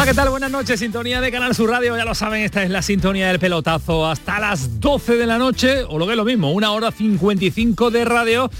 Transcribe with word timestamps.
¿Qué 0.00 0.14
tal? 0.14 0.30
Buenas 0.30 0.50
noches, 0.50 0.80
sintonía 0.80 1.20
de 1.20 1.30
Canal 1.30 1.54
Sur 1.54 1.70
Radio, 1.70 1.96
ya 1.96 2.04
lo 2.04 2.14
saben, 2.14 2.42
esta 2.42 2.64
es 2.64 2.70
la 2.70 2.82
sintonía 2.82 3.28
del 3.28 3.38
pelotazo. 3.38 4.08
Hasta 4.08 4.40
las 4.40 4.80
12 4.80 5.16
de 5.16 5.26
la 5.26 5.38
noche, 5.38 5.84
o 5.88 5.96
lo 5.96 6.06
que 6.06 6.12
es 6.12 6.16
lo 6.16 6.24
mismo, 6.24 6.50
una 6.50 6.72
hora 6.72 6.90
55 6.90 7.92
de 7.92 8.04
radio 8.04 8.50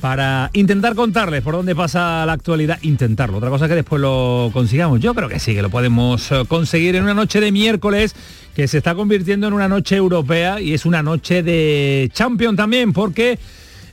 para 0.00 0.50
intentar 0.52 0.94
contarles 0.94 1.42
por 1.42 1.54
dónde 1.54 1.74
pasa 1.74 2.24
la 2.24 2.34
actualidad, 2.34 2.78
intentarlo, 2.82 3.38
otra 3.38 3.50
cosa 3.50 3.66
que 3.66 3.74
después 3.74 4.00
lo 4.00 4.50
consigamos, 4.52 5.00
yo 5.00 5.12
creo 5.12 5.28
que 5.28 5.40
sí, 5.40 5.54
que 5.54 5.62
lo 5.62 5.70
podemos 5.70 6.30
eh, 6.30 6.44
conseguir 6.46 6.94
en 6.94 7.02
una 7.02 7.14
noche 7.14 7.40
de 7.40 7.50
miércoles 7.50 8.14
que 8.54 8.68
se 8.68 8.78
está 8.78 8.94
convirtiendo 8.94 9.48
en 9.48 9.54
una 9.54 9.68
noche 9.68 9.96
europea 9.96 10.60
y 10.60 10.72
es 10.72 10.86
una 10.86 11.02
noche 11.02 11.42
de 11.42 12.10
champion 12.12 12.54
también, 12.54 12.92
porque 12.92 13.40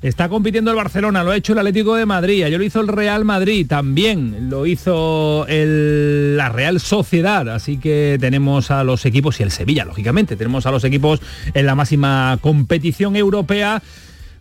Está 0.02 0.30
compitiendo 0.30 0.72
el 0.72 0.78
Barcelona, 0.78 1.26
lo 1.26 1.32
ha 1.32 1.36
hecho 1.36 1.52
el 1.52 1.60
Atlético 1.60 1.96
de 1.96 2.06
Madrid, 2.06 2.44
ayer 2.44 2.58
lo 2.58 2.66
hizo 2.66 2.80
el 2.80 2.88
Real 2.88 3.26
Madrid, 3.26 3.68
también 3.68 4.50
lo 4.50 4.66
hizo 4.66 5.46
la 5.50 6.48
Real 6.48 6.80
Sociedad, 6.80 7.50
así 7.50 7.80
que 7.80 8.18
tenemos 8.18 8.72
a 8.72 8.86
los 8.86 9.06
equipos 9.06 9.42
y 9.42 9.44
el 9.44 9.52
Sevilla, 9.52 9.84
lógicamente, 9.84 10.38
tenemos 10.38 10.66
a 10.66 10.72
los 10.72 10.86
equipos 10.86 11.20
en 11.54 11.66
la 11.66 11.76
máxima 11.76 12.38
competición 12.40 13.18
europea 13.18 13.84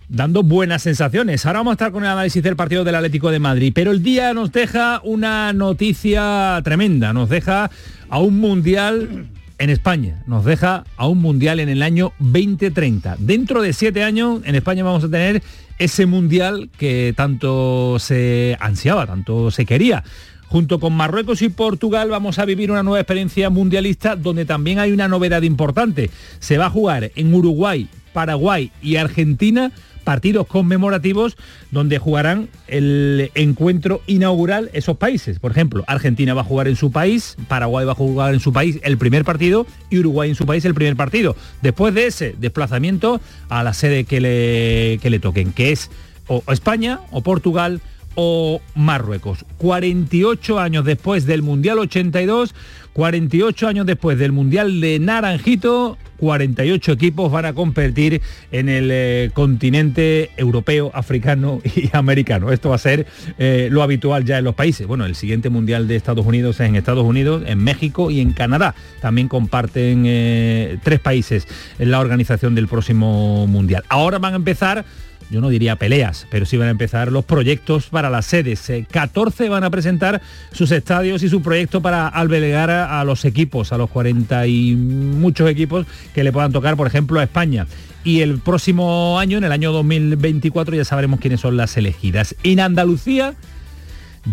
dando 0.09 0.45
buenas 0.45 0.83
sensaciones. 0.83 1.45
Ahora 1.45 1.59
vamos 1.59 1.73
a 1.73 1.75
estar 1.75 1.91
con 1.91 2.05
el 2.05 2.11
análisis 2.11 2.41
del 2.41 2.55
partido 2.55 2.85
del 2.85 2.95
Atlético 2.95 3.33
de 3.33 3.41
Madrid, 3.41 3.73
pero 3.75 3.91
el 3.91 4.01
día 4.01 4.33
nos 4.35 4.53
deja 4.53 5.01
una 5.03 5.53
noticia 5.53 6.61
tremenda, 6.63 7.13
nos 7.13 7.29
deja 7.29 7.69
a 8.09 8.21
un 8.21 8.39
mundial 8.39 9.27
en 9.59 9.71
España. 9.71 10.23
Nos 10.27 10.45
deja 10.45 10.85
a 10.97 11.07
un 11.07 11.19
mundial 11.19 11.61
en 11.61 11.69
el 11.69 11.83
año 11.83 12.13
2030. 12.19 13.17
Dentro 13.19 13.63
de 13.63 13.73
siete 13.73 14.03
años 14.03 14.41
en 14.45 14.55
España 14.55 14.85
vamos 14.85 15.05
a 15.05 15.11
tener 15.11 15.43
ese 15.79 16.07
mundial 16.07 16.71
que 16.79 17.13
tanto 17.17 17.99
se 17.99 18.57
ansiaba, 18.61 19.07
tanto 19.07 19.51
se 19.51 19.67
quería. 19.67 20.05
Junto 20.47 20.81
con 20.81 20.95
Marruecos 20.95 21.43
y 21.43 21.51
Portugal 21.51 22.09
vamos 22.09 22.39
a 22.39 22.47
vivir 22.47 22.71
una 22.71 22.83
nueva 22.83 23.01
experiencia 23.01 23.51
mundialista 23.51 24.17
donde 24.17 24.47
también 24.47 24.79
hay 24.79 24.93
una 24.93 25.07
novedad 25.07 25.43
importante. 25.43 26.11
Se 26.39 26.57
va 26.57 26.67
a 26.67 26.71
jugar 26.71 27.13
en 27.15 27.35
Uruguay, 27.35 27.89
Paraguay 28.15 28.73
y 28.83 28.97
Argentina 28.97 29.73
partidos 30.09 30.47
conmemorativos 30.47 31.37
donde 31.71 31.99
jugarán 31.99 32.49
el 32.67 33.31
encuentro 33.35 34.01
inaugural 34.07 34.71
esos 34.73 34.97
países. 34.97 35.39
Por 35.39 35.51
ejemplo, 35.51 35.85
Argentina 35.87 36.33
va 36.33 36.41
a 36.41 36.45
jugar 36.45 36.67
en 36.67 36.77
su 36.77 36.91
país, 36.91 37.37
Paraguay 37.47 37.85
va 37.85 37.93
a 37.93 37.95
jugar 37.95 38.33
en 38.33 38.41
su 38.41 38.51
país 38.51 38.81
el 38.85 38.97
primer 38.97 39.27
partido 39.27 39.67
y 39.91 39.99
Uruguay 39.99 40.31
en 40.31 40.35
su 40.35 40.47
país 40.47 40.65
el 40.65 40.73
primer 40.73 40.97
partido. 40.97 41.37
Después 41.61 41.93
de 41.93 42.07
ese 42.07 42.35
desplazamiento 42.39 43.21
a 43.51 43.63
la 43.63 43.75
sede 43.75 44.05
que 44.05 44.23
le, 44.23 44.99
que 45.03 45.11
le 45.11 45.19
toquen, 45.19 45.53
que 45.53 45.73
es 45.73 45.91
o 46.27 46.43
España 46.51 47.01
o 47.11 47.21
Portugal 47.21 47.83
o 48.15 48.63
Marruecos. 48.75 49.45
48 49.59 50.59
años 50.59 50.87
después 50.87 51.27
del 51.27 51.43
Mundial 51.43 51.81
82, 51.81 52.55
48 52.99 53.69
años 53.69 53.87
después 53.87 54.19
del 54.19 54.33
Mundial 54.33 54.81
de 54.81 54.99
Naranjito, 54.99 55.97
48 56.17 56.91
equipos 56.91 57.31
van 57.31 57.45
a 57.45 57.53
competir 57.53 58.21
en 58.51 58.69
el 58.69 58.89
eh, 58.91 59.31
continente 59.35 60.31
europeo, 60.37 60.91
africano 60.93 61.61
y 61.77 61.91
americano. 61.93 62.51
Esto 62.51 62.71
va 62.71 62.75
a 62.75 62.79
ser 62.79 63.07
eh, 63.39 63.69
lo 63.71 63.85
habitual 63.85 64.25
ya 64.25 64.39
en 64.39 64.45
los 64.45 64.57
países. 64.57 64.89
Bueno, 64.89 65.07
el 65.07 65.15
siguiente 65.15 65.49
Mundial 65.49 65.87
de 65.87 65.95
Estados 65.95 66.27
Unidos 66.27 66.59
es 66.59 66.69
en 66.69 66.75
Estados 66.75 67.05
Unidos, 67.05 67.45
en 67.47 67.63
México 67.63 68.11
y 68.11 68.19
en 68.19 68.33
Canadá. 68.33 68.75
También 69.01 69.29
comparten 69.29 70.03
eh, 70.05 70.79
tres 70.83 70.99
países 70.99 71.47
en 71.79 71.93
la 71.93 72.01
organización 72.01 72.57
del 72.57 72.67
próximo 72.67 73.47
Mundial. 73.47 73.85
Ahora 73.91 74.19
van 74.19 74.33
a 74.33 74.37
empezar 74.39 74.85
yo 75.31 75.41
no 75.41 75.49
diría 75.49 75.77
peleas, 75.77 76.27
pero 76.31 76.47
sí 76.47 76.57
van 76.57 76.69
a 76.69 76.71
empezar 76.71 77.13
los 77.13 77.25
proyectos 77.25 77.89
para 77.89 78.11
las 78.11 78.27
sedes. 78.27 78.71
14 78.91 79.45
eh, 79.45 79.49
van 79.49 79.65
a 79.65 79.71
presentar 79.71 80.23
sus 80.53 80.71
estadios 80.71 81.23
y 81.23 81.29
su 81.29 81.43
proyecto 81.43 81.83
para 81.83 82.09
albergar 82.09 82.71
a, 82.71 83.05
los 83.05 83.25
equipos, 83.25 83.73
a 83.73 83.79
los 83.79 83.91
40 83.91 84.47
y 84.47 84.75
muchos 84.75 85.51
equipos 85.51 85.87
que 86.15 86.25
le 86.25 86.33
puedan 86.33 86.53
tocar, 86.53 86.77
por 86.77 86.87
ejemplo, 86.87 87.21
a 87.21 87.25
España. 87.25 87.67
Y 88.05 88.21
el 88.21 88.39
próximo 88.39 89.19
año, 89.19 89.39
en 89.39 89.45
el 89.45 89.53
año 89.53 89.73
2024, 89.73 90.75
ya 90.77 90.85
sabremos 90.85 91.21
quiénes 91.21 91.41
son 91.41 91.57
las 91.57 91.77
elegidas. 91.77 92.35
En 92.43 92.61
Andalucía 92.61 93.35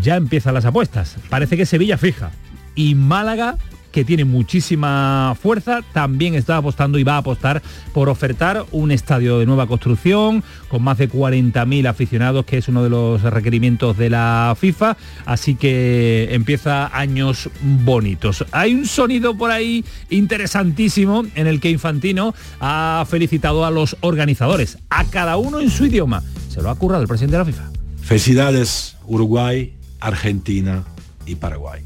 ya 0.02 0.16
empiezan 0.16 0.54
las 0.54 0.66
apuestas. 0.66 1.18
Parece 1.30 1.58
que 1.58 1.66
Sevilla 1.66 1.98
fija. 1.98 2.32
Y 2.76 2.96
Málaga 2.96 3.58
que 3.96 4.04
tiene 4.04 4.26
muchísima 4.26 5.38
fuerza, 5.42 5.80
también 5.94 6.36
está 6.36 6.58
apostando 6.58 7.00
y 7.00 7.06
va 7.06 7.14
a 7.14 7.20
apostar 7.20 7.62
por 7.94 8.10
ofertar 8.10 8.66
un 8.74 8.92
estadio 8.92 9.40
de 9.40 9.46
nueva 9.46 9.68
construcción 9.68 10.44
con 10.68 10.84
más 10.84 10.98
de 10.98 11.10
40.000 11.10 11.88
aficionados, 11.88 12.44
que 12.44 12.58
es 12.58 12.68
uno 12.68 12.84
de 12.84 12.90
los 12.90 13.22
requerimientos 13.22 13.96
de 13.96 14.10
la 14.10 14.54
FIFA. 14.60 14.98
Así 15.26 15.56
que 15.56 16.28
empieza 16.32 16.88
años 16.94 17.50
bonitos. 17.86 18.44
Hay 18.52 18.74
un 18.74 18.86
sonido 18.86 19.38
por 19.38 19.50
ahí 19.50 19.86
interesantísimo 20.10 21.24
en 21.34 21.48
el 21.48 21.62
que 21.62 21.70
Infantino 21.70 22.36
ha 22.60 23.06
felicitado 23.10 23.64
a 23.64 23.72
los 23.72 23.96
organizadores, 24.02 24.78
a 24.90 25.06
cada 25.06 25.38
uno 25.38 25.62
en 25.62 25.70
su 25.70 25.86
idioma. 25.86 26.22
Se 26.50 26.62
lo 26.62 26.70
ha 26.70 26.76
currado 26.76 27.02
el 27.02 27.08
presidente 27.08 27.38
de 27.38 27.46
la 27.46 27.46
FIFA. 27.46 27.72
Felicidades 28.02 28.98
Uruguay, 29.06 29.74
Argentina 30.02 30.84
y 31.26 31.36
Paraguay. 31.36 31.82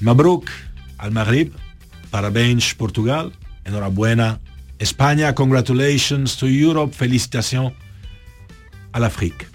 Mabruk 0.00 0.44
al 1.02 1.10
Maghrib, 1.10 1.52
parabéns 2.10 2.74
Portugal, 2.74 3.32
enhorabuena 3.64 4.38
España, 4.78 5.34
congratulations 5.34 6.36
to 6.36 6.46
Europe, 6.46 6.94
felicitación 6.94 7.74
al 8.92 9.04
África. 9.04 9.51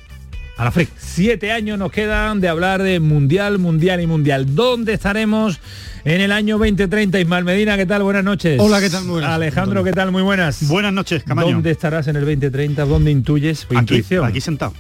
Al 0.58 0.68
África. 0.68 0.92
Siete 0.98 1.52
años 1.52 1.78
nos 1.78 1.92
quedan 1.92 2.42
de 2.42 2.48
hablar 2.48 2.82
de 2.82 3.00
Mundial, 3.00 3.60
Mundial 3.60 4.02
y 4.02 4.08
Mundial. 4.08 4.56
¿Dónde 4.56 4.94
estaremos? 4.94 5.60
en 6.08 6.22
el 6.22 6.32
año 6.32 6.58
2030. 6.58 7.20
Ismael 7.20 7.44
Medina, 7.44 7.76
¿qué 7.76 7.86
tal? 7.86 8.02
Buenas 8.02 8.24
noches. 8.24 8.58
Hola, 8.62 8.80
¿qué 8.80 8.90
tal? 8.90 9.04
Muy 9.04 9.14
buenas. 9.14 9.32
Alejandro, 9.32 9.84
¿qué 9.84 9.92
tal? 9.92 10.12
Muy 10.12 10.22
buenas. 10.22 10.66
Buenas 10.70 10.94
noches, 10.94 11.24
Camaño. 11.24 11.52
¿Dónde 11.52 11.72
estarás 11.72 12.08
en 12.08 12.16
el 12.16 12.24
2030? 12.24 12.86
¿Dónde 12.86 13.12
intuyes? 13.12 13.68
Aquí, 13.76 14.04
aquí 14.24 14.42
sentado. 14.42 14.74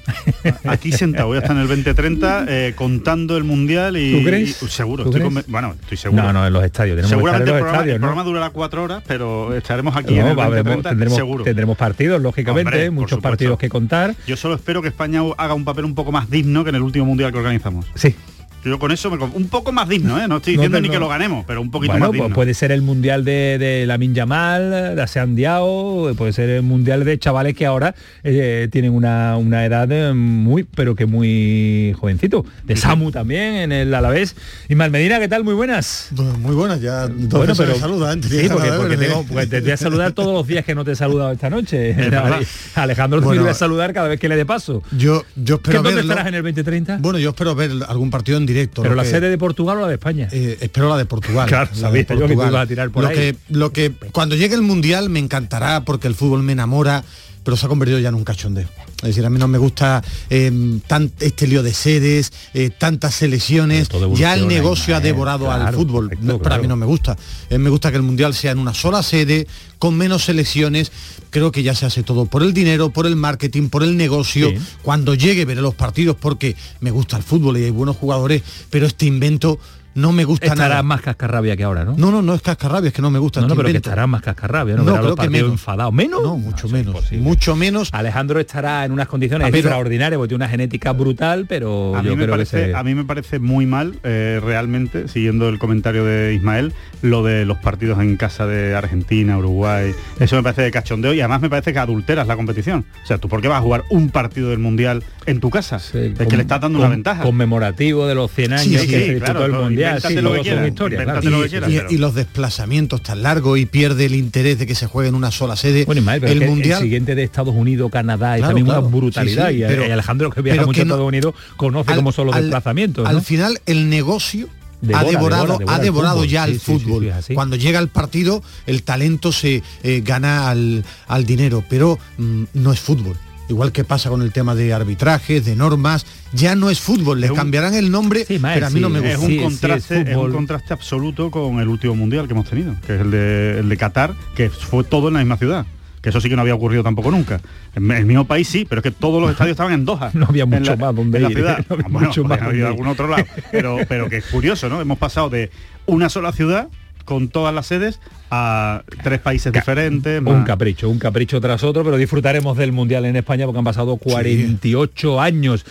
Aquí 0.64 0.94
sentado. 0.94 1.28
Voy 1.28 1.38
a 1.38 1.42
estar 1.42 1.54
en 1.56 1.64
el 1.64 1.68
2030 1.68 2.46
eh, 2.48 2.74
contando 2.78 3.36
el 3.36 3.44
Mundial 3.44 3.98
y... 3.98 4.14
¿Tú 4.14 4.24
crees? 4.24 4.56
seguro. 4.56 5.04
bueno, 5.48 5.76
estoy 5.82 5.98
seguro. 5.98 6.24
No, 6.24 6.32
no, 6.32 6.48
en 6.48 6.54
los 6.54 6.64
estadios. 6.64 6.96
Tenemos 6.96 7.10
Seguramente 7.10 7.52
el, 7.52 7.58
programa, 7.58 7.78
estadios, 7.78 7.96
el 7.96 8.00
programa 8.00 8.24
durará 8.24 8.50
cuatro 8.52 8.84
horas, 8.84 9.04
pero 9.06 9.54
estaremos 9.54 9.98
aquí 9.98 10.18
en 10.18 10.28
el 10.28 10.36
2030 10.36 10.90
tendremos, 10.90 11.18
seguro. 11.18 11.44
Tendremos 11.44 11.78
partidos, 11.78 12.22
lógicamente, 12.22 12.90
muchos 12.90 13.20
partidos 13.20 13.58
que 13.60 13.68
contar. 13.68 14.16
Yo 14.26 14.38
solo 14.38 14.56
espero 14.56 14.82
que 14.82 14.88
España 14.88 15.22
haga 15.38 15.54
un 15.54 15.66
papel 15.68 15.84
un 15.84 15.96
poco 15.96 16.14
más 16.14 16.30
digno 16.30 16.64
que 16.64 16.70
en 16.70 16.76
el 16.78 16.82
último 16.82 17.06
Mundial 17.06 17.32
que 17.32 17.40
organizamos. 17.40 17.86
Sí, 17.94 18.16
yo 18.64 18.80
con 18.80 18.92
eso 18.92 19.10
me 19.12 19.24
un 19.24 19.48
poco 19.48 19.72
más 19.72 19.88
digno, 19.88 20.20
¿eh? 20.20 20.28
No 20.28 20.38
estoy 20.38 20.54
diciendo 20.54 20.82
ni 20.82 20.90
que 20.90 21.00
lo 21.00 21.08
ganemos, 21.08 21.46
pero 21.46 21.62
un 21.62 21.72
poquito 21.72 21.94
más 21.94 22.10
pues 22.10 22.22
digno. 22.22 22.36
puede 22.36 22.54
ser 22.54 22.72
el 22.72 22.82
mundial 22.82 23.24
de, 23.24 23.58
de 23.58 23.86
la 23.86 23.98
Yamal, 23.98 24.96
de 24.96 25.02
Asean 25.02 25.36
Diao, 25.36 26.14
puede 26.16 26.34
ser 26.34 26.50
el 26.50 26.64
mundial 26.64 27.06
de 27.06 27.18
chavales 27.20 27.56
que 27.56 27.66
ahora 27.66 27.96
eh, 28.24 28.68
tienen 28.72 28.94
una, 28.94 29.38
una, 29.38 29.66
edad 29.66 29.92
eh, 29.92 30.14
muy, 30.14 30.64
pero 30.64 30.96
que 30.96 31.06
muy 31.06 31.96
jovencito. 32.00 32.46
De 32.64 32.76
Samu 32.76 33.12
también, 33.12 33.56
en 33.56 33.72
el 33.72 33.94
Alavés. 33.94 34.36
Y 34.70 34.76
Medina, 34.76 35.20
¿qué 35.20 35.28
tal? 35.28 35.44
Muy 35.44 35.54
buenas. 35.54 36.10
muy 36.40 36.56
buenas, 36.56 36.82
ya 36.82 37.08
bueno, 37.08 37.54
pero 37.56 37.76
saludan. 37.76 38.24
Sí, 38.24 38.48
porque, 38.50 38.98
tengo, 38.98 39.26
te 39.50 39.62
voy 39.62 39.72
a 39.72 39.78
saludar 39.78 40.12
todos 40.14 40.34
los 40.34 40.48
días 40.48 40.66
que 40.66 40.76
no 40.76 40.84
te 40.84 40.92
he 40.92 40.96
saludado 40.96 41.32
esta 41.32 41.50
noche. 41.50 41.96
Alejandro 42.76 43.20
te 43.20 43.26
voy 43.26 43.48
a 43.48 43.54
saludar 43.54 43.94
cada 43.94 44.08
vez 44.08 44.20
que 44.20 44.30
le 44.30 44.36
dé 44.36 44.46
paso. 44.46 44.84
Yo, 44.92 45.24
yo 45.36 45.56
espero 45.56 45.84
¿Dónde 45.84 46.02
estarás 46.02 46.28
en 46.28 46.36
el 46.36 46.44
2030? 46.44 46.98
Bueno, 47.02 47.20
yo 47.20 47.30
espero 47.30 47.56
ver 47.56 47.72
algún 47.88 48.10
partido 48.10 48.38
en 48.38 48.47
directo 48.48 48.82
¿Pero 48.82 48.96
la 48.96 49.06
sede 49.06 49.30
de 49.30 49.38
Portugal 49.38 49.78
o 49.78 49.82
la 49.82 49.88
de 49.88 49.96
España? 49.96 50.28
Eh, 50.32 50.58
espero 50.62 50.90
la 50.90 50.98
de 50.98 51.06
Portugal. 51.06 51.48
Claro, 51.48 51.70
sabía 51.74 52.04
yo 52.04 52.28
que 52.28 52.36
te 52.36 52.48
iba 52.48 52.62
a 52.62 52.66
tirar 52.66 52.90
por 52.90 53.04
lo 53.04 53.10
ahí. 53.10 53.16
Que, 53.16 53.36
lo 53.50 53.72
que 53.72 53.92
cuando 54.12 54.36
llegue 54.36 54.56
el 54.56 54.62
Mundial 54.62 55.10
me 55.10 55.20
encantará 55.20 55.82
porque 55.82 56.08
el 56.08 56.16
fútbol 56.16 56.44
me 56.44 56.54
enamora 56.54 57.04
pero 57.48 57.56
se 57.56 57.66
ha 57.66 57.70
convertido 57.70 57.98
ya 57.98 58.10
en 58.10 58.16
un 58.16 58.26
cachondeo. 58.26 58.68
Es 58.98 59.04
decir, 59.04 59.26
a 59.26 59.30
mí 59.30 59.40
no 59.40 59.48
me 59.48 59.58
gusta 59.58 60.04
eh, 60.30 60.52
tan, 60.86 61.10
este 61.22 61.48
lío 61.48 61.64
de 61.64 61.74
sedes, 61.74 62.34
eh, 62.54 62.72
tantas 62.78 63.16
selecciones. 63.16 63.88
Ya 64.16 64.34
el 64.34 64.50
negocio 64.50 64.94
ha 64.94 64.98
Ismael, 64.98 65.14
devorado 65.14 65.50
al 65.50 65.74
fútbol. 65.74 66.10
No, 66.20 66.40
Para 66.40 66.56
claro. 66.56 66.64
mí 66.64 66.68
no 66.68 66.76
me 66.76 66.86
gusta. 66.86 67.16
Eh, 67.50 67.58
me 67.58 67.70
gusta 67.70 67.90
que 67.90 67.96
el 67.96 68.04
Mundial 68.04 68.34
sea 68.34 68.52
en 68.52 68.60
una 68.60 68.74
sola 68.74 69.02
sede, 69.02 69.48
con 69.80 69.96
menos 69.96 70.26
selecciones. 70.26 70.92
Creo 71.30 71.54
que 71.54 71.64
ya 71.64 71.74
se 71.74 71.86
hace 71.86 72.04
todo 72.04 72.26
por 72.26 72.44
el 72.44 72.54
dinero, 72.54 72.90
por 72.90 73.08
el 73.08 73.16
marketing, 73.16 73.70
por 73.70 73.82
el 73.82 73.96
negocio. 73.96 74.50
Sí. 74.50 74.58
Cuando 74.82 75.14
llegue 75.14 75.46
veré 75.46 75.62
los 75.62 75.74
partidos 75.74 76.18
porque 76.20 76.58
me 76.82 76.92
gusta 76.92 77.16
el 77.16 77.24
fútbol 77.24 77.60
y 77.60 77.64
hay 77.64 77.72
buenos 77.72 77.96
jugadores, 77.96 78.44
pero 78.70 78.88
este 78.88 79.06
invento 79.06 79.58
no 79.98 80.12
me 80.12 80.24
gusta 80.26 80.46
Estará 80.48 80.70
nada. 80.70 80.84
más 80.84 81.02
cascarrabia 81.02 81.58
que 81.58 81.64
ahora, 81.64 81.84
¿no? 81.84 81.96
No, 81.98 82.12
no, 82.12 82.22
no 82.22 82.34
es 82.36 82.42
cascarrabia, 82.42 82.88
es 82.90 82.94
que 82.94 83.02
no 83.02 83.10
me 83.12 83.20
gusta 83.20 83.42
No, 83.42 83.48
no, 83.48 83.56
pero 83.56 83.70
que 83.70 83.78
estará 83.78 84.08
más 84.08 84.22
cascarrabia, 84.22 84.76
¿no? 84.76 84.84
No, 84.84 84.92
Verá 84.92 84.98
los 84.98 85.06
creo 85.06 85.16
que 85.16 85.22
partidos 85.24 85.42
menos. 85.50 85.52
enfadados. 85.60 85.94
¿Menos? 85.94 86.22
No, 86.24 86.38
mucho 86.38 86.68
es 86.68 86.74
menos. 86.74 86.88
imposible. 86.96 87.24
Mucho 87.24 87.56
menos. 87.56 87.90
Alejandro 87.94 88.40
estará 88.40 88.86
en 88.86 88.92
unas 88.92 89.08
condiciones 89.08 89.46
Pero- 89.48 89.58
extraordinarias 89.58 90.18
porque 90.18 90.30
tiene 90.30 90.44
una 90.46 90.50
genética 90.50 90.92
brutal, 90.94 91.46
pero 91.50 91.96
A 91.96 92.02
mí, 92.04 92.10
yo 92.10 92.16
me 92.16 92.24
creo 92.24 92.34
parece, 92.36 92.58
que 92.58 92.66
se... 92.68 92.76
a 92.76 92.84
mí 92.84 92.96
me 92.96 93.04
parece 93.06 93.40
muy 93.40 93.66
mal, 93.66 94.00
eh, 94.04 94.40
realmente, 94.44 95.08
siguiendo 95.08 95.50
el 95.50 95.60
comentario 95.60 96.06
de 96.06 96.34
Ismael, 96.36 96.74
lo 97.02 97.24
de 97.24 97.46
los 97.46 97.58
partidos 97.58 98.00
en 98.00 98.16
casa 98.18 98.46
de 98.46 98.76
Argentina, 98.76 99.38
Uruguay. 99.38 99.92
Eso 100.20 100.36
me 100.36 100.44
parece 100.44 100.62
de 100.62 100.72
cachondeo 100.72 101.14
y 101.14 101.20
además 101.22 101.42
me 101.42 101.50
parece 101.50 101.74
que 101.74 101.80
adulteras 101.80 102.28
la 102.28 102.36
competición. 102.36 102.86
O 103.04 103.08
sea, 103.08 103.18
¿tú 103.18 103.28
por 103.30 103.42
qué 103.42 103.48
vas 103.48 103.60
a 103.60 103.62
jugar 103.62 103.84
un 103.90 104.10
partido 104.10 104.50
del 104.50 104.60
Mundial 104.60 105.04
en 105.26 105.40
tu 105.40 105.50
casa? 105.50 105.80
Sí, 105.80 105.98
es 105.98 106.18
con- 106.18 106.28
que 106.28 106.36
le 106.38 106.44
estás 106.44 106.62
dando 106.62 106.78
con- 106.78 106.86
una 106.86 106.96
ventaja. 106.96 107.24
Conmemorativo 107.24 108.06
de 108.08 108.16
los 108.16 108.32
100 108.32 108.54
años 108.54 108.64
Sí, 108.64 108.72
que 108.72 108.80
sí, 108.80 108.92
se 108.92 108.98
disputó 109.16 109.26
claro, 109.32 109.46
el 109.46 109.52
no, 109.52 109.62
Mundial. 109.64 109.87
Invéntate 109.90 110.14
Sí, 110.16 110.22
lo 110.22 110.22
que 110.22 110.24
todo 110.24 110.36
son 110.36 110.44
quieras, 110.44 110.68
historias, 110.68 111.04
claro. 111.04 111.20
invéntate 111.20 111.30
lo 111.32 111.40
que 111.42 111.46
y, 111.46 111.50
quieras, 111.50 111.70
y- 111.70 111.78
pero- 111.78 111.92
y 111.92 111.98
los 111.98 112.16
desplazamientos 112.16 113.04
tan 113.04 113.24
largos 113.24 113.60
y 113.60 113.66
pierde 113.66 114.06
el 114.06 114.16
interés 114.16 114.60
de 114.60 114.68
que 114.68 114.76
se 114.76 114.88
juegue 114.88 115.10
en 115.10 115.16
una 115.16 115.32
sola 115.32 115.56
sede. 115.56 115.86
Bueno, 115.86 116.00
Ismael, 116.02 116.22
pero 116.22 116.34
el 116.34 116.42
es 116.44 116.50
mundial 116.50 116.78
el 116.80 116.84
siguiente 116.84 117.16
de 117.16 117.24
Estados 117.24 117.56
Unidos, 117.56 117.90
Canadá, 117.92 118.36
es 118.36 118.40
Claro, 118.42 118.50
también 118.50 118.66
claro. 118.66 118.82
una 118.88 118.90
brutalidad. 118.98 119.50
Sí, 119.50 119.56
sí, 119.58 119.64
pero- 119.68 119.88
y 119.88 119.92
Alejandro, 119.92 120.30
que 120.30 120.42
viaja 120.42 120.66
mucho 120.66 120.76
que 120.76 120.82
a 120.82 120.86
no- 120.86 120.94
Estados 120.96 121.08
Unidos, 121.08 121.36
conoce 121.56 121.92
al- 121.92 121.98
cómo 121.98 122.12
son 122.12 122.28
los 122.28 122.36
al- 122.36 122.44
desplazamientos. 122.44 123.08
Al 123.08 123.22
final 123.22 123.60
el 123.66 123.90
negocio 123.90 124.48
Devora, 124.80 125.00
ha 125.00 125.04
devorado, 125.10 125.42
devora, 125.58 125.58
devora 125.58 125.74
ha 125.76 125.80
devorado 125.80 126.24
ya 126.26 126.46
Sí, 126.46 126.52
el 126.52 126.60
sí, 126.60 126.66
sí, 126.66 126.72
fútbol. 126.80 127.04
sí, 127.06 127.10
así. 127.10 127.34
Cuando 127.34 127.56
llega 127.56 127.80
el 127.80 127.88
partido, 127.88 128.44
el 128.68 128.84
talento 128.84 129.32
se 129.32 129.64
eh, 129.84 130.02
gana 130.06 130.50
al, 130.52 130.86
al 131.08 131.26
dinero, 131.26 131.64
pero 131.68 131.98
mm, 132.20 132.44
no 132.54 132.72
es 132.74 132.80
fútbol. 132.80 133.16
Igual 133.50 133.72
que 133.72 133.84
pasa 133.84 134.10
con 134.10 134.22
el 134.22 134.32
tema 134.34 134.56
de 134.56 134.74
arbitrajes, 134.74 135.46
de 135.46 135.56
normas, 135.56 136.06
ya 136.34 136.56
no 136.56 136.70
es 136.70 136.80
fútbol, 136.82 137.22
le 137.22 137.32
cambiarán 137.32 137.74
el 137.76 137.90
nombre, 137.92 138.26
Sí, 138.26 138.40
Mael, 138.40 138.56
pero 138.56 138.68
a 138.68 138.70
mí 138.70 138.76
sí, 138.76 138.82
no 138.82 138.90
me 138.90 139.00
gusta. 139.00 139.14
es 139.14 139.20
un 139.20 139.28
sí, 139.28 139.36
es 139.38 139.44
contraste 139.44 140.12
es, 140.12 140.18
un 140.18 140.32
contraste 140.32 140.74
absoluto 140.74 141.32
con 141.32 141.60
el 141.60 141.68
último 141.70 141.96
mundial 141.96 142.28
que 142.28 142.34
hemos 142.34 142.50
tenido 142.50 142.76
que 142.86 142.96
es 142.96 143.02
el 143.02 143.12
de 143.12 143.60
el 143.60 143.70
de 143.70 143.78
Qatar 143.78 144.14
que 144.36 144.50
fue 144.50 144.84
todo 144.84 145.08
en 145.08 145.14
la 145.14 145.20
misma 145.22 145.38
ciudad 145.38 145.66
que 146.02 146.10
eso 146.10 146.20
sí 146.22 146.30
que 146.30 146.36
no 146.36 146.42
había 146.42 146.56
ocurrido 146.56 146.84
tampoco 146.84 147.10
nunca 147.10 147.40
en 147.76 147.90
el 147.92 148.06
mismo 148.06 148.26
país 148.26 148.48
sí 148.50 148.66
pero 148.70 148.80
es 148.80 148.84
que 148.84 148.92
todos 148.92 149.22
los 149.22 149.32
estadios 149.32 149.52
estaban 149.54 149.72
en 149.74 149.86
Doha 149.86 150.12
No 150.14 150.26
había 150.28 150.46
mucho 150.46 150.72
la- 150.72 150.76
más 150.78 150.96
donde 150.96 151.18
en 151.18 151.24
la 151.24 151.30
ciudad. 151.30 151.66
No 151.70 151.74
había 151.76 151.88
bueno, 151.90 152.08
mucho 152.10 152.24
más 152.26 152.42
haber 152.42 152.56
ido 152.58 152.66
a 152.68 152.70
donde 152.70 152.82
algún 152.84 152.88
otro 152.92 153.08
lado 153.08 153.26
pero 153.52 153.78
pero 153.88 154.10
que 154.10 154.18
es 154.18 154.26
curioso 154.26 154.68
no 154.70 154.82
hemos 154.82 154.98
pasado 154.98 155.30
de 155.30 155.50
una 155.86 156.10
sola 156.10 156.32
ciudad 156.34 156.68
con 157.08 157.30
todas 157.30 157.56
las 157.56 157.66
sedes 157.68 158.00
a 158.30 158.84
tres 159.02 159.20
países 159.22 159.54
diferentes 159.54 160.20
Un 160.20 160.26
más- 160.26 160.46
capricho, 160.46 160.90
un 160.90 161.00
capricho 161.00 161.40
tras 161.40 161.64
otro, 161.64 161.84
pero 161.86 161.96
disfrutaremos 161.96 162.58
del 162.58 162.74
Mundial 162.74 163.06
en 163.06 163.16
España 163.16 163.46
porque 163.46 163.60
han 163.60 163.64
pasado 163.66 163.96
48 163.96 165.22
años. 165.22 165.66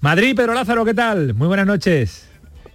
Madrid, 0.00 0.34
Pedro 0.36 0.52
Lázaro, 0.54 0.84
¿qué 0.84 0.92
tal? 0.94 1.32
Muy 1.34 1.46
buenas 1.46 1.66
noches. 1.66 2.26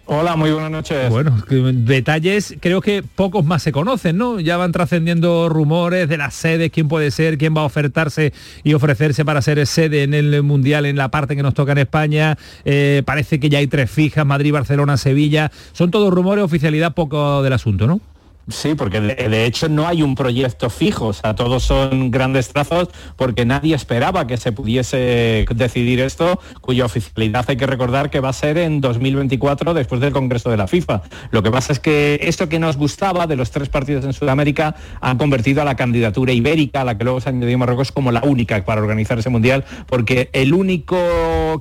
Hola, 0.08 0.36
muy 0.36 0.52
buenas 0.52 0.70
noches. 0.70 1.10
Bueno, 1.10 1.36
detalles 1.50 2.56
creo 2.60 2.80
que 2.80 3.02
pocos 3.04 3.44
más 3.44 3.64
se 3.64 3.72
conocen, 3.72 4.18
¿no? 4.18 4.40
Ya 4.40 4.56
van 4.56 4.72
trascendiendo 4.72 5.50
rumores 5.50 6.08
de 6.08 6.18
las 6.18 6.36
sedes, 6.36 6.70
quién 6.70 6.88
puede 6.88 7.10
ser, 7.10 7.40
quién 7.40 7.56
va 7.58 7.62
a 7.62 7.66
ofertarse 7.66 8.32
y 8.64 8.76
ofrecerse 8.76 9.26
para 9.26 9.42
ser 9.42 9.66
sede 9.66 10.04
en 10.04 10.14
el 10.14 10.44
Mundial 10.44 10.86
en 10.86 10.96
la 10.96 11.10
parte 11.10 11.36
que 11.36 11.42
nos 11.42 11.56
toca 11.56 11.72
en 11.72 11.80
España. 11.80 12.38
Eh, 12.66 13.02
parece 13.04 13.40
que 13.40 13.50
ya 13.50 13.58
hay 13.58 13.68
tres 13.68 13.90
fijas, 13.90 14.26
Madrid, 14.28 14.54
Barcelona, 14.54 14.98
Sevilla. 14.98 15.52
Son 15.72 15.90
todos 15.90 16.14
rumores, 16.14 16.44
oficialidad 16.44 16.94
poco 16.94 17.42
del 17.42 17.54
asunto, 17.54 17.88
¿no? 17.88 18.00
Sí, 18.48 18.76
porque 18.76 19.02
de, 19.02 19.46
hecho 19.46 19.70
no 19.70 19.88
hay 19.88 20.04
un 20.04 20.14
proyecto 20.14 20.70
fijo, 20.70 21.08
o 21.08 21.14
sea, 21.14 21.34
todos 21.34 21.64
son 21.64 22.12
grandes 22.12 22.50
trazos 22.50 22.90
porque 23.16 23.44
nadie 23.44 23.76
esperaba 23.76 24.28
que 24.28 24.38
se 24.38 24.52
pudiese 24.52 25.46
decidir 25.56 26.00
esto, 26.00 26.40
cuya 26.62 26.86
oficialidad 26.86 27.46
hay 27.48 27.58
que 27.58 27.66
recordar 27.66 28.12
que 28.12 28.20
va 28.20 28.30
a 28.30 28.34
ser 28.34 28.60
en 28.60 28.82
2024 28.82 29.74
después 29.74 30.00
del 30.00 30.14
Congreso 30.14 30.52
de 30.52 30.58
la 30.58 30.68
FIFA. 30.68 31.02
Lo 31.32 31.42
que 31.42 31.50
pasa 31.50 31.74
es 31.74 31.80
que 31.80 32.20
esto 32.22 32.48
que 32.48 32.60
nos 32.60 32.78
gustaba 32.78 33.26
de 33.26 33.36
los 33.36 33.50
tres 33.50 33.70
partidos 33.70 34.06
en 34.06 34.14
Sudamérica 34.14 34.76
han 35.02 35.18
convertido 35.18 35.64
a 35.64 35.66
la 35.66 35.76
candidatura 35.76 36.32
ibérica, 36.32 36.82
a 36.82 36.84
la 36.86 37.00
que 37.00 37.04
luego 37.04 37.22
se 37.22 37.30
añadió 37.30 37.58
Marruecos, 37.58 37.92
como 37.92 38.12
la 38.12 38.22
única 38.24 38.64
para 38.64 38.80
organizar 38.80 39.18
ese 39.18 39.30
mundial, 39.30 39.66
porque 39.88 40.30
el 40.34 40.54
único 40.54 40.98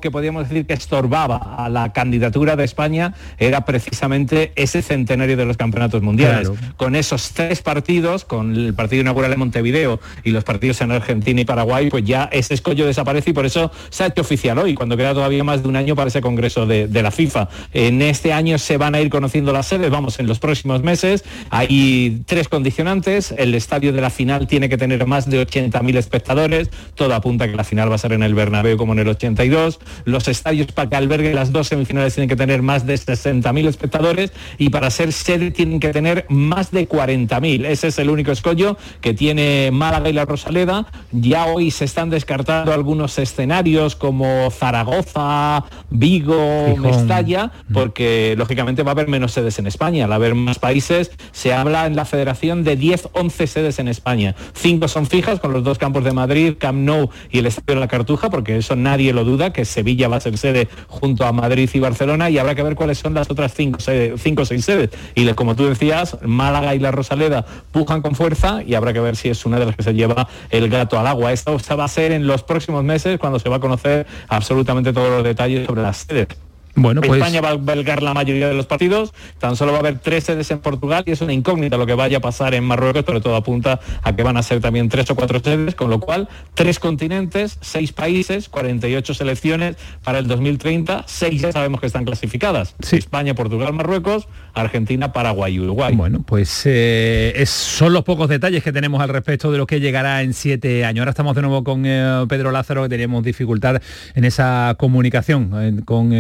que 0.03 0.11
podíamos 0.11 0.49
decir 0.49 0.67
que 0.67 0.75
estorbaba 0.75 1.55
a 1.57 1.71
la 1.71 1.95
candidatura 1.95 2.57
de 2.57 2.65
España 2.65 3.15
era 3.39 3.65
precisamente 3.65 4.53
ese 4.57 4.83
centenario 4.83 5.37
de 5.37 5.47
los 5.47 5.57
campeonatos 5.57 6.03
mundiales. 6.03 6.51
Con 6.77 6.97
esos 6.97 7.33
tres 7.33 7.63
partidos, 7.63 8.25
con 8.25 8.55
el 8.55 8.75
partido 8.75 9.03
inaugural 9.03 9.33
en 9.33 9.39
Montevideo 9.39 10.01
y 10.23 10.31
los 10.31 10.45
partidos 10.45 10.81
en 10.81 10.93
Argentina 10.93 11.41
y 11.41 11.45
Paraguay, 11.45 11.91
pues 11.91 12.05
ya 12.05 12.29
ese 12.33 12.55
escollo 12.55 12.87
desaparece 12.87 13.31
y 13.31 13.33
por 13.33 13.47
eso 13.47 13.71
se 13.91 14.05
ha 14.05 14.07
hecho 14.07 14.23
oficial 14.23 14.59
hoy, 14.59 14.75
cuando 14.75 14.97
queda 14.97 15.15
todavía 15.15 15.45
más 15.45 15.63
de 15.63 15.69
un 15.69 15.77
año 15.77 15.95
para 15.95 16.09
ese 16.09 16.21
congreso 16.21 16.67
de, 16.67 16.89
la 17.05 17.11
FIFA. 17.11 17.49
En 17.73 18.01
este 18.01 18.33
año 18.33 18.57
se 18.57 18.79
van 18.79 18.95
a 18.95 19.01
ir 19.01 19.11
conociendo 19.11 19.53
las 19.53 19.67
sedes, 19.67 19.91
vamos, 19.91 20.19
en 20.21 20.27
los 20.27 20.39
próximos 20.39 20.83
meses. 20.83 21.25
Hay 21.51 22.23
tres 22.25 22.49
condicionantes, 22.49 23.35
el 23.37 23.55
estadio 23.55 23.93
de 23.93 24.01
la 24.01 24.11
final 24.11 24.47
tiene 24.47 24.69
que 24.69 24.79
tener 24.79 25.07
más 25.07 25.29
de 25.29 25.47
80.000 25.47 25.97
espectadores, 25.99 26.71
todo 26.95 27.15
apunta 27.15 27.47
que 27.47 27.57
la 27.57 27.65
final 27.65 27.91
va 27.91 27.97
a 27.97 27.99
ser 27.99 28.13
en 28.13 28.23
el 28.23 28.35
Bernabéu 28.35 28.77
como 28.77 28.95
en 28.95 29.01
el 29.01 29.09
82. 29.09 29.81
Los 30.05 30.29
estadios 30.29 30.73
para 30.73 30.89
que 30.89 30.97
alberguen 30.97 31.35
las 31.35 31.53
dos 31.53 31.69
semifinales 31.69 32.15
tienen 32.15 32.29
que 32.29 32.37
tener 32.37 32.63
más 32.63 32.87
de 32.87 32.95
60.000 32.95 33.69
espectadores 33.69 34.33
y 34.57 34.71
para 34.71 34.91
ser 34.91 35.13
sede 35.13 35.51
tienen 35.51 35.81
que 35.81 35.91
tener 35.91 36.27
más 36.29 36.64
de 36.71 36.89
40.000. 36.89 37.65
Ese 37.67 37.89
es 37.89 37.99
el 37.99 38.11
único 38.11 38.33
escollo 38.33 38.77
que 39.01 39.15
tiene 39.15 39.71
Málaga 39.73 40.09
y 40.09 40.13
la 40.13 40.25
Rosaleda. 40.25 40.87
Ya 41.13 41.47
hoy 41.47 41.71
se 41.71 41.85
están 41.85 42.11
descartando 42.11 42.73
algunos 42.73 43.19
escenarios 43.19 43.97
como 43.97 44.51
Zaragoza, 44.51 45.65
Vigo, 45.91 46.67
Gijón. 46.69 46.83
Mestalla, 46.83 47.53
porque 47.73 48.35
lógicamente 48.37 48.83
va 48.83 48.91
a 48.91 48.93
haber 48.93 49.09
menos 49.09 49.33
sedes 49.33 49.59
en 49.59 49.67
España. 49.67 50.05
Al 50.05 50.13
haber 50.13 50.35
más 50.35 50.59
países, 50.59 51.11
se 51.33 51.53
habla 51.53 51.87
en 51.87 51.97
la 51.97 52.05
federación 52.05 52.65
de 52.65 52.77
10, 52.77 53.09
11 53.13 53.47
sedes 53.47 53.79
en 53.79 53.89
España. 53.89 54.35
Cinco 54.55 54.89
son 54.89 55.07
fijas 55.07 55.41
con 55.41 55.53
los 55.53 55.65
dos 55.65 55.79
campos 55.79 56.05
de 56.05 56.13
Madrid, 56.13 56.55
Camp 56.59 56.79
Nou 56.79 57.11
y 57.31 57.39
el 57.39 57.47
Estadio 57.47 57.75
de 57.77 57.81
la 57.81 57.89
Cartuja, 57.89 58.31
porque 58.31 58.57
eso 58.57 58.77
nadie 58.77 59.13
lo 59.13 59.25
duda, 59.25 59.53
que 59.53 59.65
Sevilla 59.65 60.09
va 60.09 60.17
a 60.17 60.21
ser 60.21 60.39
sede 60.39 60.69
junto 60.89 61.25
a 61.27 61.33
Madrid 61.33 61.69
y 61.73 61.79
Barcelona 61.81 62.31
y 62.31 62.39
habrá 62.39 62.55
que 62.55 62.63
ver 62.63 62.75
cuáles 62.75 62.99
son 62.99 63.15
las 63.15 63.31
otras 63.31 63.55
cinco, 63.55 63.81
sede- 63.81 64.15
cinco 64.19 64.43
o 64.43 64.45
seis 64.45 64.65
sedes. 64.65 64.91
Y 65.15 65.27
como 65.35 65.57
tú 65.57 65.67
decías, 65.67 66.17
Málaga 66.23 66.54
y 66.75 66.79
la 66.79 66.91
Rosaleda 66.91 67.45
pujan 67.73 68.03
con 68.03 68.15
fuerza 68.15 68.63
y 68.63 68.75
habrá 68.75 68.93
que 68.93 69.01
ver 69.01 69.17
si 69.17 69.29
es 69.29 69.45
una 69.45 69.59
de 69.59 69.67
las 69.67 69.77
que 69.77 69.83
se 69.83 69.95
lleva 69.95 70.29
el 70.51 70.69
gato 70.69 70.99
al 70.99 71.07
agua. 71.07 71.33
Esto 71.33 71.59
se 71.59 71.75
va 71.75 71.85
a 71.85 71.89
ser 71.89 72.13
en 72.13 72.27
los 72.27 72.43
próximos 72.43 72.85
meses 72.85 73.19
cuando 73.19 73.39
se 73.39 73.49
va 73.49 73.57
a 73.57 73.61
conocer 73.61 74.07
absolutamente 74.29 74.93
todos 74.93 75.11
los 75.11 75.25
detalles 75.25 75.67
sobre 75.67 75.83
las 75.83 75.97
sedes. 75.99 76.44
Bueno, 76.77 77.01
pues 77.01 77.21
España 77.21 77.41
va 77.41 77.49
a 77.49 77.53
albergar 77.53 78.03
la 78.03 78.15
mayoría 78.15 78.49
de 78.49 78.55
los 78.55 78.67
partidos, 78.67 79.13
tan 79.39 79.55
solo 79.57 79.73
va 79.73 79.79
a 79.79 79.81
haber 79.81 79.99
tres 80.01 80.25
sedes 80.25 80.51
en 80.51 80.59
Portugal 80.59 81.05
y 81.07 81.13
es 81.13 81.21
una 81.21 81.33
incógnita 81.33 81.77
lo 81.77 81.87
que 81.87 81.95
vaya 81.95 82.19
a 82.19 82.21
pasar 82.21 82.55
en 82.55 82.65
Marruecos, 82.65 83.05
pero 83.05 83.21
todo 83.21 83.37
apunta 83.37 83.79
a 84.03 84.17
que 84.17 84.23
van 84.23 84.37
a 84.37 84.43
ser 84.43 84.61
también 84.61 84.89
tres 84.89 85.11
o 85.11 85.15
cuatro 85.15 85.41
sedes, 85.41 85.75
con 85.75 85.89
lo 85.91 86.01
cual 86.01 86.29
tres 86.55 86.79
continentes, 86.81 87.59
seis 87.61 87.93
países, 87.93 88.49
48 88.49 89.15
selecciones 89.15 89.77
para 90.03 90.19
el 90.19 90.27
2030, 90.27 91.05
seis 91.07 91.41
ya 91.43 91.53
sabemos 91.53 91.81
que 91.81 91.87
están 91.87 92.05
clasificadas. 92.05 92.75
Sí. 92.81 92.97
España, 92.97 93.35
Portugal, 93.35 93.73
Marruecos, 93.73 94.27
Argentina, 94.55 95.13
Paraguay 95.13 95.55
y 95.55 95.61
Uruguay. 95.61 95.95
Bueno, 95.95 96.23
pues 96.27 96.63
eh, 96.65 97.33
es- 97.37 97.51
son 97.51 97.93
los 97.93 98.03
pocos 98.05 98.29
detalles 98.29 98.63
que 98.63 98.73
tenemos 98.73 99.01
al 99.01 99.09
respecto 99.09 99.51
de 99.53 99.59
lo 99.59 99.67
que 99.67 99.81
llegará 99.81 100.23
en 100.23 100.33
siete 100.35 100.85
años. 100.85 101.03
Ahora 101.03 101.11
estamos 101.11 101.35
de 101.37 101.43
nuevo 101.43 101.63
con 101.65 101.83
eh, 101.87 102.25
Pedro 102.29 102.51
Lázaro, 102.51 102.83
que 102.85 102.89
teníamos 102.89 103.25
dificultad 103.25 103.81
en 104.15 104.25
esa 104.25 104.75
comunicación 104.79 105.51
eh, 105.57 105.81
con, 105.85 106.11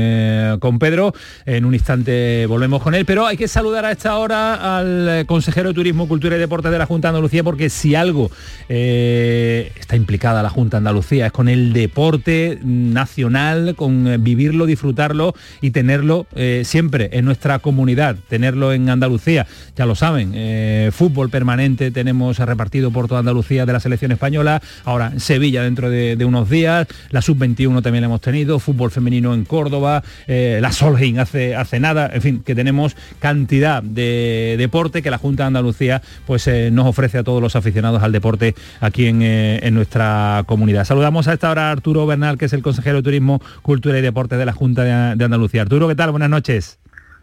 eh, 0.44 0.58
con 0.58 0.78
Pedro. 0.78 1.14
En 1.46 1.64
un 1.64 1.74
instante 1.74 2.46
volvemos 2.46 2.82
con 2.82 2.94
él, 2.94 3.04
pero 3.04 3.26
hay 3.26 3.36
que 3.36 3.48
saludar 3.48 3.84
a 3.84 3.92
esta 3.92 4.16
hora 4.18 4.78
al 4.78 5.08
eh, 5.08 5.24
consejero 5.26 5.70
de 5.70 5.74
Turismo, 5.74 6.08
Cultura 6.08 6.36
y 6.36 6.38
Deportes 6.38 6.70
de 6.70 6.78
la 6.78 6.86
Junta 6.86 7.08
de 7.08 7.10
Andalucía, 7.10 7.42
porque 7.42 7.70
si 7.70 7.94
algo 7.94 8.30
eh, 8.68 9.72
está 9.78 9.96
implicada 9.96 10.42
la 10.42 10.50
Junta 10.50 10.76
de 10.76 10.78
Andalucía 10.78 11.26
es 11.26 11.32
con 11.32 11.48
el 11.48 11.72
deporte 11.72 12.58
nacional, 12.62 13.74
con 13.76 14.22
vivirlo, 14.22 14.66
disfrutarlo 14.66 15.34
y 15.60 15.70
tenerlo 15.70 16.26
siempre 16.62 17.10
en 17.12 17.24
nuestra 17.24 17.58
comunidad, 17.58 18.16
tenerlo 18.28 18.72
en 18.72 18.88
Andalucía. 18.88 19.46
Ya 19.76 19.86
lo 19.86 19.94
saben, 19.94 20.92
fútbol 20.92 21.30
permanente 21.30 21.90
tenemos 21.90 22.38
repartido 22.38 22.90
por 22.90 23.08
toda 23.08 23.20
Andalucía 23.20 23.66
de 23.66 23.72
la 23.72 23.80
selección 23.80 24.12
española, 24.12 24.62
ahora 24.84 25.18
Sevilla 25.18 25.62
dentro 25.62 25.90
de, 25.90 26.16
de 26.16 26.24
unos 26.24 26.50
días, 26.50 26.86
la 27.10 27.22
sub-21 27.22 27.82
también 27.82 28.02
la 28.02 28.06
hemos 28.06 28.20
tenido, 28.20 28.58
fútbol 28.58 28.90
femenino 28.90 29.34
en 29.34 29.44
Córdoba, 29.44 30.02
eh, 30.34 30.44
eh, 30.44 30.60
la 30.60 30.72
Solheim 30.72 31.18
hace, 31.18 31.54
hace 31.54 31.80
nada, 31.80 32.10
en 32.12 32.20
fin, 32.20 32.42
que 32.42 32.54
tenemos 32.54 32.96
cantidad 33.20 33.82
de 33.82 34.56
deporte 34.58 35.00
que 35.00 35.10
la 35.10 35.18
Junta 35.18 35.44
de 35.44 35.48
Andalucía 35.48 36.02
pues 36.26 36.46
eh, 36.48 36.70
nos 36.72 36.86
ofrece 36.86 37.18
a 37.18 37.24
todos 37.24 37.40
los 37.40 37.56
aficionados 37.56 38.02
al 38.02 38.12
deporte 38.12 38.54
aquí 38.80 39.06
en, 39.06 39.22
en 39.22 39.74
nuestra 39.74 40.42
comunidad. 40.46 40.84
Saludamos 40.84 41.28
a 41.28 41.32
esta 41.34 41.50
hora 41.50 41.68
a 41.68 41.70
Arturo 41.70 42.06
Bernal, 42.06 42.36
que 42.36 42.46
es 42.46 42.52
el 42.52 42.62
consejero 42.62 42.96
de 42.96 43.02
Turismo, 43.04 43.40
Cultura 43.62 43.98
y 43.98 44.02
Deporte 44.02 44.36
de 44.36 44.44
la 44.44 44.52
Junta 44.52 44.82
de, 44.82 45.16
de 45.16 45.24
Andalucía. 45.24 45.62
Arturo, 45.62 45.88
¿qué 45.88 45.94
tal? 45.94 46.10
Buenas 46.10 46.30
noches. 46.30 46.78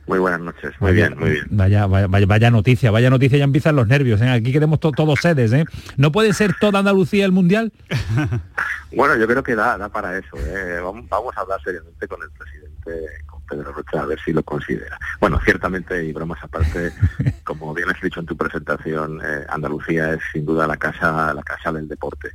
Muy 0.07 0.17
buenas 0.19 0.41
noches, 0.41 0.73
muy 0.79 0.93
bien, 0.93 1.17
muy 1.17 1.29
bien. 1.29 1.45
Vaya, 1.51 1.85
vaya, 1.85 2.07
vaya 2.07 2.51
noticia, 2.51 2.91
vaya 2.91 3.09
noticia, 3.09 3.37
ya 3.37 3.43
empiezan 3.43 3.75
los 3.75 3.87
nervios. 3.87 4.19
¿eh? 4.21 4.29
Aquí 4.29 4.51
queremos 4.51 4.79
todos 4.79 5.19
sedes. 5.19 5.53
¿eh? 5.53 5.65
¿No 5.95 6.11
puede 6.11 6.33
ser 6.33 6.55
toda 6.59 6.79
Andalucía 6.79 7.23
el 7.23 7.31
Mundial? 7.31 7.71
bueno, 8.95 9.15
yo 9.17 9.27
creo 9.27 9.43
que 9.43 9.55
da, 9.55 9.77
da 9.77 9.89
para 9.89 10.17
eso. 10.17 10.37
¿eh? 10.37 10.81
Vamos, 10.83 11.07
vamos, 11.07 11.37
a 11.37 11.41
hablar 11.41 11.61
seriamente 11.63 12.07
con 12.07 12.21
el 12.23 12.29
presidente, 12.31 12.60
con 13.25 13.41
Pedro 13.43 13.71
Rocha, 13.73 14.01
a 14.01 14.05
ver 14.05 14.19
si 14.19 14.33
lo 14.33 14.43
considera. 14.43 14.97
Bueno, 15.19 15.39
ciertamente, 15.43 16.03
y 16.03 16.13
bromas 16.13 16.43
aparte, 16.43 16.91
como 17.43 17.73
bien 17.73 17.89
has 17.89 18.01
dicho 18.01 18.19
en 18.19 18.25
tu 18.25 18.35
presentación, 18.35 19.19
eh, 19.23 19.45
Andalucía 19.49 20.13
es 20.13 20.21
sin 20.31 20.45
duda 20.45 20.67
la 20.67 20.77
casa, 20.77 21.33
la 21.33 21.43
casa 21.43 21.71
del 21.71 21.87
deporte 21.87 22.31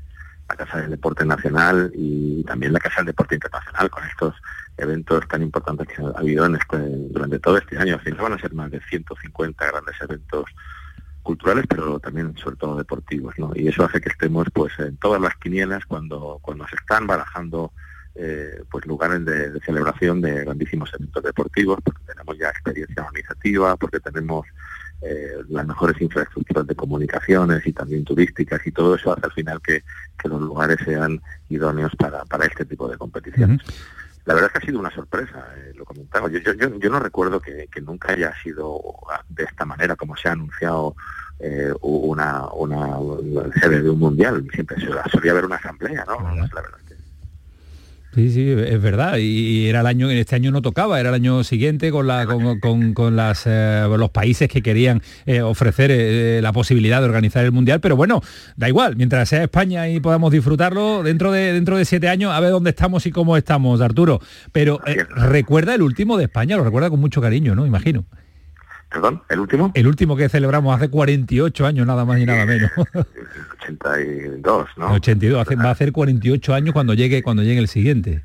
la 0.49 0.57
Casa 0.57 0.79
del 0.79 0.91
Deporte 0.91 1.25
Nacional 1.25 1.91
y 1.95 2.45
también 2.45 2.73
la 2.73 2.79
Casa 2.79 2.97
del 2.99 3.07
Deporte 3.07 3.35
Internacional 3.35 3.91
con 3.91 4.05
estos 4.05 4.35
eventos 4.77 5.27
tan 5.29 5.43
importantes 5.43 5.89
que 5.89 6.03
ha 6.03 6.19
habido 6.19 6.47
en 6.47 6.57
este, 6.57 6.79
durante 7.11 7.39
todo 7.39 7.59
este 7.59 7.79
año. 7.79 7.95
Al 7.95 8.01
final 8.01 8.21
van 8.21 8.33
a 8.35 8.39
ser 8.39 8.55
más 8.55 8.71
de 8.71 8.81
150 8.81 9.67
grandes 9.67 9.97
eventos 10.01 10.45
culturales, 11.23 11.65
pero 11.69 11.99
también 11.99 12.37
sobre 12.37 12.57
todo 12.57 12.77
deportivos, 12.77 13.35
¿no? 13.39 13.51
Y 13.57 13.67
eso 13.67 13.85
hace 13.85 14.01
que 14.01 14.11
estemos 14.11 14.47
pues 14.53 14.73
en 14.79 14.97
todas 14.99 15.21
las 15.21 15.35
quinielas 15.37 15.85
cuando, 15.87 16.39
cuando 16.41 16.67
se 16.69 16.77
están 16.77 17.07
barajando 17.07 17.73
eh, 18.19 18.63
pues 18.71 18.87
lugares 18.87 19.25
de, 19.25 19.51
de, 19.51 19.61
celebración 19.61 20.21
de 20.21 20.45
grandísimos 20.45 20.93
eventos 20.95 21.23
deportivos, 21.23 21.79
porque 21.85 22.03
tenemos 22.07 22.39
ya 22.39 22.49
experiencia 22.49 23.05
organizativa, 23.05 23.77
porque 23.77 24.01
tenemos 24.01 24.47
eh, 25.03 25.37
las 25.51 25.67
mejores 25.67 26.01
infraestructuras 26.01 26.67
de 26.67 26.75
comunicaciones 26.75 27.67
y 27.67 27.73
también 27.73 28.05
turísticas 28.05 28.67
y 28.67 28.73
todo 28.73 28.95
eso 28.95 29.13
hace 29.13 29.27
al 29.27 29.33
final 29.33 29.61
que, 29.61 29.85
que 30.19 30.29
los 30.29 30.41
lugares 30.41 30.79
sean 30.85 31.21
idóneos 31.51 31.95
para, 31.97 32.25
para 32.25 32.47
este 32.47 32.65
tipo 32.65 32.89
de 32.89 32.97
competiciones. 32.97 33.61
Uh 33.63 33.71
-huh. 33.71 33.75
La 34.25 34.35
verdad 34.35 34.51
es 34.51 34.53
que 34.59 34.65
ha 34.65 34.67
sido 34.69 34.81
una 34.81 34.91
sorpresa, 34.91 35.47
eh, 35.59 35.73
lo 35.77 35.85
comentaba. 35.85 36.29
Yo, 36.29 36.39
yo, 36.39 36.53
yo, 36.55 36.91
no 36.91 36.99
recuerdo 36.99 37.41
que, 37.41 37.69
que, 37.71 37.81
nunca 37.81 38.13
haya 38.13 38.35
sido 38.43 38.81
de 39.29 39.45
esta 39.45 39.65
manera 39.65 39.95
como 39.95 40.17
se 40.17 40.29
ha 40.29 40.33
anunciado 40.33 40.97
eh, 41.39 41.73
una, 41.83 42.49
una, 42.49 42.99
una, 42.99 43.53
sede 43.61 43.83
de 43.83 43.91
un 43.91 44.01
mundial. 44.01 44.45
Siempre 44.53 44.79
solía 45.13 45.31
haber 45.31 45.45
una 45.45 45.57
asamblea, 45.57 46.05
¿no? 46.07 46.17
Uh 46.17 46.21
-huh. 46.21 46.55
La 46.55 46.63
verdad 46.63 46.79
Sí, 48.17 48.31
sí, 48.31 48.51
es 48.51 48.81
verdad. 48.81 49.19
Y 49.19 49.69
era 49.69 49.81
el 49.81 49.87
año, 49.87 50.11
en 50.11 50.17
este 50.17 50.37
año 50.37 50.51
no 50.51 50.63
tocaba, 50.63 50.99
era 50.99 51.11
el 51.11 51.15
año 51.15 51.45
siguiente 51.45 51.91
con, 51.91 52.07
la, 52.07 52.25
con, 52.25 52.59
con, 52.61 52.95
con 52.95 53.15
las, 53.15 53.43
eh, 53.45 53.87
los 53.95 54.09
países 54.09 54.49
que 54.49 54.63
querían 54.63 55.03
eh, 55.27 55.43
ofrecer 55.43 55.91
eh, 55.93 56.41
la 56.43 56.55
posibilidad 56.55 57.01
de 57.01 57.05
organizar 57.05 57.45
el 57.45 57.53
Mundial. 57.53 57.81
Pero 57.81 57.95
bueno, 57.95 58.23
da 58.57 58.69
igual, 58.69 58.97
mientras 58.97 59.29
sea 59.29 59.43
España 59.43 59.87
y 59.91 60.01
podamos 60.01 60.33
disfrutarlo, 60.33 61.03
dentro 61.03 61.31
de, 61.31 61.53
dentro 61.53 61.77
de 61.77 61.85
siete 61.85 62.09
años, 62.09 62.33
a 62.33 62.41
ver 62.41 62.53
dónde 62.53 62.71
estamos 62.71 63.05
y 63.05 63.11
cómo 63.11 63.37
estamos, 63.37 63.83
Arturo. 63.83 64.19
Pero 64.51 64.81
recuerda 65.15 65.75
el 65.75 65.83
último 65.83 66.17
de 66.17 66.25
España, 66.25 66.57
lo 66.57 66.65
recuerda 66.65 66.89
con 66.89 67.01
mucho 67.01 67.21
cariño, 67.21 67.55
¿no? 67.55 67.67
Imagino. 67.67 68.07
Perdón, 68.97 69.23
¿el 69.29 69.41
último? 69.41 69.73
El 69.75 69.87
último 69.89 70.17
que 70.17 70.27
celebramos 70.31 70.75
hace 70.75 70.89
48 70.89 71.67
años, 71.67 71.87
nada 71.87 72.07
más 72.07 72.19
y 72.19 72.25
nada 72.25 72.47
menos. 72.47 72.71
82, 73.61 74.69
¿no? 74.79 74.93
82, 74.93 75.39
hace, 75.39 75.55
va 75.55 75.65
a 75.65 75.73
hacer 75.73 75.93
48 75.93 76.55
años 76.55 76.73
cuando 76.73 76.95
llegue 76.95 77.23
cuando 77.23 77.43
llegue 77.43 77.61
el 77.61 77.69
siguiente. 77.69 78.25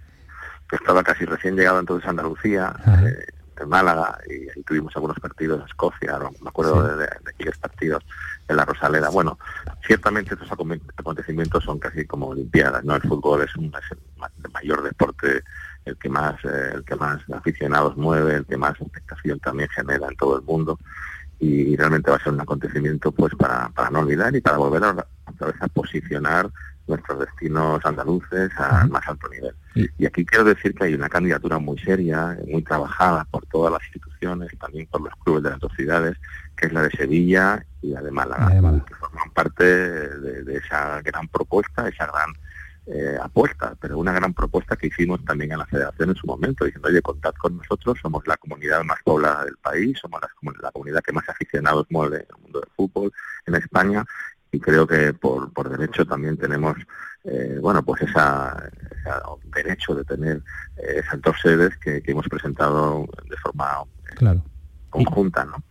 Estaba 0.71 1.03
casi 1.03 1.25
recién 1.25 1.57
llegado 1.57 1.81
entonces 1.81 2.07
a 2.07 2.11
Andalucía, 2.11 2.73
eh, 3.03 3.33
de 3.59 3.65
Málaga, 3.65 4.17
y 4.29 4.47
ahí 4.47 4.63
tuvimos 4.65 4.95
algunos 4.95 5.19
partidos 5.19 5.59
en 5.59 5.65
Escocia, 5.65 6.17
no, 6.17 6.31
me 6.41 6.47
acuerdo 6.47 6.89
sí. 6.89 6.99
de, 6.99 7.31
aquellos 7.33 7.57
partidos 7.57 8.05
en 8.47 8.55
la 8.55 8.63
Rosaleda. 8.63 9.09
Bueno, 9.09 9.37
ciertamente 9.85 10.35
estos 10.35 10.49
acontecimientos 10.95 11.65
son 11.65 11.79
casi 11.79 12.05
como 12.05 12.27
olimpiadas, 12.27 12.81
¿no? 12.85 12.95
El 12.95 13.01
fútbol 13.01 13.41
es, 13.41 13.53
un, 13.57 13.65
es 13.65 13.91
el 13.91 14.51
mayor 14.53 14.83
deporte 14.83 15.43
el 15.85 15.97
que 15.97 16.09
más 16.09 16.35
eh, 16.45 16.71
el 16.75 16.83
que 16.83 16.95
más 16.95 17.21
aficionados 17.31 17.97
mueve, 17.97 18.35
el 18.35 18.45
que 18.45 18.57
más 18.57 18.79
expectación 18.79 19.39
también 19.39 19.69
genera 19.69 20.07
en 20.07 20.15
todo 20.15 20.37
el 20.37 20.43
mundo 20.43 20.77
y, 21.41 21.75
realmente 21.75 22.11
va 22.11 22.17
a 22.17 22.23
ser 22.23 22.33
un 22.33 22.41
acontecimiento 22.41 23.11
pues 23.11 23.33
para, 23.35 23.69
para 23.69 23.89
no 23.89 23.99
olvidar 23.99 24.33
y 24.35 24.41
para 24.41 24.57
volver 24.57 24.83
a, 24.83 25.07
otra 25.25 25.47
vez 25.47 25.55
a 25.59 25.67
posicionar 25.69 26.49
nuestros 26.87 27.19
destinos 27.19 27.83
andaluces 27.83 28.51
al 28.57 28.89
más 28.89 29.07
alto 29.07 29.27
nivel. 29.29 29.55
Sí. 29.73 29.89
Y 29.97 30.05
aquí 30.05 30.25
quiero 30.25 30.43
decir 30.43 30.75
que 30.75 30.85
hay 30.85 30.93
una 30.93 31.09
candidatura 31.09 31.57
muy 31.57 31.79
seria, 31.79 32.37
muy 32.47 32.61
trabajada 32.61 33.25
por 33.31 33.45
todas 33.47 33.71
las 33.71 33.81
instituciones, 33.83 34.51
también 34.59 34.87
por 34.87 35.01
los 35.01 35.13
clubes 35.23 35.43
de 35.43 35.49
las 35.51 35.59
dos 35.59 35.71
ciudades, 35.75 36.17
que 36.55 36.67
es 36.67 36.73
la 36.73 36.83
de 36.83 36.91
Sevilla 36.91 37.65
y 37.81 37.89
la 37.89 38.01
de 38.01 38.11
Málaga, 38.11 38.49
la 38.49 38.55
de 38.55 38.61
Málaga. 38.61 38.85
que 38.85 38.95
forman 38.95 39.29
parte 39.31 39.63
de, 39.63 40.43
de, 40.43 40.57
esa 40.57 41.01
gran 41.01 41.27
propuesta, 41.27 41.87
esa 41.87 42.05
gran 42.05 42.33
eh, 42.87 43.17
apuesta, 43.21 43.75
pero 43.79 43.99
una 43.99 44.11
gran 44.11 44.33
propuesta 44.33 44.75
que 44.75 44.87
hicimos 44.87 45.23
también 45.23 45.51
en 45.51 45.59
la 45.59 45.65
federación 45.65 46.09
en 46.09 46.15
su 46.15 46.25
momento, 46.25 46.65
diciendo, 46.65 46.89
oye, 46.89 47.01
contad 47.01 47.33
con 47.35 47.57
nosotros, 47.57 47.99
somos 48.01 48.25
la 48.27 48.37
comunidad 48.37 48.83
más 48.83 48.97
poblada 49.03 49.45
del 49.45 49.57
país, 49.57 49.99
somos 49.99 50.19
la, 50.21 50.29
la 50.61 50.71
comunidad 50.71 51.01
que 51.01 51.13
más 51.13 51.27
aficionados 51.29 51.85
mueve 51.89 52.17
en 52.17 52.35
el 52.35 52.41
mundo 52.41 52.59
del 52.59 52.69
fútbol 52.75 53.11
en 53.45 53.55
España 53.55 54.05
y 54.51 54.59
creo 54.59 54.85
que 54.85 55.13
por, 55.13 55.53
por 55.53 55.69
derecho 55.69 56.05
también 56.05 56.37
tenemos, 56.37 56.75
eh, 57.23 57.57
bueno, 57.61 57.83
pues 57.83 58.01
esa, 58.01 58.69
esa, 58.99 59.23
derecho 59.55 59.95
de 59.95 60.03
tener 60.03 60.41
eh, 60.77 61.01
esas 61.05 61.21
dos 61.21 61.37
sedes 61.41 61.77
que, 61.77 62.01
que, 62.01 62.11
hemos 62.11 62.27
presentado 62.27 63.07
de 63.29 63.37
forma 63.37 63.83
claro. 64.15 64.43
conjunta, 64.89 65.45
¿no? 65.45 65.63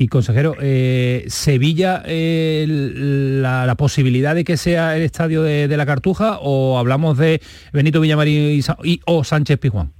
Y 0.00 0.06
consejero, 0.06 0.54
eh, 0.60 1.24
¿Sevilla 1.26 2.04
eh, 2.06 2.64
la, 2.68 3.66
la, 3.66 3.74
posibilidad 3.74 4.32
de 4.32 4.44
que 4.44 4.56
sea 4.56 4.96
el 4.96 5.02
estadio 5.02 5.42
de, 5.42 5.76
la 5.76 5.86
Cartuja 5.86 6.38
o 6.40 6.78
hablamos 6.78 7.18
de 7.18 7.42
Benito 7.72 8.00
Villamarín 8.00 8.62
o 9.06 9.24
Sánchez 9.24 9.58
Pijuán? 9.58 9.92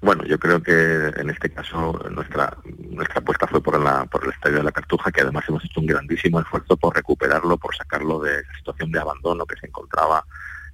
Bueno, 0.00 0.24
yo 0.24 0.38
creo 0.38 0.62
que 0.62 1.12
en 1.18 1.28
este 1.28 1.50
caso 1.50 2.00
nuestra 2.12 2.56
nuestra 2.92 3.20
apuesta 3.20 3.46
fue 3.46 3.62
por, 3.62 3.78
la, 3.78 4.06
por 4.06 4.24
el 4.24 4.30
estadio 4.30 4.56
de 4.56 4.62
la 4.62 4.72
Cartuja, 4.72 5.12
que 5.12 5.20
además 5.20 5.44
hemos 5.48 5.62
hecho 5.66 5.80
un 5.80 5.86
grandísimo 5.86 6.40
esfuerzo 6.40 6.74
por 6.78 6.96
recuperarlo, 6.96 7.58
por 7.58 7.76
sacarlo 7.76 8.20
de 8.20 8.40
esa 8.40 8.54
situación 8.56 8.90
de 8.90 9.00
abandono 9.00 9.44
que 9.44 9.60
se 9.60 9.66
encontraba 9.66 10.24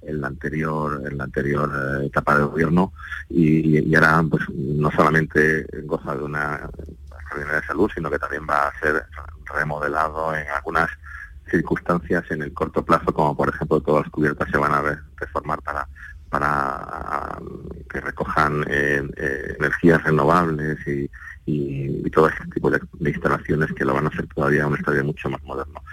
en 0.03 0.21
la 0.21 0.27
anterior 0.27 1.03
en 1.05 1.17
la 1.17 1.25
anterior 1.25 1.69
eh, 2.01 2.05
etapa 2.05 2.37
de 2.37 2.45
gobierno 2.45 2.93
y, 3.29 3.79
y, 3.79 3.95
ahora 3.95 4.23
pues 4.29 4.43
no 4.49 4.89
solamente 4.89 5.65
goza 5.83 6.15
de 6.15 6.23
una 6.23 6.69
de 7.37 7.63
salud, 7.63 7.89
sino 7.93 8.09
que 8.09 8.19
también 8.19 8.45
va 8.49 8.67
a 8.67 8.79
ser 8.79 9.05
remodelado 9.45 10.35
en 10.35 10.47
algunas 10.49 10.89
circunstancias 11.49 12.23
en 12.29 12.41
el 12.41 12.53
corto 12.53 12.83
plazo, 12.83 13.13
como 13.13 13.35
por 13.35 13.49
ejemplo 13.49 13.81
todas 13.81 14.03
las 14.05 14.11
cubiertas 14.11 14.49
se 14.49 14.57
van 14.57 14.73
a 14.73 15.03
reformar 15.17 15.61
para 15.61 15.87
para 16.31 17.37
que 17.89 17.99
recojan 17.99 18.63
eh, 18.69 19.03
eh, 19.17 19.55
energías 19.59 20.01
renovables 20.03 20.77
y, 20.87 21.11
y, 21.51 22.07
y, 22.07 22.09
todo 22.09 22.29
ese 22.29 22.45
tipo 22.53 22.69
de, 22.69 22.79
de, 22.99 23.09
instalaciones 23.09 23.71
que 23.73 23.85
lo 23.85 23.93
van 23.93 24.05
a 24.05 24.09
hacer 24.09 24.27
todavía 24.27 24.67
un 24.67 24.77
estadio 24.77 25.03
mucho 25.03 25.29
más 25.29 25.43
moderno. 25.43 25.83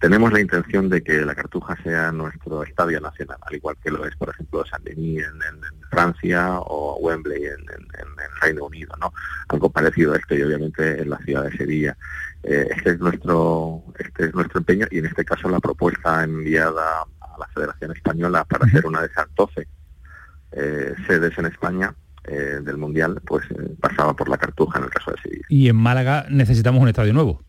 Tenemos 0.00 0.32
la 0.32 0.40
intención 0.40 0.88
de 0.88 1.02
que 1.02 1.24
la 1.24 1.34
Cartuja 1.34 1.76
sea 1.82 2.12
nuestro 2.12 2.62
estadio 2.62 3.00
nacional, 3.00 3.38
al 3.40 3.54
igual 3.54 3.76
que 3.82 3.90
lo 3.90 4.06
es, 4.06 4.14
por 4.16 4.30
ejemplo, 4.30 4.64
Saint-Denis 4.64 5.24
en, 5.24 5.34
en, 5.34 5.64
en, 5.64 5.82
Francia 5.90 6.58
o 6.58 6.98
Wembley 7.00 7.44
en, 7.44 7.60
el 7.60 8.40
Reino 8.40 8.64
Unido, 8.64 8.94
¿no? 9.00 9.12
Algo 9.48 9.70
parecido 9.70 10.14
a 10.14 10.16
esto 10.16 10.34
y 10.34 10.42
obviamente 10.42 11.02
en 11.02 11.10
la 11.10 11.18
ciudad 11.18 11.44
de 11.44 11.56
Sevilla. 11.56 11.96
Eh, 12.42 12.68
este 12.76 12.90
es 12.90 12.98
nuestro 12.98 13.84
este 13.98 14.26
es 14.26 14.34
nuestro 14.34 14.58
empeño 14.58 14.86
y 14.90 14.98
en 14.98 15.06
este 15.06 15.24
caso 15.24 15.48
la 15.48 15.60
propuesta 15.60 16.24
enviada 16.24 17.02
a 17.20 17.38
la 17.38 17.46
Federación 17.54 17.92
Española 17.92 18.44
para 18.44 18.68
ser 18.68 18.84
una 18.86 19.00
de 19.00 19.06
esas 19.06 19.28
12 19.36 19.68
eh, 20.52 20.94
sedes 21.06 21.38
en 21.38 21.46
España 21.46 21.94
eh, 22.24 22.60
del 22.62 22.76
Mundial, 22.76 23.20
pues 23.26 23.44
eh, 23.50 23.74
pasaba 23.80 24.14
por 24.14 24.28
la 24.28 24.38
Cartuja 24.38 24.78
en 24.78 24.84
el 24.84 24.90
caso 24.90 25.10
de 25.10 25.20
Sevilla. 25.22 25.46
Y 25.48 25.68
en 25.68 25.76
Málaga 25.76 26.26
necesitamos 26.28 26.80
un 26.80 26.88
estadio 26.88 27.12
nuevo. 27.12 27.42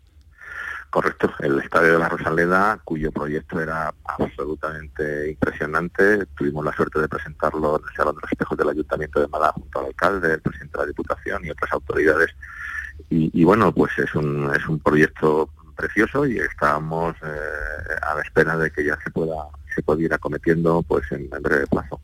Correcto, 0.90 1.34
el 1.40 1.60
estadio 1.60 1.94
de 1.94 2.00
la 2.00 2.08
Rosaleda, 2.08 2.80
cuyo 2.84 3.12
proyecto 3.12 3.60
era 3.60 3.92
absolutamente 4.06 5.32
impresionante. 5.32 6.28
Tuvimos 6.38 6.64
la 6.64 6.74
suerte 6.74 7.00
de 7.00 7.10
presentarlo 7.10 7.78
en 7.78 7.84
el 7.90 7.96
Salón 7.96 8.16
de 8.16 8.22
los 8.22 8.32
Espejos 8.32 8.58
del 8.58 8.70
Ayuntamiento 8.70 9.20
de 9.20 9.28
Málaga 9.28 9.54
junto 9.54 9.80
al 9.80 9.86
alcalde, 9.88 10.34
el 10.34 10.42
presidente 10.42 10.78
de 10.78 10.84
la 10.84 10.88
Diputación 10.88 11.46
y 11.46 11.50
otras 11.50 11.72
autoridades. 11.74 12.30
Y, 13.10 13.32
y 13.34 13.44
bueno, 13.44 13.74
pues 13.74 13.92
es 13.98 14.14
un, 14.14 14.52
es 14.56 14.68
un 14.68 14.80
proyecto 14.80 15.50
precioso 15.76 16.28
y 16.28 16.38
estamos 16.38 17.16
eh, 17.24 17.96
a 18.04 18.14
la 18.16 18.22
espera 18.22 18.56
de 18.58 18.70
que 18.70 18.86
ya 18.86 18.98
se 19.04 19.10
pueda 19.10 19.48
se 19.74 19.82
pueda 19.82 20.02
ir 20.02 20.14
acometiendo 20.14 20.84
pues 20.84 21.12
en, 21.12 21.30
en 21.34 21.42
breve 21.42 21.68
plazo. 21.68 22.00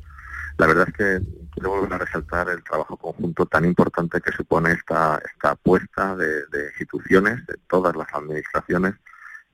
La 0.60 0.68
verdad 0.68 0.88
es 0.90 0.94
que 0.94 1.20
quiero 1.54 1.70
volver 1.72 1.94
a 1.94 1.98
resaltar 1.98 2.50
el 2.50 2.62
trabajo 2.64 2.96
conjunto 2.98 3.46
tan 3.48 3.66
importante 3.66 4.22
que 4.22 4.32
supone 4.32 4.74
esta, 4.74 5.20
esta 5.34 5.52
apuesta 5.52 6.16
de, 6.16 6.46
de 6.48 6.66
instituciones, 6.72 7.46
de 7.48 7.56
todas 7.70 7.96
las 7.96 8.08
administraciones 8.14 8.94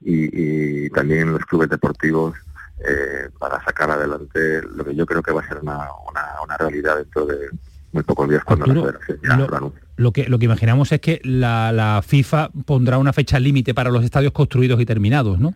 y, 0.02 0.86
y 0.86 0.90
también 0.90 1.32
los 1.32 1.46
clubes 1.46 1.70
deportivos 1.70 2.36
eh, 2.86 3.30
para 3.40 3.64
sacar 3.64 3.90
adelante 3.92 4.62
lo 4.64 4.84
que 4.84 4.94
yo 4.96 5.06
creo 5.06 5.22
que 5.24 5.32
va 5.32 5.42
a 5.42 5.48
ser 5.48 5.60
una, 5.62 5.78
una, 6.10 6.26
una 6.44 6.58
realidad 6.58 6.98
dentro 6.98 7.26
de 7.26 7.50
muy 7.94 8.04
pocos 8.04 8.28
días 8.28 8.44
cuando 8.44 8.66
Arturo, 8.66 8.86
la 8.92 9.00
federación 9.00 9.20
ya 9.24 9.38
lo- 9.38 9.48
lo 9.48 9.56
anuncia. 9.58 9.82
Lo 9.98 10.12
que, 10.12 10.28
lo 10.28 10.38
que 10.40 10.46
imaginamos 10.46 10.92
es 10.92 11.00
que 11.00 11.22
la, 11.24 11.72
la 11.72 12.02
FIFA 12.06 12.50
pondrá 12.66 12.98
una 12.98 13.14
fecha 13.14 13.40
límite 13.40 13.74
para 13.74 13.90
los 13.92 14.04
estadios 14.04 14.34
construidos 14.34 14.82
y 14.82 14.86
terminados, 14.86 15.40
¿no? 15.40 15.54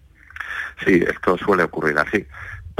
Sí, 0.86 1.04
esto 1.06 1.38
suele 1.38 1.64
ocurrir 1.64 1.98
así, 2.00 2.26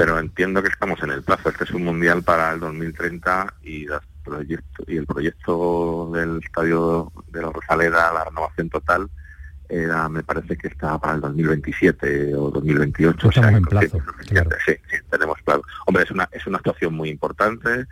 pero 0.00 0.18
entiendo 0.18 0.62
que 0.62 0.68
estamos 0.70 1.02
en 1.02 1.10
el 1.10 1.22
plazo. 1.22 1.50
Este 1.50 1.64
es 1.64 1.70
un 1.72 1.84
mundial 1.84 2.22
para 2.22 2.52
el 2.52 2.60
2030 2.60 3.54
y, 3.62 3.86
las 3.86 4.00
proyecto- 4.24 4.84
y 4.86 4.96
el 4.96 5.06
proyecto 5.06 6.10
del 6.14 6.38
estadio 6.42 7.12
de 7.28 7.42
la 7.42 7.50
Rosaleda, 7.50 8.12
la 8.12 8.24
renovación 8.24 8.70
total, 8.70 9.08
era, 9.68 10.08
me 10.08 10.22
parece 10.24 10.56
que 10.56 10.68
está 10.68 10.98
para 10.98 11.14
el 11.14 11.20
2027 11.20 12.34
o 12.34 12.50
2028. 12.50 13.28
o 13.28 13.32
sea, 13.32 13.42
Estamos 13.42 13.58
en 13.58 13.64
plazo, 13.66 13.96
es 13.98 14.04
suficiente. 14.04 14.56
Sí, 14.66 14.72
sí, 14.90 14.96
tenemos 15.10 15.40
plazo. 15.42 15.62
Hombre, 15.86 16.02
es 16.04 16.10
una, 16.10 16.28
es 16.32 16.46
una 16.46 16.56
actuación 16.58 16.94
muy 16.94 17.08
importante 17.10 17.86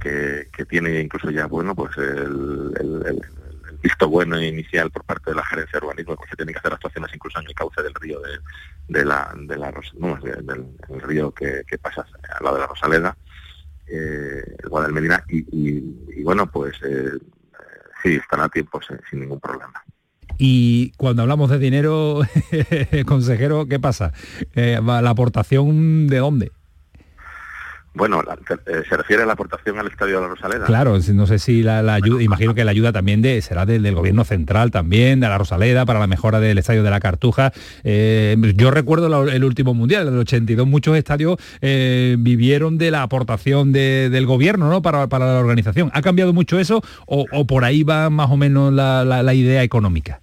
que, 0.00 0.48
que 0.52 0.64
tiene 0.64 1.00
incluso 1.00 1.30
ya, 1.30 1.46
bueno, 1.46 1.74
pues 1.74 1.96
el, 1.96 2.72
el- 2.78 3.02
el- 3.06 3.06
el 3.06 3.43
visto 3.84 4.08
bueno 4.08 4.42
inicial 4.42 4.90
por 4.90 5.04
parte 5.04 5.30
de 5.30 5.36
la 5.36 5.44
gerencia 5.44 5.78
de 5.78 5.86
urbanismo, 5.86 6.16
porque 6.16 6.30
se 6.30 6.36
tienen 6.36 6.54
que 6.54 6.58
hacer 6.58 6.72
actuaciones 6.72 7.10
incluso 7.14 7.38
en 7.38 7.46
el 7.46 7.54
cauce 7.54 7.82
del 7.82 7.94
río 7.94 8.18
de, 8.88 9.04
la, 9.04 9.32
de 9.36 9.56
la 9.56 9.72
no, 9.98 10.16
de- 10.16 10.42
del, 10.42 10.64
el 10.88 11.00
río 11.02 11.30
que, 11.32 11.62
que 11.68 11.78
pasa 11.78 12.04
al 12.38 12.44
lado 12.44 12.56
de 12.56 12.60
la 12.62 12.66
Rosaleda, 12.66 13.16
eh, 13.86 14.42
el 14.62 14.68
Guadalmedina, 14.70 15.22
y, 15.28 16.22
bueno, 16.22 16.50
pues 16.50 16.74
eh, 16.82 17.10
sí, 18.02 18.14
estará 18.14 18.44
a 18.44 18.48
tiempo 18.48 18.80
sin, 18.82 19.20
ningún 19.20 19.38
problema. 19.40 19.84
Y 20.38 20.90
cuando 20.96 21.22
hablamos 21.22 21.50
de 21.50 21.58
dinero, 21.58 22.20
consejero, 23.06 23.66
¿qué 23.68 23.78
pasa? 23.78 24.12
Eh, 24.54 24.80
¿La 24.82 25.10
aportación 25.10 26.06
de 26.08 26.18
dónde? 26.18 26.50
Bueno, 27.94 28.20
eh, 28.66 28.82
se 28.88 28.96
refiere 28.96 29.22
a 29.22 29.26
la 29.26 29.34
aportación 29.34 29.78
al 29.78 29.86
Estadio 29.86 30.16
de 30.16 30.22
la 30.22 30.28
Rosaleda. 30.28 30.64
Claro, 30.66 30.98
no 31.14 31.26
sé 31.28 31.38
si 31.38 31.62
la, 31.62 31.78
ayuda, 31.94 32.22
imagino 32.22 32.52
que 32.52 32.64
la 32.64 32.72
ayuda 32.72 32.92
también 32.92 33.22
será 33.40 33.66
del, 33.66 33.84
del 33.84 33.94
gobierno 33.94 34.24
central 34.24 34.72
también, 34.72 35.20
de 35.20 35.28
la 35.28 35.38
Rosaleda, 35.38 35.86
para 35.86 36.00
la 36.00 36.08
mejora 36.08 36.40
del 36.40 36.58
estadio 36.58 36.82
de 36.82 36.90
la 36.90 36.98
Cartuja. 36.98 37.52
Eh, 37.84 38.36
yo 38.56 38.72
recuerdo 38.72 39.28
el 39.28 39.44
último 39.44 39.74
mundial, 39.74 40.06
el 40.08 40.12
del 40.12 40.20
82, 40.22 40.66
muchos 40.66 40.96
estadios 40.96 41.36
eh, 41.60 42.16
vivieron 42.18 42.78
de 42.78 42.90
la 42.90 43.02
aportación 43.02 43.70
de- 43.72 44.10
del 44.10 44.26
gobierno 44.26 44.68
¿no? 44.68 44.82
para, 44.82 45.06
para 45.06 45.32
la 45.32 45.38
organización. 45.38 45.90
¿Ha 45.94 46.02
cambiado 46.02 46.32
mucho 46.32 46.58
eso 46.58 46.82
o, 47.06 47.26
o 47.30 47.46
por 47.46 47.64
ahí 47.64 47.84
va 47.84 48.10
más 48.10 48.28
o 48.30 48.36
menos 48.36 48.72
la 48.72 49.34
idea 49.34 49.62
económica? 49.62 50.20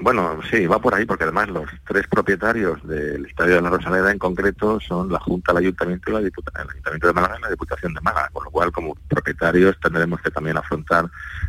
Bueno, 0.00 0.38
sí, 0.48 0.66
va 0.66 0.78
por 0.80 0.94
ahí, 0.94 1.04
porque 1.04 1.24
además 1.24 1.48
los 1.48 1.68
tres 1.84 2.06
propietarios 2.06 2.86
del 2.86 3.26
Estadio 3.26 3.56
de 3.56 3.62
la 3.62 3.70
Rosaleda 3.70 4.12
en 4.12 4.18
concreto 4.18 4.78
son 4.78 5.10
la 5.10 5.18
Junta, 5.18 5.50
el 5.52 5.58
Ayuntamiento 5.58 6.12
la 6.12 6.20
el 6.20 6.26
Ayuntamiento 6.28 7.06
de 7.08 7.12
Málaga 7.12 7.36
y 7.38 7.42
la 7.42 7.50
Diputación 7.50 7.94
de 7.94 8.00
Málaga, 8.00 8.30
con 8.32 8.44
lo 8.44 8.50
cual 8.50 8.70
como 8.70 8.94
propietarios 9.08 9.76
tendremos 9.80 10.20
que 10.20 10.30
también 10.30 10.56
afrontar, 10.56 11.06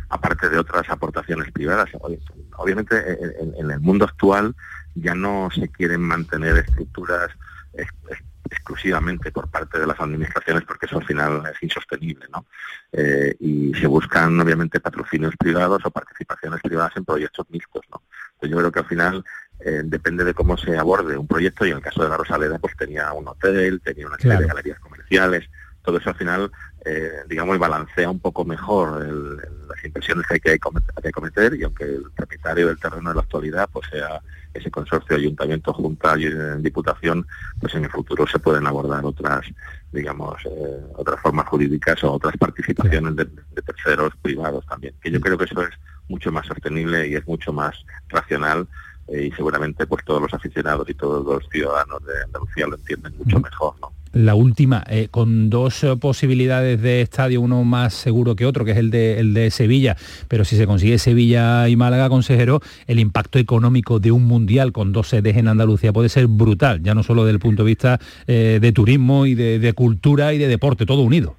aparte 0.08 0.48
de 0.48 0.58
otras 0.58 0.88
aportaciones 0.90 1.52
privadas. 1.52 1.90
Ob- 1.92 2.18
Obviamente 2.56 2.96
en, 2.98 3.48
en- 3.48 3.54
en 3.64 3.70
el 3.70 3.80
mundo 3.80 4.04
actual 4.04 4.54
ya 4.96 5.14
no 5.14 5.48
se 5.54 5.68
quieren 5.68 6.00
mantener 6.02 6.56
estructuras 6.58 7.30
ex- 7.72 7.94
ex- 8.10 8.24
exclusivamente 8.50 9.30
por 9.30 9.48
parte 9.48 9.78
de 9.78 9.86
las 9.86 10.00
administraciones 10.00 10.64
porque 10.64 10.86
eso 10.86 10.98
al 10.98 11.06
final 11.06 11.42
es 11.54 11.62
insostenible, 11.62 12.26
¿no? 12.32 12.44
Eh, 12.92 13.36
y 13.38 13.72
se 13.74 13.86
buscan 13.86 14.38
obviamente 14.40 14.80
patrocinios 14.80 15.34
privados 15.38 15.80
o 15.84 15.90
participaciones 15.92 16.60
privadas 16.60 16.92
en 16.96 17.04
proyectos 17.04 17.46
mixtos, 17.50 17.82
¿no? 17.92 18.02
Yo 18.42 18.56
creo 18.56 18.72
que 18.72 18.78
al 18.80 18.86
final 18.86 19.24
eh, 19.60 19.82
depende 19.84 20.24
de 20.24 20.34
cómo 20.34 20.56
se 20.56 20.76
aborde 20.78 21.16
un 21.16 21.26
proyecto 21.26 21.66
y 21.66 21.70
en 21.70 21.76
el 21.76 21.82
caso 21.82 22.02
de 22.02 22.08
la 22.08 22.16
Rosaleda 22.16 22.58
pues 22.58 22.74
tenía 22.76 23.12
un 23.12 23.28
hotel, 23.28 23.80
tenía 23.84 24.06
una 24.06 24.16
serie 24.16 24.30
Claro. 24.30 24.42
de 24.42 24.48
galerías 24.48 24.78
comerciales, 24.80 25.48
todo 25.82 25.98
eso 25.98 26.10
al 26.10 26.16
final 26.16 26.50
eh, 26.86 27.12
digamos 27.28 27.58
balancea 27.58 28.08
un 28.10 28.20
poco 28.20 28.44
mejor 28.44 29.02
el- 29.02 29.08
el- 29.10 29.68
las 29.68 29.84
inversiones 29.84 30.26
que 30.26 30.34
hay 30.34 30.40
que 30.40 30.58
cometer, 30.58 30.90
hay 30.96 31.02
que 31.02 31.10
cometer 31.12 31.54
y 31.54 31.62
aunque 31.64 31.84
el 31.84 32.04
propietario 32.16 32.68
del 32.68 32.78
terreno 32.80 33.10
en 33.10 33.16
la 33.16 33.22
actualidad 33.22 33.68
pues 33.70 33.86
sea 33.90 34.20
ese 34.54 34.70
consorcio 34.70 35.16
ayuntamiento 35.16 35.72
junta 35.74 36.18
y 36.18 36.24
eh, 36.26 36.56
diputación 36.58 37.26
pues 37.60 37.74
en 37.74 37.84
el 37.84 37.90
futuro 37.90 38.26
se 38.26 38.38
pueden 38.38 38.66
abordar 38.66 39.04
otras 39.04 39.44
digamos 39.92 40.36
eh, 40.46 40.80
otras 40.94 41.20
formas 41.20 41.46
jurídicas 41.48 42.02
o 42.04 42.12
otras 42.12 42.34
participaciones 42.38 43.14
de, 43.16 43.24
de 43.26 43.62
terceros 43.62 44.14
privados 44.22 44.64
también 44.66 44.94
que 45.02 45.10
yo 45.10 45.20
creo 45.20 45.36
que 45.36 45.44
eso 45.44 45.60
es 45.62 45.74
mucho 46.10 46.30
más 46.32 46.46
sostenible 46.46 47.08
y 47.08 47.14
es 47.14 47.26
mucho 47.26 47.52
más 47.52 47.74
racional 48.08 48.66
eh, 49.08 49.26
y 49.26 49.32
seguramente 49.32 49.86
pues 49.86 50.04
todos 50.04 50.20
los 50.20 50.34
aficionados 50.34 50.88
y 50.90 50.94
todos 50.94 51.24
los 51.24 51.48
ciudadanos 51.50 52.04
de 52.04 52.24
Andalucía 52.26 52.66
lo 52.66 52.76
entienden 52.76 53.14
mucho 53.16 53.40
mejor 53.40 53.74
no 53.80 53.92
La 54.12 54.34
última, 54.34 54.82
eh, 54.88 55.06
con 55.10 55.50
dos 55.50 55.84
eh, 55.84 55.96
posibilidades 55.96 56.82
de 56.82 57.00
estadio, 57.00 57.40
uno 57.40 57.62
más 57.64 57.94
seguro 57.94 58.34
que 58.34 58.44
otro, 58.44 58.64
que 58.64 58.72
es 58.72 58.76
el 58.76 58.90
de, 58.90 59.20
el 59.20 59.34
de 59.34 59.50
Sevilla, 59.52 59.96
pero 60.28 60.44
si 60.44 60.56
se 60.56 60.66
consigue 60.66 60.98
Sevilla 60.98 61.68
y 61.68 61.76
Málaga, 61.76 62.08
consejero, 62.08 62.60
el 62.88 62.98
impacto 62.98 63.38
económico 63.38 64.00
de 64.00 64.10
un 64.10 64.24
mundial 64.24 64.72
con 64.72 64.92
dos 64.92 65.08
sedes 65.08 65.36
en 65.36 65.46
Andalucía 65.46 65.92
puede 65.92 66.08
ser 66.08 66.26
brutal, 66.26 66.82
ya 66.82 66.94
no 66.94 67.02
solo 67.04 67.24
desde 67.24 67.34
el 67.34 67.40
punto 67.40 67.62
de 67.62 67.66
vista 67.68 68.00
eh, 68.26 68.58
de 68.60 68.72
turismo 68.72 69.26
y 69.26 69.34
de, 69.36 69.60
de 69.60 69.72
cultura 69.74 70.32
y 70.34 70.38
de 70.38 70.48
deporte, 70.48 70.86
todo 70.86 71.02
unido. 71.02 71.36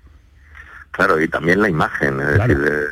Claro, 0.91 1.21
y 1.21 1.27
también 1.29 1.61
la 1.61 1.69
imagen, 1.69 2.19
es 2.19 2.35
Claro. 2.35 2.53
decir, 2.59 2.87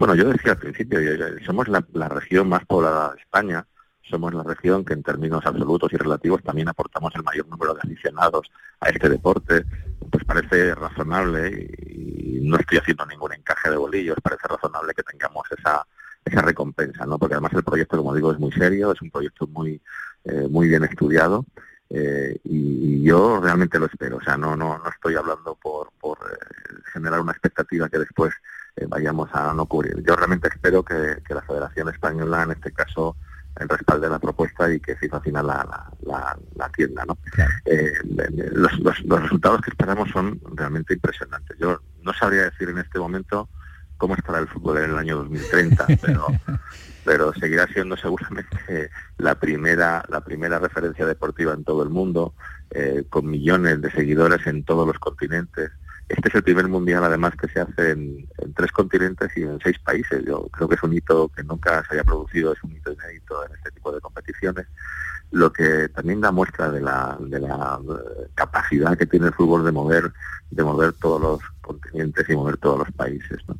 bueno, 0.00 0.14
yo 0.14 0.30
decía 0.32 0.52
al 0.52 0.58
principio, 0.58 0.98
yo- 1.00 1.14
yo- 1.14 1.44
somos 1.44 1.68
la, 1.68 1.84
la 1.92 2.08
región 2.08 2.48
más 2.48 2.64
poblada 2.64 3.12
de 3.14 3.20
España, 3.20 3.66
somos 4.02 4.32
la 4.32 4.42
región 4.42 4.82
que 4.84 4.94
en 4.94 5.02
términos 5.02 5.44
absolutos 5.44 5.92
y 5.92 5.96
relativos 5.98 6.42
también 6.42 6.68
aportamos 6.68 7.14
el 7.14 7.22
mayor 7.22 7.46
número 7.48 7.74
de 7.74 7.80
aficionados 7.84 8.50
a 8.80 8.88
este 8.88 9.10
deporte, 9.10 9.66
pues 10.10 10.24
parece 10.24 10.74
razonable 10.74 11.70
y 11.86 12.40
no 12.42 12.56
estoy 12.56 12.78
haciendo 12.78 13.04
ningún 13.04 13.34
encaje 13.34 13.68
de 13.70 13.76
bolillos, 13.76 14.16
parece 14.22 14.48
razonable 14.48 14.94
que 14.94 15.02
tengamos 15.02 15.44
esa 15.56 15.86
esa 16.24 16.42
recompensa, 16.42 17.04
¿no? 17.06 17.18
Porque 17.18 17.34
además 17.34 17.52
el 17.54 17.64
proyecto, 17.64 17.96
como 17.98 18.14
digo, 18.14 18.32
es 18.32 18.38
muy 18.38 18.52
serio, 18.52 18.92
es 18.92 19.02
un 19.02 19.10
proyecto 19.10 19.46
muy 19.48 19.80
eh, 20.24 20.48
muy 20.50 20.68
bien 20.68 20.84
estudiado 20.84 21.44
eh, 21.90 22.38
y, 22.44 23.02
yo 23.02 23.40
realmente 23.40 23.78
lo 23.78 23.86
espero. 23.86 24.16
O 24.18 24.22
sea, 24.22 24.36
no 24.38 24.56
no 24.56 24.78
no 24.78 24.88
estoy 24.90 25.14
hablando 25.16 25.54
por 25.56 25.90
por 26.00 26.18
eh, 26.18 26.74
generar 26.92 27.20
una 27.20 27.32
expectativa 27.32 27.88
que 27.90 27.98
después 27.98 28.32
eh, 28.76 28.86
vayamos 28.88 29.28
a 29.32 29.52
no 29.54 29.66
cubrir. 29.66 30.02
Yo 30.06 30.16
realmente 30.16 30.48
espero 30.48 30.82
que, 30.84 31.18
que 31.26 31.34
la 31.34 31.42
Federación 31.42 31.88
Española, 31.88 32.42
en 32.44 32.52
este 32.52 32.72
caso, 32.72 33.16
eh, 33.58 33.64
respalde 33.68 34.08
la 34.08 34.18
propuesta 34.18 34.72
y 34.72 34.80
que 34.80 34.96
FIFA 34.96 35.16
al 35.18 35.22
final 35.22 35.46
la, 35.46 35.90
la, 36.02 36.38
atienda, 36.64 37.04
¿no? 37.04 37.18
Eh, 37.64 37.92
los, 38.52 38.78
los- 38.80 39.04
los 39.04 39.22
resultados 39.22 39.60
que 39.62 39.70
esperamos 39.70 40.08
son 40.10 40.40
realmente 40.54 40.94
impresionantes. 40.94 41.56
Yo 41.58 41.80
no 42.02 42.12
sabría 42.14 42.44
decir 42.44 42.68
en 42.68 42.78
este 42.78 42.98
momento 42.98 43.48
cómo 43.96 44.14
estará 44.14 44.38
el 44.38 44.48
fútbol 44.48 44.78
en 44.78 44.90
el 44.90 44.98
año 44.98 45.16
2030, 45.18 45.86
pero 46.00 46.26
pero 47.04 47.32
seguirá 47.34 47.66
siendo 47.66 47.96
seguramente 47.96 48.90
la 49.18 49.34
primera 49.34 50.04
la 50.08 50.20
primera 50.22 50.58
referencia 50.58 51.06
deportiva 51.06 51.52
en 51.54 51.64
todo 51.64 51.82
el 51.82 51.88
mundo, 51.88 52.34
eh, 52.70 53.04
con 53.10 53.26
millones 53.26 53.80
de 53.82 53.90
seguidores 53.90 54.46
en 54.46 54.64
todos 54.64 54.86
los 54.86 54.98
continentes. 54.98 55.70
Este 56.10 56.28
es 56.28 56.34
el 56.34 56.42
primer 56.42 56.66
mundial, 56.66 57.04
además, 57.04 57.34
que 57.40 57.46
se 57.46 57.60
hace 57.60 57.92
en, 57.92 58.28
tres 58.56 58.72
continentes 58.72 59.30
y 59.36 59.42
en 59.42 59.60
seis 59.60 59.78
países. 59.78 60.24
Yo 60.26 60.48
creo 60.48 60.68
que 60.68 60.74
es 60.74 60.82
un 60.82 60.92
hito 60.92 61.28
que 61.28 61.44
nunca 61.44 61.84
se 61.86 61.94
haya 61.94 62.04
producido, 62.04 62.52
es 62.52 62.62
un 62.64 62.72
hito 62.72 62.92
inédito 62.92 63.46
en 63.46 63.52
este 63.54 63.70
tipo 63.70 63.92
de 63.92 64.00
competiciones 64.00 64.66
lo 65.30 65.52
que 65.52 65.88
también 65.90 66.20
da 66.20 66.32
muestra 66.32 66.70
de 66.70 66.80
la, 66.80 67.16
de 67.20 67.40
la 67.40 67.78
eh, 67.82 68.28
capacidad 68.34 68.96
que 68.98 69.06
tiene 69.06 69.26
el 69.26 69.34
fútbol 69.34 69.64
de 69.64 69.72
mover, 69.72 70.12
de 70.50 70.64
mover 70.64 70.92
todos 70.94 71.20
los 71.20 71.40
continentes 71.60 72.28
y 72.28 72.34
mover 72.34 72.56
todos 72.56 72.80
los 72.80 72.90
países. 72.92 73.38
¿no? 73.46 73.56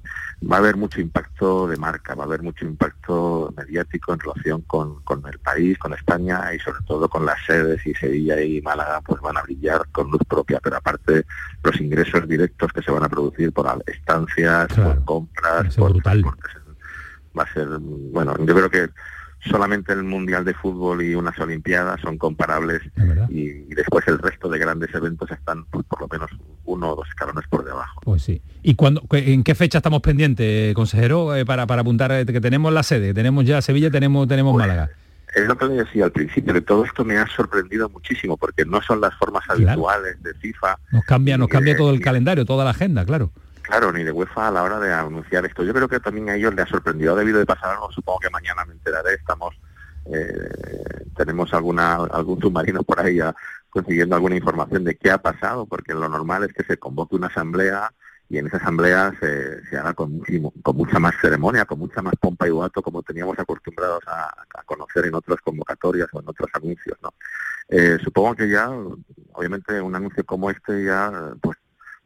Va 0.51 0.57
a 0.57 0.59
haber 0.59 0.77
mucho 0.77 1.01
impacto 1.01 1.69
de 1.69 1.77
marca, 1.77 2.15
va 2.17 2.25
a 2.25 2.27
haber 2.27 2.43
mucho 2.43 2.65
impacto 2.65 3.55
mediático 3.57 4.13
en 4.13 4.19
relación 4.19 4.63
con, 4.63 5.01
con 5.03 5.25
el 5.27 5.39
país, 5.39 5.79
con 5.79 5.93
España 5.93 6.53
y 6.53 6.59
sobre 6.59 6.81
todo 6.87 7.09
con 7.09 7.25
las 7.25 7.39
sedes 7.47 7.87
y 7.87 7.95
Sevilla 7.95 8.41
y 8.43 8.61
Málaga 8.63 9.01
pues 9.03 9.21
van 9.21 9.37
a 9.37 9.43
brillar 9.43 9.87
con 9.93 10.11
luz 10.11 10.23
propia, 10.29 10.59
pero 10.61 10.77
aparte 10.77 11.25
los 11.63 11.81
ingresos 11.81 12.27
directos 12.27 12.73
que 12.73 12.83
se 12.83 12.91
van 12.91 13.05
a 13.05 13.09
producir 13.09 13.53
por 13.53 13.69
estancias, 13.87 14.69
por 14.75 15.05
compras, 15.05 15.77
por 15.77 16.03
transportes, 16.03 16.53
va 17.39 17.45
a 17.45 17.53
ser, 17.53 17.69
bueno, 17.79 18.35
yo 18.39 18.55
creo 18.55 18.71
que 18.71 18.89
solamente 19.48 19.92
el 19.92 20.03
Mundial 20.03 20.44
de 20.44 20.55
Fútbol 20.55 21.03
y 21.03 21.14
unas 21.14 21.38
Olimpiadas 21.38 22.00
son 22.00 22.18
comparables 22.18 22.83
y, 23.31 23.50
después 23.74 24.07
el 24.09 24.18
resto 24.18 24.48
de 24.48 24.59
grandes 24.59 24.94
eventos 24.94 25.31
están 25.31 25.64
pues, 25.66 25.85
por 25.87 26.00
lo 26.00 26.09
menos 26.09 26.31
uno 26.66 26.90
o 26.90 26.96
dos 26.96 27.09
escalones 27.09 27.44
por 27.48 27.64
debajo. 27.64 28.00
Pues 28.05 28.22
sí. 28.22 28.42
¿Y 28.62 28.74
cuándo, 28.74 29.00
cu- 29.03 29.16
en 29.16 29.42
qué 29.42 29.55
fecha 29.55 29.79
estamos 29.79 30.00
pendientes, 30.03 30.74
consejero, 30.74 31.35
eh, 31.35 31.44
para, 31.46 31.66
para 31.66 31.81
apuntar 31.83 32.12
eh, 32.12 32.26
que 32.26 32.40
tenemos 32.40 32.72
la 32.72 32.83
sede? 32.83 33.14
Tenemos 33.14 33.44
ya 33.44 33.62
Sevilla, 33.62 33.90
tenemos, 33.90 34.29
tenemos 34.29 34.55
Málaga. 34.57 34.90
Es 35.35 35.46
lo 35.46 35.57
que 35.57 35.66
le 35.66 35.74
decía 35.74 36.05
al 36.07 36.11
principio, 36.12 36.53
que 36.53 36.61
todo 36.61 36.85
esto 36.85 37.05
me 37.05 37.16
ha 37.16 37.26
sorprendido 37.29 37.88
muchísimo 37.88 38.37
porque 38.37 38.64
no 38.64 38.83
son 38.83 39.00
las 39.00 39.14
formas 39.14 39.44
habituales 39.48 40.20
de 40.22 40.35
FIFA, 40.35 40.76
Nos 40.90 41.05
cambia, 41.05 41.38
nos 41.38 41.48
cambia 41.48 41.74
eh, 41.74 41.76
todo 41.76 41.90
el 41.92 42.00
calendario, 42.00 42.44
toda 42.44 42.64
la 42.64 42.70
agenda, 42.72 43.05
claro. 43.05 43.31
Claro, 43.71 43.93
ni 43.93 44.03
de 44.03 44.11
UEFA 44.11 44.49
a 44.49 44.51
la 44.51 44.63
hora 44.65 44.81
de 44.81 44.93
anunciar 44.93 45.47
esto. 45.47 45.63
Yo 45.63 45.73
creo 45.73 45.89
que 45.89 46.01
también 46.01 46.29
a 46.29 46.35
ellos 46.35 46.55
les 46.55 46.67
ha 46.67 46.69
sorprendido, 46.69 47.15
ha 47.15 47.19
debido 47.19 47.39
de 47.39 47.47
pasar 47.47 47.71
algo, 47.71 47.91
supongo 47.93 48.19
que 48.19 48.31
mañana 48.31 48.65
me 48.65 48.73
enteraré, 48.73 49.15
estamos, 49.15 49.55
eh, 50.07 51.05
tenemos 51.17 51.55
alguna 51.55 51.95
algún 51.95 52.41
submarino 52.41 52.83
por 52.83 53.01
ahí 53.01 53.17
ya 53.17 53.35
consiguiendo 53.71 54.17
alguna 54.17 54.35
información 54.35 54.83
de 54.83 54.97
qué 54.97 55.13
ha 55.13 55.19
pasado, 55.19 55.67
porque 55.67 55.95
lo 55.95 56.09
normal 56.09 56.45
es 56.45 56.53
que 56.53 56.65
se 56.65 56.79
convoque 56.79 57.15
una 57.15 57.29
asamblea 57.29 57.93
y 58.29 58.39
en 58.39 58.49
esa 58.49 58.57
asamblea 58.57 59.13
se, 59.21 59.65
se 59.67 59.77
haga 59.77 59.95
con, 59.95 60.21
mucha 60.75 60.99
más 60.99 61.15
ceremonia, 61.21 61.65
con 61.65 61.79
mucha 61.79 62.03
más 62.03 62.15
pompa 62.21 62.49
y 62.49 62.51
guato, 62.51 62.83
como 62.83 63.03
teníamos 63.03 63.39
acostumbrados 63.39 64.03
a, 64.07 64.27
a 64.55 64.63
conocer 64.65 65.07
en 65.07 65.15
otras 65.15 65.41
convocatorias 65.41 66.09
o 66.13 66.21
en 66.21 66.29
otros 66.29 66.49
anuncios. 66.55 66.97
¿no? 67.03 67.13
Eh, 67.69 67.99
supongo 68.03 68.35
que 68.35 68.49
ya, 68.49 68.69
obviamente, 69.33 69.81
un 69.81 69.95
anuncio 69.95 70.25
como 70.27 70.51
este 70.51 70.85
ya, 70.85 71.33
pues 71.41 71.57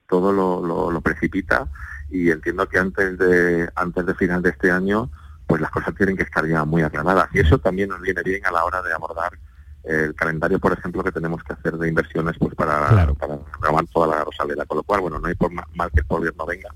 todo 0.08 0.32
lo, 0.32 0.64
lo, 0.64 0.90
lo 0.90 1.00
precipita 1.00 1.68
y 2.10 2.30
entiendo 2.30 2.68
que 2.68 2.78
antes 2.78 3.18
de 3.18 3.68
antes 3.74 4.06
de 4.06 4.14
final 4.14 4.42
de 4.42 4.50
este 4.50 4.70
año, 4.70 5.10
pues 5.46 5.60
las 5.60 5.70
cosas 5.70 5.94
tienen 5.94 6.16
que 6.16 6.22
estar 6.22 6.46
ya 6.46 6.64
muy 6.64 6.82
aclaradas 6.82 7.28
y 7.32 7.40
eso 7.40 7.58
también 7.58 7.88
nos 7.90 8.00
viene 8.00 8.22
bien 8.22 8.44
a 8.46 8.50
la 8.50 8.64
hora 8.64 8.82
de 8.82 8.92
abordar 8.92 9.38
el 9.82 10.14
calendario, 10.14 10.58
por 10.58 10.72
ejemplo, 10.72 11.02
que 11.04 11.12
tenemos 11.12 11.42
que 11.44 11.52
hacer 11.52 11.74
de 11.76 11.88
inversiones 11.88 12.36
pues 12.38 12.54
para, 12.54 12.88
Claro. 12.88 13.14
para 13.14 13.38
renovar 13.60 13.84
toda 13.92 14.06
la 14.06 14.24
Rosaleda, 14.24 14.64
con 14.64 14.78
lo 14.78 14.82
cual, 14.82 15.00
bueno, 15.02 15.18
no 15.18 15.28
hay 15.28 15.34
por 15.34 15.50
ma- 15.52 15.66
mal 15.74 15.90
que 15.90 16.00
el 16.00 16.06
gobierno 16.06 16.46
venga 16.46 16.70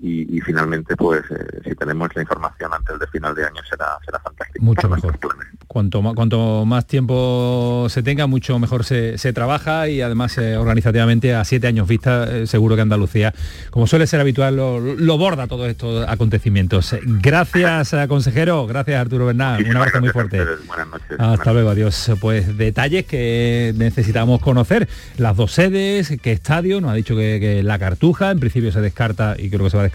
y, 0.00 0.36
y 0.36 0.40
finalmente, 0.40 0.96
pues, 0.96 1.22
eh, 1.30 1.60
si 1.64 1.74
tenemos 1.74 2.08
la 2.14 2.22
información 2.22 2.70
antes 2.72 2.98
de 2.98 3.06
final 3.06 3.34
de 3.34 3.44
año 3.44 3.60
será 3.68 3.86
será 4.04 4.18
fantástico. 4.18 4.64
Mucho 4.64 4.88
mejor. 4.88 5.18
Cuanto 5.66 6.02
más, 6.02 6.14
cuanto 6.14 6.64
más 6.66 6.86
tiempo 6.86 7.86
se 7.88 8.02
tenga, 8.02 8.26
mucho 8.26 8.58
mejor 8.58 8.84
se, 8.84 9.18
se 9.18 9.32
trabaja 9.32 9.88
y 9.88 10.02
además 10.02 10.36
eh, 10.38 10.56
organizativamente 10.56 11.34
a 11.34 11.44
siete 11.44 11.66
años 11.66 11.88
vista, 11.88 12.24
eh, 12.30 12.46
seguro 12.46 12.76
que 12.76 12.82
Andalucía, 12.82 13.34
como 13.70 13.86
suele 13.86 14.06
ser 14.06 14.20
habitual, 14.20 14.56
lo, 14.56 14.78
lo 14.78 15.18
borda 15.18 15.46
todos 15.46 15.68
estos 15.68 16.06
acontecimientos. 16.08 16.94
Gracias, 17.04 17.94
consejero, 18.08 18.66
gracias 18.66 19.00
Arturo 19.00 19.26
Bernal, 19.26 19.54
un 19.54 19.58
Muchísimas 19.58 19.88
abrazo 19.88 20.00
muy 20.00 20.10
fuerte. 20.10 20.44
Buenas 20.66 20.88
noches. 20.88 21.10
Hasta 21.10 21.18
Buenas 21.18 21.54
luego, 21.54 21.70
adiós. 21.70 22.12
Pues 22.20 22.56
detalles 22.56 23.06
que 23.06 23.72
necesitamos 23.76 24.40
conocer. 24.40 24.88
Las 25.16 25.36
dos 25.36 25.52
sedes, 25.52 26.14
qué 26.22 26.32
estadio, 26.32 26.80
nos 26.80 26.90
ha 26.90 26.94
dicho 26.94 27.16
que, 27.16 27.38
que 27.40 27.62
la 27.62 27.78
Cartuja, 27.78 28.30
en 28.30 28.38
principio 28.38 28.70
se 28.70 28.80
descarta 28.80 29.34
y 29.38 29.48
creo 29.50 29.64
que 29.64 29.70
se 29.70 29.76
va 29.76 29.82
a 29.82 29.84
descartar 29.84 29.93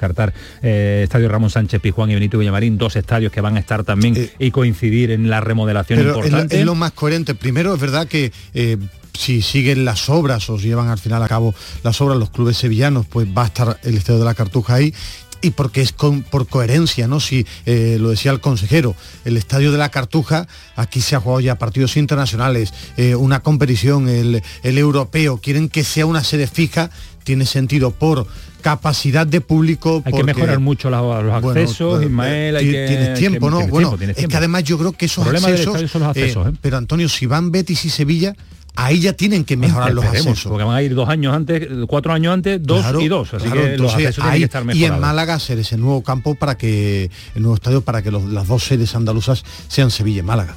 eh, 0.61 1.01
Estadio 1.03 1.29
Ramón 1.29 1.49
Sánchez 1.49 1.81
Pizjuán 1.81 2.09
y 2.11 2.13
Benito 2.15 2.37
Villamarín, 2.37 2.77
dos 2.77 2.95
estadios 2.95 3.31
que 3.31 3.41
van 3.41 3.55
a 3.57 3.59
estar 3.59 3.83
también 3.83 4.15
Eh, 4.17 4.31
y 4.39 4.51
coincidir 4.51 5.11
en 5.11 5.29
la 5.29 5.41
remodelación 5.41 5.99
Pero 5.99 6.09
es, 6.11 6.15
lo- 6.17 6.23
importante. 6.25 6.59
es 6.59 6.65
lo 6.65 6.75
más 6.75 6.91
coherente. 6.91 7.35
Primero, 7.35 7.73
es 7.73 7.79
verdad 7.81 8.07
que 8.07 8.31
eh, 8.53 8.77
si 9.17 9.41
siguen 9.41 9.85
las 9.85 10.09
obras 10.09 10.49
o 10.49 10.57
si 10.57 10.67
llevan 10.67 10.87
al 10.89 10.99
final 10.99 11.21
a 11.23 11.27
cabo 11.27 11.53
las 11.83 11.99
obras 12.01 12.17
los 12.17 12.29
clubes 12.29 12.57
sevillanos, 12.57 13.05
pues 13.07 13.27
va 13.27 13.43
a 13.43 13.47
estar 13.47 13.79
el 13.83 13.95
Estadio 13.97 14.19
de 14.19 14.25
la 14.25 14.33
Cartuja 14.33 14.75
ahí. 14.75 14.93
Y 15.41 15.51
porque 15.51 15.81
es 15.81 15.93
con- 15.93 16.23
por 16.23 16.47
coherencia, 16.47 17.07
¿no? 17.07 17.21
Si 17.21 17.45
eh, 17.65 17.95
lo 17.97 18.09
decía 18.09 18.31
el 18.31 18.41
consejero, 18.41 18.93
el 19.23 19.37
estadio 19.37 19.71
de 19.71 19.77
la 19.77 19.87
Cartuja, 19.87 20.47
aquí 20.75 20.99
se 20.99 21.15
ha 21.15 21.21
jugado 21.21 21.39
ya 21.39 21.55
partidos 21.57 21.95
internacionales, 21.95 22.73
eh, 22.97 23.15
una 23.15 23.39
competición, 23.39 24.09
el, 24.09 24.43
el 24.63 24.77
europeo, 24.77 25.37
quieren 25.37 25.69
que 25.69 25.85
sea 25.85 26.05
una 26.05 26.25
sede 26.25 26.45
fija, 26.47 26.91
tiene 27.23 27.45
sentido 27.45 27.91
por 27.91 28.27
capacidad 28.61 29.25
de 29.25 29.41
público. 29.41 30.01
Hay 30.05 30.13
que 30.13 30.23
mejorar 30.23 30.59
mucho 30.59 30.89
los 30.89 31.01
bueno, 31.01 31.35
accesos, 31.35 31.95
pues, 31.97 32.05
Ismael. 32.07 32.55
hay 32.55 32.65
ti- 32.65 32.71
que- 32.71 32.87
tienes 32.87 33.19
tiempo, 33.19 33.47
que- 33.47 33.51
¿no? 33.51 33.57
tienes 33.57 33.71
bueno, 33.71 33.87
tiempo, 33.89 33.97
tienes 33.97 34.17
es 34.17 34.27
que 34.27 34.37
además 34.37 34.63
yo 34.63 34.77
creo 34.77 34.91
que 34.93 35.05
esos 35.05 35.25
accesos, 35.27 35.89
son 35.91 36.01
los 36.01 36.09
accesos, 36.09 36.47
¿eh? 36.47 36.51
pero 36.61 36.77
Antonio, 36.77 37.07
si 37.09 37.25
van 37.25 37.51
Betis 37.51 37.85
y 37.85 37.89
Sevilla, 37.89 38.35
ahí 38.75 38.99
ya 39.01 39.13
tienen 39.13 39.43
que 39.43 39.57
mejorar 39.57 39.93
los 39.93 40.05
accesos. 40.05 40.43
Porque 40.43 40.63
van 40.63 40.75
a 40.75 40.81
ir 40.81 40.95
dos 40.95 41.09
años 41.09 41.33
antes, 41.33 41.67
cuatro 41.87 42.13
años 42.13 42.33
antes, 42.33 42.59
dos 42.63 42.81
Claro, 42.81 43.01
y 43.01 43.07
dos. 43.07 43.33
Así 43.33 43.45
claro, 43.45 43.61
que 43.63 43.77
los 43.77 43.93
accesos 43.93 44.15
tienen 44.15 44.31
ahí- 44.33 44.39
que 44.39 44.45
estar 44.45 44.61
y 44.63 44.65
mejorados. 44.65 44.95
en 44.95 45.01
Málaga 45.01 45.33
hacer 45.33 45.59
ese 45.59 45.77
nuevo 45.77 46.01
campo 46.03 46.35
para 46.35 46.57
que 46.57 47.09
el 47.35 47.41
nuevo 47.41 47.55
estadio 47.55 47.81
para 47.81 48.01
que 48.01 48.11
los- 48.11 48.23
las 48.25 48.47
dos 48.47 48.63
sedes 48.63 48.95
andaluzas 48.95 49.43
sean 49.67 49.91
Sevilla 49.91 50.19
y 50.19 50.23
Málaga. 50.23 50.55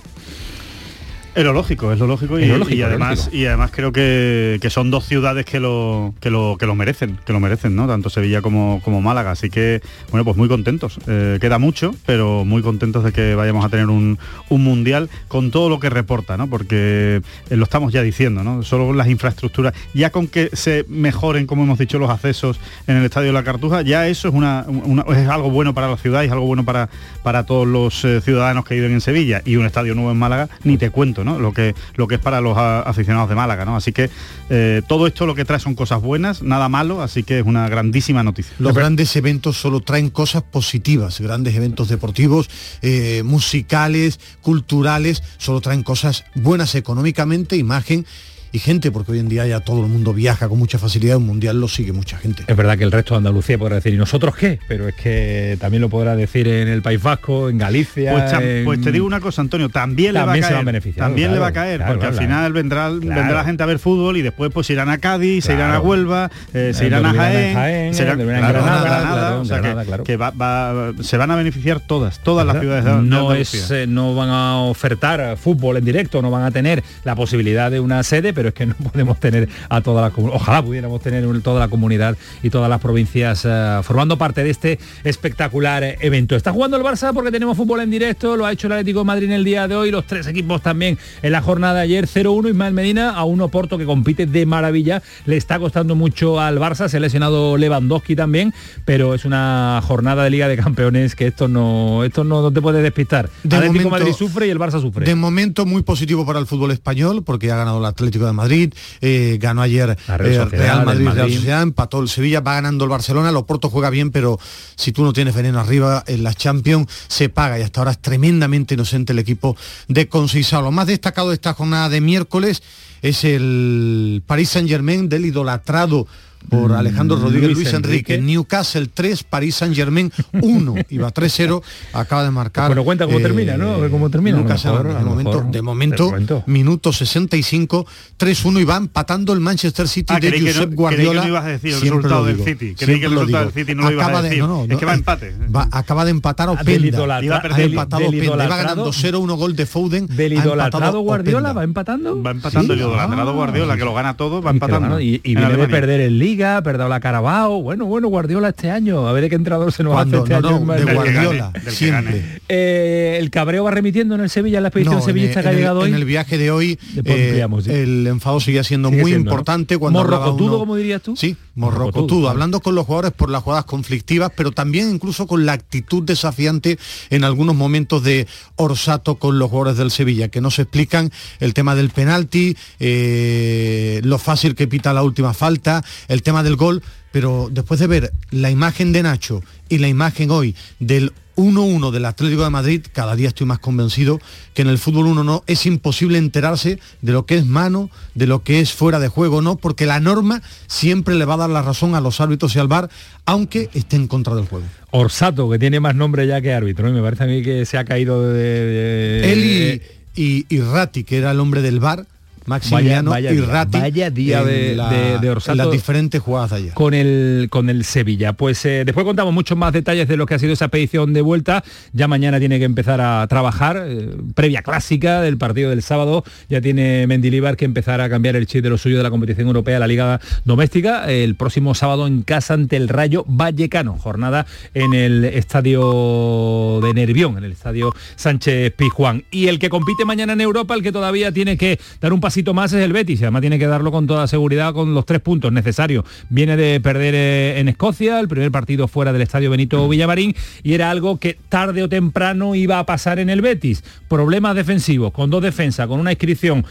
Es 1.35 1.45
lo 1.45 1.55
lógico, 1.55 1.91
es 1.93 1.99
lo 1.99 2.07
lógico 2.07 2.39
y, 2.39 2.45
lo 2.45 2.59
lógico, 2.59 2.85
además 2.87 3.17
lógico. 3.21 3.37
y 3.37 3.47
además 3.47 3.71
creo 3.75 3.91
que, 3.91 4.59
que 4.61 4.69
son 4.69 4.91
dos 4.91 5.07
ciudades 5.07 5.47
que 5.47 5.61
lo, 5.61 6.13
que 6.21 6.29
lo 6.29 6.57
que 6.61 6.67
lo 6.67 6.75
merecen, 6.75 7.19
que 7.25 7.33
lo 7.33 7.41
merecen, 7.41 7.75
¿no? 7.75 7.87
Tanto 7.87 8.11
Sevilla 8.11 8.43
como, 8.43 8.83
como 8.85 9.01
Málaga. 9.01 9.31
Así 9.31 9.49
que, 9.49 9.81
bueno, 10.11 10.27
pues 10.27 10.37
muy 10.37 10.47
contentos. 10.49 10.99
Eh, 11.07 11.39
queda 11.41 11.59
mucho, 11.59 11.95
pero 12.05 12.45
muy 12.45 12.61
contentos 12.61 13.03
de 13.03 13.13
que 13.13 13.35
vayamos 13.35 13.65
a 13.65 13.71
tener 13.71 13.87
un, 13.87 14.19
un 14.51 14.63
mundial 14.63 15.09
con 15.29 15.51
todo 15.51 15.71
lo 15.71 15.81
que 15.81 15.89
reporta, 15.89 16.37
¿no? 16.37 16.49
Porque 16.51 17.23
eh, 17.49 17.57
lo 17.57 17.65
estamos 17.65 17.95
ya 17.95 18.03
diciendo, 18.03 18.45
¿no? 18.45 18.63
Solo 18.63 18.93
las 18.93 19.09
infraestructuras, 19.09 19.73
ya 19.95 20.11
con 20.11 20.27
que 20.29 20.51
se 20.53 20.85
mejoren, 20.89 21.47
como 21.47 21.63
hemos 21.63 21.79
dicho, 21.79 21.99
los 21.99 22.11
accesos 22.11 22.61
en 22.87 22.99
el 22.99 23.05
estadio 23.07 23.29
de 23.29 23.33
la 23.33 23.43
Cartuja, 23.43 23.81
ya 23.81 24.07
eso 24.07 24.29
es 24.29 24.35
una, 24.35 24.67
una- 24.69 25.05
es 25.17 25.27
algo 25.29 25.51
bueno 25.51 25.73
para 25.73 25.89
la 25.89 25.97
ciudad 25.97 26.23
y 26.23 26.27
es 26.27 26.33
algo 26.33 26.45
bueno 26.45 26.65
para, 26.67 26.91
para 27.23 27.47
todos 27.47 27.67
los 27.67 28.05
eh, 28.05 28.21
ciudadanos 28.21 28.67
que 28.67 28.75
viven 28.75 28.93
en 28.93 29.01
Sevilla 29.01 29.41
y 29.47 29.57
un 29.57 29.65
estadio 29.65 29.95
nuevo 29.95 30.11
en 30.11 30.19
Málaga, 30.19 30.51
ni 30.65 30.77
te 30.77 30.91
cuento, 30.91 31.22
¿no? 31.25 31.39
Lo 31.39 31.53
que, 31.53 31.75
lo 31.95 32.07
que 32.07 32.17
es 32.17 32.21
para 32.21 32.41
los 32.41 32.57
aficionados 32.57 33.29
de 33.29 33.35
Málaga, 33.35 33.65
¿no? 33.65 33.77
Así 33.77 33.93
que 33.93 34.11
eh, 34.51 34.83
todo 34.87 35.07
esto 35.07 35.27
lo 35.27 35.35
que 35.35 35.45
trae 35.45 35.61
son 35.61 35.75
cosas 35.75 36.01
buenas, 36.01 36.43
nada 36.43 36.69
malo, 36.69 37.03
así 37.03 37.23
que 37.23 37.39
es 37.41 37.47
una 37.47 37.69
grandísima 37.69 38.23
noticia. 38.23 38.55
Los 38.59 38.75
grandes 38.75 39.15
eventos 39.17 39.57
solo 39.57 39.81
traen 39.81 40.11
cosas 40.11 40.43
positivas, 40.43 41.21
grandes 41.21 41.55
eventos 41.55 41.89
deportivos, 41.89 42.51
eh, 42.83 43.23
musicales, 43.25 44.21
culturales, 44.41 45.23
solo 45.39 45.61
traen 45.61 45.83
cosas 45.83 46.25
buenas 46.35 46.75
económicamente, 46.75 47.57
imagen 47.57 48.07
y 48.53 48.59
gente, 48.59 48.91
porque 48.93 49.13
hoy 49.13 49.19
en 49.19 49.29
día 49.29 49.47
ya 49.47 49.61
todo 49.61 49.83
el 49.83 49.89
mundo 49.91 50.13
viaja 50.13 50.49
con 50.49 50.59
mucha 50.59 50.79
facilidad, 50.79 51.17
un 51.17 51.27
mundial 51.27 51.59
lo 51.61 51.69
sigue 51.69 51.93
mucha 51.93 52.19
gente. 52.19 52.45
Es 52.47 52.55
verdad 52.57 52.77
que 52.77 52.85
el 52.85 52.93
resto 52.93 53.15
de 53.15 53.19
Andalucía 53.19 53.57
podrá 53.59 53.77
decir, 53.77 53.95
¿y 53.95 53.97
nosotros 53.97 54.37
qué? 54.37 54.59
Pero 54.69 54.89
es 54.89 54.95
que 54.95 55.57
también 55.61 55.81
lo 55.81 55.89
podrá 55.89 56.15
decir 56.17 56.47
en 56.49 56.69
el 56.69 56.83
País 56.83 57.03
Vasco, 57.03 57.49
en 57.49 57.57
Galicia. 57.59 58.13
Pues, 58.13 58.33
en- 58.35 58.65
pues 58.65 58.81
te 58.81 58.93
digo 58.93 59.07
una 59.07 59.21
cosa, 59.21 59.41
Antonio, 59.43 59.69
también, 59.71 60.13
le 60.13 60.19
va 60.21 60.25
a 60.25 60.27
También 60.27 60.43
se 60.45 60.49
caer. 60.49 60.57
van 60.57 60.65
beneficiados, 60.67 61.09
también 61.11 61.33
le 61.33 61.39
va 61.39 61.47
a 61.49 61.53
caer, 61.53 61.77
claro, 61.79 61.93
porque 61.95 62.07
claro. 62.09 62.19
al 62.19 62.25
final 62.27 62.53
vendrá, 62.53 62.89
vendrá 62.91 63.31
la 63.33 63.45
gente 63.45 63.63
a 63.63 63.67
ver 63.67 63.79
fútbol 63.79 64.17
y 64.19 64.23
después 64.23 64.51
pues 64.53 64.69
irán 64.71 64.89
a 64.91 64.99
Cádiz, 64.99 65.45
se 65.45 65.55
irán 65.55 65.71
a. 65.71 65.81
Huelva, 65.81 66.31
eh, 66.55 66.73
se 66.75 66.85
Eh, 66.85 66.87
irán 66.89 67.07
a 67.07 67.15
Jaén, 67.15 67.95
se 67.95 68.03
irán- 68.05 68.21
en 68.21 68.27
claro, 68.27 68.53
Granada, 68.63 68.83
Granada, 68.85 69.19
claro, 69.19 69.41
o 69.41 69.45
sea 69.45 69.57
que- 69.57 69.63
Granada, 69.63 69.85
claro. 69.85 70.05
que 70.05 70.17
va- 70.17 70.31
va- 70.31 70.93
se 71.03 71.17
van 71.17 71.31
a 71.31 71.37
beneficiar 71.37 71.81
todas, 71.81 72.19
todas 72.21 72.47
las 72.47 72.61
ciudades 72.61 72.85
de, 72.85 72.91
de 72.91 72.97
no 73.03 73.31
Andalucía. 73.31 73.61
es 73.61 73.71
eh, 73.71 73.87
no 73.89 74.15
van 74.15 74.29
a 74.29 74.59
ofertar 74.59 75.37
fútbol 75.39 75.77
en 75.79 75.85
directo 75.85 76.21
no 76.23 76.31
van 76.31 76.43
a 76.45 76.51
tener 76.51 76.83
la 77.05 77.15
posibilidad 77.15 77.71
de 77.71 77.81
una 77.81 78.03
sede 78.03 78.33
pero 78.33 78.42
es 78.49 78.55
que 78.55 78.67
no 78.67 78.75
podemos 78.93 79.19
tener 79.21 79.49
a 79.69 79.81
toda 79.81 80.03
la 80.03 80.13
comu- 80.13 80.31
ojalá 80.33 80.63
pudiéramos 80.63 81.01
tener 81.03 81.23
toda 81.43 81.61
la 81.61 81.69
comunidad 81.69 82.17
y 82.43 82.51
todas 82.51 82.69
las 82.69 82.81
provincias 82.81 83.43
eh, 83.45 83.81
formando 83.83 84.17
parte 84.19 84.43
de 84.45 84.51
este 84.51 84.79
espectacular 85.17 85.85
eh, 85.85 85.99
evento. 86.01 86.35
Está 86.37 86.53
jugando 86.53 86.77
el 86.77 86.83
Barça 86.83 87.13
porque 87.15 87.31
tenemos 87.31 87.57
fútbol 87.57 87.81
en 87.81 87.91
directo 87.91 88.37
lo 88.37 88.47
ha 88.47 88.53
hecho 88.53 88.67
el 88.67 88.73
Atlético 88.73 89.01
de 89.01 89.05
Madrid 89.05 89.27
en 89.27 89.33
el 89.33 89.45
día 89.45 89.69
de 89.69 89.77
hoy 89.77 89.91
los 89.91 90.07
tres 90.07 90.27
equipos 90.27 90.63
también 90.63 90.99
en 91.23 91.33
la 91.33 91.43
jornada 91.43 91.75
de 91.75 91.81
ayer 91.83 92.07
0-1 92.07 92.49
Ismael 92.51 92.75
Medina 92.75 93.11
a 93.11 93.25
un 93.25 93.41
Oporto 93.43 93.77
que 93.79 93.85
compite 93.85 94.27
de 94.27 94.47
maravilla. 94.47 95.03
Le 95.27 95.37
está 95.37 95.59
costando 95.59 95.95
mucho 95.95 96.41
al 96.41 96.59
Barça 96.59 96.89
se 96.89 96.97
ha 96.97 97.01
lesionado 97.01 97.57
Lewandowski 97.57 98.17
también 98.17 98.53
pero 98.85 99.15
es 99.15 99.25
una 99.25 99.81
jornada 99.87 100.25
de 100.25 100.31
Liga 100.31 100.49
de 100.49 100.57
Campeones 100.57 101.15
que 101.15 101.27
esto 101.29 101.49
no 101.49 102.05
esto 102.05 102.25
no, 102.25 102.43
no 102.43 102.53
te 102.53 102.61
puede 102.63 102.83
despistar. 102.83 103.29
De 103.45 103.57
Atlético 103.57 103.85
momento- 103.85 103.91
Madrid 104.05 104.13
sufre 104.17 104.47
y 104.47 104.51
el 104.51 104.59
Barça 104.59 104.81
sufre. 104.81 105.05
De 105.07 105.15
momento 105.15 105.67
muy 105.67 105.83
positivo 105.83 106.25
para 106.27 106.39
el 106.39 106.47
fútbol 106.47 106.71
español 106.71 107.23
porque 107.25 107.51
ha 107.51 107.57
ganado 107.57 107.79
el 107.79 107.85
Atlético 107.85 108.27
de 108.27 108.32
Madrid, 108.33 108.73
eh, 109.01 109.39
ganó 109.41 109.63
ayer 109.63 109.97
Real 110.07 110.27
eh, 110.27 110.37
Sociedad, 110.37 110.51
Real 110.51 110.79
el 110.81 110.87
Madrid, 110.87 111.05
Real 111.05 111.17
Madrid. 111.17 111.35
Sociedad, 111.37 111.63
empató 111.63 112.01
el 112.01 112.09
Sevilla, 112.09 112.41
va 112.41 112.55
ganando 112.55 112.85
el 112.85 112.91
Barcelona, 112.91 113.31
el 113.31 113.37
Oporto 113.37 113.71
juega 113.71 113.91
bien, 113.91 114.11
pero 114.11 114.39
si 114.77 114.93
tú 114.93 115.05
no 115.05 115.13
tienes 115.13 115.35
veneno 115.35 115.61
arriba 115.61 116.05
en 116.07 116.23
la 116.23 116.35
Champions 116.35 116.89
se 117.09 117.29
paga 117.29 117.59
y 117.59 117.63
hasta 117.63 117.81
ahora 117.81 117.93
es 117.93 117.99
tremendamente 117.99 118.75
inocente 118.75 119.13
el 119.13 119.19
equipo 119.19 119.57
de 119.89 120.09
Conceição. 120.09 120.63
Lo 120.63 120.71
más 120.71 120.87
destacado 120.87 121.29
de 121.29 121.35
esta 121.35 121.55
jornada 121.55 121.89
de 121.89 122.01
miércoles 122.01 122.63
es 123.03 123.25
el 123.25 124.23
Paris 124.27 124.51
Saint 124.51 124.69
Germain 124.69 125.09
del 125.09 125.27
idolatrado 125.27 126.07
por 126.49 126.73
Alejandro 126.73 127.17
Rodríguez 127.17 127.51
Luis 127.53 127.65
Luis, 127.65 127.75
Enrique. 127.75 128.15
Enrique. 128.15 128.33
Newcastle 128.33 128.89
3, 128.93 129.23
Paris 129.25 129.55
Saint 129.57 129.75
Germain 129.75 130.13
1, 130.33 130.75
iba 130.91 131.13
3-0, 131.13 131.63
acaba 131.93 132.25
de 132.25 132.31
marcar. 132.31 132.69
Bueno, 132.69 132.85
cuenta 132.85 133.07
cómo 133.07 133.21
termina, 133.21 133.57
¿no? 133.57 133.73
A 133.75 133.79
ver 133.79 133.91
cómo 133.91 134.11
termina, 134.11 134.39
Lucas 134.39 134.65
mejor, 134.65 134.85
momento, 135.05 135.31
mejor. 135.33 135.51
de 135.51 135.63
momento, 135.63 136.05
De 136.07 136.11
momento. 136.11 136.45
minuto 136.47 136.93
65, 136.93 137.87
3-1 138.19 138.61
y 138.61 138.65
va 138.65 138.77
empatando 138.77 139.33
el 139.33 139.41
Manchester 139.41 139.89
City 139.89 140.15
Ah, 140.15 140.21
de 140.21 140.31
no- 140.31 140.47
Josep 140.47 140.65
creí 140.67 140.75
Guardiola. 140.77 141.23
que 141.23 141.27
no 141.29 141.33
ibas 141.33 141.45
a 141.45 141.49
decir 141.49 141.75
el 141.75 141.81
resultado 141.81 142.25
del 142.25 142.45
City. 142.45 142.75
Creí 142.75 143.01
que 143.01 143.07
el 143.07 143.13
resultado 143.13 143.45
del 143.45 143.55
City 143.55 143.75
no 143.75 143.83
lo 143.83 143.91
ibas 143.93 144.03
a 144.05 144.07
Acaba 144.09 144.23
de- 144.23 144.29
decir. 144.29 144.43
no, 144.43 144.49
no, 144.49 144.63
Es 144.65 144.69
no, 144.69 144.79
que 144.79 144.85
va 144.87 144.93
a 144.93 144.95
eh, 144.95 144.99
empate. 144.99 145.35
va- 145.55 145.69
acaba 145.73 146.05
de 146.05 146.11
empatar 146.11 146.49
Openda. 146.49 147.23
Iba 147.23 147.37
a 147.37 147.43
perder 147.43 147.61
Ha 147.61 147.65
el- 147.65 147.71
empatado 147.71 148.07
Openda, 148.09 148.25
iba 148.45 148.57
ganando 148.57 148.93
0-1 148.93 149.37
gol 149.37 149.57
de 149.57 149.67
Foden. 149.67 150.07
Del 150.07 150.33
idolatrado 150.35 151.01
Guardiola 151.01 151.53
va 151.53 151.65
empatando. 151.65 152.23
Va 152.23 152.31
empatando 152.33 152.73
el 152.75 152.81
idolatrado 152.81 153.31
ah, 153.31 153.33
Guardiola, 153.33 153.77
que 153.77 153.85
lo 153.85 153.95
gana 153.95 154.17
todo, 154.17 154.43
va 154.43 154.51
empatando. 154.51 155.01
Y, 155.01 155.21
y 155.25 155.33
en 155.33 155.39
viene 155.41 155.57
de 155.57 155.69
perder 155.69 156.01
en 156.03 156.19
Liga, 156.33 156.63
perdido 156.63 156.89
la 156.89 156.99
Carabao. 156.99 157.61
Bueno, 157.63 157.85
bueno, 157.85 158.09
Guardiola 158.09 158.49
este 158.49 158.71
año. 158.71 159.07
A 159.07 159.13
ver 159.13 159.25
de 159.25 159.29
qué 159.29 159.35
entrenador 159.37 159.71
se 159.71 159.83
nos 159.83 159.93
Cuando- 159.93 160.23
hace 160.23 160.33
este 160.33 160.41
no, 160.43 160.49
año. 160.49 160.65
no, 160.65 160.73
de 160.73 160.85
gane, 161.13 161.71
siempre. 161.71 162.41
Eh, 162.49 163.19
el 163.21 163.29
cabreo 163.31 163.65
va 163.65 163.71
remitiendo 163.71 164.15
en 164.15 164.23
el 164.23 164.31
Sevilla, 164.31 164.57
en 164.59 164.63
la 164.63 164.69
expedición 164.71 164.95
No, 164.95 165.01
en 165.01 165.05
sevillista 165.07 165.41
el- 165.41 165.45
que 165.45 165.49
ha 165.49 165.53
en 165.53 165.59
llegado 165.59 165.81
hoy. 165.81 165.89
En 165.91 165.95
el 165.95 166.05
viaje 166.07 166.39
de 166.39 166.51
hoy 166.51 166.79
eh, 167.05 167.45
sí. 167.63 167.71
el 167.71 168.07
enfado 168.07 168.41
siendo 168.41 168.89
Sigue 168.89 169.03
muy 169.03 169.11
siendo, 169.11 169.27
¿no? 169.27 169.31
importante 169.33 169.77
cuando 169.77 169.99
Morrocotudo, 169.99 170.47
uno- 170.47 170.59
como 170.61 170.77
dirías 170.77 171.03
tú. 171.03 171.17
Sí, 171.17 171.37
Morrocotudo, 171.55 172.31
hablando 172.31 172.61
con 172.61 172.75
los 172.75 172.87
jugadores 172.87 173.13
por 173.13 173.29
las 173.29 173.43
jugadas 173.43 173.67
conflictivas, 173.67 174.33
pero 174.35 174.53
también 174.53 174.91
incluso 174.91 175.27
con 175.27 175.45
la 175.45 175.53
actitud 175.53 176.03
desafiante 176.03 176.79
en 177.11 177.25
algunos 177.25 177.55
momentos 177.55 178.03
de 178.03 178.27
Orsato 178.57 179.17
con 179.17 179.39
los 179.39 179.51
jugadores 179.51 179.77
del 179.77 179.91
Sevilla, 179.91 180.29
que 180.29 180.41
no 180.41 180.51
se 180.51 180.63
explican 180.63 181.11
el 181.41 181.53
tema 181.53 181.75
del 181.75 181.91
penalti, 181.91 182.57
eh, 182.81 184.01
lo 184.05 184.17
fácil 184.19 184.55
que 184.55 184.67
pita 184.67 184.93
la 184.95 185.03
última 185.03 185.35
falta, 185.35 185.85
el 186.09 186.22
el 186.23 186.25
tema 186.25 186.45
del 186.45 186.55
gol, 186.55 186.83
pero 187.11 187.49
después 187.51 187.81
de 187.81 187.89
ver 187.89 188.13
la 188.31 188.49
imagen 188.49 188.93
de 188.93 189.03
Nacho 189.03 189.43
y 189.69 189.79
la 189.79 189.89
imagen 189.89 190.31
hoy 190.31 190.55
del 190.79 191.13
1-1 191.35 191.91
del 191.91 192.05
Atlético 192.05 192.45
de 192.45 192.51
Madrid, 192.51 192.87
cada 192.93 193.17
día 193.17 193.27
estoy 193.27 193.45
más 193.47 193.59
convencido 193.59 194.21
que 194.55 194.63
en 194.63 194.69
el 194.69 194.79
fútbol 194.79 195.07
1 195.07 195.25
no 195.25 195.43
es 195.49 195.67
imposible 195.67 196.19
enterarse 196.19 196.79
de 197.01 197.13
lo 197.13 197.27
que 197.27 197.37
es 197.39 197.45
mano, 197.45 197.91
de 198.15 198.29
lo 198.29 198.45
que 198.45 198.61
es 198.61 198.73
fuera 198.73 199.01
de 199.01 199.09
juego, 199.09 199.43
no, 199.43 199.57
porque 199.57 199.85
la 199.85 199.99
norma 199.99 200.43
siempre 200.69 201.17
le 201.17 201.25
va 201.25 201.35
a 201.35 201.39
dar 201.39 201.51
la 201.51 201.63
razón 201.63 201.97
a 201.97 202.01
los 202.01 202.21
árbitros 202.21 202.55
y 202.55 202.61
al 202.61 202.69
VAR, 202.69 202.89
aunque 203.25 203.69
esté 203.75 203.97
en 203.97 204.07
contra 204.07 204.37
del 204.37 204.45
juego. 204.47 204.67
Orsato, 204.93 205.51
que 205.51 205.59
tiene 205.59 205.81
más 205.81 205.97
nombre 205.97 206.25
ya 206.29 206.41
que 206.41 206.53
árbitro, 206.53 206.89
y 206.89 206.93
me 206.93 207.03
parece 207.03 207.25
a 207.25 207.27
mí 207.27 207.43
que 207.43 207.67
se 207.67 207.79
ha 207.79 207.85
caído 207.85 208.23
de... 208.23 208.39
de- 208.39 209.33
Él 209.33 209.83
y, 210.15 210.23
y, 210.23 210.47
y 210.49 210.61
Ratti, 210.61 211.03
que 211.03 211.17
era 211.19 211.33
el 211.33 211.41
hombre 211.41 211.63
del 211.63 211.81
VAR, 211.81 212.07
Maximiliano 212.47 213.11
Vaya- 213.11 213.31
vaya 213.31 213.33
y 213.33 213.37
día, 213.45 213.53
Ratti, 213.53 213.79
vaya 213.81 214.11
día 214.11 214.45
de- 214.45 214.77
la- 214.77 214.91
de- 214.91 215.19
de 215.19 215.31
Orsato. 215.31 215.53
en 215.53 215.59
las 215.59 215.71
diferentes 215.71 216.21
jugadas 216.21 216.53
ayer. 216.53 216.73
con 216.75 216.95
el 216.95 217.49
con 217.51 217.69
el 217.71 217.85
Sevilla. 217.85 218.33
Pues 218.33 218.65
eh, 218.65 218.83
después 218.85 219.05
contamos 219.05 219.33
muchos 219.35 219.57
más 219.57 219.73
detalles 219.73 220.09
de 220.09 220.17
lo 220.17 220.27
que 220.27 220.35
ha 220.35 220.39
sido 220.39 220.53
esa 220.53 220.67
expedición 220.67 221.13
de 221.13 221.21
vuelta. 221.21 221.63
Ya 221.93 222.09
mañana 222.09 222.39
tiene 222.39 222.59
que 222.59 222.65
empezar 222.65 223.01
a 223.01 223.27
trabajar, 223.29 223.85
eh, 223.87 224.11
previa 224.35 224.63
clásica 224.63 225.21
del 225.21 225.39
partido 225.39 225.71
del 225.71 225.83
sábado. 225.83 226.25
Ya 226.49 226.61
tiene 226.61 227.07
Mendilibar 227.07 227.57
que 227.57 227.65
empezar 227.65 228.01
a 228.01 228.09
cambiar 228.09 228.37
el 228.37 228.47
chip 228.47 228.63
de 228.63 228.71
lo 228.71 228.79
suyo 228.79 228.97
de 228.97 229.03
la 229.03 229.11
competición 229.11 229.47
europea, 229.47 229.79
la 229.79 229.87
liga 229.87 230.21
doméstica, 230.45 231.11
el 231.11 231.35
próximo 231.37 231.75
sábado 231.75 232.07
en 232.07 232.23
casa 232.23 232.55
ante 232.55 232.77
el 232.77 232.89
Rayo 232.89 233.25
Vallecano. 233.29 233.97
Jornada 233.99 234.47
en 234.75 234.95
el 234.95 235.25
estadio 235.25 236.81
de 236.83 236.95
Nervión, 236.95 237.39
en 237.39 237.45
el 237.45 237.53
estadio 237.53 237.95
Sánchez 238.17 238.73
Pizjuán. 238.75 239.25
Y 239.31 239.49
el 239.49 239.59
que 239.59 239.69
compite 239.69 240.05
mañana 240.05 240.33
en 240.33 240.41
Europa, 240.41 240.75
el 240.75 240.83
que 240.83 240.93
todavía 240.93 241.33
tiene 241.33 241.57
que 241.57 241.79
dar 242.01 242.13
un 242.13 242.21
pasito 242.33 242.55
más 242.55 242.73
es 242.73 242.83
el 242.83 242.95
Betis. 242.95 243.21
y 243.21 243.25
Además 243.25 243.43
tiene 243.43 243.59
que 243.59 243.67
darlo 243.67 243.93
con 243.93 244.07
toda 244.07 244.27
seguridad 244.27 244.73
con 244.73 244.95
los 244.95 245.05
tres 245.05 245.21
puntos 245.21 245.53
necesarios. 245.53 246.07
Viene 246.31 246.57
de 246.57 246.81
perder 246.81 247.15
eh, 247.15 247.61
en 247.61 247.69
Escocia, 247.69 248.19
el 248.21 248.27
primer 248.27 248.51
partido 248.51 248.89
fuera 248.89 249.13
del 249.13 249.21
estadio 249.21 249.51
Benito 249.51 249.87
Villamarín, 249.87 250.35
y 250.63 250.73
era 250.73 250.91
algo 250.91 251.19
que 251.19 251.37
tarde 251.51 251.83
o 251.83 251.91
temprano 251.91 252.55
iba 252.55 252.79
a 252.79 252.87
pasar 252.87 253.19
en 253.19 253.29
el 253.29 253.43
Betis. 253.43 253.85
Problemas 254.09 254.57
defensivos, 254.57 255.13
con 255.13 255.29
dos 255.29 255.43
defensas, 255.43 255.87
con 255.87 256.01
una 256.01 256.13
inscripción 256.13 256.65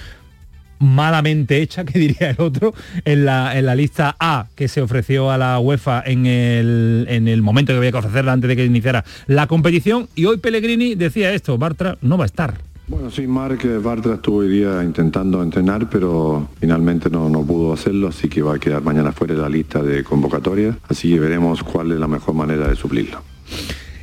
malamente 0.80 1.62
hecha, 1.62 1.86
que 1.86 2.00
diría 2.00 2.32
el 2.32 2.38
otro, 2.40 2.74
en 3.06 3.24
la, 3.24 3.56
en 3.56 3.68
la 3.68 3.76
lista 3.76 4.16
A 4.20 4.48
que 4.56 4.68
se 4.68 4.82
ofreció 4.82 5.30
a 5.30 5.38
la 5.38 5.60
UEFA 5.60 6.02
en 6.04 6.26
el, 6.26 7.06
en 7.08 7.28
el 7.28 7.44
momento 7.44 7.72
que 7.72 7.78
había 7.78 7.92
que 7.92 8.00
ofrecerla 8.00 8.34
antes 8.34 8.48
de 8.48 8.56
que 8.56 8.66
iniciara 8.66 9.06
la 9.28 9.46
competición. 9.46 10.10
Y 10.16 10.26
hoy 10.26 10.38
Pellegrini 10.38 10.96
decía 10.96 11.32
esto, 11.34 11.60
Bartra 11.60 12.00
no 12.02 12.18
va 12.18 12.24
a 12.24 12.26
estar. 12.26 12.71
Bueno, 12.92 13.10
sí, 13.10 13.26
Marc 13.26 13.66
Bartra 13.82 14.16
estuvo 14.16 14.40
hoy 14.40 14.50
día 14.50 14.84
intentando 14.84 15.42
entrenar, 15.42 15.90
pero 15.90 16.50
finalmente 16.60 17.10
no, 17.10 17.30
no 17.30 17.42
pudo 17.42 17.72
hacerlo, 17.72 18.10
así 18.10 18.28
que 18.28 18.42
va 18.42 18.56
a 18.56 18.60
quedar 18.60 18.82
mañana 18.82 19.14
fuera 19.14 19.34
de 19.34 19.40
la 19.40 19.48
lista 19.48 19.82
de 19.82 20.04
convocatoria, 20.04 20.78
así 20.90 21.10
que 21.14 21.18
veremos 21.22 21.64
cuál 21.64 21.94
es 21.94 22.00
la 22.00 22.10
mejor 22.10 22.36
manera 22.36 22.68
de 22.68 22.76
suplirlo. 22.76 23.22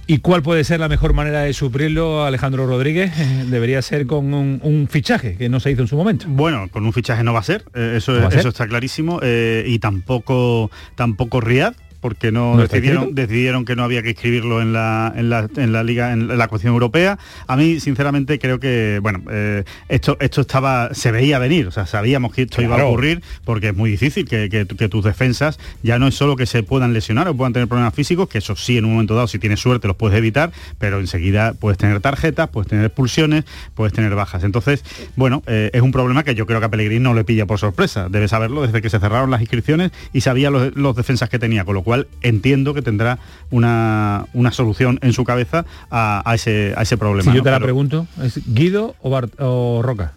¿Y 0.06 0.20
cuál 0.20 0.42
puede 0.42 0.64
ser 0.64 0.80
la 0.80 0.88
mejor 0.88 1.12
manera 1.12 1.42
de 1.42 1.52
suplirlo, 1.52 2.24
Alejandro 2.24 2.66
Rodríguez? 2.66 3.12
Eh, 3.18 3.44
Debería 3.50 3.82
ser 3.82 4.06
con 4.06 4.32
un, 4.32 4.58
un 4.62 4.88
fichaje 4.88 5.36
que 5.36 5.50
no 5.50 5.60
se 5.60 5.70
hizo 5.70 5.82
en 5.82 5.88
su 5.88 5.96
momento. 5.96 6.24
Bueno, 6.26 6.68
con 6.70 6.86
un 6.86 6.94
fichaje 6.94 7.22
no 7.22 7.34
va 7.34 7.40
a 7.40 7.42
ser, 7.42 7.66
eh, 7.74 7.92
eso, 7.98 8.12
¿No 8.14 8.22
va 8.22 8.28
a 8.28 8.30
ser? 8.30 8.40
eso 8.40 8.48
está 8.48 8.66
clarísimo, 8.66 9.20
eh, 9.22 9.64
y 9.66 9.80
tampoco, 9.80 10.70
tampoco 10.94 11.42
Riad, 11.42 11.74
porque 12.00 12.30
no, 12.32 12.56
¿No 12.56 12.62
está 12.62 12.76
decidieron, 13.12 13.64
que 13.64 13.76
no 13.76 13.82
había 13.84 14.02
que 14.02 14.10
inscribirlo 14.10 14.60
en 14.62 14.72
la, 14.72 15.12
en 15.16 15.30
la, 15.30 15.48
en 15.56 15.72
la 15.72 15.82
liga, 15.82 16.12
en 16.12 16.36
la 16.38 16.48
cuestión 16.48 16.72
europea. 16.72 17.18
A 17.46 17.56
mí, 17.56 17.80
sinceramente, 17.80 18.38
creo 18.38 18.60
que, 18.60 18.98
bueno, 19.02 19.22
eh, 19.30 19.64
esto, 19.88 20.16
esto 20.20 20.40
estaba, 20.42 20.94
se 20.94 21.10
veía 21.10 21.38
venir, 21.38 21.66
o 21.66 21.70
sea, 21.70 21.86
sabíamos 21.86 22.32
que 22.32 22.42
esto 22.42 22.62
iba 22.62 22.74
a 22.74 22.78
ocurrir, 22.88 23.22
porque 23.44 23.68
es 23.68 23.76
muy 23.76 23.90
difícil 23.90 24.26
que, 24.28 24.48
que- 24.48 24.66
que 24.66 24.88
tus 24.88 25.04
defensas 25.04 25.58
ya 25.82 25.98
no 25.98 26.06
es 26.06 26.14
solo 26.14 26.36
que 26.36 26.46
se 26.46 26.62
puedan 26.62 26.92
lesionar 26.92 27.26
o 27.28 27.34
puedan 27.34 27.52
tener 27.52 27.68
problemas 27.68 27.94
físicos, 27.94 28.28
que 28.28 28.38
eso 28.38 28.54
sí 28.56 28.76
en 28.78 28.84
un 28.84 28.92
momento 28.92 29.14
dado, 29.14 29.26
si 29.26 29.38
tienes 29.38 29.60
suerte, 29.60 29.88
los 29.88 29.96
puedes 29.96 30.16
evitar, 30.16 30.52
pero 30.78 31.00
enseguida 31.00 31.54
puedes 31.54 31.78
tener 31.78 32.00
tarjetas, 32.00 32.48
puedes 32.50 32.68
tener 32.68 32.84
expulsiones, 32.84 33.44
puedes 33.74 33.92
tener 33.92 34.14
bajas. 34.14 34.44
Entonces, 34.44 34.84
bueno, 35.16 35.42
eh, 35.46 35.70
es 35.72 35.82
un 35.82 35.90
problema 35.92 36.22
que 36.24 36.34
yo 36.34 36.46
creo 36.46 36.60
que 36.60 36.66
a 36.66 36.68
Pellegrini 36.70 37.00
no 37.02 37.14
le 37.14 37.24
pilla 37.24 37.46
por 37.46 37.58
sorpresa. 37.58 38.08
Debe 38.08 38.28
saberlo 38.28 38.62
desde 38.62 38.80
que 38.82 38.90
se 38.90 38.98
cerraron 39.00 39.30
las 39.30 39.40
inscripciones 39.40 39.90
y 40.12 40.20
sabía 40.20 40.50
los, 40.50 40.74
los 40.76 40.94
defensas 40.94 41.28
que 41.28 41.38
tenía, 41.38 41.64
con 41.64 41.74
lo 41.74 41.82
cual 41.88 42.06
entiendo 42.22 42.74
que 42.74 42.82
tendrá 42.82 43.18
una, 43.50 44.26
una 44.34 44.52
solución 44.52 44.98
en 45.02 45.12
su 45.12 45.24
cabeza 45.24 45.64
a, 45.90 46.22
a 46.24 46.34
ese, 46.34 46.74
a 46.76 46.82
ese 46.82 46.96
problema. 46.96 47.30
Si 47.32 47.36
yo 47.36 47.42
te 47.42 47.50
la 47.50 47.56
Pero- 47.56 47.66
pregunto, 47.66 48.06
¿es 48.22 48.40
Guido 48.46 48.94
o, 49.02 49.10
Bart- 49.10 49.34
o 49.40 49.80
Roca? 49.82 50.12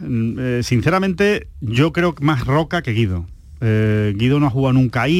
Mm, 0.00 0.36
eh, 0.38 0.60
sinceramente, 0.62 1.46
yo 1.60 1.92
creo 1.92 2.14
más 2.20 2.44
Roca 2.46 2.82
que 2.82 2.92
Guido. 2.92 3.24
Eh, 3.60 4.14
Guido 4.16 4.38
no 4.40 4.46
ha 4.46 4.50
jugado 4.50 4.72
nunca 4.74 5.02
ahí 5.02 5.12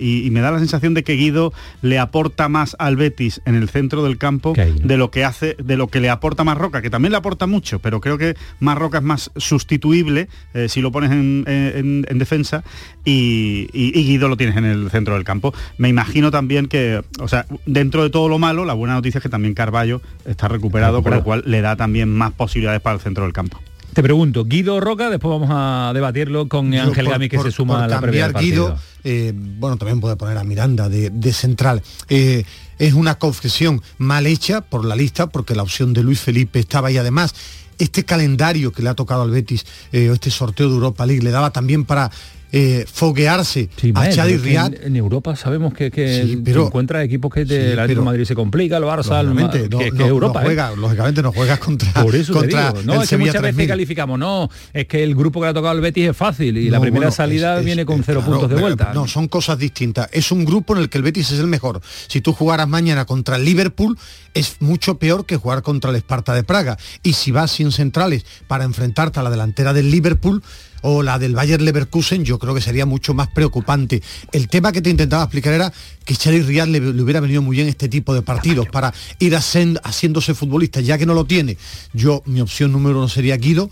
y, 0.00 0.04
y- 0.04 0.26
y 0.26 0.30
me 0.30 0.40
da 0.40 0.50
la 0.50 0.58
sensación 0.58 0.94
de 0.94 1.02
que 1.02 1.14
Guido 1.14 1.52
le 1.82 1.98
aporta 1.98 2.48
más 2.48 2.76
al 2.78 2.96
Betis 2.96 3.40
en 3.44 3.54
el 3.56 3.68
centro 3.68 4.04
del 4.04 4.18
campo 4.18 4.52
Que 4.52 4.60
ahí, 4.62 4.76
¿no? 4.80 4.86
de 4.86 4.96
lo 4.96 5.10
que 5.10 5.24
hace, 5.24 5.56
de 5.62 5.76
lo 5.76 5.88
que 5.88 6.00
le 6.00 6.08
aporta 6.10 6.44
más 6.44 6.56
Roca, 6.58 6.80
que 6.82 6.90
también 6.90 7.10
le 7.12 7.18
aporta 7.18 7.46
mucho, 7.46 7.78
pero 7.80 8.00
creo 8.00 8.18
que 8.18 8.34
más 8.60 8.78
Roca 8.78 8.98
es 8.98 9.04
más 9.04 9.30
sustituible 9.36 10.28
eh, 10.54 10.68
si 10.68 10.80
lo 10.80 10.92
pones 10.92 11.10
en, 11.10 11.44
en- 11.46 12.06
en 12.08 12.18
defensa 12.18 12.62
y, 13.04 13.68
y- 13.72 13.92
Guido 14.06 14.28
lo 14.28 14.36
tienes 14.36 14.56
en 14.56 14.64
el 14.64 14.90
centro 14.90 15.14
del 15.14 15.24
campo. 15.24 15.52
Me 15.78 15.88
imagino 15.88 16.30
también 16.30 16.66
que, 16.68 17.02
o 17.18 17.28
sea, 17.28 17.46
dentro 17.66 18.02
de 18.04 18.10
todo 18.10 18.28
lo 18.28 18.38
malo, 18.38 18.64
la 18.64 18.74
buena 18.74 18.94
noticia 18.94 19.18
es 19.18 19.22
que 19.22 19.28
también 19.28 19.54
Carballo 19.54 20.00
está 20.24 20.48
recuperado, 20.48 21.02
con 21.02 21.10
lo 21.18 21.24
cual 21.24 21.42
le 21.46 21.60
da 21.60 21.76
también 21.76 22.08
más 22.14 22.32
posibilidades 22.32 22.80
para 22.80 22.94
el 22.94 23.00
centro 23.00 23.24
del 23.24 23.32
campo. 23.32 23.60
Te 23.96 24.02
pregunto, 24.02 24.44
Guido 24.44 24.78
Roca, 24.78 25.08
después 25.08 25.30
vamos 25.40 25.48
a 25.50 25.90
debatirlo 25.94 26.48
con 26.48 26.70
Yo 26.70 26.82
Ángel 26.82 27.06
por- 27.06 27.12
Gami 27.14 27.28
que 27.30 27.38
por- 27.38 27.46
se 27.46 27.50
suma 27.52 27.76
por 27.76 27.84
a 27.84 27.88
la 27.88 27.98
cambiar 27.98 28.34
Guido, 28.34 28.76
eh, 29.04 29.32
bueno, 29.34 29.78
también 29.78 30.00
puede 30.00 30.16
poner 30.16 30.36
a 30.36 30.44
Miranda 30.44 30.90
de, 30.90 31.08
de 31.08 31.32
central. 31.32 31.82
Eh, 32.10 32.44
es 32.78 32.92
una 32.92 33.14
confesión 33.14 33.80
mal 33.96 34.26
hecha 34.26 34.60
por 34.60 34.84
la 34.84 34.96
lista, 34.96 35.28
porque 35.30 35.54
la 35.54 35.62
opción 35.62 35.94
de 35.94 36.02
Luis 36.02 36.20
Felipe 36.20 36.58
estaba 36.58 36.90
y 36.90 36.98
además 36.98 37.34
este 37.78 38.04
calendario 38.04 38.70
que 38.70 38.82
le 38.82 38.90
ha 38.90 38.94
tocado 38.94 39.22
al 39.22 39.30
Betis, 39.30 39.64
eh, 39.92 40.10
este 40.12 40.30
sorteo 40.30 40.68
de 40.68 40.74
Europa 40.74 41.06
League, 41.06 41.22
le 41.22 41.30
daba 41.30 41.50
también 41.50 41.86
para 41.86 42.10
eh, 42.52 42.84
foguearse 42.90 43.68
Sí, 43.76 43.92
a 43.94 44.08
que 44.10 44.38
Riad. 44.38 44.74
en, 44.74 44.82
en 44.84 44.96
Europa 44.96 45.34
sabemos 45.36 45.74
que, 45.74 45.90
que 45.90 46.22
Sí, 46.24 46.42
pero- 46.44 46.66
encuentras 46.66 47.04
equipos 47.04 47.32
que 47.32 47.44
de, 47.44 47.72
Sí, 47.72 47.76
pero- 47.86 48.02
Madrid 48.02 48.24
se 48.24 48.34
complica, 48.34 48.76
el 48.76 48.84
Barça, 48.84 49.20
el 49.20 49.34
no, 49.34 49.50
que, 49.50 49.68
que 49.68 49.90
no- 49.90 50.06
Europa. 50.06 50.40
no 50.40 50.40
¿eh? 50.40 50.44
juega, 50.46 50.76
lógicamente 50.76 51.22
no 51.22 51.32
juegas 51.32 51.58
contra, 51.58 51.92
Por 52.02 52.14
eso 52.14 52.32
te 52.32 52.38
contra 52.40 52.72
digo, 52.72 52.82
no, 52.84 52.92
el 52.94 52.98
es 52.98 53.02
que 53.02 53.06
Sevilla 53.08 53.26
muchas 53.32 53.42
veces 53.42 53.54
3000. 53.56 53.68
calificamos, 53.68 54.18
no, 54.18 54.48
es 54.72 54.86
que 54.86 55.02
el 55.02 55.14
grupo 55.14 55.40
que 55.40 55.46
le 55.46 55.50
ha 55.50 55.54
tocado 55.54 55.70
al 55.72 55.80
Betis 55.80 56.08
es 56.10 56.16
fácil 56.16 56.56
y 56.56 56.70
la 56.70 56.80
primera 56.80 57.06
bueno, 57.06 57.12
salida 57.12 57.58
es- 57.58 57.64
viene 57.64 57.84
con 57.84 58.00
es- 58.00 58.06
cero 58.06 58.20
claro, 58.24 58.38
puntos 58.40 58.56
de 58.56 58.60
vuelta. 58.62 58.92
No, 58.94 59.06
son 59.08 59.28
cosas 59.28 59.58
distintas. 59.58 60.08
Es 60.12 60.30
un 60.32 60.44
grupo 60.44 60.74
en 60.76 60.82
el 60.82 60.88
que 60.88 60.98
el 60.98 61.04
Betis 61.04 61.32
es 61.32 61.40
el 61.40 61.48
mejor. 61.48 61.80
Si 62.06 62.20
tú 62.20 62.32
jugaras 62.32 62.68
mañana 62.68 63.04
contra 63.06 63.36
el 63.36 63.44
Liverpool, 63.44 63.98
es 64.34 64.56
mucho 64.60 64.98
peor 64.98 65.26
que 65.26 65.36
jugar 65.36 65.62
contra 65.62 65.90
el 65.90 65.96
Esparta 65.96 66.34
de 66.34 66.44
Praga. 66.44 66.76
Y 67.02 67.14
si 67.14 67.30
vas 67.32 67.50
sin 67.50 67.72
centrales 67.72 68.24
para 68.46 68.64
enfrentarte 68.64 69.18
a 69.18 69.22
la 69.22 69.30
delantera 69.30 69.72
del 69.72 69.90
Liverpool 69.90 70.42
o 70.88 71.02
la 71.02 71.18
del 71.18 71.34
Bayer 71.34 71.60
Leverkusen, 71.60 72.24
yo 72.24 72.38
creo 72.38 72.54
que 72.54 72.60
sería 72.60 72.86
mucho 72.86 73.12
más 73.12 73.26
preocupante. 73.26 74.00
El 74.30 74.46
tema 74.46 74.70
que 74.70 74.80
te 74.80 74.88
intentaba 74.88 75.24
explicar 75.24 75.52
era 75.52 75.72
que 76.04 76.14
Xavi 76.14 76.42
Riyad 76.42 76.68
le, 76.68 76.78
le 76.78 77.02
hubiera 77.02 77.18
venido 77.18 77.42
muy 77.42 77.56
bien 77.56 77.66
este 77.66 77.88
tipo 77.88 78.14
de 78.14 78.22
partidos 78.22 78.68
para 78.68 78.94
ir 79.18 79.34
haciéndose 79.34 80.34
futbolista, 80.34 80.80
ya 80.80 80.96
que 80.96 81.04
no 81.04 81.14
lo 81.14 81.24
tiene. 81.24 81.56
Yo, 81.92 82.22
mi 82.26 82.40
opción 82.40 82.70
número 82.70 82.98
uno 82.98 83.08
sería 83.08 83.36
Guido, 83.36 83.68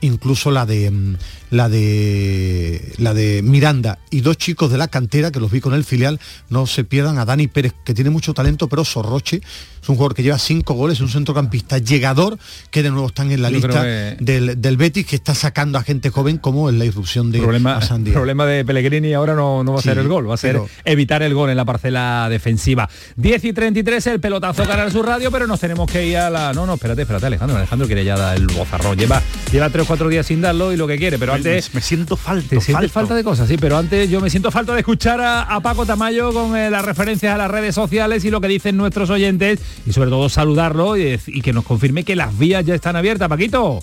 incluso 0.00 0.50
la 0.50 0.64
de 0.66 0.90
mm, 0.90 1.16
la 1.50 1.68
de 1.68 2.92
la 2.98 3.14
de 3.14 3.42
Miranda 3.42 3.98
y 4.10 4.20
dos 4.20 4.36
chicos 4.36 4.70
de 4.70 4.78
la 4.78 4.88
cantera 4.88 5.30
que 5.30 5.40
los 5.40 5.50
vi 5.50 5.60
con 5.60 5.74
el 5.74 5.84
filial 5.84 6.20
no 6.50 6.66
se 6.66 6.84
pierdan 6.84 7.18
a 7.18 7.24
Dani 7.24 7.48
Pérez 7.48 7.72
que 7.84 7.94
tiene 7.94 8.10
mucho 8.10 8.34
talento 8.34 8.68
pero 8.68 8.84
Sorroche 8.84 9.40
es 9.82 9.88
un 9.88 9.94
jugador 9.96 10.14
que 10.14 10.22
lleva 10.22 10.38
cinco 10.38 10.74
goles 10.74 11.00
un 11.00 11.08
centrocampista 11.08 11.78
llegador 11.78 12.38
que 12.70 12.82
de 12.82 12.90
nuevo 12.90 13.06
están 13.08 13.32
en 13.32 13.40
la 13.42 13.48
Yo 13.50 13.56
lista 13.56 13.82
que- 13.82 14.16
del, 14.20 14.60
del 14.60 14.76
Betis 14.76 15.06
que 15.06 15.16
está 15.16 15.34
sacando 15.34 15.78
a 15.78 15.82
gente 15.82 16.10
joven 16.10 16.36
como 16.38 16.68
en 16.68 16.78
la 16.78 16.84
irrupción 16.84 17.32
de 17.32 17.38
problema, 17.38 17.76
Asandía. 17.76 18.12
problema 18.14 18.44
de 18.44 18.64
Pellegrini 18.64 19.14
ahora 19.14 19.34
no, 19.34 19.64
no 19.64 19.72
va 19.72 19.78
a 19.78 19.82
Sí, 19.82 19.88
ser 19.88 19.98
el 19.98 20.08
gol, 20.08 20.28
va 20.28 20.34
a 20.34 20.36
ser 20.36 20.52
pero- 20.52 20.68
evitar 20.84 21.22
el 21.22 21.32
gol 21.34 21.48
en 21.50 21.56
la 21.56 21.64
parcela 21.64 22.28
defensiva. 22.28 22.88
10 23.16 23.44
y 23.44 23.52
33 23.52 24.06
el 24.08 24.20
pelotazo 24.20 24.64
Canal 24.64 24.92
su 24.92 25.02
radio, 25.02 25.30
pero 25.30 25.46
nos 25.46 25.60
tenemos 25.60 25.90
que 25.90 26.06
ir 26.06 26.16
a 26.18 26.28
la. 26.30 26.52
No, 26.52 26.66
no, 26.66 26.74
espérate, 26.74 27.02
espérate, 27.02 27.26
Alejandro. 27.26 27.56
Alejandro 27.56 27.86
quiere 27.86 28.04
ya 28.04 28.16
dar 28.16 28.36
el 28.36 28.46
bozarrón. 28.48 28.98
Lleva, 28.98 29.22
lleva 29.50 29.70
3 29.70 29.86
o 29.88 29.96
4 29.96 30.08
días 30.08 30.26
sin 30.26 30.40
darlo 30.40 30.72
y 30.72 30.76
lo 30.76 30.86
que 30.86 30.98
quiere, 30.98 31.18
pero 31.18 31.32
antes. 31.32 31.70
me, 31.72 31.78
me 31.78 31.80
siento 31.80 32.16
falto, 32.16 32.48
Te 32.48 32.60
sientes 32.60 32.92
falta 32.92 33.14
de 33.14 33.24
cosas, 33.24 33.48
sí, 33.48 33.56
pero 33.58 33.76
antes 33.76 34.10
yo 34.10 34.20
me 34.20 34.30
siento 34.30 34.50
falta 34.50 34.74
de 34.74 34.80
escuchar 34.80 35.20
a, 35.20 35.42
a 35.42 35.60
Paco 35.60 35.86
Tamayo 35.86 36.32
con 36.32 36.56
eh, 36.56 36.70
las 36.70 36.84
referencias 36.84 37.34
a 37.34 37.38
las 37.38 37.50
redes 37.50 37.74
sociales 37.74 38.24
y 38.24 38.30
lo 38.30 38.40
que 38.40 38.48
dicen 38.48 38.76
nuestros 38.76 39.10
oyentes 39.10 39.60
y 39.86 39.92
sobre 39.92 40.10
todo 40.10 40.28
saludarlo 40.28 40.96
y, 40.96 41.18
y 41.26 41.40
que 41.40 41.52
nos 41.52 41.64
confirme 41.64 42.04
que 42.04 42.16
las 42.16 42.36
vías 42.38 42.64
ya 42.64 42.74
están 42.74 42.96
abiertas, 42.96 43.28
Paquito. 43.28 43.82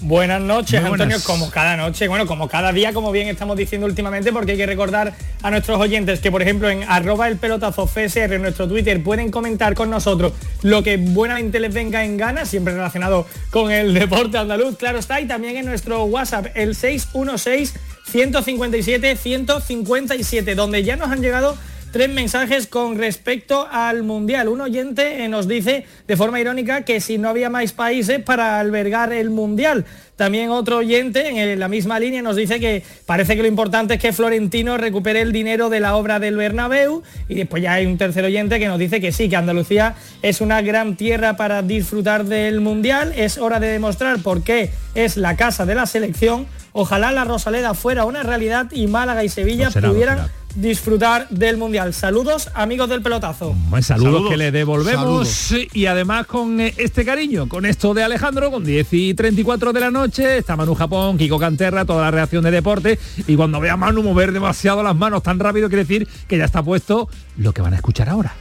Buenas 0.00 0.40
noches, 0.40 0.80
buenas. 0.80 1.00
Antonio, 1.00 1.18
como 1.24 1.50
cada 1.50 1.76
noche, 1.76 2.06
bueno, 2.06 2.24
como 2.24 2.48
cada 2.48 2.72
día, 2.72 2.92
como 2.92 3.10
bien 3.10 3.26
estamos 3.26 3.56
diciendo 3.56 3.84
últimamente, 3.84 4.32
porque 4.32 4.52
hay 4.52 4.58
que 4.58 4.66
recordar 4.66 5.12
a 5.42 5.50
nuestros 5.50 5.80
oyentes 5.80 6.20
que, 6.20 6.30
por 6.30 6.40
ejemplo, 6.40 6.70
en 6.70 6.84
arroba 6.84 7.26
el 7.26 7.36
pelotazo 7.36 7.88
FSR, 7.88 8.34
en 8.34 8.42
nuestro 8.42 8.68
Twitter, 8.68 9.02
pueden 9.02 9.32
comentar 9.32 9.74
con 9.74 9.90
nosotros 9.90 10.34
lo 10.62 10.84
que 10.84 10.98
buenamente 10.98 11.58
les 11.58 11.74
venga 11.74 12.04
en 12.04 12.16
gana, 12.16 12.44
siempre 12.44 12.74
relacionado 12.74 13.26
con 13.50 13.72
el 13.72 13.92
deporte 13.92 14.38
andaluz, 14.38 14.76
claro 14.76 14.98
está, 15.00 15.20
y 15.20 15.26
también 15.26 15.56
en 15.56 15.66
nuestro 15.66 16.04
WhatsApp, 16.04 16.46
el 16.54 16.76
616 16.76 17.74
157 18.04 19.16
157, 19.16 20.54
donde 20.54 20.84
ya 20.84 20.94
nos 20.94 21.10
han 21.10 21.22
llegado 21.22 21.56
tres 21.90 22.08
mensajes 22.10 22.66
con 22.66 22.98
respecto 22.98 23.66
al 23.70 24.02
Mundial. 24.02 24.48
Un 24.48 24.60
oyente 24.60 25.24
eh, 25.24 25.28
nos 25.28 25.48
dice 25.48 25.84
de 26.06 26.16
forma 26.16 26.40
irónica 26.40 26.82
que 26.82 27.00
si 27.00 27.18
no 27.18 27.28
había 27.28 27.50
más 27.50 27.72
países 27.72 28.20
para 28.22 28.60
albergar 28.60 29.12
el 29.12 29.30
Mundial. 29.30 29.84
También 30.16 30.50
otro 30.50 30.78
oyente 30.78 31.28
en 31.28 31.60
la 31.60 31.68
misma 31.68 32.00
línea 32.00 32.22
nos 32.22 32.34
dice 32.34 32.58
que 32.58 32.82
parece 33.06 33.36
que 33.36 33.42
lo 33.42 33.48
importante 33.48 33.94
es 33.94 34.00
que 34.00 34.12
Florentino 34.12 34.76
recupere 34.76 35.20
el 35.20 35.30
dinero 35.30 35.68
de 35.70 35.78
la 35.78 35.94
obra 35.94 36.18
del 36.18 36.36
Bernabéu 36.36 37.04
y 37.28 37.36
después 37.36 37.62
ya 37.62 37.74
hay 37.74 37.86
un 37.86 37.98
tercer 37.98 38.24
oyente 38.24 38.58
que 38.58 38.66
nos 38.66 38.80
dice 38.80 39.00
que 39.00 39.12
sí, 39.12 39.28
que 39.28 39.36
Andalucía 39.36 39.94
es 40.22 40.40
una 40.40 40.60
gran 40.60 40.96
tierra 40.96 41.36
para 41.36 41.62
disfrutar 41.62 42.24
del 42.24 42.60
Mundial. 42.60 43.12
Es 43.16 43.38
hora 43.38 43.60
de 43.60 43.68
demostrar 43.68 44.18
por 44.18 44.42
qué 44.42 44.70
es 44.96 45.16
la 45.16 45.36
casa 45.36 45.66
de 45.66 45.76
la 45.76 45.86
selección. 45.86 46.46
Ojalá 46.72 47.12
la 47.12 47.24
Rosaleda 47.24 47.74
fuera 47.74 48.04
una 48.04 48.24
realidad 48.24 48.66
y 48.72 48.88
Málaga 48.88 49.22
y 49.22 49.28
Sevilla 49.28 49.66
No 49.66 49.70
será, 49.70 49.86
no 49.86 49.94
pudieran. 49.94 50.37
Disfrutar 50.60 51.28
del 51.30 51.56
Mundial. 51.56 51.94
Saludos 51.94 52.50
amigos 52.54 52.88
del 52.88 53.00
pelotazo. 53.02 53.54
Saludos, 53.64 53.86
Saludos. 53.86 54.30
que 54.30 54.36
le 54.36 54.50
devolvemos 54.50 55.28
Saludos. 55.28 55.68
y 55.72 55.86
además 55.86 56.26
con 56.26 56.60
eh, 56.60 56.74
este 56.76 57.04
cariño, 57.04 57.48
con 57.48 57.64
esto 57.64 57.94
de 57.94 58.02
Alejandro, 58.02 58.50
con 58.50 58.64
10 58.64 58.88
y 58.92 59.14
34 59.14 59.72
de 59.72 59.80
la 59.80 59.90
noche, 59.90 60.38
está 60.38 60.56
Manu 60.56 60.74
Japón, 60.74 61.16
Kiko 61.16 61.38
Canterra, 61.38 61.84
toda 61.84 62.02
la 62.02 62.10
reacción 62.10 62.42
de 62.44 62.50
deporte 62.50 62.98
y 63.26 63.36
cuando 63.36 63.60
vea 63.60 63.74
a 63.74 63.76
Manu 63.76 64.02
mover 64.02 64.32
demasiado 64.32 64.82
las 64.82 64.96
manos 64.96 65.22
tan 65.22 65.38
rápido 65.38 65.68
quiere 65.68 65.84
decir 65.84 66.08
que 66.26 66.36
ya 66.38 66.44
está 66.44 66.62
puesto 66.62 67.08
lo 67.36 67.52
que 67.52 67.62
van 67.62 67.72
a 67.74 67.76
escuchar 67.76 68.08
ahora. 68.08 68.34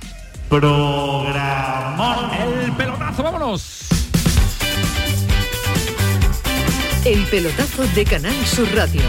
Programón. 0.50 2.30
El 2.66 2.72
pelotazo, 2.74 3.22
vámonos. 3.24 3.82
El 7.06 7.24
pelotazo 7.26 7.84
de 7.96 8.04
Canal 8.06 8.36
Sur 8.46 8.68
Radio 8.76 9.02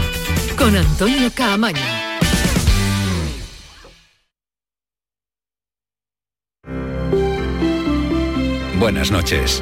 con 0.57 0.75
Antonio 0.75 1.31
Caamaño. 1.33 2.08
Buenas 8.79 9.11
noches. 9.11 9.61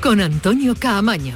con 0.00 0.20
Antonio 0.20 0.74
Caamaño. 0.78 1.34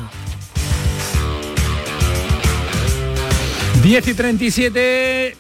10 3.83 4.07
y 4.09 4.15
37, 4.15 5.37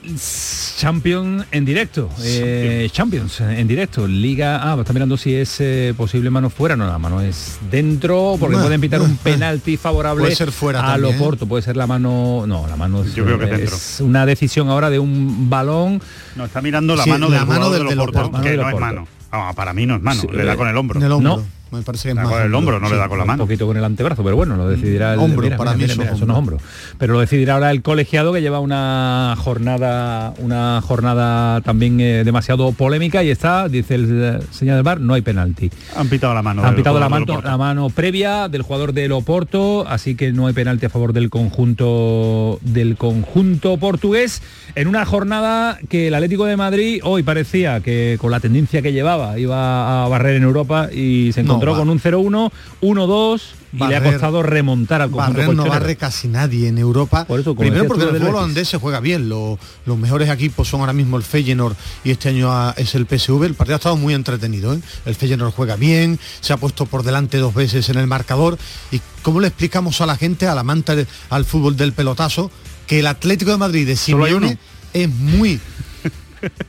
Champions 0.77 1.45
en 1.53 1.65
directo. 1.65 2.11
eh, 2.25 2.89
Champions 2.91 3.41
en 3.41 3.69
directo. 3.69 4.09
Liga. 4.09 4.59
Ah, 4.65 4.77
está 4.81 4.93
mirando 4.93 5.17
si 5.17 5.33
es 5.35 5.61
eh, 5.61 5.95
posible 5.97 6.29
mano 6.29 6.51
fuera. 6.51 6.75
No, 6.75 6.85
la 6.89 6.99
mano 6.99 7.21
es 7.21 7.59
dentro, 7.71 8.35
porque 8.41 8.57
No, 8.57 8.63
pueden 8.63 8.81
pitar 8.81 8.99
no, 8.99 9.05
un 9.07 9.17
penalti 9.23 9.77
favorable 9.77 10.23
Puede 10.25 10.35
ser 10.35 10.51
fuera 10.51 10.93
a 10.93 10.97
¿eh? 10.97 10.99
Loporto. 10.99 11.47
Puede 11.47 11.63
ser 11.63 11.77
la 11.77 11.87
mano. 11.87 12.43
No, 12.49 12.67
la 12.67 12.75
mano 12.75 13.05
es, 13.05 13.15
Yo 13.15 13.25
creo 13.25 13.39
que 13.39 13.45
es 13.45 13.51
dentro. 13.51 13.77
una 14.07 14.27
decisión 14.27 14.69
ahora 14.71 14.91
de 14.91 14.99
un 14.99 15.49
balón. 15.49 16.03
No, 16.35 16.45
está 16.47 16.61
mirando 16.61 16.97
la 16.97 17.05
Sí, 17.05 17.11
mano 17.11 17.29
la 17.29 17.39
del 17.39 17.47
mano 17.47 17.71
del 17.71 17.87
de 17.87 17.95
Loporto, 17.95 18.19
Loporto. 18.23 18.43
que 18.43 18.49
Mano 18.49 18.51
de 18.51 18.57
no 18.57 18.77
es 18.77 18.81
mano. 18.81 19.09
Vamos, 19.31 19.55
para 19.55 19.73
mí 19.73 19.87
no 19.87 19.95
es 19.97 20.03
mano, 20.03 20.21
Sí, 20.21 20.27
le 20.33 20.45
da 20.45 20.57
con 20.57 20.67
el 20.67 20.77
hombro. 20.77 20.99
En 20.99 21.07
el 21.07 21.13
hombro. 21.13 21.37
No. 21.37 21.62
Me 21.73 21.81
parece 21.81 22.03
que 22.03 22.09
es 22.11 22.15
más 22.15 22.29
con 22.29 22.43
el 22.43 22.55
hombro, 22.55 22.79
no 22.79 22.91
le 22.91 22.97
da 22.97 23.09
con 23.09 23.19
la 23.19 23.25
mano. 23.25 23.45
Un 23.45 23.49
poquito 23.49 23.67
con 23.67 23.79
el 23.79 23.85
antebrazo, 23.85 24.23
pero 24.23 24.37
bueno, 24.37 24.57
lo 24.57 24.69
decidirá 24.69 25.15
el 25.15 25.21
Hombro, 25.21 25.43
mira, 25.43 25.57
para 25.57 25.73
mira, 25.73 25.79
mí 25.79 25.83
mira, 25.85 25.93
eso 25.95 26.01
mira, 26.03 26.13
es 26.13 26.17
eso 26.19 26.27
no 26.27 26.35
es 26.35 26.39
hombro. 26.39 26.59
Pero 26.99 27.15
lo 27.15 27.21
decidirá 27.21 27.55
ahora 27.55 27.71
el 27.71 27.81
colegiado 27.81 28.31
que 28.35 28.43
lleva 28.43 28.61
una 28.61 29.35
jornada, 29.39 30.35
una 30.37 30.83
jornada 30.83 31.63
también 31.63 31.99
eh, 32.01 32.25
demasiado 32.25 32.73
polémica 32.73 33.25
y 33.25 33.31
está, 33.31 33.69
dice 33.69 33.95
el 33.95 34.09
eh, 34.11 34.41
señor 34.51 34.75
del 34.75 34.85
bar, 34.85 35.01
no 35.01 35.15
hay 35.15 35.23
penalti. 35.23 35.71
Han 35.97 36.09
pitado 36.09 36.35
la 36.35 36.43
mano. 36.43 36.63
Han 36.63 36.77
pitado 36.77 37.01
la 37.01 37.09
mano, 37.09 37.41
la 37.43 37.57
mano 37.57 37.89
previa 37.89 38.49
del 38.49 38.61
jugador 38.61 38.93
del 38.93 39.13
Oporto, 39.13 39.87
así 39.89 40.15
que 40.15 40.31
no 40.31 40.49
hay 40.49 40.53
penalti 40.53 40.85
a 40.85 40.91
favor 40.91 41.15
del 41.15 41.31
conjunto 41.31 42.59
del 42.61 42.99
conjunto 42.99 43.79
portugués 43.79 44.43
en 44.75 44.89
una 44.89 45.07
jornada 45.07 45.79
que 45.89 46.09
el 46.09 46.15
Atlético 46.15 46.45
de 46.45 46.57
Madrid 46.57 47.01
hoy 47.03 47.23
parecía 47.23 47.81
que 47.81 48.19
con 48.21 48.31
la 48.31 48.41
tendencia 48.41 48.83
que 48.83 48.93
llevaba 48.93 49.39
iba 49.39 50.05
a 50.05 50.09
barrer 50.09 50.37
en 50.37 50.43
Europa 50.43 50.89
y 50.93 51.33
se 51.33 51.43
No, 51.43 51.62
encontró 51.63 51.73
va. 51.73 51.79
con 51.79 51.89
un 51.91 52.01
0-1, 52.01 52.53
1-2 52.81 53.41
y 53.75 53.87
le 53.87 53.97
ha 53.97 54.03
costado 54.03 54.43
remontar 54.43 55.01
al 55.01 55.11
conjunto 55.11 55.41
Barrer 55.41 55.55
no 55.57 55.65
barre 55.65 55.97
casi 55.97 56.29
nadie 56.29 56.69
en 56.69 56.77
Europa. 56.77 57.25
Por 57.25 57.41
eso, 57.41 57.55
Primero 57.55 57.87
porque 57.87 58.05
el 58.05 58.11
fútbol 58.11 58.35
holandés 58.35 58.69
se 58.69 58.77
juega 58.79 59.01
bien. 59.01 59.29
Lo- 59.31 59.59
los 59.87 59.97
mejores 59.99 60.29
equipos 60.29 60.69
son 60.69 60.81
ahora 60.81 60.93
mismo 60.93 61.17
el 61.17 61.23
Feyenoord 61.23 61.75
y 62.05 62.11
este 62.11 62.29
año 62.29 62.71
es 62.77 62.95
el 62.95 63.07
PSV. 63.07 63.45
El 63.47 63.55
partido 63.55 63.77
ha 63.77 63.79
estado 63.79 63.97
muy 63.97 64.13
entretenido. 64.13 64.75
¿eh? 64.75 64.81
El 65.07 65.15
Feyenoord 65.15 65.53
juega 65.55 65.77
bien, 65.77 66.19
se 66.41 66.53
ha 66.53 66.59
puesto 66.59 66.85
por 66.87 67.03
delante 67.03 67.39
dos 67.39 67.55
veces 67.55 67.89
en 67.89 67.97
el 67.99 68.07
marcador. 68.07 68.59
¿Y 68.91 69.01
cómo 69.23 69.41
le 69.41 69.49
explicamos 69.49 70.01
a 70.03 70.07
la 70.07 70.17
gente, 70.17 70.47
al 70.47 70.59
amante 70.59 70.95
de- 70.95 71.07
al 71.31 71.45
fútbol 71.47 71.77
del 71.77 71.93
pelotazo, 71.95 72.51
que 72.87 72.99
el 72.99 73.07
Atlético 73.07 73.53
de 73.53 73.57
Madrid 73.57 73.87
de 73.87 73.97
Simeone 73.97 74.59
es 74.93 75.09
muy 75.09 75.59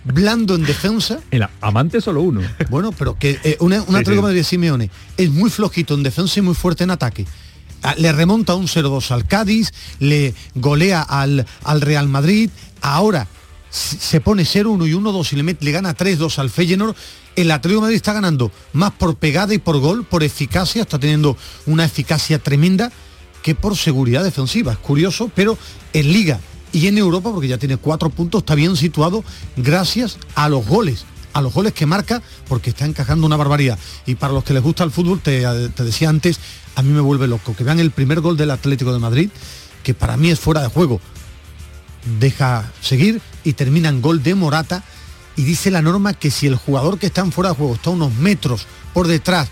blando 0.04 0.56
en 0.56 0.64
defensa. 0.66 1.20
El 1.32 1.48
amante 1.62 2.02
solo 2.02 2.22
uno. 2.22 2.42
Bueno, 2.70 2.92
pero 2.92 3.18
que 3.18 3.40
eh, 3.44 3.58
una, 3.60 3.78
Sí, 3.82 3.86
Atlético 3.90 4.10
de 4.12 4.16
sí. 4.16 4.22
Madrid 4.22 4.38
de 4.38 4.44
Simeone 4.44 4.90
es 5.18 5.30
muy 5.30 5.50
flojito 5.50 5.94
en 5.96 6.04
defensa 6.04 6.40
y 6.40 6.42
muy 6.42 6.56
fuerte 6.56 6.84
en 6.84 6.92
ataque. 6.92 7.26
Ah, 7.82 7.96
Le 7.98 8.12
remonta 8.14 8.56
un 8.56 8.68
0-2 8.68 9.12
al 9.12 9.28
Cádiz, 9.28 9.72
le 10.00 10.34
golea 10.56 11.02
al, 11.02 11.46
al 11.64 11.82
Real 11.82 12.08
Madrid, 12.08 12.50
ahora 12.82 13.28
se 13.70 14.22
pone 14.22 14.44
0-1 14.44 14.88
y 14.88 14.94
1-2 14.94 15.34
y 15.34 15.36
le, 15.36 15.44
mete- 15.44 15.66
le 15.66 15.72
gana 15.72 15.96
3-2 15.98 16.38
al 16.40 16.50
Feyenoord. 16.50 16.96
El 17.36 17.50
Atlético 17.50 17.80
de 17.80 17.86
Madrid 17.86 17.96
está 17.96 18.14
ganando 18.14 18.52
más 18.74 18.92
por 18.92 19.16
pegada 19.16 19.54
y 19.54 19.58
por 19.58 19.80
gol, 19.80 20.06
por 20.06 20.24
eficacia, 20.24 20.84
está 20.84 21.00
teniendo 21.00 21.36
una 21.66 21.84
eficacia 21.84 22.38
tremenda 22.40 22.92
que 23.42 23.56
por 23.56 23.76
seguridad 23.76 24.24
defensiva. 24.24 24.74
Es 24.74 24.78
curioso, 24.78 25.32
pero 25.34 25.58
en 25.94 26.14
Liga 26.14 26.40
y 26.74 26.88
en 26.88 26.98
Europa, 26.98 27.32
porque 27.32 27.48
ya 27.48 27.58
tiene 27.58 27.78
cuatro 27.78 28.10
puntos, 28.10 28.40
está 28.40 28.56
bien 28.56 28.76
situado 28.76 29.24
gracias 29.56 30.18
a 30.36 30.50
los 30.50 30.66
goles, 30.66 31.06
a 31.32 31.42
los 31.42 31.54
goles 31.54 31.72
que 31.72 31.86
marca, 31.86 32.22
porque 32.50 32.72
está 32.72 32.86
encajando 32.86 33.28
una 33.28 33.38
barbaridad. 33.38 33.78
Y 34.08 34.16
para 34.16 34.34
los 34.34 34.44
que 34.44 34.54
les 34.54 34.64
gusta 34.64 34.84
el 34.84 34.92
fútbol, 34.92 35.22
te, 35.22 35.46
te 35.70 35.84
decía 35.84 36.10
antes, 36.10 36.40
a 36.76 36.82
mí 36.82 36.92
me 36.92 37.00
vuelve 37.00 37.28
loco, 37.28 37.56
que 37.56 37.64
vean 37.64 37.80
el 37.80 37.92
primer 37.92 38.20
gol 38.22 38.36
del 38.36 38.52
Atlético 38.52 38.92
de 38.92 39.00
Madrid, 39.00 39.30
que 39.84 39.94
para 39.94 40.18
mí 40.18 40.32
es 40.32 40.40
fuera 40.40 40.62
de 40.62 40.68
juego. 40.68 41.00
Deja 42.20 42.70
seguir 42.82 43.22
y 43.44 43.54
termina 43.54 43.90
en 43.90 44.02
gol 44.02 44.24
de 44.24 44.36
Morata. 44.36 44.84
Y 45.36 45.44
dice 45.44 45.72
la 45.72 45.82
norma 45.82 46.14
que 46.14 46.30
si 46.30 46.46
el 46.48 46.56
jugador 46.56 47.00
que 47.00 47.08
está 47.08 47.22
en 47.22 47.32
fuera 47.32 47.52
de 47.52 47.56
juego 47.56 47.76
está 47.76 47.90
unos 47.90 48.14
metros 48.16 48.68
por 48.94 49.08
detrás 49.08 49.50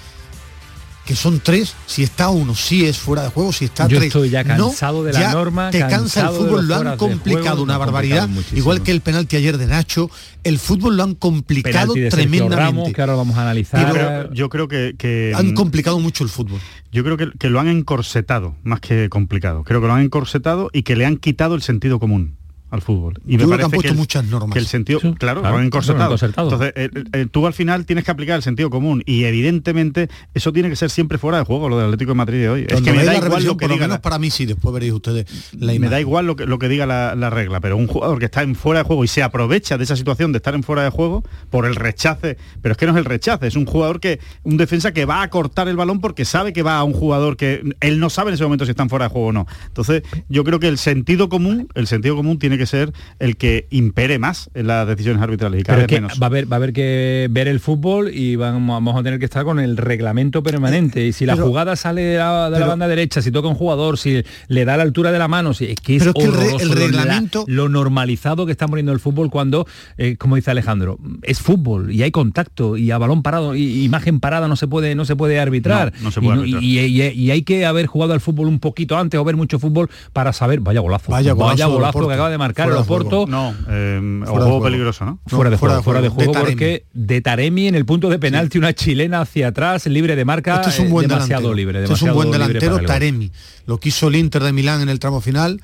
que 1.12 1.18
son 1.18 1.41
tres, 1.41 1.76
si 1.88 2.03
está 2.03 2.30
uno, 2.30 2.55
sí 2.55 2.86
es 2.86 2.97
fuera 2.97 3.24
de 3.24 3.30
juego, 3.32 3.51
si 3.51 3.66
está 3.66 3.86
Yo 3.86 3.97
tres. 3.97 4.07
estoy 4.07 4.30
ya 4.30 4.45
no, 4.45 4.68
cansado 4.68 5.03
de 5.03 5.12
la 5.12 5.20
ya 5.20 5.34
norma, 5.34 5.70
Te 5.70 5.80
cansa 5.80 6.30
el 6.30 6.30
fútbol, 6.30 6.70
lo 6.70 6.76
han 6.76 6.95
complicado 6.95 7.41
juego, 7.41 7.64
una 7.64 7.78
barbaridad, 7.78 8.30
complicado 8.30 8.57
igual 8.57 8.82
que 8.82 8.91
el 8.91 9.01
penalti 9.01 9.36
ayer 9.36 9.57
de 9.57 9.68
Nacho, 9.68 10.09
el 10.45 10.57
fútbol 10.57 10.95
lo 10.95 11.03
han 11.03 11.16
complicado 11.16 11.93
tremendamente. 11.93 12.55
Ramos, 12.55 12.93
que 12.93 13.01
ahora 13.01 13.16
vamos 13.16 13.36
a 13.36 13.41
analizar. 13.41 13.91
Pero 13.91 14.34
yo 14.34 14.47
creo 14.47 14.70
que, 14.70 14.95
que, 14.97 15.34
Han 15.36 15.53
complicado 15.53 15.99
mucho 15.99 16.24
el 16.24 16.30
fútbol. 16.30 16.62
Yo 16.93 17.03
creo 17.03 17.18
que, 17.18 17.30
que 17.38 17.49
lo 17.49 17.59
han 17.59 17.68
encorsetado 17.68 18.55
más 18.64 18.80
que 18.80 19.09
complicado. 19.09 19.66
Creo 19.66 19.82
que 19.82 19.88
lo 19.88 19.93
han 19.93 20.03
encorsetado 20.03 20.70
y 20.72 20.84
que 20.84 20.95
le 20.95 21.05
han 21.05 21.18
quitado 21.18 21.55
el 21.55 21.62
sentido 21.62 21.99
común 21.99 22.38
al 22.72 22.82
fútbol. 22.82 23.19
Y 23.28 23.34
Yo 23.34 23.38
creo 23.38 23.47
que 23.47 23.49
parece 23.51 23.65
han 23.65 23.72
puesto 23.72 23.91
el- 23.91 23.97
muchas 23.97 24.26
normas. 24.26 24.53
Que 24.53 24.59
el 24.59 24.65
sentido, 24.65 24.99
Sí, 24.99 25.13
claro, 25.19 25.41
claro, 25.41 25.55
lo 25.55 25.59
han 25.59 25.65
encorsetado. 25.67 26.15
Entonces, 26.22 26.74
eh, 26.76 26.89
eh, 27.13 27.28
tú 27.30 27.45
al 27.45 27.53
final 27.53 27.86
tienes 27.86 28.03
que 28.05 28.11
aplicar 28.11 28.38
el 28.38 28.41
sentido 28.43 28.69
común 28.69 29.03
y 29.05 29.26
evidentemente 29.26 30.09
eso 30.34 30.51
tiene 30.53 30.69
que 30.69 30.76
ser 30.76 30.89
siempre 30.89 31.17
fuera 31.17 31.38
de 31.38 31.43
juego, 31.45 31.69
lo 31.69 31.78
del 31.78 31.86
Atlético 31.88 32.11
de 32.11 32.15
Madrid 32.15 32.39
de 32.39 32.49
hoy. 32.49 32.65
Es 32.67 32.82
que 32.82 32.91
me 32.91 33.03
da 33.03 33.13
la 33.13 33.26
igual 33.26 33.43
lo 33.43 33.57
que 33.57 33.65
diga 33.67 33.76
menos 33.82 33.89
la- 33.97 34.01
para 34.01 34.17
mí 34.19 34.32
sí, 34.32 34.45
después 34.45 34.74
veréis 34.74 34.93
ustedes 34.93 35.26
la 35.57 35.74
me 35.74 35.89
da 35.89 35.99
igual 35.99 36.26
lo 36.26 36.36
que, 36.36 36.45
lo 36.45 36.59
que 36.59 36.67
diga 36.69 36.86
la, 36.86 37.15
la 37.15 37.30
regla, 37.30 37.59
pero 37.59 37.76
un 37.78 37.88
jugador 37.88 38.19
que 38.19 38.26
está 38.26 38.41
en 38.43 38.55
fuera 38.55 38.80
de 38.82 38.86
juego 38.86 39.03
y 39.03 39.07
se 39.07 39.22
aprovecha 39.24 39.78
de 39.78 39.84
esa 39.84 39.95
situación 39.95 40.32
de 40.32 40.38
estar 40.38 40.55
en 40.55 40.63
fuera 40.63 40.84
de 40.84 40.89
juego 40.89 41.24
por 41.49 41.65
el 41.65 41.76
rechace, 41.76 42.38
pero 42.61 42.72
es 42.74 42.78
que 42.78 42.86
no 42.86 42.91
es 42.93 42.97
el 42.97 43.05
rechace, 43.05 43.47
es 43.47 43.55
un 43.55 43.65
jugador 43.65 43.99
que, 43.99 44.19
un 44.43 44.57
defensa 44.57 44.93
que 44.93 45.05
va 45.05 45.22
a 45.24 45.30
cortar 45.30 45.67
el 45.67 45.76
balón 45.76 45.99
porque 45.99 46.24
sabe 46.26 46.53
que 46.53 46.63
va 46.63 46.78
a 46.78 46.84
un 46.84 46.93
jugador 46.93 47.36
que 47.38 47.63
él 47.82 47.99
no 47.99 48.09
sabe 48.09 48.30
en 48.30 48.36
ese 48.36 48.43
momento 48.43 48.65
si 48.65 48.72
está 48.72 48.84
en 48.84 48.89
fuera 48.89 49.05
de 49.05 49.11
juego 49.11 49.28
o 49.28 49.32
no. 49.34 49.47
Entonces, 49.67 50.03
yo 50.30 50.43
creo 50.43 50.59
que 50.59 50.67
el 50.67 50.78
sentido 50.78 51.28
común, 51.30 51.67
el 51.76 51.88
sentido 51.88 52.15
común 52.15 52.39
tiene 52.39 52.57
que 52.57 52.61
ser 52.66 52.91
el 53.20 53.38
que 53.38 53.68
impere 53.72 54.20
más 54.20 54.49
en 54.53 54.68
las 54.68 54.88
decisiones 54.88 55.22
arbitrales 55.22 55.62
y 55.62 55.64
cada 55.64 55.78
Pero 55.78 55.86
es 55.86 55.88
vez 55.89 55.95
que 55.97 56.01
menos. 56.01 56.22
va 56.22 56.26
a 56.26 56.30
haber 56.30 56.51
va 56.51 56.55
a 56.55 56.57
haber 56.57 56.74
que 56.74 57.28
ver 57.32 57.47
el 57.47 57.59
fútbol 57.59 58.09
y 58.14 58.36
vamos, 58.36 58.68
vamos 58.76 58.99
a 58.99 59.03
tener 59.03 59.20
que 59.20 59.26
estar 59.26 59.43
con 59.43 59.59
el 59.59 59.78
reglamento 59.78 60.43
permanente. 60.43 61.05
Y 61.05 61.14
si 61.14 61.26
la 61.26 61.34
pero- 61.36 61.47
jugada 61.47 61.76
sale 61.76 62.01
de 62.01 62.18
la, 62.18 62.45
de 62.45 62.51
la 62.51 62.57
pero- 62.57 62.68
banda 62.68 62.88
derecha, 62.88 63.22
si 63.22 63.32
toca 63.32 63.47
un 63.47 63.55
jugador, 63.55 63.97
si 63.97 64.24
le 64.47 64.66
da 64.66 64.78
la 64.78 64.84
altura 64.84 65.12
de 65.12 65.20
la 65.20 65.28
mano, 65.28 65.53
si 65.53 65.66
es 65.66 65.76
que 65.80 65.95
es 65.95 65.99
Pero 66.03 66.12
es 66.12 66.16
que 66.16 66.24
el 66.24 66.32
re- 66.34 66.38
horroroso 66.53 66.64
el 66.64 66.70
la- 66.70 67.03
reglamento- 67.05 67.43
lo, 67.47 67.70
normalizado 67.70 68.45
que 68.45 68.51
está 68.51 68.68
poniendo 68.68 68.91
el 68.91 68.99
fútbol 68.99 69.30
cuando, 69.30 69.66
eh, 69.97 70.16
como 70.18 70.36
dice 70.36 70.51
Alejandro, 70.51 70.99
es 71.24 71.39
fútbol 71.39 71.91
y 71.91 72.03
hay 72.03 72.12
contacto 72.12 72.78
y 72.78 72.91
a 72.91 72.97
balón 72.97 73.22
parado 73.24 73.55
y 73.55 73.84
imagen 73.84 74.20
parada 74.20 74.47
no 74.47 74.55
se 74.55 74.68
puede 74.68 74.95
no 74.95 75.05
se 75.05 75.16
puede 75.16 75.39
arbitrar. 75.39 75.93
No, 75.97 76.05
no 76.05 76.12
se 76.12 76.22
puede 76.22 76.38
y, 76.38 76.41
arbitrar. 76.41 76.64
y- 76.64 76.80
y- 76.80 77.26
y 77.28 77.32
hay 77.32 77.41
que 77.43 77.66
haber 77.66 77.86
jugado 77.88 78.14
al 78.14 78.22
fútbol 78.22 78.47
un 78.47 78.59
poquito 78.59 78.97
antes 78.97 79.20
o 79.20 79.24
ver 79.24 79.36
mucho 79.36 79.59
fútbol 79.59 79.89
para 80.14 80.34
saber, 80.34 80.59
vaya 80.59 80.80
golazo, 80.80 81.12
Vaya 81.12 81.34
golazo 81.34 82.07
que 82.07 82.14
acaba 82.14 82.30
de 82.30 82.38
marcar 82.38 82.51
Fuera 82.54 82.78
el. 82.78 82.84
Oporto. 82.84 83.26
No, 83.28 83.56
eh, 83.70 83.99
o 84.28 84.32
de 84.39 84.41
juego 84.45 84.64
peligroso, 84.64 85.06
¿no? 85.06 85.20
Fuera 85.28 85.49
de 85.49 85.58
fuera 85.58 85.76
juego, 85.76 85.78
de 85.80 85.84
fuera 85.84 86.02
de 86.02 86.10
juego, 86.10 86.34
de 86.34 86.39
porque 86.39 86.86
de 86.93 87.22
Taremi 87.22 87.68
en 87.68 87.76
el 87.76 87.86
punto 87.86 88.10
de 88.10 88.20
penalti 88.20 88.58
una 88.58 88.74
chilena 88.74 89.22
hacia 89.22 89.47
atrás, 89.49 89.86
libre 89.88 90.16
de 90.16 90.26
marca, 90.26 90.56
Este 90.58 90.70
es 90.70 90.80
un 90.80 90.88
eh, 90.88 90.89
buen 90.89 91.08
demasiado 91.08 91.49
delantero. 91.49 91.56
libre, 91.56 91.84
Este 91.84 91.93
es 91.93 92.02
un 92.02 92.08
demasiado 92.08 92.16
buen 92.16 92.32
delantero. 92.32 92.88
Taremi. 92.88 93.32
Lo 93.66 93.80
que 93.80 93.89
hizo 93.89 94.08
el 94.08 94.16
Inter 94.16 94.43
de 94.43 94.54
Milán 94.54 94.82
en 94.82 94.89
el 94.89 94.99
tramo 94.99 95.22
final, 95.22 95.62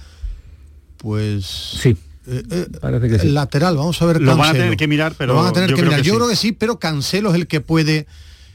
pues... 0.97 1.45
Sí. 1.45 1.95
eh, 2.27 2.43
eh, 2.49 2.67
Parece 2.81 3.07
que 3.09 3.19
sí. 3.19 3.27
el 3.27 3.33
lateral, 3.33 3.75
vamos 3.77 4.01
a 4.01 4.05
ver 4.05 4.21
Lo 4.21 4.31
van 4.31 4.39
a 4.39 4.43
Cancelo. 4.45 4.63
tener 4.65 4.77
que 4.77 4.87
mirar, 4.87 5.13
pero 5.17 5.33
Lo 5.33 5.39
van 5.39 5.47
a 5.49 5.53
tener 5.53 5.69
yo 5.69 5.75
que 5.75 5.81
creo 5.81 5.89
mirar. 5.91 6.01
que 6.01 6.07
yo 6.07 6.13
sí. 6.13 6.17
creo 6.17 6.29
que 6.29 6.35
sí, 6.35 6.51
pero 6.53 6.79
Cancelo 6.79 7.29
es 7.29 7.35
el 7.35 7.47
que 7.47 7.61
puede 7.61 8.07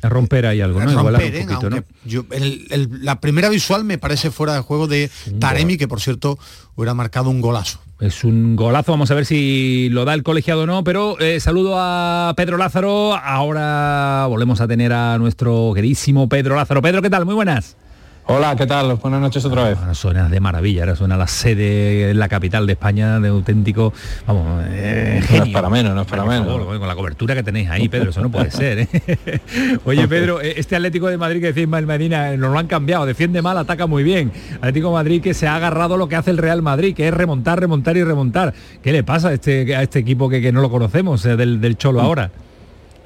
romper 0.02 0.46
ahí 0.46 0.60
algo, 0.60 0.80
¿no? 0.82 0.90
Igualar 0.90 1.20
romper, 1.22 1.34
un 1.34 1.40
¿eh? 1.40 1.44
poquito, 1.54 1.70
¿no? 1.70 1.76
Aunque 1.76 1.94
yo- 2.04 2.24
el- 2.32 2.66
el- 2.70 3.04
la 3.04 3.20
primera 3.20 3.48
visual 3.48 3.84
me 3.84 3.98
parece 3.98 4.30
fuera 4.32 4.54
de 4.54 4.60
juego 4.60 4.88
de 4.88 5.10
Taremi, 5.38 5.76
que 5.76 5.86
por 5.86 6.00
cierto 6.00 6.38
hubiera 6.74 6.92
marcado 6.94 7.30
un 7.30 7.40
golazo. 7.40 7.80
Es 8.02 8.24
un 8.24 8.56
golazo, 8.56 8.90
vamos 8.90 9.12
a 9.12 9.14
ver 9.14 9.24
si 9.24 9.88
lo 9.88 10.04
da 10.04 10.14
el 10.14 10.24
colegiado 10.24 10.62
o 10.62 10.66
no, 10.66 10.82
pero 10.82 11.20
eh, 11.20 11.38
saludo 11.38 11.76
a 11.76 12.34
Pedro 12.36 12.56
Lázaro. 12.56 13.14
Ahora 13.14 14.26
volvemos 14.28 14.60
a 14.60 14.66
tener 14.66 14.92
a 14.92 15.18
nuestro 15.18 15.70
queridísimo 15.72 16.28
Pedro 16.28 16.56
Lázaro. 16.56 16.82
Pedro, 16.82 17.00
¿qué 17.00 17.10
tal? 17.10 17.24
Muy 17.24 17.36
buenas. 17.36 17.76
Hola, 18.24 18.54
¿qué 18.54 18.66
tal? 18.66 18.94
Buenas 18.94 19.20
noches 19.20 19.44
otra 19.44 19.64
vez. 19.68 19.78
Ahora 19.78 19.94
suena 19.94 20.28
de 20.28 20.38
maravilla, 20.38 20.82
ahora 20.82 20.94
suena 20.94 21.16
la 21.16 21.26
sede 21.26 22.10
en 22.10 22.18
la 22.20 22.28
capital 22.28 22.66
de 22.68 22.74
España 22.74 23.18
de 23.18 23.28
auténtico, 23.28 23.92
vamos, 24.26 24.62
eh, 24.68 25.20
No 25.28 25.44
es 25.44 25.50
para 25.50 25.68
menos, 25.68 25.92
no 25.92 26.02
es 26.02 26.06
para 26.06 26.24
menos. 26.24 26.46
favor, 26.46 26.78
con 26.78 26.86
la 26.86 26.94
cobertura 26.94 27.34
que 27.34 27.42
tenéis 27.42 27.68
ahí, 27.68 27.88
Pedro, 27.88 28.10
eso 28.10 28.20
no 28.22 28.30
puede 28.30 28.52
ser. 28.52 28.78
¿eh? 28.78 29.40
Oye, 29.84 30.06
Pedro, 30.06 30.40
eh, 30.40 30.54
este 30.56 30.76
Atlético 30.76 31.08
de 31.08 31.18
Madrid 31.18 31.40
que 31.40 31.46
decía 31.48 31.64
Ismael 31.64 31.86
Medina, 31.86 32.36
nos 32.36 32.52
lo 32.52 32.58
han 32.58 32.68
cambiado, 32.68 33.06
defiende 33.06 33.42
mal, 33.42 33.58
ataca 33.58 33.88
muy 33.88 34.04
bien. 34.04 34.30
Atlético 34.54 34.88
de 34.88 34.94
Madrid 34.94 35.20
que 35.20 35.34
se 35.34 35.48
ha 35.48 35.56
agarrado 35.56 35.96
lo 35.96 36.08
que 36.08 36.14
hace 36.14 36.30
el 36.30 36.38
Real 36.38 36.62
Madrid, 36.62 36.94
que 36.94 37.08
es 37.08 37.14
remontar, 37.14 37.58
remontar 37.58 37.96
y 37.96 38.04
remontar. 38.04 38.54
¿Qué 38.82 38.92
le 38.92 39.02
pasa 39.02 39.28
a 39.28 39.32
este, 39.32 39.74
a 39.74 39.82
este 39.82 39.98
equipo 39.98 40.28
que, 40.28 40.40
que 40.40 40.52
no 40.52 40.60
lo 40.60 40.70
conocemos, 40.70 41.26
eh, 41.26 41.36
del, 41.36 41.60
del 41.60 41.76
Cholo 41.76 42.00
ahora? 42.00 42.30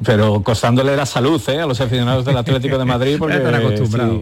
Pero 0.05 0.43
costándole 0.43 0.95
la 0.95 1.07
salud 1.07 1.41
¿eh? 1.49 1.59
a 1.61 1.65
los 1.67 1.81
aficionados 1.81 2.27
del 2.27 2.37
Atlético 2.37 2.77
de 2.77 2.85
Madrid 2.85 3.17
porque 3.19 3.39
Están 3.39 3.55
acostumbrados. 3.55 4.21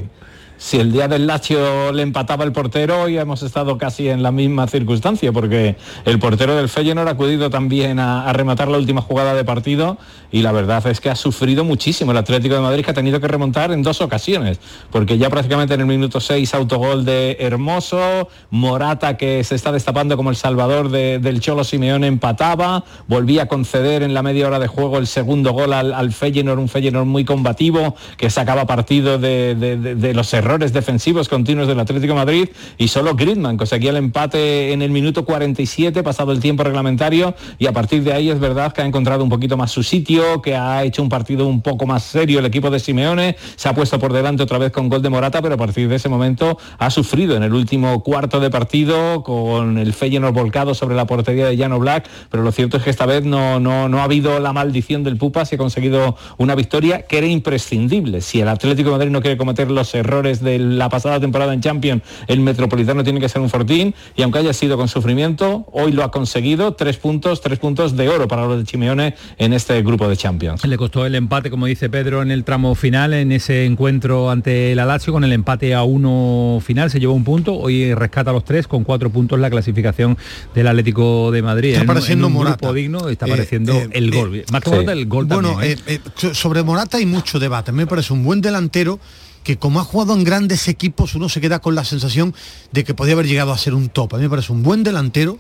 Si 0.57 0.79
el 0.79 0.93
día 0.93 1.09
del 1.09 1.27
Lazio 1.27 1.93
le 1.93 2.03
empataba 2.03 2.45
el 2.45 2.53
portero, 2.53 3.03
hoy 3.03 3.19
hemos 3.19 3.43
estado 3.43 3.77
casi 3.77 4.09
en 4.09 4.23
la 4.23 4.31
misma 4.31 4.67
circunstancia, 4.69 5.33
porque 5.33 5.77
el 6.05 6.19
portero 6.19 6.55
del 6.55 6.69
Feyenoord 6.69 7.09
ha 7.09 7.13
acudido 7.13 7.51
también 7.51 7.99
a, 7.99 8.33
rematar 8.33 8.69
la 8.69 8.79
última 8.79 9.01
jugada 9.03 9.35
de 9.35 9.45
partido 9.45 9.99
y 10.31 10.43
la 10.43 10.53
verdad 10.53 10.87
es 10.87 11.01
que 11.01 11.11
ha 11.11 11.17
sufrido 11.17 11.65
muchísimo 11.65 12.13
el 12.13 12.19
Atlético 12.19 12.55
de 12.55 12.61
Madrid, 12.61 12.85
que 12.85 12.93
ha 12.93 12.95
tenido 12.95 13.21
que 13.21 13.29
remontar 13.29 13.73
en 13.73 13.83
dos 13.83 14.01
ocasiones, 14.01 14.61
porque 14.91 15.19
ya 15.19 15.29
prácticamente 15.29 15.75
en 15.75 15.81
el 15.81 15.87
minuto 15.87 16.21
6 16.21 16.55
autogol 16.55 17.05
de 17.05 17.37
Hermoso, 17.41 18.29
Morata 18.51 19.17
que 19.17 19.43
se 19.45 19.57
está 19.57 19.73
destapando 19.73 20.17
como 20.17 20.31
el 20.31 20.37
salvador 20.37 20.89
de- 20.91 21.19
del 21.19 21.41
Cholo 21.41 21.65
Simeone 21.65 22.07
empataba, 22.07 22.85
volvía 23.09 23.43
a 23.45 23.47
conceder 23.47 24.03
en 24.03 24.15
la 24.15 24.23
media 24.23 24.47
hora 24.47 24.59
de 24.61 24.69
juego 24.69 24.99
el 24.99 25.07
segundo 25.07 25.53
gol 25.53 25.73
al, 25.73 25.93
al 25.93 26.07
un 26.07 26.69
Feyenoord 26.69 27.07
muy 27.07 27.25
combativo, 27.25 27.97
que 28.17 28.31
sacaba 28.31 28.67
partido 28.67 29.19
de 29.19 30.13
los 30.15 30.33
errores 30.33 30.44
defensivos 30.45 31.31
continuos 31.31 31.69
del 31.69 31.81
Atlético 31.81 32.15
Madrid 32.15 32.49
y 32.77 32.89
solo 32.89 33.15
Griezmann 33.15 33.57
conseguía 33.57 33.91
el 33.91 33.97
empate 33.97 34.73
en 34.73 34.83
el 34.83 34.91
minuto 34.91 35.25
47 35.25 36.03
pasado 36.03 36.33
el 36.33 36.41
tiempo 36.41 36.63
reglamentario 36.63 37.35
y 37.59 37.67
a 37.67 37.73
partir 37.73 38.03
de 38.03 38.13
ahí 38.13 38.31
es 38.31 38.39
verdad 38.39 38.73
que 38.73 38.83
ha 38.83 38.85
encontrado 38.85 39.25
un 39.25 39.31
poquito 39.31 39.57
más 39.57 39.73
su 39.73 39.83
sitio, 39.83 40.43
que 40.43 40.55
ha 40.55 40.85
hecho 40.85 41.03
un 41.03 41.09
partido 41.09 41.47
un 41.47 41.63
poco 41.63 41.87
más 41.87 42.05
serio 42.05 42.41
el 42.41 42.47
equipo 42.47 42.71
de 42.71 42.79
Simeone, 42.79 43.37
se 43.57 43.69
ha 43.71 43.75
puesto 43.75 43.99
por 43.99 44.13
delante 44.13 44.43
otra 44.43 44.59
vez 44.59 44.71
con 44.71 44.91
gol 44.91 45.01
de 45.01 45.09
Morata, 45.09 45.41
pero 45.41 45.55
a 45.55 45.59
partir 45.59 45.89
de 45.89 45.97
ese 45.97 46.11
momento 46.11 46.59
ha 46.79 46.91
sufrido 46.91 47.37
en 47.37 47.43
el 47.43 47.55
último 47.55 48.03
cuarto 48.03 48.39
de 48.39 48.51
partido 48.51 49.23
con 49.23 49.79
el 49.79 49.95
Feyenoord 49.95 50.35
volcado 50.35 50.75
sobre 50.75 50.95
la 50.95 51.07
portería 51.07 51.47
de 51.47 51.57
Llano 51.57 51.79
Black, 51.79 52.07
pero 52.31 52.43
lo 52.43 52.53
cierto 52.53 52.77
es 52.77 52.83
que 52.83 52.91
esta 52.91 53.07
vez 53.07 53.25
no, 53.25 53.61
no, 53.61 53.89
no 53.89 54.01
ha 54.01 54.05
habido 54.05 54.39
la 54.41 54.53
maldición 54.53 55.05
del 55.05 55.17
Pupa, 55.17 55.47
se 55.47 55.55
ha 55.55 55.59
conseguido 55.59 56.17
una 56.37 56.55
victoria 56.55 57.03
que 57.03 57.17
era 57.19 57.27
imprescindible. 57.27 58.21
Si 58.21 58.41
el 58.41 58.49
Atlético 58.49 58.91
Madrid 58.91 59.11
no 59.11 59.23
quiere 59.23 59.39
cometer 59.39 59.71
los 59.71 59.95
errores 59.95 60.34
de 60.41 60.59
la 60.59 60.89
pasada 60.89 61.21
temporada 61.21 61.53
en 61.55 61.61
Champions, 61.61 62.03
el 62.27 62.41
Metropolitano 62.41 63.05
tiene 63.05 63.21
que 63.21 63.29
ser 63.29 63.41
un 63.43 63.51
fortín 63.51 63.95
y 64.17 64.23
aunque 64.23 64.39
haya 64.39 64.53
sido 64.53 64.77
con 64.77 64.89
sufrimiento, 64.89 65.67
hoy 65.73 65.93
lo 65.93 66.03
ha 66.05 66.11
conseguido, 66.11 66.73
tres 66.75 66.97
puntos, 66.97 67.41
tres 67.41 67.59
puntos 67.59 67.97
de 67.97 68.09
oro 68.09 68.29
para 68.29 68.47
los 68.47 68.59
de 68.59 68.65
Chimeone 68.65 69.15
en 69.39 69.53
este 69.53 69.83
grupo 69.83 70.09
de 70.09 70.17
Champions. 70.17 70.65
Le 70.67 70.77
costó 70.77 71.07
el 71.07 71.15
empate, 71.15 71.51
como 71.51 71.67
dice 71.67 71.89
Pedro, 71.91 72.23
en 72.23 72.31
el 72.31 72.45
tramo 72.45 72.75
final, 72.75 73.13
en 73.15 73.33
ese 73.33 73.65
encuentro 73.65 74.31
ante 74.31 74.75
la 74.75 74.85
Lazio, 74.85 75.13
con 75.13 75.25
el 75.25 75.33
empate 75.33 75.75
a 75.75 75.83
uno 75.83 76.61
final, 76.65 76.91
se 76.91 77.01
llevó 77.01 77.15
un 77.15 77.25
punto, 77.25 77.55
hoy 77.55 77.95
rescata 77.95 78.33
los 78.33 78.45
tres, 78.45 78.67
con 78.67 78.85
cuatro 78.85 79.11
puntos 79.11 79.39
la 79.39 79.51
clasificación 79.51 80.17
del 80.55 80.67
Atlético 80.69 81.31
de 81.31 81.43
Madrid. 81.43 81.71
Está 81.71 81.81
En 81.83 81.85
un- 81.87 81.91
apareciendo 81.91 82.27
en 82.27 82.33
un 82.33 82.39
Morata. 82.39 82.57
grupo 82.59 82.73
digno, 82.75 83.09
está 83.09 83.27
Eh, 83.27 83.31
apareciendo 83.33 83.73
eh, 83.73 83.89
el 83.93 84.13
eh, 84.13 84.17
gol. 84.17 84.43
Más 84.53 84.61
que 84.63 84.71
sí. 84.71 84.75
Morata, 84.77 84.93
el 84.93 85.07
gol 85.07 85.25
Bueno, 85.27 85.51
también, 85.53 85.73
¿eh? 85.79 85.83
eh, 85.87 86.01
eh, 86.05 86.11
so- 86.17 86.35
sobre 86.35 86.63
Morata 86.63 86.97
hay 86.99 87.07
mucho 87.07 87.39
debate. 87.39 87.71
A 87.71 87.73
mí 87.75 87.79
me 87.79 87.87
parece 87.87 88.13
un 88.13 88.25
buen 88.25 88.41
delantero 88.41 88.99
que 89.45 89.59
como 89.59 89.79
ha 89.79 89.85
jugado 89.85 90.15
en 90.15 90.25
grandes 90.25 90.67
equipos, 90.67 91.15
uno 91.15 91.29
se 91.29 91.41
queda 91.41 91.61
con 91.61 91.75
la 91.75 91.85
sensación 91.85 92.35
de 92.73 92.83
que 92.83 92.95
podía 92.95 93.13
haber 93.13 93.29
llegado 93.29 93.53
a 93.53 93.59
ser 93.59 93.75
un 93.75 93.89
top. 93.91 94.15
A 94.15 94.17
mí 94.17 94.25
me 94.25 94.31
parece 94.31 94.53
un 94.53 94.63
buen 94.63 94.83
delantero 94.83 95.39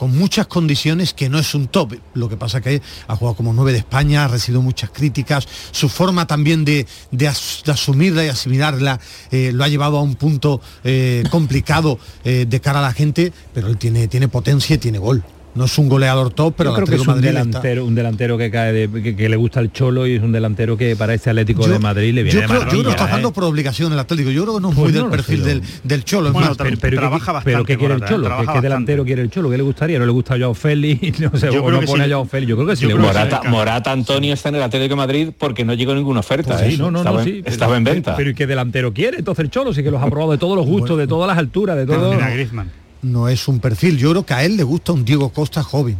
con 0.00 0.16
muchas 0.16 0.46
condiciones 0.46 1.12
que 1.12 1.28
no 1.28 1.38
es 1.38 1.54
un 1.54 1.66
top. 1.66 1.94
Lo 2.14 2.28
que 2.28 2.38
pasa 2.38 2.62
que 2.62 2.80
ha 3.06 3.16
jugado 3.16 3.36
como 3.36 3.52
nueve 3.52 3.72
de 3.72 3.78
España, 3.78 4.24
ha 4.24 4.28
recibido 4.28 4.62
muchas 4.62 4.88
críticas, 4.88 5.46
su 5.72 5.90
forma 5.90 6.26
también 6.26 6.64
de, 6.64 6.86
de 7.10 7.28
asumirla 7.28 8.24
y 8.24 8.28
asimilarla 8.28 8.98
eh, 9.30 9.50
lo 9.52 9.62
ha 9.62 9.68
llevado 9.68 9.98
a 9.98 10.02
un 10.02 10.14
punto 10.14 10.62
eh, 10.84 11.22
complicado 11.30 11.98
eh, 12.24 12.46
de 12.48 12.60
cara 12.62 12.78
a 12.78 12.82
la 12.82 12.94
gente, 12.94 13.30
pero 13.52 13.68
él 13.68 13.76
tiene, 13.76 14.08
tiene 14.08 14.28
potencia 14.28 14.76
y 14.76 14.78
tiene 14.78 14.98
gol. 14.98 15.22
No 15.52 15.64
es 15.64 15.76
un 15.78 15.88
goleador 15.88 16.30
top, 16.32 16.54
pero 16.56 16.70
Yo 16.70 16.76
creo 16.76 16.86
que 16.86 16.94
es 16.94 17.06
un 17.08 17.20
delantero, 17.20 17.84
un 17.84 17.94
delantero 17.96 18.38
que 18.38 18.52
cae 18.52 18.72
de, 18.72 19.02
que, 19.02 19.16
que, 19.16 19.28
le 19.28 19.34
gusta 19.36 19.58
el 19.58 19.72
cholo 19.72 20.06
y 20.06 20.14
es 20.14 20.22
un 20.22 20.30
delantero 20.30 20.76
que 20.76 20.94
para 20.94 21.12
este 21.12 21.28
Atlético 21.30 21.66
yo, 21.66 21.72
de 21.72 21.80
Madrid 21.80 22.14
le 22.14 22.22
viene 22.22 22.34
yo 22.36 22.40
de 22.42 22.46
creo, 22.46 22.60
maravilla, 22.60 22.76
yo 22.76 22.82
creo 22.82 22.84
que 22.84 22.90
está 22.92 23.04
¿eh? 23.04 23.08
jugando 23.08 23.32
por 23.32 23.44
obligación 23.44 23.92
el 23.92 23.98
Atlético. 23.98 24.30
Yo 24.30 24.42
creo 24.44 24.54
que 24.54 24.60
no 24.62 24.68
es 24.70 24.74
Pues 24.76 24.92
muy 24.92 25.00
no 25.00 25.08
del 25.08 25.10
perfil 25.16 25.44
del, 25.44 25.62
del 25.82 26.04
cholo. 26.04 26.28
Es 26.28 26.34
más, 26.34 26.56
pero- 26.56 26.76
pero, 26.80 26.96
trabaja 26.98 27.24
¿qué- 27.26 27.32
bastante, 27.32 27.50
pero 27.52 27.64
¿qué 27.64 27.76
quiere 27.78 27.94
el 27.94 28.04
Cholo? 28.04 28.30
¿Qué, 28.52 28.60
delantero 28.60 29.04
quiere 29.04 29.22
el 29.22 29.30
Cholo? 29.30 29.50
¿Qué 29.50 29.56
le 29.56 29.62
gustaría? 29.64 29.98
¿No 29.98 30.06
le 30.06 30.12
gusta 30.12 30.34
a 30.34 30.38
Joao 30.38 30.54
Félix? 30.54 31.18
No 31.20 31.36
sé, 31.36 31.46
Yo 31.52 31.62
o 31.62 31.66
creo 31.66 31.70
no 31.72 31.80
que 31.80 31.86
pone 31.86 32.04
sí. 32.04 32.10
a 32.10 32.14
Joao 32.14 32.26
Félix. 32.26 32.48
Yo 32.50 32.56
creo 32.56 32.68
que 32.68 32.76
sí 32.76 32.86
le 32.86 32.94
gusta. 32.94 33.08
Morata, 33.08 33.42
Morata 33.48 33.92
Antonio 33.92 34.32
está 34.34 34.50
en 34.50 34.54
el 34.54 34.62
Atlético 34.62 34.90
de 34.92 34.96
Madrid 34.96 35.28
porque 35.36 35.64
no 35.64 35.74
llegó 35.74 35.94
ninguna 35.96 36.20
oferta. 36.20 36.52
Pues 36.54 36.62
¿eh? 36.62 36.70
sí, 36.70 36.78
no, 36.78 36.92
no, 36.92 36.98
estaba, 37.00 37.22
no, 37.24 37.28
en- 37.28 37.34
sí. 37.34 37.42
estaba 37.44 37.76
en 37.76 37.82
venta. 37.84 38.14
Pero 38.14 38.30
¿y 38.30 38.34
qué 38.34 38.46
delantero 38.46 38.92
quiere? 38.94 39.18
Entonces 39.18 39.44
el 39.44 39.50
Cholo 39.50 39.74
sí 39.74 39.82
que 39.82 39.90
los 39.90 40.00
ha 40.00 40.06
probado 40.06 40.30
de 40.30 40.38
todos 40.38 40.56
los 40.56 40.64
gustos, 40.64 40.96
de 40.96 41.08
todas 41.08 41.26
las 41.26 41.38
alturas, 41.38 41.76
de 41.76 41.86
todo. 41.86 42.16
Griezmann. 42.16 42.70
No 43.02 43.28
es 43.28 43.48
un 43.48 43.60
perfil. 43.60 43.98
Yo 43.98 44.10
creo 44.10 44.26
que 44.26 44.34
a 44.34 44.44
él 44.44 44.56
le 44.56 44.62
gusta 44.62 44.92
un 44.92 45.04
Diego 45.04 45.30
Costa 45.30 45.62
joven. 45.62 45.98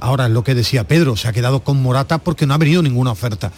Ahora, 0.00 0.26
es 0.26 0.32
lo 0.32 0.42
que 0.42 0.54
decía 0.54 0.86
Pedro, 0.86 1.16
se 1.16 1.28
ha 1.28 1.32
quedado 1.32 1.62
con 1.62 1.80
Morata 1.80 2.18
porque 2.18 2.46
no 2.46 2.54
ha 2.54 2.58
venido 2.58 2.82
ninguna 2.82 3.12
oferta. 3.12 3.52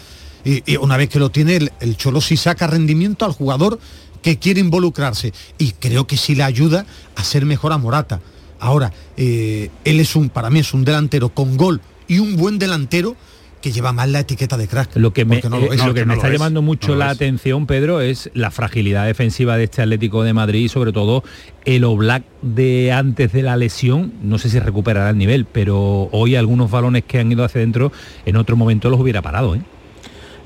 Y, 0.44 0.76
una 0.76 0.96
vez 0.96 1.08
que 1.08 1.18
lo 1.18 1.30
tiene, 1.30 1.56
el, 1.56 1.72
el 1.80 1.96
Cholo 1.96 2.20
sí 2.20 2.36
saca 2.36 2.66
rendimiento 2.66 3.24
al 3.24 3.32
jugador 3.32 3.78
que 4.22 4.38
quiere 4.38 4.60
involucrarse. 4.60 5.32
Y 5.58 5.72
creo 5.72 6.06
que 6.06 6.16
sí 6.16 6.34
le 6.34 6.42
ayuda 6.42 6.86
a 7.16 7.24
ser 7.24 7.46
mejor 7.46 7.72
a 7.72 7.78
Morata. 7.78 8.20
Ahora, 8.58 8.92
eh, 9.16 9.70
él 9.84 10.00
es 10.00 10.16
un, 10.16 10.30
para 10.30 10.48
mí 10.48 10.60
es 10.60 10.72
un 10.72 10.84
delantero 10.84 11.28
con 11.28 11.56
gol 11.56 11.82
y 12.08 12.18
un 12.18 12.36
buen 12.36 12.58
delantero 12.58 13.16
que 13.64 13.72
lleva 13.72 13.94
más 13.94 14.10
la 14.10 14.20
etiqueta 14.20 14.58
de 14.58 14.68
crack. 14.68 14.94
Lo 14.96 15.14
que 15.14 15.24
me, 15.24 15.36
porque 15.36 15.48
no 15.48 15.58
lo 15.58 15.72
es. 15.72 15.82
lo 15.84 15.94
que 15.94 16.00
No 16.00 16.06
me 16.08 16.14
lo 16.14 16.18
está 16.20 16.28
es. 16.28 16.34
llamando 16.34 16.60
mucho 16.60 16.94
la 16.94 17.06
es. 17.06 17.12
atención, 17.12 17.66
Pedro, 17.66 18.02
es 18.02 18.30
la 18.34 18.50
fragilidad 18.50 19.06
defensiva 19.06 19.56
de 19.56 19.64
este 19.64 19.80
Atlético 19.80 20.22
de 20.22 20.34
Madrid 20.34 20.64
y 20.64 20.68
sobre 20.68 20.92
todo 20.92 21.24
el 21.64 21.82
Oblak 21.84 22.24
de 22.42 22.92
antes 22.92 23.32
de 23.32 23.42
la 23.42 23.56
lesión. 23.56 24.12
No 24.22 24.36
sé 24.36 24.50
si 24.50 24.58
recuperará 24.58 25.08
el 25.08 25.16
nivel, 25.16 25.46
pero 25.46 26.10
hoy 26.12 26.36
algunos 26.36 26.70
balones 26.70 27.04
que 27.04 27.18
han 27.18 27.32
ido 27.32 27.42
hacia 27.42 27.60
adentro, 27.60 27.90
en 28.26 28.36
otro 28.36 28.54
momento 28.54 28.90
los 28.90 29.00
hubiera 29.00 29.22
parado. 29.22 29.54
¿eh? 29.54 29.62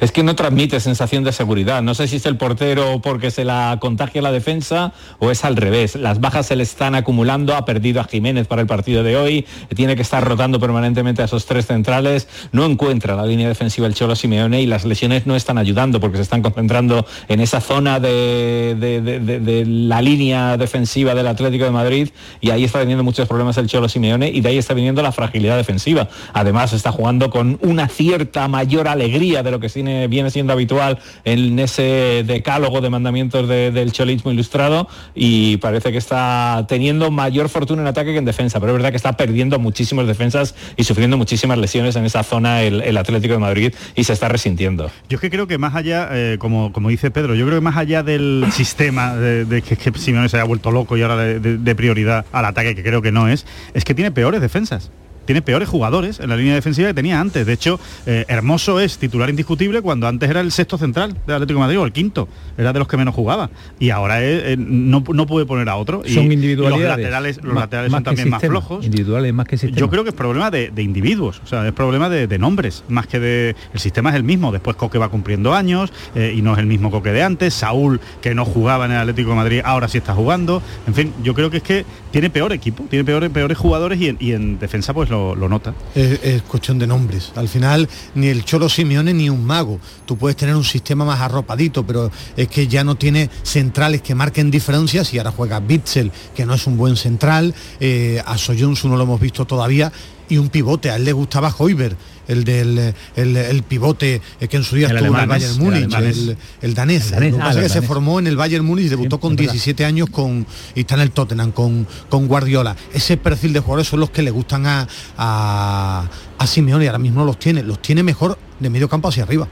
Es 0.00 0.12
que 0.12 0.22
no 0.22 0.36
transmite 0.36 0.78
sensación 0.78 1.24
de 1.24 1.32
seguridad. 1.32 1.82
No 1.82 1.94
sé 1.94 2.06
si 2.06 2.16
es 2.16 2.26
el 2.26 2.36
portero 2.36 3.00
porque 3.02 3.30
se 3.32 3.44
la 3.44 3.78
contagia 3.80 4.22
la 4.22 4.30
defensa 4.30 4.92
o 5.18 5.30
es 5.30 5.44
al 5.44 5.56
revés. 5.56 5.96
Las 5.96 6.20
bajas 6.20 6.46
se 6.46 6.56
le 6.56 6.62
están 6.62 6.94
acumulando. 6.94 7.56
Ha 7.56 7.64
perdido 7.64 8.00
a 8.00 8.04
Jiménez 8.04 8.46
para 8.46 8.62
el 8.62 8.68
partido 8.68 9.02
de 9.02 9.16
hoy. 9.16 9.46
Tiene 9.74 9.96
que 9.96 10.02
estar 10.02 10.24
rotando 10.24 10.60
permanentemente 10.60 11.22
a 11.22 11.24
esos 11.24 11.46
tres 11.46 11.66
centrales. 11.66 12.28
No 12.52 12.64
encuentra 12.64 13.16
la 13.16 13.26
línea 13.26 13.48
defensiva 13.48 13.88
el 13.88 13.94
Cholo 13.94 14.14
Simeone 14.14 14.62
y 14.62 14.66
las 14.66 14.84
lesiones 14.84 15.26
no 15.26 15.34
están 15.34 15.58
ayudando 15.58 15.98
porque 15.98 16.18
se 16.18 16.22
están 16.22 16.42
concentrando 16.42 17.04
en 17.28 17.40
esa 17.40 17.60
zona 17.60 17.98
de, 17.98 19.64
la 19.66 20.00
línea 20.00 20.56
defensiva 20.56 21.14
del 21.14 21.26
Atlético 21.26 21.64
de 21.64 21.70
Madrid 21.70 22.08
y 22.40 22.50
ahí 22.50 22.64
está 22.64 22.78
teniendo 22.78 23.02
muchos 23.02 23.26
problemas 23.26 23.58
el 23.58 23.66
Cholo 23.66 23.88
Simeone 23.88 24.28
y 24.28 24.40
de 24.40 24.50
ahí 24.50 24.58
está 24.58 24.74
viniendo 24.74 25.02
la 25.02 25.10
fragilidad 25.10 25.56
defensiva. 25.56 26.08
Además 26.32 26.72
está 26.72 26.92
jugando 26.92 27.30
con 27.30 27.58
una 27.62 27.88
cierta 27.88 28.46
mayor 28.46 28.86
alegría 28.86 29.42
de 29.42 29.50
lo 29.50 29.58
que 29.58 29.68
viene 30.08 30.30
siendo 30.30 30.52
habitual 30.52 30.98
en 31.24 31.58
ese 31.58 32.22
decálogo 32.26 32.80
de 32.80 32.90
mandamientos 32.90 33.48
de- 33.48 33.70
del 33.70 33.92
cholismo 33.92 34.30
ilustrado 34.30 34.88
y 35.14 35.56
parece 35.58 35.92
que 35.92 35.98
está 35.98 36.64
teniendo 36.68 37.10
mayor 37.10 37.48
fortuna 37.48 37.82
en 37.82 37.88
ataque 37.88 38.12
que 38.12 38.18
en 38.18 38.24
defensa, 38.24 38.60
pero 38.60 38.72
es 38.72 38.76
verdad 38.76 38.90
que 38.90 38.96
está 38.96 39.16
perdiendo 39.16 39.58
muchísimas 39.58 40.06
defensas 40.06 40.54
y 40.76 40.84
sufriendo 40.84 41.16
muchísimas 41.16 41.58
lesiones 41.58 41.96
en 41.96 42.04
esa 42.04 42.22
zona 42.22 42.62
el, 42.62 42.96
Atlético 42.98 43.34
de 43.34 43.40
Madrid 43.40 43.74
y 43.94 44.04
se 44.04 44.12
está 44.12 44.28
resintiendo. 44.28 44.90
Yo 45.08 45.16
es 45.16 45.20
que 45.20 45.30
creo 45.30 45.46
que 45.46 45.56
más 45.56 45.74
allá, 45.76 46.08
eh, 46.12 46.36
como, 46.38 46.72
como 46.72 46.88
dice 46.88 47.10
Pedro, 47.10 47.34
yo 47.36 47.46
creo 47.46 47.58
que 47.58 47.64
más 47.64 47.76
allá 47.76 48.02
del 48.02 48.44
sistema 48.52 49.14
de, 49.14 49.62
que, 49.62 49.76
que 49.76 49.98
Simeone 49.98 50.28
se 50.28 50.36
haya 50.36 50.44
vuelto 50.44 50.70
loco 50.72 50.96
y 50.96 51.02
ahora 51.02 51.16
de 51.16 51.74
prioridad 51.74 52.26
al 52.32 52.44
ataque, 52.44 52.74
que 52.74 52.82
creo 52.82 53.00
que 53.02 53.12
no 53.12 53.28
es, 53.28 53.46
es 53.74 53.84
que 53.84 53.94
tiene 53.94 54.10
peores 54.10 54.40
defensas. 54.40 54.90
Tiene 55.28 55.42
peores 55.42 55.68
jugadores 55.68 56.20
en 56.20 56.30
la 56.30 56.38
línea 56.38 56.54
defensiva 56.54 56.88
que 56.88 56.94
tenía 56.94 57.20
antes. 57.20 57.44
De 57.44 57.52
hecho, 57.52 57.78
eh, 58.06 58.24
Hermoso 58.28 58.80
es 58.80 58.96
titular 58.96 59.28
indiscutible 59.28 59.82
cuando 59.82 60.08
antes 60.08 60.30
era 60.30 60.40
el 60.40 60.50
sexto 60.52 60.78
central 60.78 61.14
del 61.26 61.34
Atlético 61.36 61.58
de 61.60 61.66
Madrid 61.66 61.78
o 61.80 61.84
el 61.84 61.92
quinto. 61.92 62.28
Era 62.56 62.72
de 62.72 62.78
los 62.78 62.88
que 62.88 62.96
menos 62.96 63.14
jugaba. 63.14 63.50
Y 63.78 63.90
ahora 63.90 64.24
es, 64.24 64.42
eh, 64.42 64.56
no, 64.58 65.04
no 65.12 65.26
puede 65.26 65.44
poner 65.44 65.68
a 65.68 65.76
otro. 65.76 66.00
Y- 66.02 66.14
Son 66.14 66.30
y 66.30 66.32
individualidades. 66.32 66.88
los 66.88 66.96
laterales, 66.96 67.36
los 67.42 67.52
Más- 67.52 67.64
laterales 67.64 67.90
más 67.92 67.98
son 67.98 68.04
también 68.04 68.30
más 68.30 68.40
flojos. 68.40 68.84
Individuales 68.86 69.34
más 69.34 69.46
que 69.46 69.58
sistema. 69.58 69.78
Yo 69.78 69.90
creo 69.90 70.02
que 70.02 70.08
es 70.08 70.16
problema 70.16 70.50
de, 70.50 70.70
de 70.70 70.82
individuos, 70.82 71.42
o 71.44 71.46
sea, 71.46 71.66
es 71.68 71.74
problema 71.74 72.08
de, 72.08 72.26
de 72.26 72.38
nombres, 72.38 72.82
más 72.88 73.06
que 73.06 73.20
de... 73.20 73.54
El 73.74 73.80
sistema 73.80 74.08
es 74.08 74.16
el 74.16 74.24
mismo, 74.24 74.50
después 74.50 74.76
Coque 74.76 74.96
va 74.96 75.10
cumpliendo 75.10 75.54
años 75.54 75.92
eh, 76.14 76.32
y 76.34 76.40
no 76.40 76.54
es 76.54 76.58
el 76.58 76.64
mismo 76.66 76.90
Coque 76.90 77.12
de 77.12 77.22
antes, 77.22 77.52
Saúl, 77.52 78.00
que 78.22 78.34
no 78.34 78.46
jugaba 78.46 78.86
en 78.86 78.92
el 78.92 78.96
Atlético 78.96 79.28
de 79.28 79.36
Madrid, 79.36 79.60
ahora 79.62 79.88
sí 79.88 79.98
está 79.98 80.14
jugando, 80.14 80.62
en 80.86 80.94
fin, 80.94 81.12
yo 81.22 81.34
creo 81.34 81.50
que 81.50 81.58
es 81.58 81.62
que 81.62 81.84
tiene 82.10 82.30
peor 82.30 82.52
equipo, 82.52 82.84
tiene 82.88 83.04
peores, 83.04 83.30
peores 83.30 83.58
jugadores 83.58 84.00
y 84.00 84.08
en, 84.08 84.16
y 84.20 84.32
en 84.32 84.58
defensa 84.58 84.94
pues 84.94 85.10
lo, 85.10 85.34
lo 85.34 85.48
nota. 85.48 85.74
es, 85.94 86.20
es 86.22 86.42
cuestión 86.42 86.78
de 86.78 86.86
nombres. 86.86 87.32
Al 87.36 87.48
final, 87.48 87.88
ni 88.14 88.28
el 88.28 88.44
Cholo 88.44 88.68
Simeone 88.68 89.12
ni 89.14 89.28
un 89.30 89.44
mago. 89.44 89.78
Tú 90.06 90.16
puedes 90.16 90.36
tener 90.36 90.54
un 90.54 90.64
sistema 90.64 91.04
más 91.04 91.20
arropadito, 91.20 91.84
pero 91.86 92.10
es 92.36 92.48
que 92.48 92.66
ya 92.66 92.84
no 92.84 92.94
tiene 92.94 93.30
centrales 93.42 94.02
que 94.02 94.14
marquen 94.14 94.50
diferencias 94.50 95.12
y 95.14 95.18
ahora 95.18 95.32
juega 95.32 95.60
Bitzel, 95.60 96.12
que 96.34 96.46
no 96.46 96.54
es 96.54 96.66
un 96.66 96.76
buen 96.76 96.96
central. 96.96 97.54
Eh, 97.80 98.22
a 98.24 98.38
Soyuncu 98.38 98.88
no 98.88 98.96
lo 98.96 99.04
hemos 99.04 99.20
visto 99.20 99.44
todavía. 99.44 99.92
Y 100.30 100.36
un 100.36 100.50
pivote, 100.50 100.90
a 100.90 100.96
él 100.96 101.04
le 101.06 101.12
gustaba 101.12 101.54
Hoiber, 101.56 101.96
el 102.28 102.44
del 102.44 102.94
el, 103.16 103.36
el 103.36 103.62
pivote 103.62 104.20
eh, 104.40 104.48
que 104.48 104.56
en 104.56 104.64
su 104.64 104.76
día 104.76 104.88
El 104.88 104.98
estuvo 104.98 105.14
en 105.16 105.22
el 105.22 105.28
Bayern 105.28 105.52
el 105.52 105.58
Múnich, 105.58 105.94
alemán. 105.94 106.36
el, 106.62 106.74
danés. 106.74 107.12
Ah, 107.40 107.54
que 107.54 107.68
se 107.68 107.82
formó 107.82 108.18
en 108.18 108.26
el 108.26 108.36
Bayern 108.36 108.64
Múnich 108.64 108.86
y 108.86 108.88
debutó 108.88 109.18
con 109.18 109.32
es 109.32 109.38
verdad. 109.38 109.52
17 109.52 109.84
años 109.84 110.10
con, 110.10 110.46
y 110.74 110.80
está 110.80 110.94
en 110.94 111.00
el 111.00 111.10
Tottenham 111.10 111.52
con, 111.52 111.86
con 112.08 112.28
Guardiola. 112.28 112.76
Ese 112.92 113.16
perfil 113.16 113.52
de 113.52 113.60
jugadores 113.60 113.88
son 113.88 114.00
los 114.00 114.10
que 114.10 114.22
le 114.22 114.30
gustan 114.30 114.66
a, 114.66 114.86
a, 115.16 116.08
a 116.38 116.46
Simeone 116.46 116.84
y 116.84 116.86
ahora 116.86 116.98
mismo 116.98 117.24
los 117.24 117.38
tiene, 117.38 117.62
los 117.62 117.80
tiene 117.82 118.02
mejor 118.02 118.38
de 118.60 118.70
medio 118.70 118.88
campo 118.88 119.08
hacia 119.08 119.22
arriba. 119.24 119.48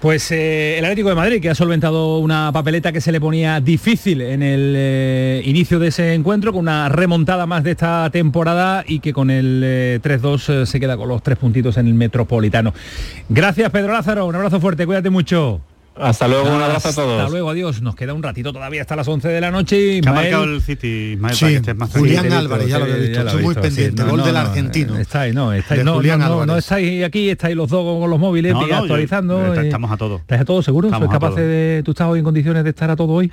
Pues 0.00 0.30
eh, 0.32 0.78
el 0.78 0.84
Atlético 0.86 1.10
de 1.10 1.14
Madrid, 1.14 1.42
que 1.42 1.50
ha 1.50 1.54
solventado 1.54 2.20
una 2.20 2.50
papeleta 2.54 2.90
que 2.90 3.02
se 3.02 3.12
le 3.12 3.20
ponía 3.20 3.60
difícil 3.60 4.22
en 4.22 4.42
el 4.42 4.72
eh, 4.74 5.42
inicio 5.44 5.78
de 5.78 5.88
ese 5.88 6.14
encuentro, 6.14 6.52
con 6.52 6.60
una 6.60 6.88
remontada 6.88 7.44
más 7.44 7.64
de 7.64 7.72
esta 7.72 8.08
temporada 8.08 8.82
y 8.86 9.00
que 9.00 9.12
con 9.12 9.28
el 9.28 9.60
eh, 9.62 10.00
3-2 10.02 10.62
eh, 10.62 10.66
se 10.66 10.80
queda 10.80 10.96
con 10.96 11.06
los 11.06 11.22
tres 11.22 11.36
puntitos 11.36 11.76
en 11.76 11.86
el 11.86 11.92
Metropolitano. 11.92 12.72
Gracias, 13.28 13.70
Pedro 13.70 13.92
Lázaro. 13.92 14.24
Un 14.24 14.36
abrazo 14.36 14.58
fuerte, 14.58 14.86
cuídate 14.86 15.10
mucho. 15.10 15.60
Hasta 15.96 16.28
luego, 16.28 16.48
un 16.54 16.62
abrazo 16.62 16.88
a 16.88 16.92
todos. 16.94 17.18
Hasta 17.20 17.30
luego, 17.30 17.50
adiós. 17.50 17.82
Nos 17.82 17.94
queda 17.94 18.14
un 18.14 18.22
ratito 18.22 18.52
todavía 18.52 18.80
hasta 18.80 18.96
las 18.96 19.06
11 19.06 19.28
de 19.28 19.40
la 19.40 19.50
noche. 19.50 19.76
y 19.76 20.00
Que 20.00 20.08
ha 20.08 20.12
Ismael- 20.12 20.14
marcado 20.32 20.44
el 20.44 20.62
City, 20.62 21.12
Ismael, 21.14 21.34
Sí, 21.34 21.40
para 21.40 21.50
que 21.50 21.56
estés 21.58 21.76
más 21.76 21.90
Julián 21.90 22.14
tranquilo. 22.26 22.38
Álvarez, 22.38 22.68
ya 22.68 22.78
lo 22.78 22.84
había 22.84 22.96
visto, 22.96 23.20
estoy 23.20 23.42
muy 23.42 23.54
pendiente, 23.54 24.02
sí. 24.02 24.08
gol 24.08 24.18
No, 24.20 24.24
del 24.24 24.34
no, 24.34 24.40
argentino. 24.40 24.98
Estáis, 24.98 25.34
no, 25.34 25.52
estáis, 25.52 25.84
no, 25.84 25.90
no, 25.90 25.96
Julián 25.98 26.20
no, 26.20 26.28
no 26.28 26.40
Álvarez. 26.42 26.64
estáis 26.64 27.04
aquí, 27.04 27.28
estáis 27.28 27.54
los 27.56 27.68
dos 27.68 28.00
con 28.00 28.08
los 28.08 28.18
móviles 28.18 28.52
yo- 28.54 28.74
actualizando. 28.76 29.46
está- 29.48 29.62
y- 29.62 29.66
estamos 29.66 29.90
a 29.90 29.96
todo. 29.96 30.16
¿Estáis 30.16 30.40
a 30.40 30.44
todo 30.44 30.62
seguro? 30.62 30.88
Estamos 30.88 31.08
¿Sois 31.10 31.20
todo. 31.20 31.34
de... 31.36 31.82
¿Tú 31.84 31.90
estás 31.90 32.06
hoy 32.08 32.18
en 32.20 32.24
condiciones 32.24 32.64
de 32.64 32.70
estar 32.70 32.90
a 32.90 32.96
todo 32.96 33.12
hoy? 33.12 33.30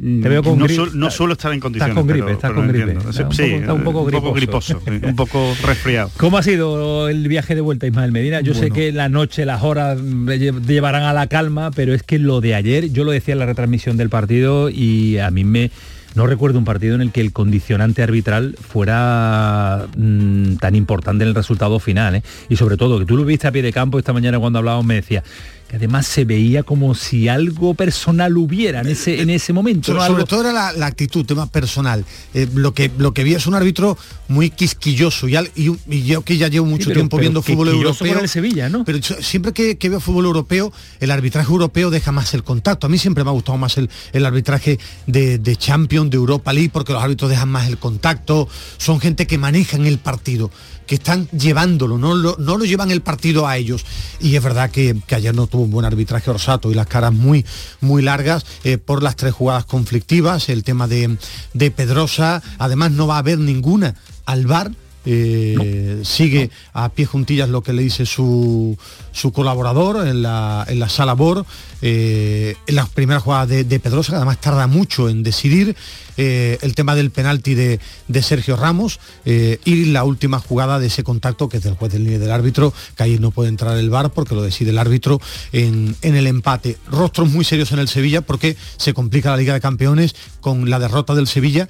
Te 0.00 0.28
veo 0.28 0.42
con 0.42 0.58
no, 0.94 1.10
suelo 1.10 1.32
estar 1.32 1.52
en 1.52 1.60
condiciones. 1.60 1.90
Estás 1.92 2.00
con 2.00 2.06
gripe, 2.08 2.24
pero- 2.24 2.34
estás 2.36 2.50
pero 2.50 2.60
con 2.60 2.68
gripe. 2.68 2.92
Está 3.10 3.26
un 3.26 3.32
Sí, 3.32 3.42
poco- 3.42 3.56
está 3.60 3.72
un 3.74 3.82
poco 3.84 4.00
un 4.02 4.10
poco 4.10 4.32
griposo. 4.32 4.80
sí, 4.84 4.92
un 5.02 5.16
poco 5.16 5.54
resfriado. 5.64 6.10
¿Cómo 6.16 6.38
ha 6.38 6.42
sido 6.42 7.08
el 7.08 7.26
viaje 7.28 7.54
de 7.54 7.60
vuelta, 7.60 7.86
Ismael 7.86 8.12
Medina? 8.12 8.40
Yo 8.40 8.54
sé 8.54 8.70
que 8.70 8.92
la 8.92 9.08
noche, 9.08 9.44
las 9.44 9.62
horas 9.62 9.98
llevarán 10.00 11.02
a 11.04 11.12
la 11.12 11.26
calma, 11.26 11.70
pero 11.70 11.94
es 11.94 12.02
que 12.02 12.18
lo 12.18 12.40
de 12.40 12.54
ayer, 12.54 12.90
yo 12.92 13.04
lo 13.04 13.10
decía 13.12 13.32
en 13.32 13.38
la 13.40 13.46
retransmisión 13.46 13.96
del 13.96 14.08
partido 14.08 14.68
y 14.70 15.18
a 15.18 15.30
mí 15.30 15.44
me... 15.44 15.70
No 16.14 16.26
recuerdo 16.26 16.58
un 16.58 16.64
partido 16.64 16.94
en 16.96 17.00
el 17.02 17.12
que 17.12 17.20
el 17.20 17.32
condicionante 17.32 18.02
arbitral 18.02 18.56
fuera 18.58 19.86
mm, 19.96 20.54
tan 20.56 20.74
importante 20.74 21.22
en 21.22 21.28
el 21.28 21.34
resultado 21.34 21.78
final. 21.78 22.16
¿eh? 22.16 22.22
Y 22.48 22.56
sobre 22.56 22.76
todo, 22.76 22.98
que 22.98 23.04
tú 23.06 23.16
lo 23.16 23.24
viste 23.24 23.46
a 23.46 23.52
pie 23.52 23.62
de 23.62 23.72
campo 23.72 23.98
esta 23.98 24.12
mañana 24.12 24.38
cuando 24.40 24.58
hablábamos, 24.58 24.86
me 24.86 24.94
decía 24.94 25.22
que 25.68 25.76
además 25.76 26.06
se 26.06 26.24
veía 26.24 26.62
como 26.62 26.94
si 26.94 27.28
algo 27.28 27.74
personal 27.74 28.36
hubiera 28.38 28.80
en 28.80 28.86
ese, 28.88 29.20
en 29.20 29.28
ese 29.28 29.52
momento. 29.52 29.92
Sobre 29.92 30.02
Algo- 30.04 30.24
todo 30.24 30.40
era 30.40 30.52
la, 30.52 30.72
la 30.72 30.86
actitud, 30.86 31.26
tema 31.26 31.46
personal. 31.46 32.04
Eh, 32.32 32.48
lo, 32.54 32.72
que, 32.72 32.90
lo 32.96 33.12
que 33.12 33.22
vi 33.22 33.34
es 33.34 33.46
un 33.46 33.54
árbitro 33.54 33.98
muy 34.28 34.48
quisquilloso 34.50 35.28
y, 35.28 35.36
al- 35.36 35.50
y 35.54 35.68
un- 35.68 35.78
y 35.88 36.04
yo 36.04 36.22
que 36.22 36.38
ya 36.38 36.48
llevo 36.48 36.64
mucho 36.66 36.86
pero- 36.86 36.94
tiempo 37.00 37.16
pero 37.18 37.20
viendo 37.20 37.42
fútbol 37.42 37.68
europeo. 37.68 38.18
el 38.20 38.28
Sevilla, 38.28 38.68
¿no? 38.70 38.84
Pero 38.86 38.98
siempre 39.20 39.52
que, 39.52 39.76
que 39.76 39.88
veo 39.90 40.00
fútbol 40.00 40.24
europeo, 40.24 40.72
el 41.00 41.10
arbitraje 41.10 41.50
europeo 41.50 41.90
deja 41.90 42.12
más 42.12 42.32
el 42.32 42.44
contacto. 42.44 42.86
A 42.86 42.90
mí 42.90 42.96
siempre 42.96 43.22
me 43.24 43.30
ha 43.30 43.34
gustado 43.34 43.58
más 43.58 43.76
el, 43.76 43.90
el 44.12 44.24
arbitraje 44.24 44.78
de, 45.06 45.38
de 45.38 45.56
Champions, 45.56 46.10
de 46.10 46.16
Europa 46.16 46.52
League, 46.54 46.70
porque 46.72 46.94
los 46.94 47.02
árbitros 47.02 47.28
dejan 47.30 47.50
más 47.50 47.68
el 47.68 47.76
contacto. 47.76 48.48
Son 48.78 49.00
gente 49.00 49.26
que 49.26 49.36
manejan 49.36 49.84
el 49.84 49.98
partido, 49.98 50.50
que 50.88 50.96
están 50.96 51.28
llevándolo, 51.28 51.98
no 51.98 52.14
lo, 52.14 52.34
no 52.38 52.56
lo 52.56 52.64
llevan 52.64 52.90
el 52.90 53.02
partido 53.02 53.46
a 53.46 53.58
ellos. 53.58 53.84
Y 54.20 54.34
es 54.34 54.42
verdad 54.42 54.70
que, 54.70 54.96
que 55.06 55.14
ayer 55.14 55.34
no 55.34 55.46
tuvo 55.46 55.62
un 55.62 55.70
buen 55.70 55.86
arbitraje 55.86 56.30
Orsato 56.30 56.72
y 56.72 56.74
las 56.74 56.86
caras 56.86 57.12
muy, 57.12 57.44
muy 57.80 58.02
largas 58.02 58.44
eh, 58.64 58.78
por 58.78 59.02
las 59.02 59.14
tres 59.14 59.34
jugadas 59.34 59.66
conflictivas, 59.66 60.48
el 60.48 60.64
tema 60.64 60.88
de, 60.88 61.18
de 61.52 61.70
Pedrosa. 61.70 62.42
Además 62.58 62.90
no 62.92 63.06
va 63.06 63.16
a 63.16 63.18
haber 63.18 63.38
ninguna 63.38 63.94
al 64.24 64.46
bar. 64.46 64.72
Eh, 65.10 66.00
sigue 66.04 66.50
a 66.74 66.90
pie 66.90 67.06
juntillas 67.06 67.48
lo 67.48 67.62
que 67.62 67.72
le 67.72 67.82
dice 67.82 68.04
su, 68.04 68.76
su 69.10 69.32
colaborador 69.32 70.06
en 70.06 70.20
la, 70.20 70.66
en 70.68 70.78
la 70.78 70.90
sala 70.90 71.14
BOR, 71.14 71.46
eh, 71.80 72.56
en 72.66 72.74
las 72.74 72.90
primeras 72.90 73.22
jugadas 73.22 73.48
de, 73.48 73.64
de 73.64 73.80
Pedrosa, 73.80 74.12
que 74.12 74.16
además 74.16 74.38
tarda 74.38 74.66
mucho 74.66 75.08
en 75.08 75.22
decidir, 75.22 75.74
eh, 76.18 76.58
el 76.60 76.74
tema 76.74 76.94
del 76.94 77.10
penalti 77.10 77.54
de, 77.54 77.80
de 78.08 78.22
Sergio 78.22 78.56
Ramos 78.56 79.00
y 79.24 79.86
la 79.86 80.04
última 80.04 80.40
jugada 80.40 80.78
de 80.78 80.88
ese 80.88 81.04
contacto 81.04 81.48
que 81.48 81.56
es 81.56 81.62
del 81.62 81.74
juez 81.74 81.92
del 81.92 82.04
línea 82.04 82.18
del 82.18 82.30
árbitro, 82.30 82.74
que 82.96 83.02
ahí 83.02 83.18
no 83.18 83.30
puede 83.30 83.48
entrar 83.48 83.78
el 83.78 83.88
VAR 83.88 84.10
porque 84.10 84.34
lo 84.34 84.42
decide 84.42 84.70
el 84.70 84.78
árbitro 84.78 85.20
en, 85.52 85.96
en 86.02 86.16
el 86.16 86.26
empate. 86.26 86.76
Rostros 86.90 87.30
muy 87.30 87.44
serios 87.44 87.72
en 87.72 87.78
el 87.78 87.88
Sevilla 87.88 88.20
porque 88.20 88.56
se 88.76 88.92
complica 88.92 89.30
la 89.30 89.38
Liga 89.38 89.54
de 89.54 89.60
Campeones 89.60 90.14
con 90.40 90.68
la 90.68 90.78
derrota 90.78 91.14
del 91.14 91.28
Sevilla 91.28 91.68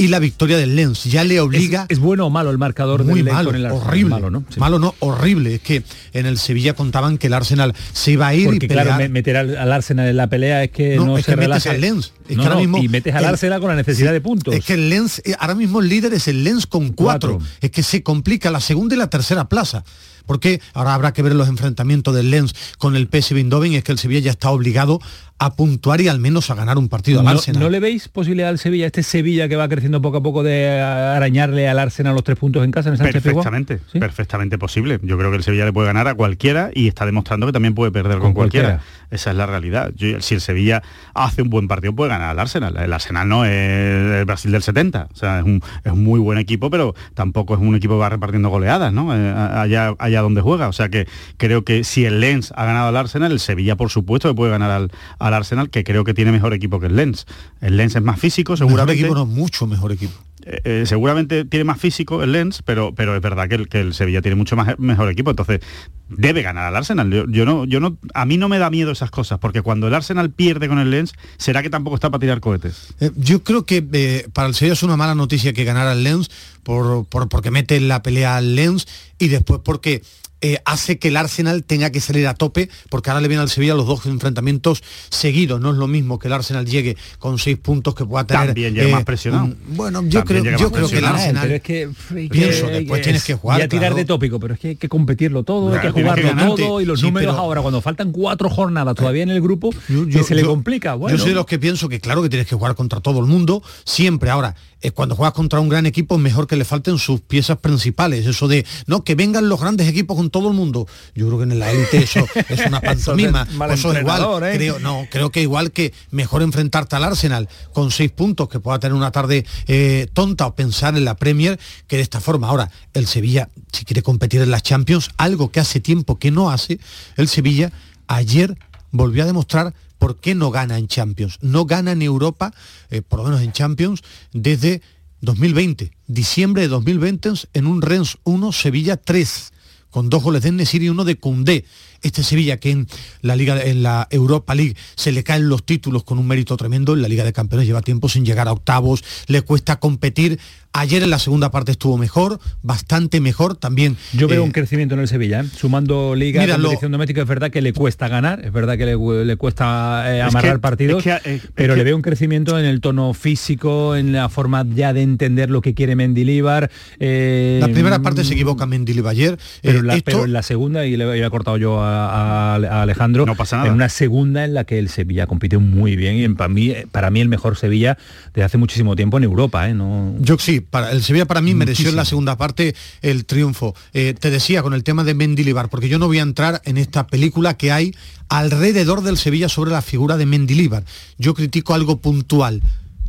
y 0.00 0.08
la 0.08 0.18
victoria 0.18 0.56
del 0.56 0.76
Lens. 0.76 1.04
Ya 1.04 1.24
le 1.24 1.40
obliga... 1.40 1.86
¿Es, 1.88 1.98
bueno 1.98 2.26
o 2.26 2.30
malo 2.30 2.50
el 2.50 2.58
marcador 2.58 3.04
muy 3.04 3.16
del 3.16 3.24
Lens 3.26 3.34
malo, 3.34 3.48
con 3.50 3.56
el 3.56 3.66
Arsenal? 3.66 3.86
horrible. 3.86 4.10
Malo, 4.10 4.30
¿no? 4.30 4.44
Sí. 4.48 4.58
Malo 4.60 4.78
no, 4.78 4.94
horrible. 5.00 5.54
Es 5.56 5.60
que 5.60 5.82
en 6.12 6.26
el 6.26 6.38
Sevilla 6.38 6.74
contaban 6.74 7.18
que 7.18 7.26
el 7.26 7.34
Arsenal 7.34 7.74
se 7.92 8.12
iba 8.12 8.26
a 8.28 8.34
ir 8.34 8.46
Porque 8.46 8.66
y 8.66 8.68
claro, 8.68 8.90
pelear. 8.92 9.10
meter 9.10 9.36
al, 9.36 9.56
al 9.56 9.72
Arsenal 9.72 10.08
en 10.08 10.16
la 10.16 10.26
pelea 10.28 10.64
es 10.64 10.70
que 10.70 10.96
no, 10.96 11.04
No, 11.06 11.18
es 11.18 11.24
se 11.26 11.32
que 11.32 11.36
metes 11.36 11.66
al 11.66 11.80
Lens. 11.80 12.12
Es 12.28 12.36
No, 12.36 12.42
que 12.42 12.48
ahora 12.48 12.60
mismo 12.60 12.78
y 12.78 12.88
metes 12.88 13.14
al 13.14 13.24
el- 13.24 13.28
Arsenal 13.30 13.60
con 13.60 13.68
la 13.70 13.76
necesidad 13.76 14.08
Sí, 14.08 14.14
de 14.14 14.20
puntos. 14.20 14.54
Es 14.54 14.64
que 14.64 14.74
el 14.74 14.88
Lens, 14.88 15.20
eh, 15.24 15.34
ahora 15.38 15.54
mismo 15.54 15.80
el 15.80 15.88
líder 15.88 16.14
es 16.14 16.26
el 16.28 16.42
Lens 16.44 16.66
con 16.66 16.90
cuatro. 16.92 17.38
Cuatro. 17.38 17.48
Es 17.60 17.70
que 17.70 17.82
se 17.82 18.02
complica 18.02 18.50
la 18.50 18.60
segunda 18.60 18.94
y 18.94 18.98
la 18.98 19.10
tercera 19.10 19.48
plaza. 19.48 19.84
Porque 20.26 20.60
ahora 20.74 20.94
habrá 20.94 21.12
que 21.12 21.22
ver 21.22 21.34
los 21.34 21.48
enfrentamientos 21.48 22.14
del 22.14 22.30
Lens 22.30 22.54
con 22.78 22.94
el 22.94 23.08
PSV 23.08 23.36
Eindhoven 23.38 23.72
es 23.74 23.82
que 23.82 23.90
el 23.92 23.98
Sevilla 23.98 24.20
ya 24.20 24.30
está 24.30 24.50
obligado 24.50 25.00
a 25.42 25.54
puntuar 25.54 26.02
y 26.02 26.08
al 26.08 26.18
menos 26.20 26.50
a 26.50 26.54
ganar 26.54 26.76
un 26.76 26.90
partido 26.90 27.20
al 27.20 27.24
¿No, 27.24 27.30
Arsenal. 27.30 27.62
¿No 27.62 27.70
le 27.70 27.80
veis 27.80 28.08
posibilidad 28.08 28.50
al 28.50 28.58
Sevilla, 28.58 28.84
este 28.84 29.02
Sevilla 29.02 29.48
que 29.48 29.56
va 29.56 29.66
creciendo 29.70 30.02
poco 30.02 30.18
a 30.18 30.22
poco 30.22 30.42
de 30.42 30.68
arañarle 30.78 31.66
al 31.66 31.78
Arsenal 31.78 32.12
los 32.14 32.22
tres 32.24 32.36
puntos 32.36 32.62
en 32.62 32.70
casa 32.70 32.90
en 32.90 32.98
Sánchez? 32.98 33.22
Perfectamente, 33.22 33.80
perfectamente 33.98 34.58
posible. 34.58 35.00
Yo 35.02 35.16
creo 35.16 35.30
que 35.30 35.38
el 35.38 35.42
Sevilla 35.42 35.64
le 35.64 35.72
puede 35.72 35.86
ganar 35.86 36.06
a 36.08 36.14
cualquiera 36.14 36.70
y 36.74 36.88
está 36.88 37.06
demostrando 37.06 37.46
que 37.46 37.52
también 37.52 37.74
puede 37.74 37.90
perder 37.90 38.18
con, 38.18 38.28
Con 38.28 38.34
cualquiera. 38.34 38.68
cualquiera. 38.68 39.06
Esa 39.10 39.30
es 39.30 39.36
la 39.36 39.46
realidad. 39.46 39.92
Yo- 39.96 40.20
si 40.20 40.34
el 40.34 40.42
Sevilla 40.42 40.82
hace 41.14 41.40
un 41.40 41.48
buen 41.48 41.68
partido, 41.68 41.94
puede 41.94 42.10
ganar 42.10 42.28
al 42.30 42.38
Arsenal. 42.38 42.76
El 42.76 42.92
Arsenal 42.92 43.26
no 43.26 43.46
es 43.46 43.50
el 43.50 44.24
Brasil 44.26 44.52
del 44.52 44.62
70. 44.62 45.08
O 45.10 45.16
sea, 45.16 45.38
es 45.38 45.44
un, 45.46 45.62
es 45.84 45.90
un 45.92 46.04
muy 46.04 46.20
buen 46.20 46.36
equipo, 46.38 46.68
pero 46.70 46.94
tampoco 47.14 47.54
es 47.54 47.60
un 47.60 47.74
equipo 47.74 47.94
que 47.94 48.00
va 48.00 48.08
repartiendo 48.10 48.50
goleadas, 48.50 48.92
¿no? 48.92 49.14
Eh, 49.16 49.30
allá, 49.32 49.94
allá 49.98 50.20
donde 50.20 50.42
juega. 50.42 50.68
O 50.68 50.72
sea 50.74 50.90
que 50.90 51.08
creo 51.38 51.64
que 51.64 51.82
si 51.82 52.04
el 52.04 52.20
Lens 52.20 52.52
ha 52.56 52.66
ganado 52.66 52.88
al 52.88 52.96
Arsenal, 52.98 53.32
el 53.32 53.40
Sevilla, 53.40 53.74
por 53.76 53.88
supuesto, 53.88 54.28
que 54.28 54.34
puede 54.34 54.50
ganar 54.50 54.70
al, 54.70 54.90
al 55.18 55.29
Arsenal, 55.34 55.70
que 55.70 55.84
creo 55.84 56.04
que 56.04 56.14
tiene 56.14 56.32
mejor 56.32 56.52
equipo 56.54 56.80
que 56.80 56.86
el 56.86 56.96
Lens. 56.96 57.26
El 57.60 57.76
Lens 57.76 57.96
es 57.96 58.02
más 58.02 58.18
físico, 58.20 58.52
Mejor 58.52 58.66
seguramente. 58.68 59.00
equipo, 59.00 59.14
no, 59.14 59.26
mucho 59.26 59.66
mejor 59.66 59.92
equipo. 59.92 60.12
Eh, 60.46 60.60
eh, 60.64 60.82
seguramente 60.86 61.44
tiene 61.44 61.64
más 61.64 61.78
físico 61.78 62.22
el 62.22 62.32
Lens, 62.32 62.62
pero, 62.64 62.94
pero 62.94 63.14
es 63.14 63.20
verdad 63.20 63.46
que 63.46 63.56
el, 63.56 63.68
que 63.68 63.80
el 63.80 63.92
Sevilla 63.92 64.22
tiene 64.22 64.36
mucho 64.36 64.56
más, 64.56 64.78
mejor 64.78 65.10
equipo, 65.10 65.28
entonces 65.30 65.60
debe 66.08 66.40
ganar 66.40 66.64
al 66.64 66.76
Arsenal. 66.76 67.10
Yo, 67.10 67.26
yo 67.28 67.44
no, 67.44 67.66
yo 67.66 67.78
no, 67.78 67.98
a 68.14 68.24
mí 68.24 68.38
no 68.38 68.48
me 68.48 68.58
da 68.58 68.70
miedo 68.70 68.90
esas 68.90 69.10
cosas, 69.10 69.38
porque 69.38 69.60
cuando 69.60 69.86
el 69.88 69.94
Arsenal 69.94 70.30
pierde 70.30 70.66
con 70.66 70.78
el 70.78 70.90
Lens, 70.90 71.12
será 71.36 71.62
que 71.62 71.68
tampoco 71.68 71.96
está 71.96 72.08
para 72.10 72.20
tirar 72.20 72.40
cohetes. 72.40 72.94
Eh, 73.00 73.10
yo 73.16 73.44
creo 73.44 73.66
que 73.66 74.26
para 74.32 74.48
el 74.48 74.54
Sevilla 74.54 74.72
es 74.72 74.82
una 74.82 74.96
mala 74.96 75.14
noticia 75.14 75.52
que 75.52 75.64
ganara 75.64 75.92
el 75.92 76.04
Lens 76.04 76.30
por, 76.62 77.04
por- 77.06 77.28
porque 77.28 77.50
mete 77.50 77.76
en 77.76 77.88
la 77.88 78.02
pelea 78.02 78.36
al 78.36 78.54
Lens 78.56 78.88
y 79.18 79.28
después 79.28 79.60
porque 79.62 80.02
eh, 80.42 80.58
hace 80.64 80.98
que 80.98 81.08
el 81.08 81.16
Arsenal 81.16 81.64
tenga 81.64 81.90
que 81.90 82.00
salir 82.00 82.26
a 82.26 82.34
tope 82.34 82.68
porque 82.88 83.10
ahora 83.10 83.20
le 83.20 83.28
vienen 83.28 83.42
al 83.42 83.50
Sevilla 83.50 83.74
los 83.74 83.86
dos 83.86 84.06
enfrentamientos 84.06 84.82
seguidos. 85.10 85.60
No 85.60 85.70
es 85.70 85.76
lo 85.76 85.86
mismo 85.86 86.18
que 86.18 86.28
el 86.28 86.34
Arsenal 86.34 86.66
llegue 86.66 86.96
con 87.18 87.38
seis 87.38 87.58
puntos 87.58 87.94
que 87.94 88.04
pueda 88.04 88.24
tener. 88.26 88.46
También 88.46 88.74
llega 88.74 88.88
eh, 88.88 88.92
más 88.92 89.04
presionado. 89.04 89.44
un- 89.44 89.56
bueno, 89.68 90.02
yo 90.04 90.20
También 90.24 90.42
creo, 90.44 90.58
yo 90.58 90.70
más 90.70 90.78
creo 90.78 90.88
que 90.88 90.98
el. 90.98 91.04
Arsenal. 91.04 91.42
Pero 91.42 91.54
es 91.56 91.62
que, 91.62 91.88
pienso, 92.30 92.66
que- 92.66 92.72
después 92.72 93.02
tienes 93.02 93.22
es- 93.22 93.26
que 93.26 93.34
jugar. 93.34 93.58
Ya 93.60 93.68
tirar 93.68 93.82
claro. 93.88 93.96
de 93.96 94.04
tópico, 94.04 94.40
pero 94.40 94.54
es 94.54 94.60
que 94.60 94.68
hay 94.68 94.76
que 94.76 94.88
competirlo 94.88 95.42
todo, 95.42 95.68
hay 95.68 95.74
que 95.74 95.80
Claro, 95.80 95.94
tienes 95.94 96.14
que 96.14 96.22
jugarlo 96.22 96.54
todo 96.54 96.80
y 96.80 96.84
los 96.84 97.00
Sí, 97.00 97.06
números 97.06 97.32
pero- 97.34 97.42
ahora, 97.42 97.60
cuando 97.62 97.80
faltan 97.80 98.12
cuatro 98.12 98.48
jornadas 98.50 98.94
todavía 98.94 99.22
en 99.22 99.30
el 99.30 99.40
grupo, 99.40 99.70
Yo- 99.88 100.06
que 100.06 100.12
yo- 100.12 100.24
se 100.24 100.34
le 100.34 100.44
complica. 100.44 100.94
Bueno, 100.94 101.16
Yo 101.16 101.22
soy 101.22 101.30
de 101.30 101.36
los 101.36 101.46
que 101.46 101.58
pienso 101.58 101.88
que 101.88 102.00
claro 102.00 102.22
que 102.22 102.28
tienes 102.28 102.46
que 102.48 102.54
jugar 102.56 102.74
contra 102.74 103.00
todo 103.00 103.20
el 103.20 103.26
mundo, 103.26 103.62
siempre. 103.84 104.30
Ahora, 104.30 104.54
eh, 104.82 104.90
cuando 104.92 105.14
juegas 105.14 105.34
contra 105.34 105.60
un 105.60 105.68
gran 105.68 105.84
equipo 105.86 106.14
es 106.16 106.20
mejor 106.20 106.46
que 106.46 106.56
le 106.56 106.64
falten 106.64 106.98
sus 106.98 107.20
piezas 107.20 107.58
principales. 107.58 108.26
Eso 108.26 108.48
de, 108.48 108.64
no, 108.86 109.04
que 109.04 109.14
vengan 109.14 109.48
los 109.48 109.60
grandes 109.60 109.86
equipos 109.88 110.16
con 110.30 110.42
todo 110.42 110.50
el 110.50 110.56
mundo. 110.56 110.86
Yo 111.14 111.26
creo 111.26 111.38
que 111.38 111.44
en 111.44 111.58
la 111.58 111.70
élite 111.72 111.98
eso 111.98 112.26
es 112.48 112.66
una 112.66 112.80
pantomima. 112.80 113.46
Eso 113.72 113.98
igual, 113.98 114.44
¿eh? 114.44 114.52
creo, 114.56 114.78
no, 114.78 115.06
creo 115.10 115.30
que 115.30 115.42
igual 115.42 115.72
que 115.72 115.92
mejor 116.10 116.42
enfrentarte 116.42 116.96
al 116.96 117.04
Arsenal 117.04 117.48
con 117.72 117.90
seis 117.90 118.10
puntos, 118.10 118.48
que 118.48 118.60
pueda 118.60 118.78
tener 118.78 118.94
una 118.94 119.10
tarde 119.10 119.44
eh, 119.66 120.08
tonta 120.12 120.46
o 120.46 120.54
pensar 120.54 120.96
en 120.96 121.04
la 121.04 121.16
Premier, 121.16 121.58
que 121.86 121.96
de 121.96 122.02
esta 122.02 122.20
forma. 122.20 122.48
Ahora, 122.48 122.70
el 122.94 123.06
Sevilla, 123.06 123.48
si 123.72 123.84
quiere 123.84 124.02
competir 124.02 124.40
en 124.40 124.50
las 124.50 124.62
Champions, 124.62 125.10
algo 125.16 125.50
que 125.50 125.60
hace 125.60 125.80
tiempo 125.80 126.18
que 126.18 126.30
no 126.30 126.50
hace, 126.50 126.78
el 127.16 127.28
Sevilla 127.28 127.72
ayer 128.06 128.56
volvió 128.90 129.22
a 129.22 129.26
demostrar 129.26 129.74
por 129.98 130.16
qué 130.16 130.34
no 130.34 130.50
gana 130.50 130.78
en 130.78 130.88
Champions. 130.88 131.38
No 131.40 131.66
gana 131.66 131.92
en 131.92 132.02
Europa, 132.02 132.52
eh, 132.90 133.02
por 133.02 133.18
lo 133.20 133.26
menos 133.26 133.42
en 133.42 133.52
Champions, 133.52 134.02
desde 134.32 134.80
2020, 135.20 135.92
diciembre 136.06 136.62
de 136.62 136.68
2020, 136.68 137.32
en 137.52 137.66
un 137.66 137.82
Rennes 137.82 138.16
1, 138.24 138.52
Sevilla 138.52 138.96
3, 138.96 139.52
con 139.90 140.08
dos 140.08 140.22
goles 140.22 140.42
de 140.42 140.52
Nesiri 140.52 140.86
y 140.86 140.88
uno 140.88 141.04
de 141.04 141.16
Koundé. 141.16 141.64
Este 142.02 142.22
Sevilla 142.22 142.56
que 142.58 142.70
en 142.70 142.86
la 143.22 143.36
Liga, 143.36 143.62
en 143.62 143.82
la 143.82 144.06
Europa 144.10 144.54
League 144.54 144.76
se 144.96 145.12
le 145.12 145.22
caen 145.24 145.48
los 145.48 145.64
títulos 145.64 146.04
con 146.04 146.18
un 146.18 146.26
mérito 146.26 146.56
tremendo, 146.56 146.94
en 146.94 147.02
la 147.02 147.08
Liga 147.08 147.24
de 147.24 147.32
Campeones 147.32 147.66
lleva 147.66 147.82
tiempo 147.82 148.08
sin 148.08 148.24
llegar 148.24 148.48
a 148.48 148.52
octavos, 148.52 149.04
le 149.26 149.42
cuesta 149.42 149.78
competir. 149.80 150.38
Ayer 150.72 151.02
en 151.02 151.10
la 151.10 151.18
segunda 151.18 151.50
parte 151.50 151.72
estuvo 151.72 151.98
mejor, 151.98 152.38
bastante 152.62 153.20
mejor 153.20 153.56
también. 153.56 153.96
Yo 154.12 154.28
veo 154.28 154.42
eh, 154.42 154.44
un 154.44 154.52
crecimiento 154.52 154.94
en 154.94 155.00
el 155.00 155.08
Sevilla, 155.08 155.40
¿eh? 155.40 155.44
sumando 155.56 156.14
liga, 156.14 156.40
Mira, 156.40 156.56
lo- 156.58 156.62
competición 156.68 156.92
doméstica, 156.92 157.22
es 157.22 157.26
verdad 157.26 157.50
que 157.50 157.60
le 157.60 157.72
cuesta 157.72 158.06
ganar, 158.06 158.44
es 158.44 158.52
verdad 158.52 158.78
que 158.78 158.86
le, 158.86 159.24
le 159.24 159.36
cuesta 159.36 160.04
eh, 160.06 160.20
Es 160.20 160.26
amarrar 160.28 160.52
que- 160.54 160.58
partidos, 160.60 161.04
es 161.04 161.20
que, 161.22 161.30
eh, 161.34 161.40
pero 161.56 161.72
es 161.72 161.78
le 161.78 161.82
veo 161.82 161.96
un 161.96 162.02
crecimiento 162.02 162.56
en 162.56 162.66
el 162.66 162.80
tono 162.80 163.12
físico, 163.14 163.96
en 163.96 164.12
la 164.12 164.28
forma 164.28 164.64
ya 164.72 164.92
de 164.92 165.02
entender 165.02 165.50
lo 165.50 165.60
que 165.60 165.74
quiere 165.74 165.96
Mendilíbar. 165.96 166.70
eh, 167.00 167.58
La 167.60 167.66
primera 167.66 168.00
parte 168.00 168.22
se 168.22 168.34
equivoca 168.34 168.64
Mendilibar 168.64 169.10
ayer. 169.10 169.38
Pero, 169.62 169.78
eh, 169.78 169.80
en 169.80 169.86
la, 169.88 169.94
esto- 169.96 170.04
pero 170.04 170.24
en 170.24 170.32
la 170.32 170.42
segunda, 170.44 170.86
y 170.86 170.96
le 170.96 171.02
había 171.02 171.30
cortado 171.30 171.56
yo 171.56 171.82
a, 171.82 171.89
a- 171.90 172.54
a 172.56 172.82
Alejandro, 172.82 173.26
No 173.26 173.34
pasa 173.34 173.56
nada. 173.56 173.68
en 173.68 173.74
una 173.74 173.88
segunda 173.88 174.44
en 174.44 174.54
la 174.54 174.64
que 174.64 174.78
el 174.78 174.88
Sevilla 174.88 175.26
compite 175.26 175.58
muy 175.58 175.96
bien 175.96 176.16
y 176.16 176.24
en- 176.24 176.36
para 176.36 176.48
mí, 176.48 176.72
para 176.92 177.10
mí 177.10 177.20
el 177.20 177.28
mejor 177.28 177.56
Sevilla 177.56 177.98
de 178.34 178.42
hace 178.42 178.58
muchísimo 178.58 178.96
tiempo 178.96 179.18
en 179.18 179.24
Europa. 179.24 179.68
¿eh? 179.68 179.74
No, 179.74 180.14
Yo 180.20 180.36
sí, 180.38 180.60
para, 180.60 180.90
el 180.92 181.02
Sevilla 181.02 181.26
para 181.26 181.40
mí 181.40 181.54
mereció 181.54 181.90
en 181.90 181.96
la 181.96 182.04
segunda 182.04 182.36
parte 182.36 182.74
el 183.02 183.24
triunfo. 183.24 183.74
Eh, 183.92 184.14
te 184.18 184.30
decía 184.30 184.62
con 184.62 184.74
el 184.74 184.84
tema 184.84 185.04
de 185.04 185.14
Mendilibar, 185.14 185.68
porque 185.68 185.88
yo 185.88 185.98
no 185.98 186.06
voy 186.06 186.18
a 186.18 186.22
entrar 186.22 186.60
en 186.64 186.76
esta 186.76 187.06
película 187.06 187.54
que 187.54 187.72
hay 187.72 187.94
alrededor 188.28 189.02
del 189.02 189.16
Sevilla 189.16 189.48
sobre 189.48 189.70
la 189.72 189.82
figura 189.82 190.16
de 190.16 190.24
Mendilibar. 190.26 190.84
Yo 191.18 191.34
critico 191.34 191.74
algo 191.74 191.96
puntual. 191.98 192.62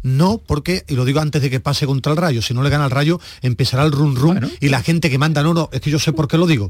No, 0.04 0.40
porque, 0.46 0.84
y 0.88 0.96
lo 0.96 1.06
digo 1.06 1.20
antes 1.20 1.42
de 1.42 1.50
que 1.50 1.60
pase 1.60 1.86
contra 1.86 2.12
el 2.12 2.18
Rayo, 2.18 2.42
si 2.42 2.54
no 2.54 2.64
le 2.64 2.70
gana 2.70 2.86
el 2.86 2.92
Rayo, 2.92 3.20
empezará 3.42 3.84
el 3.84 3.92
run 3.92 4.16
run 4.16 4.52
y 4.60 4.70
la 4.70 4.82
gente 4.82 5.10
que 5.10 5.18
manda, 5.18 5.44
no, 5.44 5.54
no, 5.54 5.70
es 5.72 5.82
que 5.82 5.92
yo 5.92 6.00
sé 6.00 6.14
por 6.14 6.28
qué 6.28 6.38
lo 6.38 6.48
digo. 6.48 6.70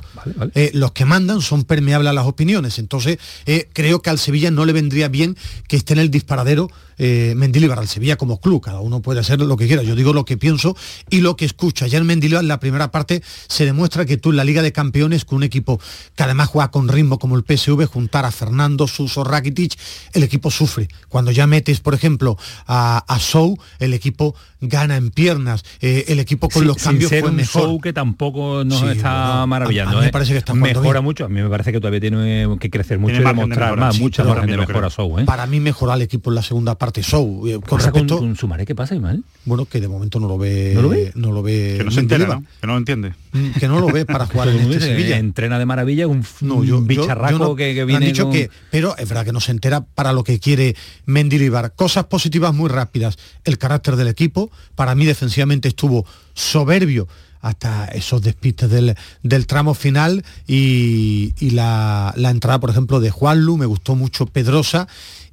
Eh, 0.55 0.71
los 0.73 0.91
que 0.91 1.05
mandan 1.05 1.41
son 1.41 1.63
permeables 1.63 2.09
a 2.09 2.13
las 2.13 2.25
opiniones. 2.25 2.79
Entonces, 2.79 3.19
eh, 3.45 3.69
creo 3.73 4.01
que 4.01 4.09
al 4.09 4.19
Sevilla 4.19 4.51
no 4.51 4.65
le 4.65 4.73
vendría 4.73 5.07
bien 5.07 5.37
que 5.67 5.77
esté 5.77 5.93
en 5.93 5.99
el 5.99 6.11
disparadero 6.11 6.69
eh, 7.03 7.33
Mendilibar 7.35 7.79
al 7.79 7.87
Sevilla 7.87 8.15
como 8.15 8.39
club. 8.39 8.61
Cada 8.61 8.79
uno 8.79 9.01
puede 9.01 9.19
hacer 9.21 9.41
lo 9.41 9.57
que 9.57 9.65
quiera. 9.65 9.81
Yo 9.81 9.95
digo 9.95 10.13
lo 10.13 10.23
que 10.23 10.37
pienso 10.37 10.77
y 11.09 11.21
lo 11.21 11.35
que 11.35 11.45
escucho. 11.45 11.83
Ayer 11.83 12.03
Mendilibar 12.03 12.43
en 12.43 12.47
la 12.47 12.59
primera 12.59 12.91
parte 12.91 13.23
se 13.47 13.65
demuestra 13.65 14.05
que 14.05 14.17
tú 14.17 14.29
en 14.29 14.35
la 14.37 14.43
Liga 14.43 14.61
de 14.61 14.71
Campeones, 14.71 15.25
con 15.25 15.37
un 15.37 15.43
equipo 15.43 15.79
que 16.15 16.21
además 16.21 16.49
juega 16.49 16.69
con 16.69 16.87
ritmo 16.87 17.17
como 17.17 17.35
el 17.35 17.43
PSV, 17.43 17.87
juntar 17.87 18.25
a 18.25 18.31
Fernando, 18.31 18.87
Suso, 18.87 19.23
Rakitic, 19.23 19.79
el 20.13 20.21
equipo 20.21 20.51
sufre. 20.51 20.89
Cuando 21.09 21.31
ya 21.31 21.47
metes, 21.47 21.79
por 21.79 21.95
ejemplo, 21.95 22.37
a, 22.67 23.03
a 23.07 23.19
Sou, 23.19 23.57
el 23.79 23.95
equipo 23.95 24.35
gana 24.61 24.95
en 24.95 25.09
piernas. 25.09 25.63
Eh, 25.81 26.05
el 26.07 26.19
equipo 26.19 26.47
con 26.49 26.61
Sin- 26.61 26.67
los 26.67 26.77
cambios 26.77 27.09
sin 27.09 27.17
ser 27.17 27.21
fue 27.21 27.29
un 27.31 27.35
mejor. 27.35 27.61
show 27.63 27.81
que 27.81 27.93
tampoco 27.93 28.63
nos 28.63 28.79
Sí, 28.79 28.85
está 28.89 29.29
bueno, 29.31 29.47
maravillando. 29.47 29.89
a- 29.89 29.93
a 29.93 29.95
mí 29.97 30.01
me 30.03 30.07
¿eh? 30.09 30.11
parece 30.11 30.31
que 30.33 30.37
está 30.37 30.53
Mejora 30.53 30.91
bien. 30.91 31.03
mucho, 31.03 31.25
a 31.25 31.29
mí 31.29 31.41
me 31.41 31.49
parece 31.49 31.71
que 31.71 31.79
todavía 31.79 31.99
tiene 31.99 32.47
que 32.59 32.69
crecer 32.69 32.99
mucho 32.99 33.13
Tiene 33.15 33.23
y 33.23 33.33
de 33.33 33.33
demostrar 33.41 33.69
mejora, 33.71 33.85
más, 33.87 33.95
sí, 33.95 34.01
mucha 34.01 34.23
yo 34.23 34.29
margen 34.29 34.49
de 34.51 34.57
mejora. 34.57 34.89
Sou. 34.89 35.19
¿eh? 35.19 35.25
Para 35.25 35.45
mí 35.47 35.59
mejoró 35.59 35.91
al 35.91 36.01
equipo 36.01 36.29
en 36.31 36.35
la 36.35 36.43
segunda 36.43 36.75
parte 36.75 37.01
Sou. 37.03 37.47
Eh, 37.47 37.53
con 37.53 37.61
Pasa 37.61 37.91
con, 37.91 38.01
respecto, 38.01 38.17
con 38.19 38.35
Sumaré, 38.35 38.65
¿qué 38.65 38.75
pasa, 38.75 38.95
Imal? 38.95 39.23
bueno, 39.45 39.65
que 39.65 39.81
de 39.81 39.87
momento 39.87 40.19
no 40.19 40.27
lo 40.27 40.37
ve. 40.37 40.71
¿No 40.75 40.81
lo 40.83 40.89
ve? 40.89 41.11
No 41.15 41.31
lo 41.31 41.41
ve. 41.41 41.75
Que 41.79 41.83
no 41.83 41.91
se 41.91 41.99
entera. 42.01 42.41
Que 42.61 42.67
no 42.67 42.73
lo 42.73 42.77
entiende. 42.79 43.13
Mm, 43.33 43.51
Que 43.59 43.67
no 43.67 43.79
lo 43.79 43.87
ve 43.87 44.05
para 44.05 44.25
jugar 44.27 44.49
en 44.49 44.59
el 44.59 44.73
este 44.73 44.87
Sevilla. 44.87 45.17
entrena 45.17 45.57
de 45.57 45.65
maravilla, 45.65 46.05
un, 46.07 46.23
No, 46.41 46.63
yo, 46.63 46.77
un 46.77 46.87
yo- 46.87 47.01
bicharraco 47.01 47.31
yo 47.31 47.37
no- 47.39 47.55
que, 47.55 47.73
que 47.73 47.79
me 47.81 47.85
viene 47.85 48.05
han 48.05 48.11
dicho 48.11 48.23
con- 48.25 48.33
que, 48.33 48.49
pero 48.69 48.95
es 48.97 49.07
verdad 49.09 49.25
que 49.25 49.31
no 49.31 49.39
se 49.39 49.51
entera 49.51 49.81
para 49.81 50.13
lo 50.13 50.23
que 50.23 50.39
quiere 50.39 50.75
Mendilibar. 51.05 51.73
Cosas 51.73 52.05
positivas 52.05 52.53
muy 52.53 52.69
rápidas. 52.69 53.17
El 53.43 53.57
carácter 53.57 53.95
del 53.95 54.07
equipo, 54.07 54.50
para 54.75 54.95
mí 54.95 55.05
defensivamente 55.05 55.67
estuvo 55.67 56.05
soberbio 56.33 57.07
hasta 57.41 57.85
esos 57.85 58.21
despistes 58.21 58.69
del, 58.69 58.95
del 59.23 59.47
tramo 59.47 59.73
final 59.73 60.23
y, 60.47 61.33
y 61.39 61.49
la, 61.51 62.13
la 62.15 62.29
entrada, 62.29 62.59
por 62.59 62.69
ejemplo, 62.69 62.99
de 62.99 63.09
Juanlu, 63.09 63.57
me 63.57 63.65
gustó 63.65 63.95
mucho 63.95 64.27
Pedrosa 64.27 64.87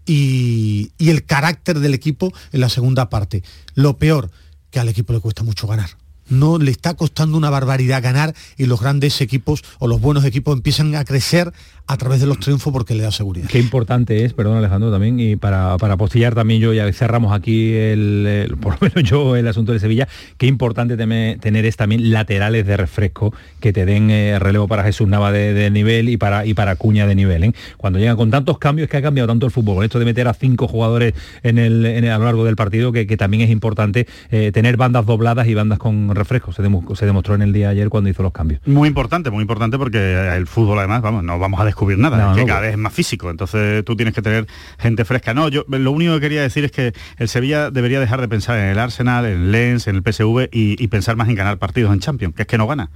y, 0.06 0.90
y 0.96 1.10
el 1.10 1.24
carácter 1.24 1.80
del 1.80 1.92
equipo 1.92 2.32
en 2.52 2.60
la 2.60 2.70
segunda 2.70 3.10
parte. 3.10 3.42
Lo 3.74 3.98
peor, 3.98 4.30
que 4.70 4.80
al 4.80 4.88
equipo 4.88 5.12
le 5.12 5.20
cuesta 5.20 5.42
mucho 5.42 5.66
ganar. 5.66 5.90
no 6.28 6.58
le 6.58 6.70
está 6.70 6.94
costando 6.94 7.36
una 7.36 7.50
barbaridad 7.50 8.02
ganar 8.02 8.34
y 8.56 8.66
los 8.66 8.80
grandes 8.80 9.20
equipos 9.20 9.62
o 9.78 9.86
los 9.86 10.00
buenos 10.00 10.24
equipos 10.24 10.56
empiezan 10.56 10.94
a 10.94 11.04
crecer 11.04 11.52
a 11.88 11.96
través 11.96 12.20
de 12.20 12.26
los 12.26 12.38
triunfos 12.38 12.72
porque 12.72 12.94
le 12.94 13.02
da 13.02 13.10
seguridad. 13.10 13.48
Qué 13.48 13.58
importante 13.58 14.24
es, 14.24 14.34
perdón 14.34 14.58
Alejandro 14.58 14.90
también, 14.92 15.18
y 15.18 15.36
para, 15.36 15.76
para 15.78 15.96
postillar 15.96 16.34
también 16.34 16.60
yo, 16.60 16.74
ya 16.74 16.92
cerramos 16.92 17.32
aquí 17.32 17.72
el, 17.72 18.26
el- 18.26 18.56
por 18.58 18.74
lo 18.74 18.78
menos 18.94 19.10
yo 19.10 19.36
el 19.36 19.48
asunto 19.48 19.72
de 19.72 19.78
Sevilla, 19.80 20.06
qué 20.36 20.46
importante 20.46 20.96
teme- 20.98 21.38
tener 21.40 21.64
es 21.64 21.76
también 21.76 22.12
laterales 22.12 22.66
de 22.66 22.76
refresco 22.76 23.32
que 23.60 23.72
te 23.72 23.86
den 23.86 24.10
eh, 24.10 24.38
relevo 24.38 24.68
para 24.68 24.82
Jesús 24.84 25.08
Nava 25.08 25.32
de, 25.32 25.54
de 25.54 25.70
nivel 25.70 26.08
y 26.10 26.16
para, 26.18 26.44
y 26.44 26.54
para 26.54 26.76
Cuña 26.76 27.06
de 27.06 27.14
nivel. 27.14 27.42
¿eh? 27.44 27.52
Cuando 27.78 27.98
llegan 27.98 28.16
con 28.16 28.30
tantos 28.30 28.58
cambios 28.58 28.88
que 28.88 28.98
ha 28.98 29.02
cambiado 29.02 29.26
tanto 29.26 29.46
el 29.46 29.52
fútbol, 29.52 29.82
esto 29.84 29.98
de 29.98 30.04
meter 30.04 30.28
a 30.28 30.34
cinco 30.34 30.68
jugadores 30.68 31.14
en 31.42 31.58
el, 31.58 31.86
en 31.86 32.04
el- 32.04 32.10
a 32.10 32.18
lo 32.18 32.24
largo 32.24 32.44
del 32.44 32.56
partido, 32.56 32.92
que, 32.92 33.06
que 33.06 33.16
también 33.16 33.42
es 33.42 33.50
importante 33.50 34.06
eh, 34.30 34.52
tener 34.52 34.76
bandas 34.76 35.06
dobladas 35.06 35.46
y 35.48 35.54
bandas 35.54 35.78
con 35.78 36.14
refresco. 36.14 36.52
Se 36.52 36.62
demostró 37.06 37.34
en 37.34 37.42
el 37.42 37.52
día 37.54 37.66
de 37.68 37.72
ayer 37.72 37.88
cuando 37.88 38.10
hizo 38.10 38.22
los 38.22 38.32
cambios. 38.32 38.60
Muy 38.66 38.88
importante, 38.88 39.30
muy 39.30 39.40
importante 39.40 39.78
porque 39.78 39.98
el 40.36 40.46
fútbol 40.46 40.78
además, 40.78 41.00
vamos, 41.00 41.24
no 41.24 41.38
vamos 41.38 41.58
a 41.60 41.64
descubrir 41.78 41.98
nada, 41.98 42.16
No, 42.16 42.30
es 42.32 42.36
que 42.36 42.42
no, 42.42 42.46
cada 42.48 42.60
vez 42.60 42.72
es 42.72 42.78
más 42.78 42.92
físico, 42.92 43.30
entonces 43.30 43.84
tú 43.84 43.94
tienes 43.94 44.12
que 44.12 44.20
tener 44.20 44.46
gente 44.78 45.04
fresca. 45.04 45.32
No, 45.32 45.48
yo 45.48 45.64
lo 45.68 45.92
único 45.92 46.14
que 46.14 46.20
quería 46.20 46.42
decir 46.42 46.64
es 46.64 46.72
que 46.72 46.92
el 47.18 47.28
Sevilla 47.28 47.70
debería 47.70 48.00
dejar 48.00 48.20
de 48.20 48.28
pensar 48.28 48.58
en 48.58 48.64
el 48.64 48.78
Arsenal, 48.78 49.24
en 49.26 49.52
Lens, 49.52 49.86
en 49.86 49.96
el 49.96 50.02
PSV 50.02 50.48
y, 50.50 50.82
y 50.82 50.88
pensar 50.88 51.14
más 51.14 51.28
en 51.28 51.36
ganar 51.36 51.58
partidos 51.58 51.92
en 51.92 52.00
Champions, 52.00 52.34
que 52.34 52.42
es 52.42 52.48
que 52.48 52.58
no 52.58 52.66
gana. 52.66 52.90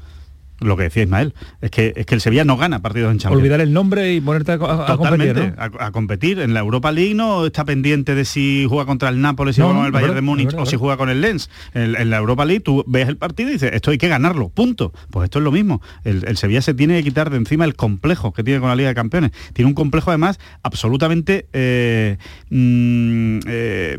Lo 0.62 0.76
que 0.76 0.84
decía 0.84 1.02
Ismael, 1.02 1.34
es 1.60 1.70
que, 1.70 1.92
es 1.96 2.06
que 2.06 2.14
el 2.14 2.20
Sevilla 2.20 2.44
no 2.44 2.56
gana 2.56 2.80
partidos 2.82 3.10
en 3.12 3.18
Champions. 3.18 3.40
Olvidar 3.40 3.60
el 3.60 3.72
nombre 3.72 4.14
y 4.14 4.20
ponerte 4.20 4.52
a, 4.52 4.54
a- 4.54 4.92
a 4.92 4.96
competir, 4.96 5.34
Totalmente, 5.34 5.50
¿no? 5.50 5.54
a, 5.80 5.86
a 5.86 5.90
competir. 5.92 6.38
En 6.40 6.54
la 6.54 6.60
Europa 6.60 6.92
League 6.92 7.14
no 7.14 7.46
está 7.46 7.64
pendiente 7.64 8.14
de 8.14 8.24
si 8.24 8.66
juega 8.68 8.86
contra 8.86 9.08
el 9.08 9.20
Nápoles, 9.20 9.56
si 9.56 9.60
No, 9.60 9.68
juega 9.68 9.80
con 9.80 9.86
el 9.86 9.92
Bayern 9.92 10.14
de 10.14 10.20
Múnich 10.22 10.46
verdad, 10.46 10.62
o 10.62 10.66
si 10.66 10.76
juega 10.76 10.96
con 10.96 11.08
el 11.10 11.20
Lens. 11.20 11.50
En, 11.74 11.94
en 11.96 12.10
la 12.10 12.16
Europa 12.18 12.44
League 12.44 12.60
tú 12.60 12.84
ves 12.86 13.08
el 13.08 13.16
partido 13.16 13.50
y 13.50 13.54
dices, 13.54 13.70
esto 13.72 13.90
hay 13.90 13.98
que 13.98 14.08
ganarlo, 14.08 14.48
punto. 14.48 14.92
Pues 15.10 15.24
esto 15.24 15.38
es 15.38 15.44
lo 15.44 15.52
mismo. 15.52 15.80
El, 16.04 16.24
el 16.26 16.36
Sevilla 16.36 16.62
se 16.62 16.74
tiene 16.74 16.96
que 16.98 17.04
quitar 17.04 17.30
de 17.30 17.36
encima 17.36 17.64
el 17.64 17.74
complejo 17.74 18.32
que 18.32 18.42
tiene 18.44 18.60
con 18.60 18.68
la 18.68 18.76
Liga 18.76 18.88
de 18.88 18.94
Campeones. 18.94 19.32
Tiene 19.52 19.68
un 19.68 19.74
complejo 19.74 20.10
además 20.10 20.38
absolutamente 20.62 21.46
eh, 21.52 22.16
mm, 22.50 23.38
eh, 23.46 23.98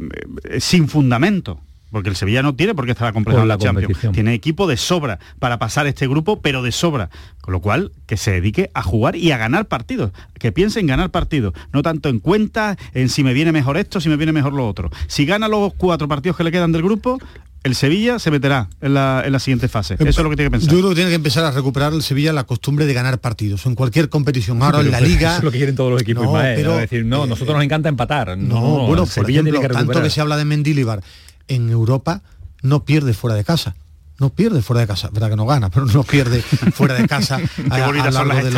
sin 0.59 0.87
fundamento. 0.87 1.59
Porque 1.93 2.09
el 2.09 2.17
Sevilla 2.17 2.41
no 2.43 2.53
tiene 2.55 2.75
por 2.75 2.83
qué 2.85 2.91
estar 2.91 3.07
acomplejado 3.07 3.39
Por 3.41 3.45
en 3.45 3.47
la 3.47 3.55
la 3.55 3.59
Champions. 3.63 3.85
competición. 3.87 4.13
Tiene 4.13 4.33
equipo 4.33 4.67
de 4.67 4.75
sobra 4.75 5.19
para 5.39 5.59
pasar 5.59 5.87
este 5.87 6.07
grupo, 6.07 6.41
pero 6.41 6.61
de 6.63 6.73
sobra. 6.73 7.09
Con 7.39 7.53
lo 7.53 7.61
cual, 7.61 7.93
que 8.07 8.17
se 8.17 8.31
dedique 8.31 8.69
a 8.73 8.83
jugar 8.83 9.15
y 9.15 9.31
a 9.31 9.37
ganar 9.37 9.67
partidos. 9.67 10.11
Que 10.39 10.51
piense 10.51 10.81
en 10.81 10.87
ganar 10.87 11.11
partidos. 11.11 11.53
No 11.71 11.81
tanto 11.83 12.09
en 12.09 12.19
cuentas, 12.19 12.77
en 12.93 13.07
si 13.07 13.23
me 13.23 13.31
viene 13.33 13.51
mejor 13.53 13.77
esto, 13.77 14.01
si 14.01 14.09
me 14.09 14.17
viene 14.17 14.33
mejor 14.33 14.51
lo 14.53 14.67
otro. 14.67 14.89
Si 15.07 15.25
gana 15.25 15.47
los 15.47 15.73
cuatro 15.75 16.07
partidos 16.09 16.35
que 16.35 16.43
le 16.43 16.51
quedan 16.51 16.71
del 16.73 16.81
grupo, 16.81 17.19
el 17.63 17.75
Sevilla 17.75 18.19
se 18.19 18.29
meterá 18.29 18.67
en 18.81 18.93
la, 18.93 19.21
en 19.25 19.31
la 19.31 19.39
siguiente 19.39 19.69
fase. 19.69 19.93
Eso 19.93 20.03
es 20.09 20.17
lo 20.17 20.29
que 20.29 20.35
tiene 20.35 20.47
que 20.49 20.51
pensar. 20.57 20.69
Yo 20.73 20.77
creo 20.79 20.89
que 20.89 20.95
tiene 20.95 21.09
que 21.11 21.15
empezar 21.15 21.45
a 21.45 21.51
recuperar 21.51 21.93
el 21.93 22.01
Sevilla 22.03 22.33
la 22.33 22.43
costumbre 22.43 22.85
de 22.85 22.93
ganar 22.93 23.19
partidos 23.19 23.65
en 23.67 23.75
cualquier 23.75 24.09
competición. 24.09 24.61
Ahora 24.61 24.79
Pero- 24.79 24.87
en 24.87 24.91
la 24.91 24.99
liga. 24.99 25.29
Eso 25.29 25.37
es 25.37 25.43
lo 25.45 25.51
que 25.51 25.57
quieren 25.59 25.75
todos 25.75 25.91
los 25.91 26.01
equipos, 26.01 26.23
No, 26.25 26.31
Ismael, 26.31 26.55
pero, 26.57 26.71
¿no? 26.73 26.77
decir, 26.79 27.05
no, 27.05 27.25
nosotros 27.25 27.55
nos 27.55 27.63
encanta 27.63 27.87
empatar. 27.87 28.37
No, 28.37 28.43
No, 28.55 28.61
no, 28.61 28.87
bueno, 28.87 29.03
el 29.03 29.09
por 29.09 29.29
ejemplo, 29.29 29.51
tiene 29.53 29.67
que 29.67 29.73
tanto 29.73 30.01
que 30.01 30.09
se 30.09 30.19
habla 30.19 30.35
de 30.37 30.43
Mendilibar 30.45 31.01
en 31.47 31.69
Europa, 31.69 32.21
no 32.61 32.85
pierde 32.85 33.13
fuera 33.13 33.35
de 33.35 33.43
casa. 33.43 33.75
No 34.19 34.29
pierde 34.29 34.61
fuera 34.61 34.81
de 34.81 34.87
casa, 34.87 35.09
verdad 35.11 35.31
que 35.31 35.35
no 35.35 35.45
gana, 35.47 35.69
pero 35.69 35.85
no 35.87 36.03
pierde 36.03 36.41
fuera 36.73 36.93
de 36.93 37.07
casa. 37.07 37.35
a- 37.69 37.77
son 38.13 38.27
las 38.27 38.43
de 38.43 38.51
los- 38.51 38.53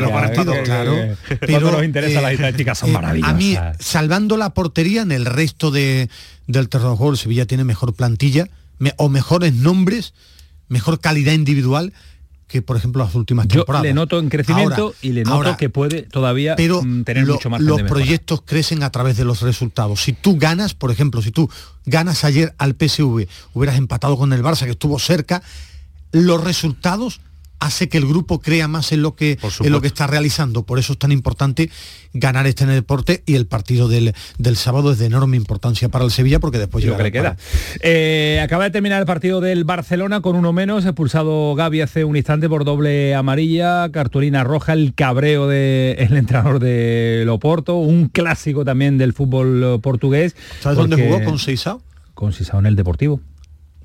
los 0.00 0.10
partidos, 0.10 0.56
claro. 0.64 0.96
Pero, 1.40 1.70
nos 1.70 1.84
interesan 1.84 2.22
las 2.22 2.32
estadísticas 2.32 2.78
son 2.78 2.92
A 3.24 3.34
mí, 3.34 3.56
salvando 3.78 4.36
la 4.38 4.50
portería, 4.54 5.02
en 5.02 5.12
el 5.12 5.26
resto 5.26 5.70
de, 5.70 6.08
del 6.46 6.68
terreno 6.70 6.92
de 6.92 6.96
juego, 6.96 7.12
el 7.12 7.18
Sevilla 7.18 7.46
tiene 7.46 7.62
mejor 7.64 7.94
plantilla 7.94 8.48
me- 8.78 8.94
o 8.96 9.08
mejores 9.10 9.52
nombres, 9.54 10.14
mejor 10.68 10.98
calidad 10.98 11.34
individual 11.34 11.92
que, 12.46 12.62
por 12.62 12.76
ejemplo, 12.76 13.02
las 13.04 13.14
últimas 13.14 13.48
Yo 13.48 13.60
temporadas. 13.60 13.82
le 13.84 13.92
noto 13.94 14.18
en 14.20 14.28
crecimiento 14.28 14.82
Ahora- 14.86 14.96
y 15.02 15.12
le 15.12 15.24
noto 15.24 15.34
ahora, 15.34 15.56
que 15.56 15.68
puede 15.68 16.02
todavía 16.02 16.54
pero 16.56 16.80
mm, 16.82 17.02
tener 17.04 17.26
lo- 17.26 17.34
mucho 17.34 17.50
margen 17.50 17.66
los 17.66 17.78
de 17.78 17.84
proyectos 17.84 18.42
crecen 18.44 18.82
a 18.84 18.90
través 18.90 19.16
de 19.16 19.24
los 19.24 19.40
resultados. 19.42 20.02
Si 20.04 20.12
tú 20.12 20.36
ganas, 20.38 20.72
por 20.74 20.90
ejemplo, 20.92 21.22
si 21.22 21.32
tú 21.32 21.50
ganas 21.86 22.22
ayer 22.24 22.54
al 22.58 22.74
PSV, 22.74 23.26
hubieras 23.52 23.76
empatado 23.78 24.16
con 24.16 24.32
el 24.32 24.42
Barça, 24.42 24.64
que 24.64 24.70
estuvo 24.70 24.98
cerca, 25.00 25.42
los 26.12 26.42
resultados 26.44 27.20
hace 27.58 27.88
que 27.88 27.98
el 27.98 28.06
grupo 28.06 28.40
crea 28.40 28.68
más 28.68 28.92
en 28.92 29.02
lo 29.02 29.14
que 29.14 29.38
en 29.60 29.72
lo 29.72 29.80
que 29.80 29.86
está 29.86 30.06
realizando. 30.06 30.64
Por 30.64 30.78
eso 30.78 30.92
es 30.92 30.98
tan 30.98 31.12
importante 31.12 31.70
ganar 32.12 32.46
este 32.46 32.66
deporte 32.66 33.22
y 33.26 33.34
el 33.34 33.46
partido 33.46 33.88
del, 33.88 34.14
del 34.38 34.56
sábado 34.56 34.92
es 34.92 34.98
de 34.98 35.06
enorme 35.06 35.36
importancia 35.36 35.88
para 35.88 36.04
el 36.04 36.10
Sevilla 36.10 36.40
porque 36.40 36.58
después 36.58 36.84
Y 36.84 36.88
lo 36.88 36.96
que 36.96 37.04
llega 37.04 37.04
le 37.04 37.12
queda. 37.12 37.36
Eh, 37.80 38.40
acaba 38.42 38.64
de 38.64 38.70
terminar 38.70 39.00
el 39.00 39.06
partido 39.06 39.40
del 39.40 39.64
Barcelona 39.64 40.20
con 40.20 40.36
uno 40.36 40.52
menos, 40.52 40.84
expulsado 40.84 41.54
Gaby 41.54 41.80
hace 41.80 42.04
un 42.04 42.16
instante 42.16 42.48
por 42.48 42.64
doble 42.64 43.14
amarilla, 43.14 43.90
cartulina 43.90 44.44
roja, 44.44 44.72
el 44.72 44.94
cabreo 44.94 45.46
del 45.48 46.16
entrenador 46.16 46.58
de 46.58 47.22
Loporto, 47.26 47.76
un 47.76 48.08
clásico 48.08 48.64
también 48.64 48.98
del 48.98 49.12
fútbol 49.12 49.80
portugués. 49.80 50.34
¿Sabes 50.60 50.78
dónde 50.78 50.96
jugó 50.96 51.24
con 51.24 51.38
Seisao? 51.38 51.82
Con 52.14 52.32
Seisao 52.32 52.60
en 52.60 52.66
el 52.66 52.76
Deportivo. 52.76 53.20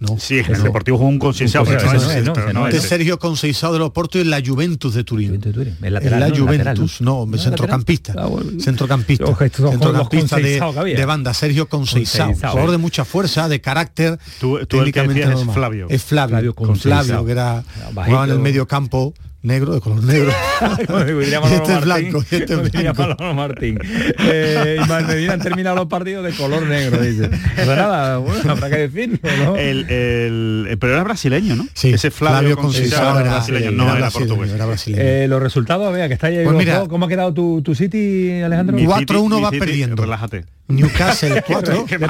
No. 0.01 0.17
Sí, 0.19 0.39
en 0.39 0.55
el 0.55 0.63
Deportivo 0.63 0.97
jugó 0.97 1.09
un 1.09 1.19
concienciado, 1.19 1.63
pero 1.63 1.79
no 1.83 1.91
es 1.93 2.03
esto, 2.09 2.33
no 2.53 2.65
de 2.65 2.75
es- 2.75 2.83
Sergio 2.83 3.19
Conceição 3.19 3.71
del 3.71 3.83
Oporto 3.83 4.17
y 4.17 4.21
en 4.21 4.31
la 4.31 4.41
Juventus 4.43 4.95
de 4.95 5.03
Turín. 5.03 5.35
El 5.35 5.93
lateral, 5.93 6.13
en 6.13 6.19
la 6.19 6.27
¿no? 6.29 6.35
El 6.35 6.41
lateral, 6.57 6.75
Juventus, 6.77 7.01
¿no? 7.01 7.25
no, 7.27 7.37
centrocampista. 7.37 8.15
centrocampista. 8.59 9.25
Ojo, 9.25 9.43
estos 9.43 9.57
son 9.57 9.65
los 9.65 9.73
centrocampista 10.09 10.37
de, 10.37 10.95
de 10.95 11.05
banda, 11.05 11.33
Sergio 11.35 11.69
Conceição. 11.69 12.33
Jugador 12.33 12.71
de 12.71 12.77
mucha 12.77 13.05
fuerza, 13.05 13.47
de 13.47 13.61
carácter. 13.61 14.17
Tú- 14.39 14.57
tú 14.65 14.79
el 14.81 14.91
que 14.91 15.01
técnicamente 15.01 15.21
es. 15.33 15.53
Flavio. 15.53 15.85
Es 15.89 16.03
Flavio. 16.03 16.53
Flavio. 16.55 16.75
Flavio, 16.75 17.25
que 17.25 17.31
era 17.31 17.63
jugaba 17.93 18.25
en 18.25 18.31
el 18.31 18.39
medio 18.39 18.67
campo 18.67 19.13
negro, 19.43 19.73
de 19.73 19.81
color 19.81 20.03
negro. 20.03 20.31
Este 20.61 20.83
es 20.83 21.39
Martín, 21.41 21.81
blanco, 21.81 22.23
y 22.29 22.35
este 22.35 22.53
como 22.53 22.65
es 22.67 22.71
diría 22.71 22.93
blanco. 22.93 23.15
Manolo 23.19 23.33
Martín. 23.35 23.79
Eh, 24.19 24.77
Ismael 24.81 25.05
Medina 25.07 25.33
han 25.33 25.41
terminado 25.41 25.75
los 25.75 25.87
partidos 25.87 26.23
de 26.23 26.31
color 26.33 26.63
negro, 26.67 27.01
dice. 27.01 27.29
Pues 27.55 27.67
nada, 27.67 28.17
bueno, 28.17 28.51
habrá 28.51 28.69
que 28.69 28.87
decirlo, 28.87 29.17
¿no? 29.43 29.55
El, 29.55 29.89
el- 29.89 30.67
el- 30.69 30.77
pero 30.77 30.93
era 30.93 31.03
brasileño, 31.03 31.55
¿no? 31.55 31.65
Sí, 31.73 31.89
Ese 31.93 32.11
Flavio, 32.11 32.39
Flavio 32.55 32.57
Conceição 32.57 33.01
era 33.01 33.21
era- 33.21 33.31
brasileño, 33.31 33.69
sí, 33.71 33.75
no 33.75 33.83
era 33.83 33.91
era, 33.93 33.99
brasileño, 34.01 34.27
portugués. 34.29 34.53
era 34.53 34.65
brasileño. 34.67 35.03
Eh, 35.03 35.27
los 35.27 35.41
resultados, 35.41 35.93
vea, 35.93 36.07
que 36.07 36.13
está 36.13 36.27
ahí 36.27 36.43
Pues 36.43 36.55
mira. 36.55 36.85
¿Cómo 36.87 37.05
ha 37.05 37.09
quedado 37.09 37.33
tu, 37.33 37.61
tu 37.63 37.73
City, 37.75 38.41
Alejandro? 38.41 38.75
Mi 38.75 38.85
4-1 38.85 39.29
City- 39.29 39.41
va 39.43 39.51
perdiendo. 39.51 40.01
Relájate. 40.03 40.45
Newcastle 40.75 41.43
4. 41.47 41.85
¿Qué 41.85 41.97
Le 41.97 42.05
he 42.05 42.09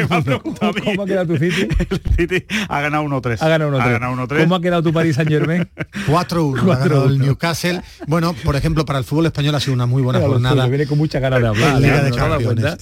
me 0.08 0.14
ha 0.14 0.20
preguntado. 0.22 0.72
¿Cómo 0.84 1.02
ha 1.02 1.06
quedado 1.06 1.26
tu 1.26 1.36
City? 1.38 1.68
El 1.90 2.00
City 2.16 2.46
ha 2.68 2.80
ganado 2.80 3.04
1-3. 3.04 3.38
Ha 3.40 3.48
ganado 3.48 3.70
1-3. 3.72 3.80
Ha 3.82 3.88
ganado 3.90 4.14
1-3. 4.26 4.40
¿Cómo 4.42 4.54
ha 4.56 4.60
quedado 4.60 4.82
tu 4.82 4.92
Paris 4.92 5.16
Saint 5.16 5.30
Germain? 5.30 5.68
4-1 6.08 6.72
ha 6.72 6.78
ganado 6.78 7.06
el 7.06 7.18
Newcastle. 7.18 7.80
Bueno, 8.06 8.34
por 8.44 8.56
ejemplo, 8.56 8.84
para 8.84 8.98
el 8.98 9.04
fútbol 9.04 9.26
español 9.26 9.54
ha 9.54 9.60
sido 9.60 9.74
una 9.74 9.86
muy 9.86 10.02
buena 10.02 10.20
jornada. 10.20 10.66
viene 10.66 10.86
con 10.86 10.98
mucha 10.98 11.18
ganas 11.20 11.40
de 11.40 11.48
hablar. 11.48 11.80
Liga 11.80 12.02
de 12.02 12.10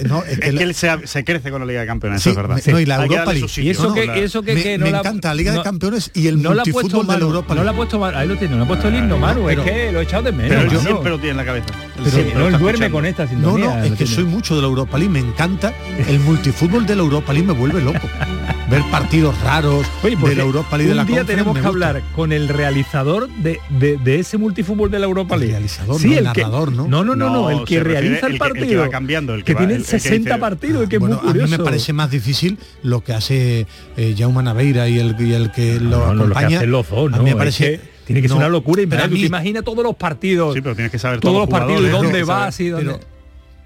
¿no? 0.08 0.22
Es 0.24 0.38
Es 0.38 0.54
que 0.54 0.62
él 0.62 0.74
se, 0.74 1.06
se 1.06 1.24
crece 1.24 1.50
con 1.50 1.60
la 1.60 1.66
Liga 1.66 1.80
de 1.80 1.86
Campeones, 1.86 2.22
Sí, 2.22 2.30
eso 2.30 2.40
es 2.40 2.48
verdad. 2.48 2.62
no, 2.72 2.80
y 2.80 2.86
la 2.86 2.96
Europa 3.02 3.32
League. 3.32 3.40
su 3.40 3.46
Y 3.46 3.48
sitio, 3.64 3.72
eso 3.72 3.88
¿no? 3.88 3.94
que, 3.94 4.06
La- 4.06 4.16
eso 4.16 4.42
que, 4.42 4.54
me, 4.54 4.62
que 4.62 4.78
no 4.78 4.84
me 4.86 4.90
la- 4.92 4.98
encanta 5.00 5.28
la 5.28 5.34
Liga 5.34 5.52
no- 5.52 5.58
de 5.58 5.64
Campeones 5.64 6.10
y 6.14 6.26
el 6.26 6.42
no 6.42 6.54
la 6.54 6.62
ha 6.62 6.64
puesto 6.64 7.00
Europa 7.00 7.54
no 7.54 7.64
la 7.64 7.70
ha 7.70 7.74
puesto 7.74 7.98
Manu, 7.98 8.16
ahí 8.18 8.28
lo 8.28 8.36
tiene, 8.36 8.56
no 8.56 8.64
ha 8.64 8.66
puesto 8.66 8.88
el 8.88 8.94
himno 8.96 9.18
Manu, 9.18 9.44
pero- 9.46 9.62
es 9.64 9.70
que 9.70 9.92
lo 9.92 10.00
he 10.00 10.02
echado 10.02 10.22
de 10.24 10.32
menos. 10.32 10.64
Pero 10.68 10.80
siempre 10.80 11.10
lo 11.10 11.16
tiene 11.18 11.30
en 11.32 11.36
la 11.38 11.44
cabeza. 11.44 11.66
Lo 12.36 12.48
él 12.48 12.58
duerme 12.58 12.90
con 12.90 13.06
esta 13.06 13.24
No, 13.24 13.30
sintonía. 13.30 13.76
no, 13.76 13.84
es 13.84 13.92
que 13.92 14.06
soy 14.06 14.24
mucho 14.24 14.54
de 14.60 14.66
la 14.66 14.68
Europa 14.68 14.98
League, 14.98 15.12
me 15.12 15.18
encanta. 15.20 15.74
El 16.08 16.20
multifútbol 16.20 16.86
de 16.86 16.94
la 16.96 17.02
Europa 17.02 17.32
League 17.32 17.46
me 17.46 17.54
vuelve 17.54 17.80
loco. 17.80 18.00
Ver 18.70 18.82
partidos 18.90 19.34
raros 19.42 19.84
Oye, 20.04 20.14
de 20.16 20.36
la 20.36 20.42
Europa 20.44 20.76
League 20.76 20.86
de 20.86 20.90
un 20.92 20.96
la 20.98 21.04
día 21.04 21.16
Conference 21.18 21.32
tenemos 21.44 21.58
que 21.60 21.66
hablar 21.66 22.02
con 22.14 22.32
el 22.32 22.48
realizador 22.48 23.28
de, 23.28 23.58
de- 23.68 23.96
de 23.96 24.20
ese 24.20 24.38
multifútbol 24.38 24.90
de 24.92 25.00
la 25.00 25.06
Europa 25.06 25.34
El 25.34 25.40
League. 25.40 25.54
realizador, 25.54 26.00
sí, 26.00 26.06
no 26.06 26.12
el 26.12 26.26
el 26.26 26.32
que, 26.32 26.40
narrador, 26.42 26.70
¿no? 26.72 26.86
No, 26.86 27.02
no, 27.02 27.16
no, 27.16 27.30
no, 27.30 27.50
No, 27.50 27.50
el 27.50 27.64
que 27.64 27.82
realiza 27.82 28.26
el 28.28 28.34
el 28.34 28.38
que- 28.38 28.46
el 28.46 28.52
que 28.52 28.60
partido. 28.60 28.80
va 28.82 28.88
cambiando, 28.90 29.34
el 29.34 29.40
que 29.40 29.46
que 29.46 29.54
va- 29.54 29.58
tiene 29.60 29.74
el 29.74 29.82
que 29.82 29.88
60 29.88 30.30
dice- 30.30 30.38
partidos, 30.40 30.88
que 30.88 30.96
es 30.96 31.00
Bueno, 31.00 31.16
muy 31.16 31.26
curioso. 31.32 31.44
a 31.46 31.50
mí 31.50 31.58
me 31.58 31.64
parece 31.64 31.92
más 31.92 32.10
difícil 32.12 32.58
lo 32.84 33.02
que 33.02 33.12
hace 33.12 33.66
eh, 33.96 34.14
Jaume 34.16 34.42
Naveira 34.44 34.88
y 34.88 35.00
el, 35.00 35.16
y 35.18 35.32
el 35.32 35.50
que 35.50 35.80
lo 35.80 35.90
No, 35.90 35.98
no, 35.98 36.12
lo 36.14 36.18
que 36.18 36.22
acompaña. 36.38 36.58
hacen 36.58 36.70
los 36.70 36.88
dos, 36.88 37.12
a 37.12 37.16
¿no? 37.16 37.18
mí 37.18 37.24
me 37.24 37.30
Es 37.30 37.36
parece 37.36 37.64
que 37.64 37.80
tiene 38.06 38.22
que 38.22 38.28
ser 38.28 38.36
una 38.36 38.48
locura. 38.48 38.82
Y 38.82 38.86
te 38.86 39.08
mí- 39.08 39.24
imaginas 39.24 39.64
todos 39.64 39.82
los 39.82 39.96
partidos, 39.96 40.54
Sí, 40.54 40.60
pero 40.60 40.76
tienes 40.76 40.92
que 40.92 40.98
saber 41.00 41.18
todos 41.18 41.38
los 41.40 41.48
partidos 41.48 41.82
y 41.82 41.88
dónde 41.88 42.12
que 42.18 42.22
vas 42.24 42.60
y 42.60 42.68
dónde... 42.68 42.92
pero- 42.92 43.19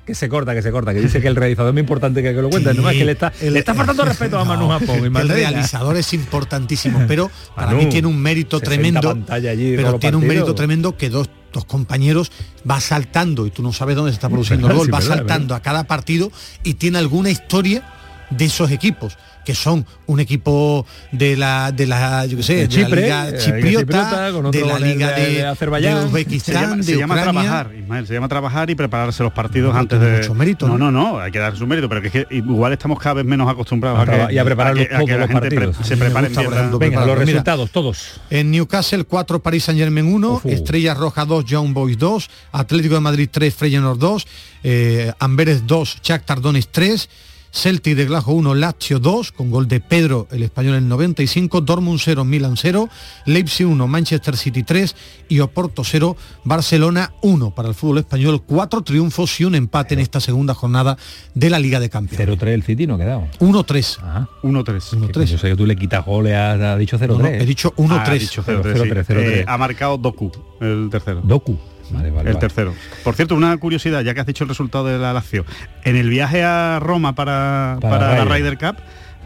que 0.07 0.15
se 0.15 0.29
corta, 0.29 0.55
que 0.55 0.61
se 0.63 0.71
corta, 0.71 0.93
que 0.93 1.01
dice 1.01 1.21
que 1.23 1.29
el 1.29 1.37
realizador 1.37 1.71
es 1.71 1.73
muy 1.75 1.81
importante 1.81 2.23
que, 2.23 2.35
que 2.35 2.43
lo 2.43 2.51
cuente. 2.51 2.73
Sí, 2.73 2.79
no 2.81 2.91
es 2.91 2.97
que 2.99 3.05
le 3.05 3.13
está, 3.13 3.33
el- 3.41 3.53
le 3.55 3.59
está 3.61 3.75
faltando 3.75 4.05
respeto 4.07 4.39
a 4.39 4.45
Manu 4.45 4.69
No, 4.69 4.79
Japón. 4.79 5.17
el 5.17 5.29
realizador 5.29 5.97
es 5.97 6.13
importantísimo, 6.13 7.03
pero 7.09 7.31
para 7.55 7.69
Manu, 7.69 7.79
mí 7.79 7.87
tiene 7.89 8.09
un 8.09 8.21
mérito 8.21 8.59
60 8.59 8.75
tremendo. 9.01 9.19
allí 9.33 9.75
Pero 9.77 9.99
tiene 9.99 10.17
un 10.17 10.27
mérito 10.27 10.55
tremendo 10.55 10.97
que 10.97 11.09
dos, 11.09 11.31
dos 11.53 11.65
compañeros 11.65 12.31
va 12.71 12.81
saltando 12.81 13.47
y 13.47 13.51
tú 13.51 13.63
no 13.63 13.73
sabes 13.73 13.97
dónde 13.97 14.11
se 14.13 14.17
está 14.17 14.29
produciendo 14.29 14.69
el 14.69 14.75
gol, 14.77 14.87
sí, 14.87 14.93
va 14.93 15.01
saltando 15.01 15.55
a 15.55 15.61
cada 15.63 15.85
partido 15.85 16.31
y 16.65 16.75
tiene 16.75 16.99
alguna 16.99 17.31
historia 17.31 17.83
de 18.31 18.45
esos 18.45 18.71
equipos 18.71 19.17
que 19.45 19.55
son 19.55 19.85
un 20.07 20.21
equipo 20.21 20.87
de 21.13 21.37
la 21.37 21.71
de 21.71 21.87
la 21.87 22.25
yo 22.25 22.39
qué 22.39 22.43
sé 22.43 22.55
De 22.55 22.61
de, 22.63 22.69
Chipre, 22.69 23.07
la 23.11 23.29
eh, 23.29 23.31
liga 23.31 23.31
la 23.33 23.39
chipriota, 23.39 23.69
Liga 23.69 23.81
chipriota, 23.81 24.33
con 24.33 24.51
de 24.51 24.63
otro 24.63 24.73
la 24.73 24.79
liga 24.87 25.11
de- 25.13 25.21
de, 25.27 25.33
de 25.35 25.47
Azerbaiyán. 25.47 25.95
de 25.97 26.01
Se 26.01 26.07
Uzbekistán 26.07 26.63
llama, 26.71 26.83
se 26.83 26.93
de 26.93 26.99
llama 26.99 27.23
trabajar, 27.23 27.71
Ismael, 27.79 28.07
se 28.07 28.15
llama 28.15 28.29
trabajar 28.29 28.71
y 28.71 28.75
prepararse 28.75 29.23
los 29.23 29.33
partidos 29.35 29.75
No, 29.75 29.81
antes 29.81 30.01
de... 30.01 30.17
mucho 30.17 30.35
mérito, 30.35 30.67
no, 30.67 30.79
¿no? 30.79 30.91
no, 30.91 31.21
hay 31.21 31.31
que 31.31 31.39
dar 31.41 31.55
su 31.59 31.67
mérito, 31.67 31.91
pero 31.91 32.01
que, 32.01 32.07
es 32.07 32.13
que 32.27 32.27
igual 32.35 32.73
estamos 32.73 32.99
cada 32.99 33.17
vez 33.17 33.27
menos 33.27 33.47
acostumbrados 33.47 33.99
A 33.99 34.03
a, 34.25 34.29
que, 34.29 34.35
y 34.35 34.39
a 34.39 34.45
preparar 34.47 34.75
los- 34.75 34.89
todos 34.89 35.05
que 35.05 35.19
la 35.19 35.29
gente 35.29 35.49
pre- 35.49 35.61
partidos. 35.67 35.87
se 35.87 35.93
A 35.93 35.97
mí 35.97 36.01
me 36.01 36.07
prepare 36.07 36.27
gusta, 36.29 36.43
por 36.43 36.51
bien. 36.55 36.63
Venga, 36.71 36.71
los 36.71 36.79
prepararlo. 36.79 37.15
Mira, 37.15 37.27
resultados, 37.27 37.71
todos. 37.71 38.21
En 38.31 38.51
Newcastle 38.51 39.05
4, 39.05 39.43
París 39.43 39.65
Saint 39.65 39.79
Germain 39.79 40.07
1, 40.07 40.31
Ujú. 40.37 40.49
Estrella 40.49 40.95
Roja 40.95 41.27
2, 41.27 41.45
Young 41.45 41.75
Boys 41.75 41.99
2, 41.99 42.31
Atlético 42.53 42.95
de 42.95 43.01
Madrid 43.01 43.29
3, 43.31 43.55
Feyenoord 43.55 43.99
2, 43.99 44.27
eh, 44.63 45.13
Amberes 45.19 45.67
2, 45.67 45.99
Shakhtar 46.03 46.41
Donetsk 46.41 46.71
3, 46.73 47.09
Celtic 47.55 47.97
de 47.97 48.07
Glasgow 48.07 48.37
1, 48.37 48.55
Lazio 48.57 48.99
2, 48.99 49.31
con 49.31 49.49
gol 49.49 49.69
de 49.69 49.79
Pedro, 49.79 50.27
el 50.33 50.43
español 50.43 50.75
en 50.75 50.89
95, 50.89 51.61
Dortmund 51.61 52.01
0, 52.03 52.25
Milan 52.25 52.57
0, 52.57 52.89
Leipzig 53.27 53.67
1, 53.67 53.87
Manchester 53.87 54.37
City 54.37 54.65
3 54.65 54.97
y 55.29 55.39
Oporto 55.39 55.85
0, 55.85 56.17
Barcelona 56.43 57.13
1 57.23 57.55
para 57.55 57.69
el 57.69 57.75
fútbol 57.75 57.99
español, 57.99 58.43
cuatro 58.45 58.83
triunfos 58.83 59.41
y 59.41 59.45
un 59.45 59.55
empate 59.55 59.95
en 59.95 60.01
esta 60.01 60.19
segunda 60.19 60.53
jornada 60.53 60.99
de 61.35 61.49
la 61.49 61.61
Liga 61.61 61.79
de 61.79 61.89
Campeones. 61.89 62.29
0-3 62.29 62.49
el 62.49 62.63
City 62.65 62.89
no 62.89 62.97
ha 62.97 62.99
quedado. 62.99 63.29
1-3. 63.39 63.99
Ajá. 64.01 64.29
1-3. 64.43 65.13
1-3. 65.13 65.25
Yo 65.25 65.39
sé 65.39 65.49
que 65.51 65.57
tú 65.57 65.65
le 65.65 65.77
quitas 65.77 66.05
goles, 66.05 66.35
has, 66.35 66.79
dicho 66.79 66.99
0-3. 66.99 67.07
No, 67.07 67.19
no, 67.19 67.27
he 67.29 67.47
dicho 67.47 67.73
1-3. 67.77 67.91
Ah, 67.91 68.05
ha 68.05 68.15
dicho 68.15 68.43
0-3, 68.43 68.63
sí. 68.63 68.91
0-3, 68.91 69.07
0-3. 69.07 69.17
Eh, 69.17 69.45
ha 69.47 69.57
marcado 69.57 69.97
Doku, 69.97 70.33
el 70.61 70.89
tercero. 70.91 71.21
Doku. 71.23 71.57
Vale, 71.91 72.11
vale, 72.11 72.31
el 72.31 72.35
vale. 72.37 72.39
tercero. 72.41 72.75
Por 73.03 73.15
cierto, 73.15 73.35
una 73.35 73.57
curiosidad, 73.57 74.03
ya 74.03 74.15
que 74.15 74.21
has 74.21 74.27
dicho 74.27 74.45
el 74.45 74.49
resultado 74.49 74.87
de 74.87 74.99
la 74.99 75.13
Lazio. 75.13 75.45
En 75.85 75.97
el 75.97 76.09
viaje 76.09 76.43
a 76.43 76.79
Roma 76.81 77.15
para, 77.15 77.79
Para 77.81 77.99
para 77.99 78.25
la 78.25 78.35
Ryder. 78.35 78.59
Cup, 78.59 78.77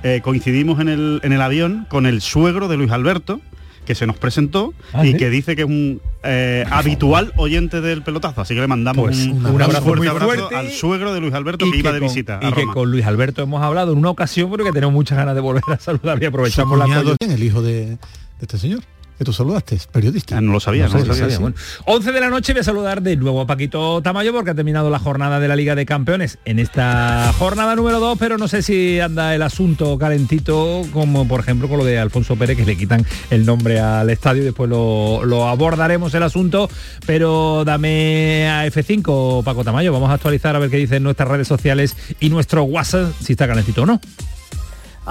eh, 0.02 0.20
coincidimos 0.22 0.80
en 0.80 0.88
el, 0.88 1.20
en 1.22 1.32
el 1.32 1.40
avión 1.42 1.86
con 1.88 2.06
el 2.06 2.20
suegro 2.20 2.68
de 2.68 2.76
Luis 2.76 2.90
Alberto, 2.90 3.40
que 3.86 3.94
se 3.94 4.06
nos 4.06 4.18
presentó 4.18 4.74
Ah, 4.92 5.06
y 5.06 5.12
¿sí? 5.12 5.16
que 5.16 5.30
dice 5.30 5.56
que 5.56 5.62
es 5.62 5.66
un 5.68 6.02
eh, 6.22 6.62
habitual 6.70 7.32
oyente 7.36 7.80
del 7.80 8.02
pelotazo. 8.02 8.42
Así 8.42 8.54
que 8.54 8.60
le 8.60 8.66
mandamos 8.66 9.02
Pues 9.06 9.26
un, 9.26 9.46
un 9.46 9.62
abrazo 9.62 9.80
fuerte 9.82 9.98
muy 10.00 10.08
abrazo 10.08 10.26
fuerte 10.26 10.56
al 10.56 10.70
suegro 10.70 11.14
de 11.14 11.20
Luis 11.20 11.32
Alberto 11.32 11.64
Y 11.66 11.70
que 11.72 11.78
iba 11.78 11.92
de 11.92 12.00
con- 12.00 12.08
visita. 12.08 12.38
Y 12.42 12.46
a 12.46 12.52
que 12.52 12.66
con 12.66 12.90
Luis 12.90 13.06
Alberto 13.06 13.42
hemos 13.42 13.62
hablado 13.62 13.92
en 13.92 13.98
una 13.98 14.10
ocasión, 14.10 14.50
pero 14.50 14.62
que 14.64 14.72
tenemos 14.72 14.92
muchas 14.92 15.16
ganas 15.16 15.34
de 15.34 15.40
volver 15.40 15.62
a 15.72 15.78
saludar 15.78 16.22
y 16.22 16.26
aprovechamos 16.26 16.78
la. 16.78 16.84
¿quién? 17.18 17.32
el 17.32 17.42
hijo 17.42 17.62
de, 17.62 17.86
de 17.86 17.98
este 18.42 18.58
señor, 18.58 18.80
que 19.18 19.24
tú 19.24 19.32
saludaste, 19.32 19.78
periodista. 19.90 20.38
Ah, 20.38 20.40
no 20.40 20.52
lo 20.52 20.60
sabía, 20.60 20.86
No 20.86 20.98
lo 20.98 21.12
sabía. 21.14 21.34
sí, 21.34 21.40
bueno. 21.40 21.56
11 21.86 22.12
de 22.12 22.20
la 22.20 22.30
noche 22.30 22.52
voy 22.52 22.60
a 22.60 22.64
saludar 22.64 23.02
de 23.02 23.16
nuevo 23.16 23.40
a 23.40 23.46
Paquito 23.46 24.00
Tamayo 24.00 24.32
porque 24.32 24.52
ha 24.52 24.54
terminado 24.54 24.90
la 24.90 25.00
jornada 25.00 25.40
de 25.40 25.48
la 25.48 25.56
Liga 25.56 25.74
de 25.74 25.84
Campeones 25.86 26.38
en 26.44 26.60
esta 26.60 27.32
jornada 27.36 27.74
número 27.74 27.98
2, 27.98 28.16
pero 28.18 28.38
no 28.38 28.46
sé 28.46 28.62
si 28.62 29.00
anda 29.00 29.34
el 29.34 29.42
asunto 29.42 29.98
calentito 29.98 30.82
como 30.92 31.26
por 31.26 31.40
ejemplo 31.40 31.68
con 31.68 31.78
lo 31.78 31.84
de 31.84 31.98
Alfonso 31.98 32.36
Pérez 32.36 32.56
que 32.56 32.64
le 32.64 32.76
quitan 32.76 33.04
el 33.30 33.44
nombre 33.44 33.80
al 33.80 34.08
estadio 34.08 34.42
y 34.42 34.44
después 34.44 34.70
lo, 34.70 35.24
lo 35.24 35.48
abordaremos 35.48 36.14
el 36.14 36.22
asunto, 36.22 36.70
pero 37.04 37.64
dame 37.64 38.48
a 38.48 38.66
F5 38.66 39.42
Paco 39.42 39.64
Tamayo, 39.64 39.92
vamos 39.92 40.10
a 40.10 40.14
actualizar 40.14 40.54
a 40.54 40.60
ver 40.60 40.70
qué 40.70 40.76
dicen 40.76 41.02
nuestras 41.02 41.28
redes 41.28 41.48
sociales 41.48 41.96
y 42.20 42.30
nuestro 42.30 42.62
WhatsApp 42.62 43.12
si 43.20 43.32
está 43.32 43.48
calentito 43.48 43.82
o 43.82 43.86
no. 43.86 44.00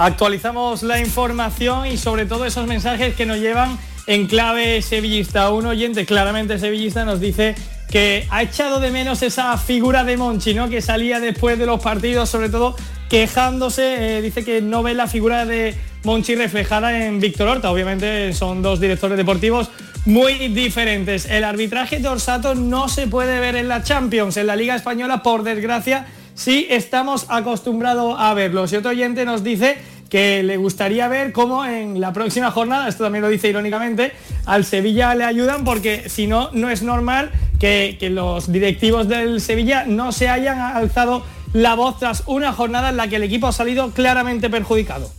Actualizamos 0.00 0.84
la 0.84 1.00
información 1.00 1.84
y 1.84 1.96
sobre 1.96 2.24
todo 2.24 2.44
esos 2.44 2.68
mensajes 2.68 3.16
que 3.16 3.26
nos 3.26 3.38
llevan 3.38 3.76
en 4.06 4.28
clave 4.28 4.80
sevillista. 4.80 5.50
Un 5.50 5.66
oyente 5.66 6.06
claramente 6.06 6.56
sevillista 6.60 7.04
nos 7.04 7.18
dice 7.18 7.56
que 7.90 8.24
ha 8.30 8.44
echado 8.44 8.78
de 8.78 8.92
menos 8.92 9.22
esa 9.22 9.58
figura 9.58 10.04
de 10.04 10.16
Monchi, 10.16 10.54
¿no? 10.54 10.68
Que 10.68 10.82
salía 10.82 11.18
después 11.18 11.58
de 11.58 11.66
los 11.66 11.82
partidos, 11.82 12.28
sobre 12.28 12.48
todo 12.48 12.76
quejándose, 13.10 14.18
eh, 14.18 14.22
dice 14.22 14.44
que 14.44 14.62
no 14.62 14.84
ve 14.84 14.94
la 14.94 15.08
figura 15.08 15.44
de 15.44 15.74
Monchi 16.04 16.36
reflejada 16.36 17.04
en 17.04 17.18
Víctor 17.18 17.48
Horta. 17.48 17.72
Obviamente 17.72 18.32
son 18.34 18.62
dos 18.62 18.78
directores 18.78 19.16
deportivos 19.16 19.68
muy 20.04 20.34
diferentes. 20.46 21.26
El 21.26 21.42
arbitraje 21.42 21.98
de 21.98 22.06
Orsato 22.06 22.54
no 22.54 22.88
se 22.88 23.08
puede 23.08 23.40
ver 23.40 23.56
en 23.56 23.66
la 23.66 23.82
Champions, 23.82 24.36
en 24.36 24.46
la 24.46 24.54
Liga 24.54 24.76
Española, 24.76 25.24
por 25.24 25.42
desgracia, 25.42 26.06
sí 26.38 26.68
estamos 26.70 27.26
acostumbrados 27.28 28.14
a 28.16 28.32
verlos. 28.32 28.72
Y 28.72 28.76
otro 28.76 28.92
oyente 28.92 29.24
nos 29.24 29.42
dice 29.42 29.76
que 30.08 30.42
le 30.42 30.56
gustaría 30.56 31.08
ver 31.08 31.32
cómo 31.32 31.66
en 31.66 32.00
la 32.00 32.12
próxima 32.12 32.50
jornada, 32.50 32.88
esto 32.88 33.04
también 33.04 33.22
lo 33.22 33.28
dice 33.28 33.48
irónicamente, 33.48 34.12
al 34.46 34.64
Sevilla 34.64 35.14
le 35.14 35.24
ayudan 35.24 35.64
porque 35.64 36.08
si 36.08 36.26
no, 36.26 36.50
no 36.52 36.70
es 36.70 36.82
normal 36.82 37.30
que, 37.58 37.98
los 38.10 38.50
directivos 38.50 39.08
del 39.08 39.40
Sevilla 39.40 39.84
no 39.86 40.12
se 40.12 40.28
hayan 40.28 40.60
alzado 40.60 41.24
la 41.52 41.74
voz 41.74 41.98
tras 41.98 42.22
una 42.26 42.52
jornada 42.52 42.90
en 42.90 42.96
la 42.96 43.08
que 43.08 43.16
el 43.16 43.24
equipo 43.24 43.48
ha 43.48 43.52
salido 43.52 43.90
claramente 43.90 44.48
perjudicado. 44.48 45.10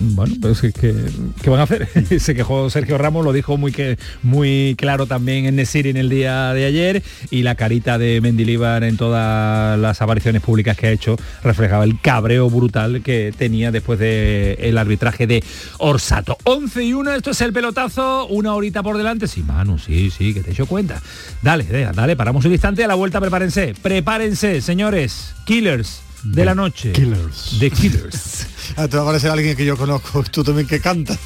Bueno, 0.00 0.34
pues 0.40 0.62
es 0.62 0.74
que 0.74 0.94
¿qué 1.42 1.50
van 1.50 1.60
a 1.60 1.64
hacer? 1.64 1.88
Se 2.20 2.34
quejó 2.34 2.70
Sergio 2.70 2.98
Ramos, 2.98 3.24
lo 3.24 3.32
dijo 3.32 3.56
muy 3.56 3.72
que 3.72 3.98
muy 4.22 4.74
claro 4.78 5.06
también 5.06 5.46
en 5.46 5.56
Nesiri 5.56 5.90
en 5.90 5.96
el 5.96 6.08
día 6.08 6.52
de 6.52 6.64
ayer 6.66 7.02
y 7.30 7.42
la 7.42 7.56
carita 7.56 7.98
de 7.98 8.20
Mendilibar 8.20 8.84
en 8.84 8.96
todas 8.96 9.78
las 9.78 10.00
apariciones 10.00 10.42
públicas 10.42 10.76
que 10.76 10.86
ha 10.86 10.90
hecho 10.90 11.16
reflejaba 11.42 11.84
el 11.84 12.00
cabreo 12.00 12.48
brutal 12.48 13.02
que 13.02 13.32
tenía 13.36 13.72
después 13.72 13.98
del 13.98 14.56
el 14.58 14.78
arbitraje 14.78 15.26
de 15.26 15.42
Orsato. 15.78 16.36
11 16.44 16.84
y 16.84 16.92
1, 16.92 17.14
esto 17.14 17.30
es 17.30 17.40
el 17.40 17.52
pelotazo, 17.52 18.26
una 18.26 18.54
horita 18.54 18.82
por 18.82 18.96
delante. 18.96 19.26
Sí, 19.26 19.42
Manu, 19.42 19.78
sí, 19.78 20.10
sí, 20.10 20.32
que 20.32 20.42
te 20.42 20.50
he 20.50 20.52
hecho 20.52 20.66
cuenta. 20.66 21.02
Dale, 21.42 21.64
dale, 21.64 21.90
dale, 21.92 22.16
paramos 22.16 22.44
un 22.44 22.52
instante, 22.52 22.84
a 22.84 22.88
la 22.88 22.94
vuelta 22.94 23.20
prepárense, 23.20 23.74
prepárense, 23.82 24.60
señores, 24.60 25.34
killers 25.44 26.02
de 26.22 26.44
la 26.44 26.54
noche. 26.54 26.92
Killers. 26.92 27.58
De 27.58 27.70
Killers. 27.70 28.46
Ah, 28.76 28.86
te 28.86 28.96
va 28.98 29.02
a 29.02 29.06
parecer 29.06 29.30
alguien 29.30 29.56
que 29.56 29.64
yo 29.64 29.78
conozco, 29.78 30.22
tú 30.30 30.44
también 30.44 30.66
que 30.66 30.78
canta. 30.78 31.16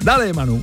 Dale, 0.00 0.34
Manu. 0.34 0.62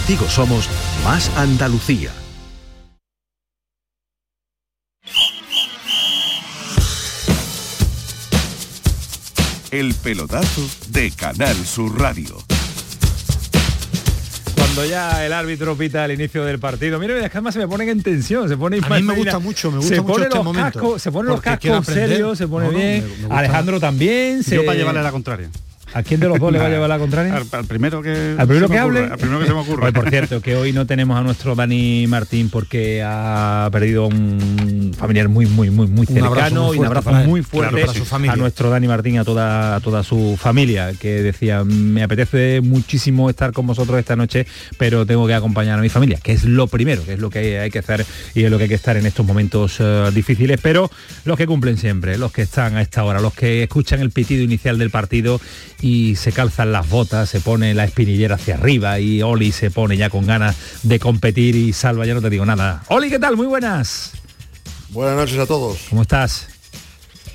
Contigo 0.00 0.28
somos 0.30 0.66
más 1.04 1.28
Andalucía. 1.36 2.10
El 9.70 9.94
pelotazo 9.94 10.68
de 10.88 11.10
Canal 11.12 11.54
Sur 11.64 11.98
Radio. 12.00 12.36
Cuando 14.56 14.84
ya 14.84 15.24
el 15.24 15.32
árbitro 15.32 15.76
pita 15.76 16.04
el 16.04 16.12
inicio 16.12 16.44
del 16.44 16.58
partido, 16.58 16.98
mire, 16.98 17.14
es 17.24 17.30
que 17.30 17.38
además 17.38 17.54
se 17.54 17.60
me 17.60 17.68
ponen 17.68 17.88
en 17.88 18.02
tensión, 18.02 18.48
se 18.48 18.56
pone 18.56 18.78
A 18.82 18.88
mí 18.88 19.02
me 19.02 19.14
gusta 19.14 19.38
mucho, 19.38 19.70
me 19.70 19.78
gusta 19.78 19.94
se 19.94 20.00
mucho 20.00 20.12
pone 20.12 20.24
este 20.26 20.36
los 20.36 20.44
momento, 20.44 20.72
cascos, 20.80 21.02
se 21.02 21.12
pone 21.12 21.28
los 21.30 21.40
cascos 21.40 21.86
serios, 21.86 22.36
se 22.38 22.48
pone 22.48 22.66
No, 22.66 22.72
no, 22.72 22.78
bien. 22.78 23.00
me- 23.02 23.08
me 23.08 23.16
gusta 23.22 23.38
Alejandro 23.38 23.80
también. 23.80 24.42
Yo 24.42 24.64
para 24.66 24.76
llevarle 24.78 25.02
la 25.02 25.12
contraria. 25.12 25.50
¿A 25.92 26.02
quién 26.02 26.20
de 26.20 26.28
los 26.28 26.38
dos 26.38 26.52
le 26.52 26.58
va 26.58 26.66
a 26.66 26.68
llevar 26.68 26.88
la 26.88 26.98
contraria? 26.98 27.34
Al, 27.36 27.46
al 27.50 27.64
primero 27.66 28.02
que 28.02 28.34
Al 28.38 28.46
primero 28.46 28.68
que 28.68 28.80
ocurra, 28.80 28.82
hable. 28.82 29.12
Al 29.12 29.18
primero 29.18 29.40
que 29.40 29.46
se 29.46 29.52
me 29.54 29.60
ocurra. 29.60 29.84
Oye, 29.84 29.92
por 29.92 30.08
cierto, 30.10 30.40
que 30.40 30.56
hoy 30.56 30.72
no 30.72 30.86
tenemos 30.86 31.18
a 31.18 31.22
nuestro 31.22 31.54
Dani 31.54 32.06
Martín 32.06 32.48
porque 32.50 33.02
ha 33.04 33.68
perdido 33.72 34.06
un 34.06 34.92
familiar 34.96 35.28
muy, 35.28 35.46
muy, 35.46 35.70
muy, 35.70 35.86
muy 35.86 36.06
Un 36.08 36.18
abrazo 36.18 36.34
cercano 36.44 36.66
muy 36.66 36.76
y 36.76 36.80
un 36.80 36.86
abrazo 36.86 37.10
muy 37.12 37.42
Claro, 37.42 37.70
fuerte 37.70 37.80
para 37.86 37.98
su 37.98 38.04
familia. 38.04 38.32
a 38.32 38.36
nuestro 38.36 38.70
Dani 38.70 38.86
Martín 38.88 39.14
y 39.14 39.18
a 39.18 39.24
toda, 39.24 39.76
a 39.76 39.80
toda 39.80 40.02
su 40.02 40.36
familia, 40.40 40.92
que 40.98 41.22
decía, 41.22 41.64
me 41.64 42.02
apetece 42.02 42.60
muchísimo 42.60 43.28
estar 43.30 43.52
con 43.52 43.66
vosotros 43.66 43.98
esta 43.98 44.16
noche, 44.16 44.46
pero 44.78 45.06
tengo 45.06 45.26
que 45.26 45.34
acompañar 45.34 45.78
a 45.78 45.82
mi 45.82 45.88
familia, 45.88 46.18
que 46.22 46.32
es 46.32 46.44
lo 46.44 46.66
primero, 46.66 47.04
que 47.04 47.14
es 47.14 47.18
lo 47.18 47.30
que 47.30 47.58
hay 47.58 47.70
que 47.70 47.78
hacer 47.80 48.04
y 48.34 48.44
es 48.44 48.50
lo 48.50 48.56
que 48.58 48.64
hay 48.64 48.68
que 48.68 48.74
estar 48.76 48.96
en 48.96 49.06
estos 49.06 49.26
momentos 49.26 49.76
eh, 49.80 50.10
difíciles, 50.14 50.60
pero 50.62 50.90
los 51.24 51.36
que 51.36 51.46
cumplen 51.46 51.76
siempre, 51.76 52.18
los 52.18 52.32
que 52.32 52.42
están 52.42 52.76
a 52.76 52.82
esta 52.82 53.04
hora, 53.04 53.20
los 53.20 53.34
que 53.34 53.62
escuchan 53.64 54.00
el 54.00 54.10
pitido 54.10 54.42
inicial 54.42 54.78
del 54.78 54.90
partido 54.90 55.40
y 55.80 56.16
se 56.16 56.32
calzan 56.32 56.72
las 56.72 56.88
botas, 56.88 57.28
se 57.28 57.40
pone 57.40 57.74
la 57.74 57.84
espinillera 57.84 58.34
hacia 58.34 58.54
arriba 58.54 59.00
y 59.00 59.22
Oli 59.22 59.52
se 59.52 59.70
pone 59.70 59.96
ya 59.96 60.10
con 60.10 60.26
ganas 60.26 60.56
de 60.82 60.98
competir 60.98 61.56
y 61.56 61.72
Salva, 61.72 62.06
ya 62.06 62.14
no 62.14 62.22
te 62.22 62.30
digo 62.30 62.44
nada. 62.44 62.82
Oli, 62.88 63.08
¿qué 63.10 63.18
tal? 63.18 63.36
Muy 63.36 63.46
buenas. 63.46 64.12
Buenas 64.90 65.16
noches 65.16 65.38
a 65.38 65.46
todos. 65.46 65.86
¿Cómo 65.88 66.02
estás? 66.02 66.49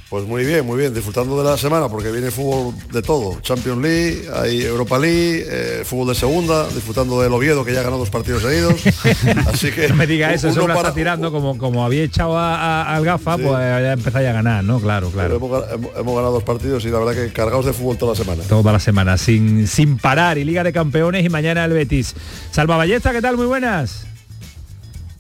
Pues 0.08 0.24
muy 0.26 0.46
bien, 0.46 0.64
muy 0.64 0.78
bien, 0.78 0.94
disfrutando 0.94 1.36
de 1.42 1.50
la 1.50 1.58
semana 1.58 1.90
porque 1.90 2.12
viene 2.12 2.30
fútbol 2.30 2.76
de 2.92 3.02
todo. 3.02 3.40
Champions 3.42 3.82
League, 3.82 4.30
hay 4.36 4.62
Europa 4.62 5.00
League, 5.00 5.44
eh, 5.50 5.82
fútbol 5.84 6.10
de 6.10 6.16
segunda, 6.16 6.68
disfrutando 6.70 7.20
del 7.22 7.34
Oviedo 7.34 7.66
que 7.66 7.74
ya 7.74 7.82
ganó 7.82 7.98
dos 7.98 8.12
partidos 8.12 8.44
seguidos. 8.44 8.76
Así 9.48 9.72
que 9.72 9.90
No 9.90 9.96
me 9.96 10.06
diga 10.06 10.32
eso, 10.32 10.48
eso 10.48 10.60
uno 10.60 10.68
lo 10.68 10.76
para- 10.76 10.90
está 10.90 10.96
tirando 10.96 11.32
como, 11.32 11.58
como 11.58 11.84
había 11.84 12.04
echado 12.04 12.38
a- 12.38 12.56
a- 12.84 12.96
al 12.96 13.04
gafa, 13.04 13.36
pues 13.38 13.50
ya 13.50 13.94
empezáis 13.94 14.28
a 14.30 14.32
ganar, 14.32 14.64
¿no? 14.64 14.80
Claro, 14.80 15.10
claro. 15.10 15.38
Hemos, 15.38 15.72
hemos- 15.72 15.92
hemos 15.98 16.16
ganado 16.16 16.34
dos 16.34 16.44
partidos 16.44 16.86
y 16.86 16.90
la 16.90 17.00
verdad 17.00 17.14
que 17.16 17.34
cargados 17.34 17.66
de 17.66 17.74
fútbol 17.74 17.98
toda 17.98 18.14
la 18.14 18.18
semana. 18.18 18.44
Toda 18.48 18.72
la 18.74 18.80
semana, 18.80 19.18
sin, 19.18 19.66
sin 19.68 19.98
parar, 19.98 20.38
y 20.38 20.44
Liga 20.44 20.64
de 20.64 20.72
Campeones 20.72 21.26
y 21.26 21.30
mañana 21.30 21.66
el 21.66 21.72
Betis. 21.74 22.14
Salva 22.52 22.78
Ballesta, 22.78 23.12
¿qué 23.12 23.24
tal? 23.24 23.38
Muy 23.38 23.48
buenas. 23.48 24.06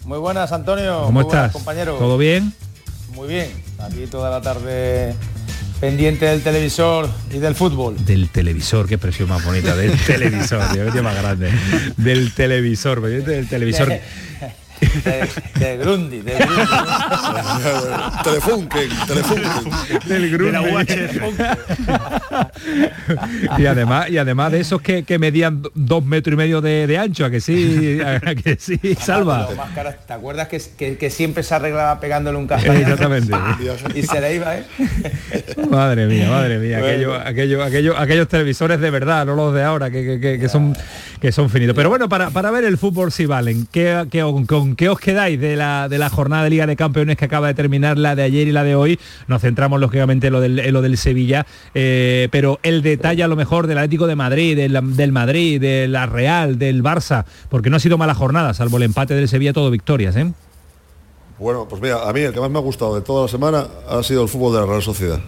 Muy 0.05 0.19
buenas, 0.19 0.51
Antonio. 0.51 0.99
¿Cómo 1.05 1.11
Muy 1.11 1.23
buenas, 1.23 1.45
estás? 1.47 1.53
compañero? 1.53 1.95
¿Todo 1.95 2.19
bien? 2.19 2.53
Muy 3.15 3.27
bien. 3.27 3.64
Aquí 3.79 4.07
toda 4.07 4.29
la 4.29 4.41
tarde 4.41 5.15
pendiente 5.79 6.25
del 6.25 6.41
televisor 6.41 7.09
y 7.31 7.37
del 7.39 7.55
fútbol. 7.55 8.03
Del 8.05 8.29
televisor, 8.29 8.87
qué 8.87 8.95
expresión 8.95 9.29
más 9.29 9.43
bonita, 9.43 9.75
del 9.75 9.97
televisor, 10.05 10.71
tío, 10.71 10.91
qué 10.91 11.01
más 11.01 11.15
grande. 11.15 11.51
Del 11.97 12.33
televisor, 12.33 13.01
pendiente 13.01 13.31
del 13.31 13.47
televisor. 13.47 13.93
De, 15.03 15.27
de 15.59 15.77
Grundy, 15.77 16.21
de 16.21 16.33
Grundy. 16.35 16.71
Telefunken, 18.23 18.89
Telefunken. 19.07 19.71
Del 20.07 20.31
Grundy. 20.31 20.57
y 23.57 23.65
además 23.65 24.09
y 24.09 24.17
además 24.17 24.51
de 24.51 24.59
esos 24.61 24.81
que, 24.81 25.03
que 25.03 25.19
medían 25.19 25.61
do- 25.61 25.71
dos 25.75 26.03
metros 26.05 26.33
y 26.33 26.37
medio 26.37 26.61
de, 26.61 26.87
de 26.87 26.97
ancho, 26.97 27.25
a 27.25 27.29
que 27.29 27.39
sí, 27.41 27.99
a 28.01 28.19
que 28.35 28.57
sí, 28.59 28.79
salva. 28.99 29.47
¿Te 30.07 30.13
acuerdas 30.13 30.47
que, 30.47 30.61
que- 30.77 30.97
que 30.97 31.09
siempre 31.09 31.43
se 31.43 31.55
arreglaba 31.55 31.99
pegándole 31.99 32.37
un 32.37 32.47
castañazo? 32.47 32.81
Exactamente. 32.93 33.33
Y 33.95 34.03
se 34.03 34.21
le 34.21 34.35
iba, 34.35 34.57
¿eh? 34.57 34.63
Madre 35.69 36.05
mía, 36.07 36.29
madre 36.29 36.57
mía, 36.59 36.77
aquello, 36.79 37.15
aquello, 37.15 37.63
aquello, 37.63 37.97
aquellos 37.97 38.27
televisores 38.27 38.79
de 38.79 38.89
verdad, 38.89 39.25
no 39.25 39.35
los 39.35 39.53
de 39.53 39.63
ahora, 39.63 39.89
que, 39.91 40.03
que- 40.03 40.19
que- 40.19 40.39
que 40.39 40.49
son 40.49 40.75
que 41.21 41.31
son 41.31 41.49
finitos. 41.49 41.75
Pero 41.75 41.89
bueno, 41.89 42.07
para, 42.09 42.29
para 42.29 42.51
ver 42.51 42.65
el 42.65 42.77
fútbol 42.77 43.11
si 43.11 43.25
valen, 43.25 43.67
¿qué, 43.71 44.05
qué- 44.11 44.21
con, 44.47 44.74
qué 44.75 44.89
os 44.89 44.99
quedáis 44.99 45.39
de 45.39 45.55
la, 45.55 45.87
de 45.89 45.97
la 45.97 46.09
jornada 46.09 46.43
de 46.43 46.49
Liga 46.49 46.67
de 46.67 46.75
Campeones 46.75 47.17
que 47.17 47.25
acaba 47.25 47.47
de 47.47 47.53
terminar, 47.53 47.97
la 47.97 48.15
de 48.15 48.23
ayer 48.23 48.47
y 48.47 48.51
la 48.51 48.63
de 48.63 48.75
hoy? 48.75 48.99
Nos 49.27 49.41
centramos 49.41 49.79
lógicamente 49.79 50.27
en 50.27 50.33
lo 50.33 50.41
del, 50.41 50.55
lo 50.73 50.81
del 50.81 50.97
Sevilla, 50.97 51.45
eh, 51.73 52.27
pero 52.31 52.59
el 52.63 52.81
detalle 52.81 53.23
a 53.23 53.27
lo 53.27 53.35
mejor 53.35 53.67
del 53.67 53.77
Atlético 53.77 54.07
de 54.07 54.15
Madrid, 54.15 54.55
del, 54.55 54.95
del 54.95 55.11
Madrid, 55.11 55.59
de 55.59 55.87
la 55.87 56.05
Real, 56.05 56.57
del 56.59 56.83
Barça, 56.83 57.25
porque 57.49 57.69
no 57.69 57.77
ha 57.77 57.79
sido 57.79 57.97
mala 57.97 58.15
jornada, 58.15 58.53
salvo 58.53 58.77
el 58.77 58.83
empate 58.83 59.13
del 59.13 59.27
Sevilla, 59.27 59.53
todo 59.53 59.71
victorias, 59.71 60.15
¿eh? 60.15 60.31
Bueno, 61.37 61.67
pues 61.67 61.81
mira, 61.81 62.07
a 62.07 62.13
mí 62.13 62.21
el 62.21 62.33
que 62.33 62.39
más 62.39 62.49
me 62.49 62.59
ha 62.59 62.61
gustado 62.61 62.95
de 62.95 63.01
toda 63.01 63.23
la 63.23 63.27
semana 63.27 63.67
ha 63.89 64.01
sido 64.03 64.23
el 64.23 64.29
fútbol 64.29 64.53
de 64.53 64.61
la 64.61 64.65
Real 64.65 64.81
Sociedad. 64.81 65.19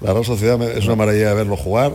La 0.00 0.12
Real 0.12 0.24
Sociedad 0.24 0.60
es 0.62 0.84
una 0.84 0.96
maravilla 0.96 1.32
verlo 1.32 1.56
jugar 1.56 1.92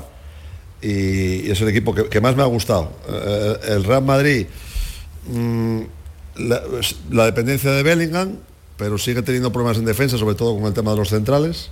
y, 0.81 1.51
es 1.51 1.61
el 1.61 1.69
equipo 1.69 1.93
que, 1.93 2.09
que 2.09 2.19
más 2.19 2.35
me 2.35 2.41
ha 2.41 2.47
gustado. 2.47 2.91
Eh, 3.07 3.57
el 3.69 3.83
Real 3.83 4.03
Madrid, 4.03 4.47
mm, 5.27 5.81
la, 6.35 6.61
la 7.11 7.25
dependencia 7.25 7.71
de 7.71 7.83
Bellingham, 7.83 8.37
pero 8.77 8.97
sigue 8.97 9.21
teniendo 9.21 9.51
problemas 9.51 9.77
en 9.77 9.85
defensa, 9.85 10.17
sobre 10.17 10.35
todo 10.35 10.55
con 10.55 10.65
el 10.65 10.73
tema 10.73 10.91
de 10.91 10.97
los 10.97 11.09
centrales. 11.09 11.69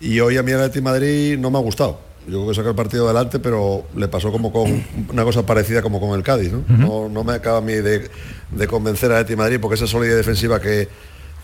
Y 0.00 0.20
hoy 0.20 0.36
a 0.36 0.42
mí 0.42 0.52
el 0.52 0.58
Atlético 0.58 0.84
de 0.84 0.90
Madrid 0.92 1.38
no 1.38 1.50
me 1.50 1.58
ha 1.58 1.60
gustado. 1.60 2.00
Yo 2.26 2.34
creo 2.34 2.48
que 2.48 2.54
saca 2.54 2.68
el 2.68 2.74
partido 2.74 3.06
adelante, 3.06 3.38
pero 3.38 3.84
le 3.96 4.06
pasó 4.08 4.30
como 4.30 4.52
con 4.52 4.84
una 5.10 5.24
cosa 5.24 5.44
parecida 5.44 5.82
como 5.82 6.00
con 6.00 6.16
el 6.16 6.22
Cádiz. 6.22 6.52
No, 6.52 6.64
no, 6.68 7.08
no 7.08 7.24
me 7.24 7.32
acaba 7.32 7.58
a 7.58 7.62
mí 7.62 7.72
de, 7.72 8.08
de 8.50 8.66
convencer 8.66 9.10
a 9.10 9.16
Atlético 9.16 9.42
de 9.42 9.44
Madrid 9.44 9.60
porque 9.60 9.74
esa 9.76 9.86
solidez 9.86 10.16
defensiva 10.16 10.60
que, 10.60 10.88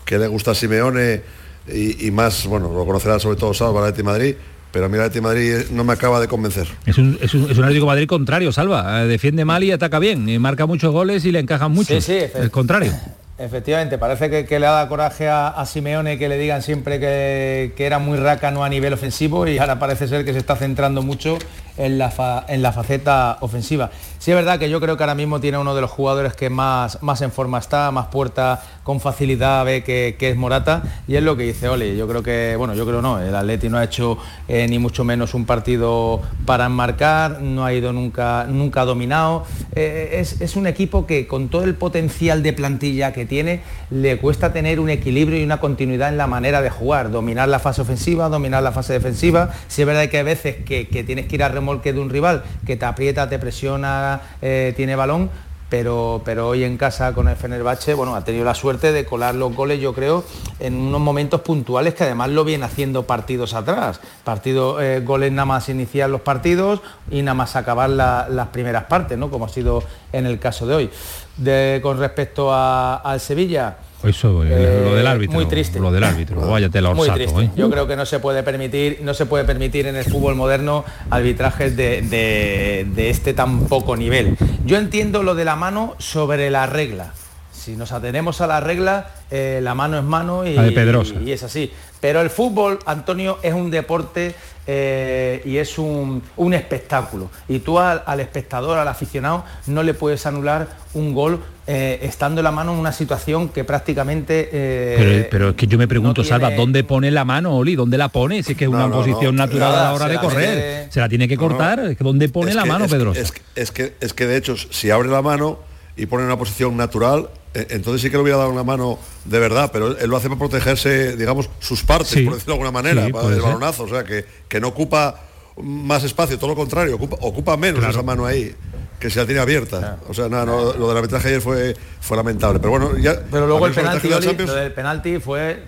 que 0.05 0.17
le 0.17 0.27
gusta 0.27 0.51
a 0.51 0.55
Simeone 0.55 1.21
y, 1.67 2.07
y 2.07 2.11
más, 2.11 2.45
bueno, 2.45 2.71
lo 2.71 2.85
conocerá 2.85 3.19
sobre 3.19 3.37
todo 3.37 3.53
Salva 3.53 3.79
el 3.79 3.87
Atlético 3.87 4.05
Madrid, 4.11 4.35
pero 4.75 4.87
a 4.87 4.89
mí 4.89 4.95
el 4.95 5.03
Atlético 5.03 5.29
de 5.29 5.35
Madrid 5.35 5.71
no 5.71 5.85
me 5.85 5.93
acaba 5.93 6.19
de 6.19 6.27
convencer. 6.27 6.67
Es 6.85 6.97
un, 6.97 7.17
es 7.21 7.33
un, 7.33 7.49
es 7.49 7.57
un 7.57 7.63
Atlético 7.63 7.85
de 7.85 7.91
Madrid 7.93 8.07
contrario, 8.09 8.51
Salva. 8.51 9.03
Eh, 9.03 9.07
defiende 9.07 9.45
mal 9.45 9.63
y 9.63 9.71
ataca 9.71 9.99
bien. 9.99 10.27
Y 10.27 10.37
marca 10.37 10.65
muchos 10.65 10.91
goles 10.91 11.23
y 11.23 11.31
le 11.31 11.39
encajan 11.39 11.71
muchos. 11.71 12.03
Sí, 12.03 12.13
sí, 12.19 12.25
el 12.35 12.51
contrario. 12.51 12.91
Efectivamente, 13.37 13.97
parece 13.97 14.29
que, 14.29 14.45
que 14.45 14.59
le 14.59 14.65
da 14.65 14.85
coraje 14.89 15.29
a, 15.29 15.47
a 15.47 15.65
Simeone 15.65 16.17
que 16.17 16.27
le 16.27 16.37
digan 16.37 16.61
siempre 16.61 16.99
que, 16.99 17.71
que 17.77 17.85
era 17.85 17.99
muy 17.99 18.17
rácano 18.17 18.65
a 18.65 18.69
nivel 18.69 18.91
ofensivo 18.91 19.47
y 19.47 19.59
ahora 19.59 19.79
parece 19.79 20.09
ser 20.09 20.25
que 20.25 20.33
se 20.33 20.39
está 20.39 20.57
centrando 20.57 21.01
mucho 21.01 21.37
en 21.77 21.97
la, 21.97 22.45
en 22.47 22.61
la 22.61 22.71
faceta 22.71 23.37
ofensiva. 23.41 23.89
Sí 24.19 24.31
es 24.31 24.37
verdad 24.37 24.57
que 24.57 24.69
yo 24.69 24.81
creo 24.81 24.97
que 24.97 25.03
ahora 25.03 25.13
mismo 25.13 25.39
tiene 25.39 25.57
uno 25.57 25.75
de 25.75 25.81
los 25.81 25.91
jugadores 25.91 26.33
que 26.33 26.49
más, 26.49 27.01
más 27.03 27.21
en 27.21 27.31
forma 27.31 27.59
está, 27.59 27.91
más 27.91 28.07
puerta 28.07 28.63
con 28.83 28.99
facilidad 28.99 29.65
ve 29.65 29.83
que, 29.83 30.15
es 30.19 30.35
Morata 30.35 30.83
y 31.07 31.15
es 31.15 31.23
lo 31.23 31.37
que 31.37 31.43
dice 31.43 31.69
Oli. 31.69 31.95
Yo 31.95 32.07
creo 32.07 32.23
que, 32.23 32.55
bueno, 32.57 32.73
yo 32.73 32.85
creo 32.85 33.01
no, 33.01 33.19
el 33.19 33.35
Atleti 33.35 33.69
no 33.69 33.77
ha 33.77 33.83
hecho 33.83 34.17
eh, 34.47 34.67
ni 34.67 34.79
mucho 34.79 35.03
menos 35.03 35.33
un 35.33 35.45
partido 35.45 36.21
para 36.45 36.65
enmarcar, 36.65 37.41
no 37.41 37.65
ha 37.65 37.73
ido 37.73 37.93
nunca, 37.93 38.45
nunca 38.49 38.85
dominado. 38.85 39.45
Eh, 39.75 40.17
es, 40.19 40.41
es 40.41 40.55
un 40.55 40.65
equipo 40.67 41.05
que 41.05 41.27
con 41.27 41.49
todo 41.49 41.63
el 41.63 41.75
potencial 41.75 42.41
de 42.41 42.53
plantilla 42.53 43.13
que 43.13 43.25
tiene, 43.25 43.61
le 43.91 44.17
cuesta 44.17 44.53
tener 44.53 44.79
un 44.79 44.89
equilibrio 44.89 45.39
y 45.39 45.43
una 45.43 45.59
continuidad 45.59 46.09
en 46.09 46.17
la 46.17 46.27
manera 46.27 46.61
de 46.61 46.69
jugar, 46.69 47.11
dominar 47.11 47.47
la 47.47 47.59
fase 47.59 47.81
ofensiva, 47.81 48.29
dominar 48.29 48.63
la 48.63 48.71
fase 48.71 48.93
defensiva. 48.93 49.51
Si 49.67 49.81
es 49.81 49.87
verdad 49.87 50.09
que 50.09 50.17
hay 50.17 50.23
veces 50.23 50.55
que, 50.65 50.87
que 50.87 51.03
tienes 51.03 51.27
que 51.27 51.35
ir 51.35 51.43
a 51.43 51.49
remolque 51.65 51.93
de 51.93 51.99
un 51.99 52.11
rival, 52.11 52.43
que 52.67 52.77
te 52.77 52.85
aprieta, 52.85 53.27
te 53.27 53.39
presiona, 53.39 54.21
eh, 54.41 54.73
tiene 54.77 54.95
balón, 54.95 55.31
pero, 55.67 56.21
pero 56.23 56.49
hoy 56.49 56.63
en 56.63 56.77
casa 56.77 57.13
con 57.13 57.27
el 57.27 57.35
Fenerbahce, 57.35 57.95
bueno, 57.95 58.15
ha 58.15 58.23
tenido 58.23 58.45
la 58.45 58.53
suerte 58.53 58.91
de 58.91 59.03
colar 59.03 59.33
los 59.33 59.55
goles, 59.55 59.81
yo 59.81 59.93
creo, 59.95 60.23
en 60.59 60.75
unos 60.75 61.01
momentos 61.01 61.41
puntuales 61.41 61.95
que 61.95 62.03
además 62.03 62.29
lo 62.29 62.43
viene 62.43 62.65
haciendo 62.65 63.07
partidos 63.07 63.55
atrás. 63.55 63.99
Partidos, 64.23 64.79
eh, 64.83 65.01
goles 65.03 65.31
nada 65.31 65.47
más 65.47 65.67
iniciar 65.67 66.11
los 66.11 66.21
partidos 66.21 66.81
y 67.09 67.23
nada 67.23 67.33
más 67.33 67.55
acabar 67.55 67.89
la- 67.89 68.27
las 68.29 68.49
primeras 68.49 68.83
partes, 68.83 69.17
¿no? 69.17 69.31
Como 69.31 69.45
ha 69.45 69.49
sido 69.49 69.81
en 70.13 70.27
el 70.27 70.37
caso 70.37 70.67
de 70.67 70.75
hoy. 70.75 70.89
De- 71.35 71.79
con 71.81 71.97
respecto 71.97 72.53
a- 72.53 72.97
al 72.97 73.19
Sevilla, 73.19 73.77
Eso, 74.05 74.43
eh, 74.43 74.49
Eh, 74.51 74.81
lo 74.83 74.95
del 74.95 75.07
árbitro. 75.07 75.33
muy 75.35 75.45
triste. 75.45 75.79
Lo 75.79 75.91
del 75.91 76.03
árbitro. 76.03 76.39
Vaya 76.41 76.69
tela 76.69 76.93
muy 76.93 77.01
orsato, 77.09 77.17
triste. 77.17 77.41
¿eh? 77.43 77.49
Yo 77.55 77.69
creo 77.69 77.87
que 77.87 77.95
no 77.95 78.05
se 78.05 78.19
puede 78.19 78.43
permitir, 78.43 78.99
no 79.01 79.13
se 79.13 79.25
puede 79.25 79.43
permitir 79.45 79.87
en 79.87 79.95
el 79.95 80.05
fútbol 80.05 80.35
moderno 80.35 80.85
arbitrajes 81.09 81.75
de, 81.75 82.01
de- 82.01 82.87
de 82.95 83.09
este 83.09 83.33
tan 83.33 83.67
poco 83.67 83.95
nivel. 83.95 84.37
Yo 84.65 84.77
entiendo 84.77 85.23
lo 85.23 85.35
de 85.35 85.45
la 85.45 85.55
mano 85.55 85.95
sobre 85.97 86.49
la 86.49 86.65
regla. 86.65 87.13
Si 87.51 87.75
nos 87.75 87.91
atenemos 87.91 88.41
a 88.41 88.47
la 88.47 88.59
regla, 88.59 89.09
eh, 89.31 89.59
la 89.63 89.73
mano 89.73 89.97
es 89.97 90.03
mano 90.03 90.45
y, 90.45 90.53
de 90.53 91.31
es 91.31 91.41
así. 91.41 91.71
Pero 91.99 92.21
el 92.21 92.29
fútbol, 92.29 92.77
Antonio, 92.85 93.39
es 93.41 93.53
un 93.55 93.71
deporte 93.71 94.35
eh, 94.67 95.41
y 95.45 95.57
es 95.57 95.79
un, 95.79 96.21
un 96.37 96.53
espectáculo. 96.53 97.31
Y 97.47 97.59
tú 97.59 97.79
al, 97.79 98.03
al 98.05 98.19
espectador, 98.19 98.77
al 98.77 98.87
aficionado, 98.87 99.43
no 99.65 99.81
le 99.81 99.95
puedes 99.95 100.25
anular 100.27 100.67
un 100.93 101.13
gol 101.15 101.39
eh, 101.67 101.99
estando 102.03 102.41
la 102.43 102.51
mano 102.51 102.73
en 102.73 102.79
una 102.79 102.91
situación 102.91 103.49
que 103.49 103.63
prácticamente... 103.63 104.49
eh, 104.51 104.95
Pero, 104.97 105.27
pero 105.31 105.49
es 105.49 105.55
que 105.55 105.65
yo 105.67 105.77
me 105.77 105.87
pregunto, 105.87 106.21
no 106.21 106.23
tiene- 106.25 106.29
Salva, 106.39 106.55
¿dónde 106.55 106.83
pone 106.83 107.09
la 107.11 107.25
mano, 107.25 107.55
Oli? 107.57 107.75
¿Dónde 107.75 107.97
la 107.97 108.09
pone? 108.09 108.43
Si 108.43 108.51
es 108.51 108.57
que 108.57 108.65
es 108.65 108.69
una 108.69 108.87
No, 108.87 108.93
posición 108.97 109.35
no. 109.35 109.45
natural 109.45 109.73
a 109.73 109.83
la 109.83 109.93
hora 109.93 110.07
de 110.07 110.17
correr. 110.19 110.49
mete- 110.85 110.91
Se 110.91 110.99
la 110.99 111.09
tiene 111.09 111.27
que 111.27 111.35
No, 111.35 111.41
no. 111.43 111.47
cortar. 111.49 111.95
¿Dónde 111.97 112.29
pone 112.29 112.49
Es 112.51 112.55
la 112.55 112.63
que- 112.63 112.69
mano, 112.69 112.85
es 112.85 112.91
Pedrosa? 112.91 113.19
Es, 113.19 113.31
que- 113.31 113.41
es 113.55 113.71
que, 113.71 113.93
es 113.99 114.13
que 114.13 114.27
de 114.27 114.37
hecho, 114.37 114.55
si 114.57 114.91
abre 114.91 115.09
la 115.09 115.21
mano 115.23 115.59
y 115.97 116.05
pone 116.05 116.21
en 116.23 116.27
una 116.27 116.37
posición 116.37 116.77
natural, 116.77 117.29
eh, 117.55 117.65
entonces 117.71 118.01
sí 118.01 118.09
que 118.11 118.17
le 118.17 118.23
hubiera 118.23 118.37
dado 118.37 118.51
una 118.51 118.63
mano 118.63 118.99
de 119.23 119.39
verdad, 119.39 119.71
pero 119.73 119.87
él, 119.87 119.97
él 120.01 120.09
lo 120.09 120.17
hace 120.17 120.27
para 120.27 120.37
protegerse, 120.39 121.15
digamos, 121.17 121.49
sus 121.59 121.83
partes, 121.83 122.09
Sí, 122.09 122.21
por 122.23 122.33
decirlo 122.35 122.53
de 122.55 122.59
alguna 122.61 122.71
manera, 122.71 123.05
sí, 123.07 123.11
para 123.13 123.27
el 123.29 123.33
ser. 123.35 123.41
balonazo, 123.43 123.83
o 123.85 123.89
sea, 123.89 124.03
que, 124.03 124.25
que 124.47 124.59
no 124.59 124.67
ocupa 124.67 125.21
más 125.57 126.03
espacio, 126.03 126.37
todo 126.37 126.49
lo 126.49 126.55
contrario, 126.55 126.95
ocupa, 126.97 127.15
ocupa 127.21 127.55
menos 127.57 127.79
Claro. 127.79 127.93
esa 127.93 128.03
mano 128.03 128.25
ahí 128.25 128.53
que 128.99 129.09
se 129.09 129.19
la 129.19 129.25
tiene 129.25 129.41
abierta. 129.41 129.97
O 130.07 130.13
sea, 130.13 130.29
nada, 130.29 130.45
no, 130.45 130.73
lo 130.73 130.87
del 130.89 130.97
arbitraje 130.97 131.27
ayer 131.29 131.41
fue, 131.41 131.75
fue 132.01 132.17
lamentable. 132.17 132.59
Pero 132.59 132.71
bueno, 132.71 132.97
ya. 132.97 133.15
Pero 133.31 133.47
luego 133.47 133.67
el 133.67 133.73
penalti, 133.73 134.11
Oli, 134.11 134.25
Champions- 134.25 134.49
lo 134.49 134.55
del 134.55 134.71
penalti 134.73 135.19
fue 135.19 135.63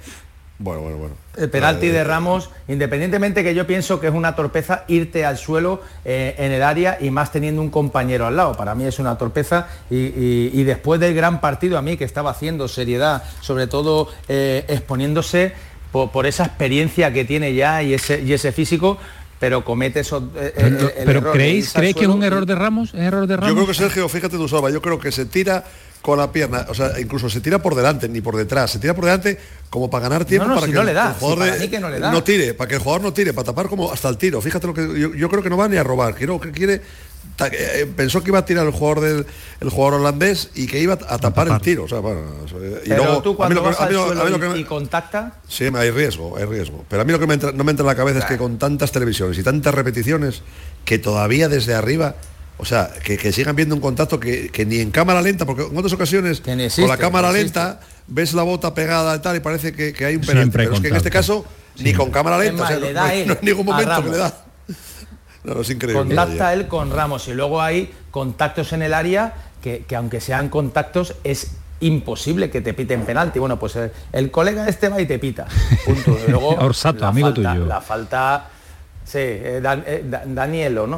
Bueno, 0.59 0.81
bueno, 0.81 0.97
bueno. 0.97 1.15
el 1.37 1.49
penalti 1.51 1.87
de 1.89 2.03
Ramos, 2.03 2.49
independientemente 2.67 3.43
que 3.43 3.53
yo 3.53 3.67
pienso 3.67 3.99
que 3.99 4.07
es 4.07 4.13
una 4.13 4.35
torpeza 4.35 4.85
irte 4.87 5.23
al 5.23 5.37
suelo 5.37 5.81
eh, 6.03 6.33
en 6.39 6.51
el 6.51 6.63
área 6.63 6.97
y 6.99 7.11
más 7.11 7.31
teniendo 7.31 7.61
un 7.61 7.69
compañero 7.69 8.25
al 8.25 8.35
lado. 8.35 8.53
Para 8.57 8.73
mí 8.73 8.85
es 8.85 8.97
una 8.97 9.17
torpeza 9.19 9.67
y, 9.91 9.97
y- 9.97 10.51
y 10.53 10.63
después 10.63 10.99
del 10.99 11.13
gran 11.13 11.41
partido 11.41 11.77
a 11.77 11.81
mí 11.83 11.95
que 11.95 12.05
estaba 12.05 12.31
haciendo 12.31 12.67
seriedad, 12.67 13.23
sobre 13.41 13.67
todo 13.67 14.09
eh, 14.27 14.65
exponiéndose 14.67 15.53
por, 15.91 16.11
por 16.11 16.25
esa 16.25 16.45
experiencia 16.45 17.13
que 17.13 17.23
tiene 17.23 17.53
ya 17.53 17.81
y 17.83 17.93
ese, 17.93 18.21
y 18.21 18.33
ese 18.33 18.51
físico, 18.51 18.97
pero 19.39 19.63
comete 19.63 19.99
esos... 20.01 20.23
eh, 20.35 20.53
el- 20.57 20.65
el 20.65 20.91
Pero 21.05 21.19
error 21.19 21.33
¿creéis, 21.33 21.71
¿creéis 21.73 21.95
que 21.95 22.03
es 22.03 22.07
un 22.09 22.23
error 22.23 22.45
de 22.45 22.55
Ramos? 22.55 22.93
¿Es 22.93 23.01
error 23.01 23.27
de 23.27 23.35
Ramos? 23.37 23.49
Yo 23.49 23.55
creo 23.55 23.67
que 23.67 23.73
Sergio, 23.73 24.09
fíjate 24.09 24.37
tú, 24.37 24.47
Salva, 24.47 24.69
yo 24.71 24.81
creo 24.81 24.99
que 24.99 25.11
se 25.11 25.25
tira 25.25 25.63
con 26.01 26.17
la 26.19 26.31
pierna, 26.31 26.65
o 26.69 26.73
sea, 26.73 26.99
incluso 26.99 27.29
se 27.29 27.41
tira 27.41 27.59
por 27.61 27.75
delante, 27.75 28.07
ni 28.07 28.21
por 28.21 28.37
detrás, 28.37 28.71
se 28.71 28.79
tira 28.79 28.93
por 28.93 29.03
delante 29.05 29.37
como 29.69 29.89
para 29.89 30.03
ganar 30.03 30.23
tiempo 30.25 30.47
No, 30.47 30.53
no, 30.53 30.59
para 30.61 30.67
si 30.67 30.71
que 30.71 30.75
no 30.75 30.81
el, 30.81 30.87
le 30.87 30.93
da, 30.93 31.07
el 31.09 31.13
jugador 31.15 31.37
si 31.37 31.39
para 31.49 31.53
de- 31.55 31.59
mí 31.59 31.67
que 31.69 31.79
no 31.79 31.89
le 31.89 31.99
da. 31.99 32.23
tire, 32.23 32.53
para 32.53 32.67
que 32.69 32.75
el 32.75 32.81
jugador 32.81 33.01
no 33.01 33.13
tire, 33.13 33.33
para 33.33 33.45
tapar 33.47 33.67
como 33.67 33.91
hasta 33.91 34.07
el 34.07 34.17
tiro. 34.17 34.39
Fíjate 34.41 34.67
lo 34.67 34.73
que 34.73 34.87
yo, 34.99 35.13
yo 35.13 35.29
creo 35.29 35.43
que 35.43 35.49
no 35.49 35.57
va 35.57 35.67
ni 35.67 35.75
a 35.75 35.83
robar, 35.83 36.15
quiero 36.15 36.39
que 36.39 36.51
quiere 36.51 36.81
pensó 37.95 38.23
que 38.23 38.29
iba 38.31 38.39
a 38.39 38.45
tirar 38.45 38.65
el 38.65 38.71
jugador 38.71 39.01
del 39.01 39.25
el 39.59 39.69
jugador 39.69 39.99
holandés 40.01 40.49
y 40.55 40.67
que 40.67 40.79
iba 40.79 40.93
a 40.93 41.17
tapar 41.17 41.47
el 41.47 41.59
tiro, 41.61 41.83
o 41.85 41.87
sea, 41.87 41.99
bueno, 41.99 42.21
eso, 42.45 42.63
eh, 42.63 42.81
y 42.85 42.89
Pero 42.89 43.03
luego 43.05 43.21
tú 43.23 43.29
a 43.29 43.31
mí 43.49 43.55
cuando 43.55 43.63
vas 43.63 43.79
al 43.81 43.91
suelo 43.93 44.35
y, 44.35 44.39
me- 44.39 44.57
y 44.59 44.63
contacta, 44.65 45.33
Sí, 45.47 45.65
hay 45.73 45.89
riesgo, 45.91 46.37
hay 46.37 46.45
riesgo. 46.45 46.85
Pero 46.89 47.01
a 47.01 47.05
mí 47.05 47.11
lo 47.11 47.19
que 47.19 47.27
me 47.27 47.33
entra- 47.33 47.51
no 47.51 47.63
me 47.63 47.71
entra 47.71 47.83
en 47.83 47.87
la 47.87 47.95
cabeza 47.95 48.19
es 48.19 48.25
que 48.25 48.37
con 48.37 48.57
tantas 48.59 48.91
televisiones 48.91 49.37
y 49.37 49.43
tantas 49.43 49.73
repeticiones, 49.73 50.41
que 50.85 50.99
todavía 50.99 51.49
desde 51.49 51.73
arriba, 51.73 52.15
o 52.57 52.65
sea, 52.65 52.91
que, 53.03 53.17
que 53.17 53.31
sigan 53.31 53.55
viendo 53.55 53.75
un 53.75 53.81
contacto 53.81 54.19
que, 54.19 54.49
que 54.49 54.65
ni 54.65 54.79
en 54.79 54.91
cámara 54.91 55.21
lenta, 55.21 55.45
porque 55.45 55.63
en 55.63 55.75
otras 55.77 55.93
ocasiones 55.93 56.39
existe, 56.39 56.81
con 56.81 56.89
la 56.89 56.97
cámara 56.97 57.31
lenta 57.31 57.79
ves 58.07 58.33
la 58.33 58.43
bota 58.43 58.73
pegada 58.73 59.15
y 59.15 59.19
tal 59.19 59.35
y 59.35 59.39
parece 59.41 59.73
que, 59.73 59.91
que 59.93 60.05
hay 60.05 60.15
un 60.15 60.21
penalti. 60.21 60.57
hay 60.59 60.65
Pero 60.65 60.73
es 60.75 60.79
que 60.81 60.87
en 60.87 60.95
este 60.95 61.09
caso 61.09 61.45
ni 61.79 61.93
con 61.93 62.09
cámara 62.11 62.37
lenta, 62.37 62.63
o 62.63 62.67
sea, 62.67 62.77
no, 62.79 63.01
hay 63.01 63.27
ningún 63.41 63.65
momento 63.65 64.03
que 64.03 64.09
le 64.11 64.17
da. 64.17 64.43
No, 65.47 65.61
es 65.61 65.69
increíble. 65.69 66.03
contacta 66.15 66.53
él 66.53 66.67
con 66.67 66.91
Ramos 66.91 67.27
y 67.27 67.33
luego 67.33 67.61
hay 67.61 67.91
contactos 68.11 68.73
en 68.73 68.81
el 68.81 68.93
área 68.93 69.33
que, 69.61 69.85
que 69.87 69.95
aunque 69.95 70.21
sean 70.21 70.49
contactos 70.49 71.15
es 71.23 71.51
imposible 71.79 72.49
que 72.49 72.61
te 72.61 72.73
piten 72.73 73.03
penalti. 73.05 73.39
Bueno, 73.39 73.57
pues 73.59 73.75
el, 73.75 73.91
el 74.11 74.31
colega 74.31 74.67
este 74.67 74.89
va 74.89 74.99
y 74.99 75.05
te 75.05 75.19
pita. 75.19 75.45
Punto. 75.85 76.17
Y 76.27 76.31
luego 76.31 76.49
Orsato, 76.55 76.99
la 77.01 77.07
amigo 77.09 77.27
falta- 77.33 77.53
tuyo. 77.53 77.65
La 77.65 77.81
falta... 77.81 78.49
Sí, 79.09 79.19
eh, 79.19 79.59
Dan- 79.63 79.85
eh, 79.87 80.03
Da- 80.09 80.23
Danielo, 80.25 80.85
¿no? 80.85 80.97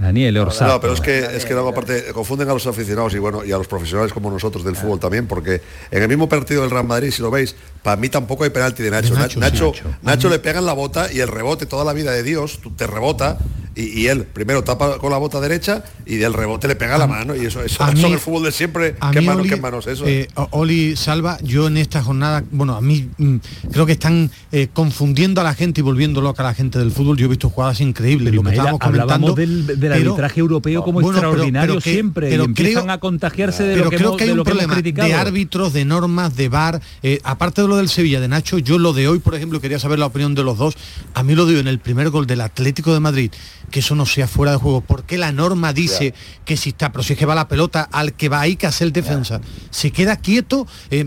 Daniele, 0.00 0.40
¿no? 0.40 0.42
Orsato. 0.46 0.72
No, 0.72 0.80
pero 0.80 0.92
es 0.94 1.00
que, 1.00 1.20
es 1.36 1.44
que 1.44 1.52
luego 1.52 1.68
aparte 1.68 2.06
confunden 2.12 2.48
a 2.50 2.52
los 2.52 2.66
aficionados 2.66 3.14
y 3.14 3.18
bueno, 3.18 3.44
y 3.44 3.52
a 3.52 3.58
los 3.58 3.68
profesionales 3.68 4.12
como 4.12 4.28
nosotros 4.28 4.64
del 4.64 4.74
fútbol 4.74 4.98
también, 4.98 5.28
porque 5.28 5.62
en 5.92 6.02
el 6.02 6.08
mismo 6.08 6.28
partido 6.28 6.62
del 6.62 6.70
Real 6.72 6.84
Madrid, 6.86 7.12
si 7.12 7.22
lo 7.22 7.30
veis, 7.30 7.54
para 7.84 7.96
mí 7.96 8.08
tampoco 8.08 8.42
hay 8.42 8.50
penalti 8.50 8.82
de 8.82 8.90
Nacho. 8.90 9.14
De 9.14 9.20
Nacho, 9.20 9.38
Nacho, 9.38 9.66
Nacho, 9.68 9.72
sí, 9.74 9.80
Nacho, 9.84 9.98
Nacho. 10.02 10.28
le 10.30 10.38
pegan 10.40 10.66
la 10.66 10.72
bota 10.72 11.12
y 11.12 11.20
el 11.20 11.28
rebote 11.28 11.66
toda 11.66 11.84
la 11.84 11.92
vida 11.92 12.10
de 12.10 12.24
Dios, 12.24 12.58
te 12.76 12.88
rebota 12.88 13.38
y, 13.74 14.00
y 14.02 14.08
él 14.08 14.24
primero 14.24 14.62
tapa 14.64 14.98
con 14.98 15.10
la 15.12 15.16
bota 15.16 15.40
derecha 15.40 15.82
y 16.04 16.16
del 16.16 16.34
rebote 16.34 16.68
le 16.68 16.76
pega 16.76 16.98
la 16.98 17.06
mano 17.06 17.34
y 17.34 17.46
eso, 17.46 17.62
eso, 17.62 17.82
eso 17.84 17.92
mí- 17.94 18.04
en 18.04 18.12
el 18.12 18.18
fútbol 18.18 18.42
de 18.42 18.52
siempre, 18.52 18.96
A 19.00 19.12
qué 19.12 19.20
mí, 19.20 19.26
manos, 19.26 19.40
Oli, 19.42 19.48
qué 19.48 19.56
manos, 19.56 19.86
eso. 19.86 20.04
eh, 20.06 20.28
Oli 20.50 20.94
Salva, 20.96 21.38
yo 21.42 21.68
en 21.68 21.78
esta 21.78 22.02
jornada, 22.02 22.44
bueno, 22.50 22.74
a 22.76 22.80
mí 22.82 23.08
mm, 23.16 23.36
creo 23.72 23.86
que 23.86 23.92
están 23.92 24.30
eh, 24.50 24.68
confundiendo 24.72 25.40
a 25.40 25.44
la 25.44 25.54
gente 25.54 25.80
y 25.80 25.84
volviendo 25.84 26.20
loca 26.20 26.42
a 26.42 26.46
la 26.46 26.54
gente 26.54 26.78
del 26.78 26.90
fútbol. 26.90 27.11
Yo 27.16 27.26
he 27.26 27.28
visto 27.28 27.48
jugadas 27.50 27.80
increíbles, 27.80 28.34
lo 28.34 28.42
que 28.42 28.50
estábamos 28.50 28.80
comentando. 28.80 29.12
hablábamos 29.14 29.36
del, 29.36 29.66
del 29.66 29.78
pero- 29.78 29.94
arbitraje 29.94 30.40
europeo 30.40 30.82
como 30.82 31.00
Bueno, 31.00 31.18
extraordinario 31.18 31.74
pero 31.74 31.80
que- 31.82 31.92
siempre 31.92 32.28
pero 32.30 32.42
y 32.42 32.46
empiezan 32.46 32.82
creo- 32.84 32.94
a 32.94 32.98
contagiarse 33.00 33.62
de 33.64 33.72
pero 33.74 33.84
lo 33.84 33.90
que, 33.90 33.96
creo 33.96 34.08
hemos, 34.08 34.16
que 34.18 34.24
hay 34.24 34.28
de 34.28 34.32
un 34.32 34.38
lo 34.38 34.44
problema 34.44 34.74
de 34.80 35.14
árbitros, 35.14 35.72
de 35.72 35.84
normas, 35.84 36.36
de 36.36 36.48
VAR. 36.48 36.80
eh, 37.02 37.20
aparte 37.24 37.62
de 37.62 37.68
lo 37.68 37.76
del 37.76 37.88
Sevilla, 37.88 38.20
de 38.20 38.28
Nacho, 38.28 38.58
yo 38.58 38.78
lo 38.78 38.92
de 38.92 39.08
hoy, 39.08 39.18
por 39.18 39.34
ejemplo, 39.34 39.60
quería 39.60 39.78
saber 39.78 39.98
la 39.98 40.06
opinión 40.06 40.34
de 40.34 40.42
los 40.42 40.58
dos. 40.58 40.74
A 41.14 41.22
mí 41.22 41.34
lo 41.34 41.46
de 41.46 41.54
hoy 41.54 41.60
en 41.60 41.68
el 41.68 41.78
primer 41.78 42.10
gol 42.10 42.26
del 42.26 42.40
Atlético 42.40 42.92
de 42.94 43.00
Madrid, 43.00 43.30
que 43.70 43.80
eso 43.80 43.94
no 43.94 44.06
sea 44.06 44.26
fuera 44.28 44.52
de 44.52 44.58
juego. 44.58 44.80
¿Por 44.82 45.04
qué 45.04 45.18
la 45.18 45.32
norma 45.32 45.72
dice 45.72 46.14
que 46.44 46.56
si 46.56 46.70
está, 46.70 46.92
pero 46.92 47.02
si 47.02 47.14
es 47.14 47.18
que 47.18 47.26
va 47.26 47.34
la 47.34 47.48
pelota 47.48 47.88
al 47.90 48.12
que 48.14 48.28
va 48.28 48.40
ahí 48.40 48.56
que 48.56 48.66
hacer 48.66 48.86
el 48.86 48.92
defensa, 48.92 49.40
se 49.70 49.90
queda 49.90 50.16
quieto? 50.16 50.66
Eh, 50.90 51.06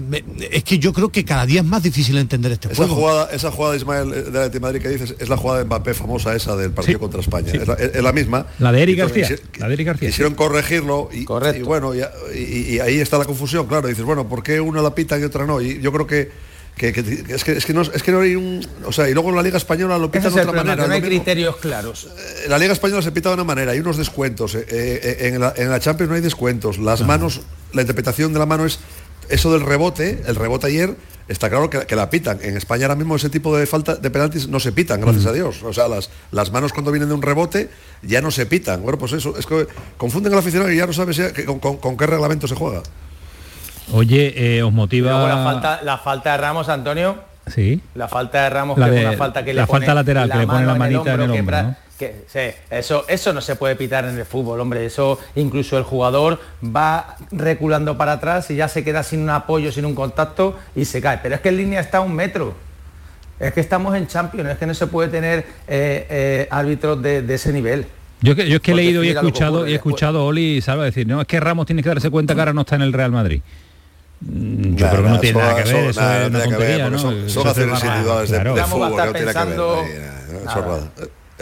es 0.52 0.64
que 0.64 0.80
yo 0.80 0.94
creo 0.94 1.10
que 1.10 1.24
cada 1.26 1.46
día 1.46 1.62
es 1.62 1.66
más 1.66 1.84
difícil 1.84 2.18
entender 2.18 2.52
este 2.52 2.68
Esa 2.68 2.78
juego. 2.78 2.96
jugada, 2.96 3.30
esa 3.32 3.52
jugada 3.52 3.76
Ismael 3.76 4.14
eh, 4.14 4.22
de 4.24 4.32
la 4.32 4.50
de 4.50 4.60
Madrid 4.60 4.82
que 4.82 4.90
dices 4.90 5.16
es 5.20 5.30
la 5.30 5.38
jugada 5.38 5.60
de 5.60 5.66
Mbappé 5.66 5.94
famosa 5.96 6.36
esa 6.36 6.56
del 6.56 6.72
partido 6.72 7.00
contra 7.00 7.20
España. 7.22 7.52
Es, 7.54 7.68
la, 7.68 7.74
es 7.74 8.04
la 8.04 8.12
misma. 8.14 8.46
La 8.60 8.72
de 8.72 8.84
Eric 8.84 9.00
García. 9.00 9.28
quisi- 9.30 9.42
La 9.60 9.68
de 9.68 9.74
Eric 9.74 9.88
García. 9.88 10.10
Quisieron 10.10 10.36
corregirlo 10.36 11.10
y, 11.12 11.22
y 11.22 11.62
bueno, 11.64 11.94
y, 11.96 12.00
y- 12.36 12.76
y 12.76 12.80
ahí 12.80 13.00
está 13.00 13.18
la 13.18 13.26
confusión, 13.26 13.66
claro. 13.68 13.88
Dices, 13.88 14.04
bueno, 14.06 14.28
¿por 14.30 14.44
qué 14.44 14.60
una 14.60 14.82
la 14.82 14.94
pita 14.94 15.18
y 15.18 15.24
otra 15.24 15.46
no? 15.46 15.62
Y 15.62 15.80
yo 15.82 15.92
creo 15.92 16.06
que, 16.06 16.30
que- 16.78 16.92
que- 16.94 17.24
es 17.34 17.44
que 17.44 17.54
es 17.54 17.66
que 17.66 17.74
no 17.74 17.82
es 17.82 18.04
que 18.04 18.12
no 18.12 18.20
hay 18.20 18.36
un. 18.36 18.66
O 18.86 18.92
sea, 18.92 19.10
y 19.10 19.14
luego 19.14 19.30
en 19.30 19.36
la 19.38 19.42
Liga 19.42 19.58
Española 19.58 19.98
lo 19.98 20.12
pitan 20.12 20.28
es 20.28 20.36
de 20.36 20.42
otra 20.42 20.52
problema, 20.52 20.72
manera. 20.76 20.88
no 20.88 20.94
hay 20.94 21.02
mismo. 21.02 21.16
criterios 21.24 21.56
claros. 21.58 22.08
En 22.44 22.52
la 22.52 22.58
Liga 22.58 22.74
Española 22.74 23.02
se 23.02 23.12
pita 23.12 23.30
de 23.30 23.36
una 23.36 23.44
manera, 23.46 23.72
hay 23.72 23.80
unos 23.80 23.98
descuentos. 23.98 24.56
eh, 24.56 24.66
eh, 24.70 25.18
en, 25.34 25.40
la, 25.40 25.54
en 25.56 25.70
la 25.70 25.80
Champions 25.80 26.10
no 26.10 26.16
hay 26.16 26.22
descuentos. 26.22 26.78
Las 26.78 27.02
manos, 27.06 27.42
la 27.74 27.82
interpretación 27.82 28.34
de 28.34 28.40
la 28.40 28.46
mano 28.46 28.66
es 28.66 28.80
eso 29.30 29.52
del 29.54 29.62
rebote, 29.62 30.22
el 30.28 30.36
rebote 30.36 30.68
ayer, 30.68 30.96
está 31.28 31.50
claro 31.50 31.70
que, 31.70 31.80
que 31.86 31.96
la 31.96 32.10
pitan. 32.10 32.40
En 32.42 32.56
España 32.58 32.86
ahora 32.86 32.96
mismo 32.96 33.16
ese 33.16 33.30
tipo 33.30 33.56
de 33.58 33.66
falta 33.66 33.96
de 33.96 34.10
penaltis 34.10 34.48
no 34.48 34.60
se 34.60 34.72
pitan, 34.72 35.02
gracias 35.02 35.26
a 35.26 35.32
Dios. 35.34 35.64
O 35.64 35.74
sea, 35.74 35.88
las, 35.88 36.10
las 36.32 36.52
manos 36.52 36.74
cuando 36.74 36.92
vienen 36.92 37.10
de 37.10 37.16
un 37.16 37.22
rebote 37.22 37.70
ya 38.02 38.22
no 38.22 38.32
se 38.32 38.46
pitan. 38.46 38.82
Bueno, 38.84 38.98
pues 38.98 39.14
eso, 39.14 39.38
es 39.38 39.46
que 39.46 39.68
confunden 39.98 40.34
al 40.34 40.40
aficionado 40.40 40.72
y 40.72 40.78
ya 40.78 40.86
no 40.86 40.94
que- 41.34 41.46
con, 41.46 41.60
con- 41.60 41.78
con 41.78 41.98
qué 41.98 42.06
reglamento 42.06 42.48
se 42.48 42.56
juega. 42.56 42.82
Oye, 43.92 44.58
eh, 44.58 44.64
os 44.64 44.74
motiva... 44.74 45.12
Luego 45.12 45.28
la 45.28 45.44
falta, 45.44 45.80
la 45.84 45.98
falta 45.98 46.32
de 46.32 46.38
Ramos, 46.38 46.70
Antonio, 46.70 47.18
Sí. 47.48 47.80
la 47.94 48.08
falta 48.08 48.44
de 48.44 48.50
Ramos, 48.50 48.78
La 48.78 48.90
que 48.90 49.02
es 49.02 49.08
una 49.08 49.18
falta 49.18 49.46
que 49.46 49.54
la 49.54 49.62
le 49.62 49.68
falta 49.68 49.86
pone 49.86 49.96
lateral, 49.96 50.32
que 50.32 50.38
le 50.40 50.48
pone 50.48 50.66
la 50.66 50.76
manita 50.76 51.14
en 51.14 51.22
el 51.22 51.32
que 51.32 51.40
hombro, 51.40 51.56
pra- 51.58 51.64
¿no? 51.64 51.76
Que- 51.98 52.26
sí, 52.28 52.40
eso, 52.70 53.06
eso 53.08 53.34
no 53.34 53.42
se 53.42 53.56
puede 53.56 53.76
pitar 53.76 54.06
en 54.06 54.18
el 54.18 54.26
fútbol, 54.26 54.60
hombre. 54.60 54.86
Eso 54.86 55.20
incluso 55.36 55.78
el 55.78 55.84
jugador 55.84 56.40
va 56.64 57.16
reculando 57.32 57.98
para 57.98 58.14
atrás 58.14 58.50
y 58.52 58.56
ya 58.56 58.68
se 58.68 58.84
queda 58.84 59.04
sin 59.04 59.22
un 59.22 59.30
apoyo, 59.30 59.72
sin 59.72 59.86
un 59.86 59.96
contacto 59.96 60.58
y 60.76 60.86
se 60.86 61.02
cae. 61.02 61.20
Pero 61.24 61.36
es 61.36 61.42
que 61.42 61.50
en 61.50 61.58
línea 61.58 61.80
está 61.80 62.00
a 62.00 62.02
un 62.02 62.14
metro. 62.14 62.54
Es 63.40 63.54
que 63.54 63.60
estamos 63.60 63.96
en 63.96 64.08
Champions, 64.08 64.50
es 64.50 64.58
que 64.58 64.66
no 64.66 64.74
se 64.74 64.88
puede 64.88 65.10
tener 65.10 65.40
eh, 65.68 66.08
eh, 66.10 66.48
árbitros 66.50 67.02
de, 67.02 67.22
de 67.22 67.34
ese 67.36 67.52
nivel. 67.52 67.86
Yo, 68.22 68.34
que- 68.36 68.48
yo 68.48 68.56
es 68.58 68.62
que 68.62 68.72
he 68.72 68.76
leído 68.76 69.04
y 69.04 69.10
he 69.10 69.12
escuchado 69.12 69.68
y 69.68 69.74
he 69.74 69.76
escuchado 69.76 70.20
a 70.20 70.24
Oli 70.24 70.58
y 70.58 70.62
Salva 70.62 70.86
decir, 70.86 71.06
no, 71.06 71.20
es 71.22 71.28
que 71.28 71.40
Ramos 71.40 71.66
tiene 71.66 71.84
que 71.84 71.90
darse 71.90 72.10
cuenta 72.10 72.34
que 72.34 72.40
ahora 72.42 72.54
no 72.54 72.62
está 72.62 72.76
en 72.76 72.82
el 72.84 72.94
Real 72.94 73.12
Madrid. 73.12 73.42
Yo 74.22 74.32
Nada, 74.86 74.92
creo 74.92 75.04
que 75.04 75.10
no 75.10 75.20
tiene 75.20 75.40
nada 75.40 75.56
que 75.56 75.64
ver, 75.64 75.76
eso- 75.76 75.90
es 75.90 75.98
una 75.98 76.08
tiene 76.08 76.30
que 76.30 76.32
ver, 76.32 76.48
tontería, 76.48 76.98
son- 76.98 77.14
va- 77.14 77.88
individuales 77.88 78.30
de- 78.32 78.40
claro. 78.40 78.56
fútbol, 78.68 78.90
no 78.90 78.96
tiene 78.96 79.34
que 79.34 79.34
ver. 79.34 79.56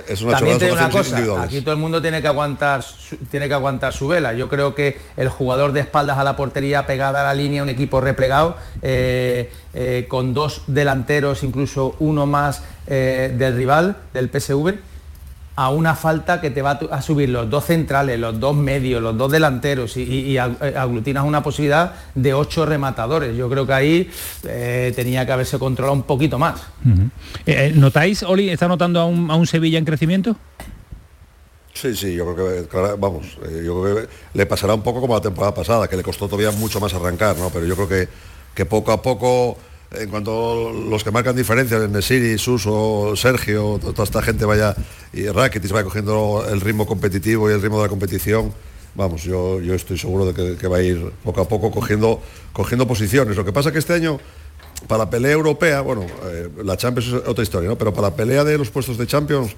Es 0.08 0.24
una 0.24 0.38
También 0.38 0.58
te 0.58 0.66
digo 0.66 0.78
una 0.78 0.90
cosa, 0.90 1.44
aquí 1.44 1.62
todo 1.62 1.76
el 1.76 1.80
mundo 1.80 2.02
tiene 2.02 2.20
que 2.20 2.28
aguantar 2.28 2.82
su, 2.82 3.16
tiene 3.30 3.48
que 3.48 3.54
aguantar 3.54 3.94
su 3.94 4.08
vela. 4.08 4.34
Yo 4.34 4.50
creo 4.50 4.74
que 4.74 4.98
el 5.18 5.30
jugador 5.30 5.72
de 5.72 5.82
espaldas 5.82 6.18
a 6.18 6.24
la 6.24 6.36
portería 6.36 6.88
pegada 6.88 7.22
a 7.22 7.24
la 7.24 7.36
línea, 7.36 7.62
un 7.62 7.70
equipo 7.70 8.02
replegado, 8.02 8.58
eh, 8.82 9.52
eh, 9.76 10.08
con 10.10 10.34
dos 10.34 10.64
delanteros, 10.66 11.44
incluso 11.44 11.96
uno 12.00 12.26
más 12.26 12.64
eh, 12.88 13.36
del 13.38 13.56
rival, 13.56 13.98
del 14.16 14.30
PSV, 14.30 14.80
a 15.56 15.70
una 15.70 15.96
falta 15.96 16.42
que 16.42 16.50
te 16.50 16.62
va 16.64 16.72
a 16.92 17.02
subir 17.04 17.30
los 17.30 17.48
dos 17.50 17.66
centrales, 17.66 18.20
los 18.20 18.40
dos 18.40 18.56
medios, 18.56 19.02
los 19.04 19.16
dos 19.18 19.32
delanteros 19.32 19.98
y, 19.98 20.02
y- 20.02 20.32
y 20.32 20.36
ag- 20.38 20.58
eh, 20.62 20.76
aglutinas 20.76 21.24
una 21.26 21.44
posibilidad 21.44 21.94
de 22.16 22.34
ocho 22.34 22.66
rematadores. 22.66 23.38
Yo 23.38 23.48
creo 23.50 23.68
que 23.68 23.74
ahí 23.74 24.10
eh, 24.46 24.92
tenía 24.96 25.26
que 25.26 25.32
haberse 25.32 25.60
controlado 25.60 25.94
un 25.94 26.04
poquito 26.04 26.40
más. 26.40 26.60
Eh, 27.46 27.68
eh, 27.68 27.72
¿Notáis, 27.76 28.24
Oli, 28.24 28.50
está 28.50 28.68
notando 28.68 29.00
a 29.00 29.06
un, 29.06 29.30
a 29.30 29.36
un 29.36 29.46
Sevilla 29.46 29.78
en 29.78 29.86
crecimiento? 29.86 30.36
Sí, 31.76 31.96
sí, 31.96 32.14
yo 32.16 32.34
creo 32.34 32.48
que, 32.64 32.68
claro, 32.68 32.98
vamos, 32.98 33.26
eh, 33.46 33.64
yo 33.66 33.82
creo 33.82 33.96
que 33.98 34.08
le 34.34 34.46
pasará 34.46 34.74
un 34.76 34.82
poco 34.84 35.02
como 35.02 35.16
la 35.16 35.22
temporada 35.22 35.54
pasada, 35.54 35.88
que 35.88 35.98
le 35.98 36.04
costó 36.04 36.28
todavía 36.28 36.52
mucho 36.52 36.80
más 36.80 36.94
arrancar, 36.94 37.36
¿no? 37.38 37.50
Pero 37.50 37.66
yo 37.66 37.76
creo 37.76 37.88
que, 37.90 38.08
que 38.54 38.66
poco 38.66 38.92
a 38.92 39.02
poco, 39.02 39.58
en 39.94 40.10
cuanto 40.10 40.72
los 40.72 41.04
que 41.04 41.12
marcan 41.12 41.36
diferencias, 41.36 41.90
Nesiri, 41.90 42.38
Suso, 42.38 43.14
Sergio, 43.16 43.80
to- 43.82 43.92
toda 43.94 44.04
esta 44.04 44.22
gente 44.22 44.46
vaya, 44.46 44.76
y 45.14 45.28
Rakitic 45.28 45.72
vaya 45.72 45.84
cogiendo 45.84 46.46
el 46.50 46.62
ritmo 46.62 46.86
competitivo 46.86 47.50
y 47.50 47.54
el 47.54 47.62
ritmo 47.62 47.78
de 47.78 47.84
la 47.84 47.90
competición, 47.90 48.54
vamos, 48.96 49.24
yo, 49.24 49.60
yo 49.62 49.74
estoy 49.74 49.98
seguro 49.98 50.26
de 50.26 50.34
que, 50.34 50.58
que 50.58 50.68
va 50.68 50.78
a 50.78 50.82
ir 50.84 51.12
poco 51.24 51.42
a 51.42 51.48
poco 51.48 51.72
cogiendo, 51.72 52.22
cogiendo 52.54 52.88
posiciones. 52.88 53.36
Lo 53.38 53.46
que 53.46 53.52
pasa 53.54 53.72
que 53.72 53.80
este 53.80 53.94
año, 53.94 54.20
para 54.88 55.06
la 55.06 55.10
pelea 55.10 55.32
europea, 55.32 55.82
bueno, 55.82 56.06
eh, 56.26 56.50
la 56.64 56.76
Champions 56.78 57.08
es 57.14 57.28
otra 57.28 57.44
historia, 57.44 57.70
¿no? 57.70 57.78
Pero 57.78 57.94
para 57.94 58.10
la 58.10 58.16
pelea 58.16 58.44
de 58.44 58.58
los 58.58 58.70
puestos 58.70 58.98
de 58.98 59.08
Champions, 59.08 59.56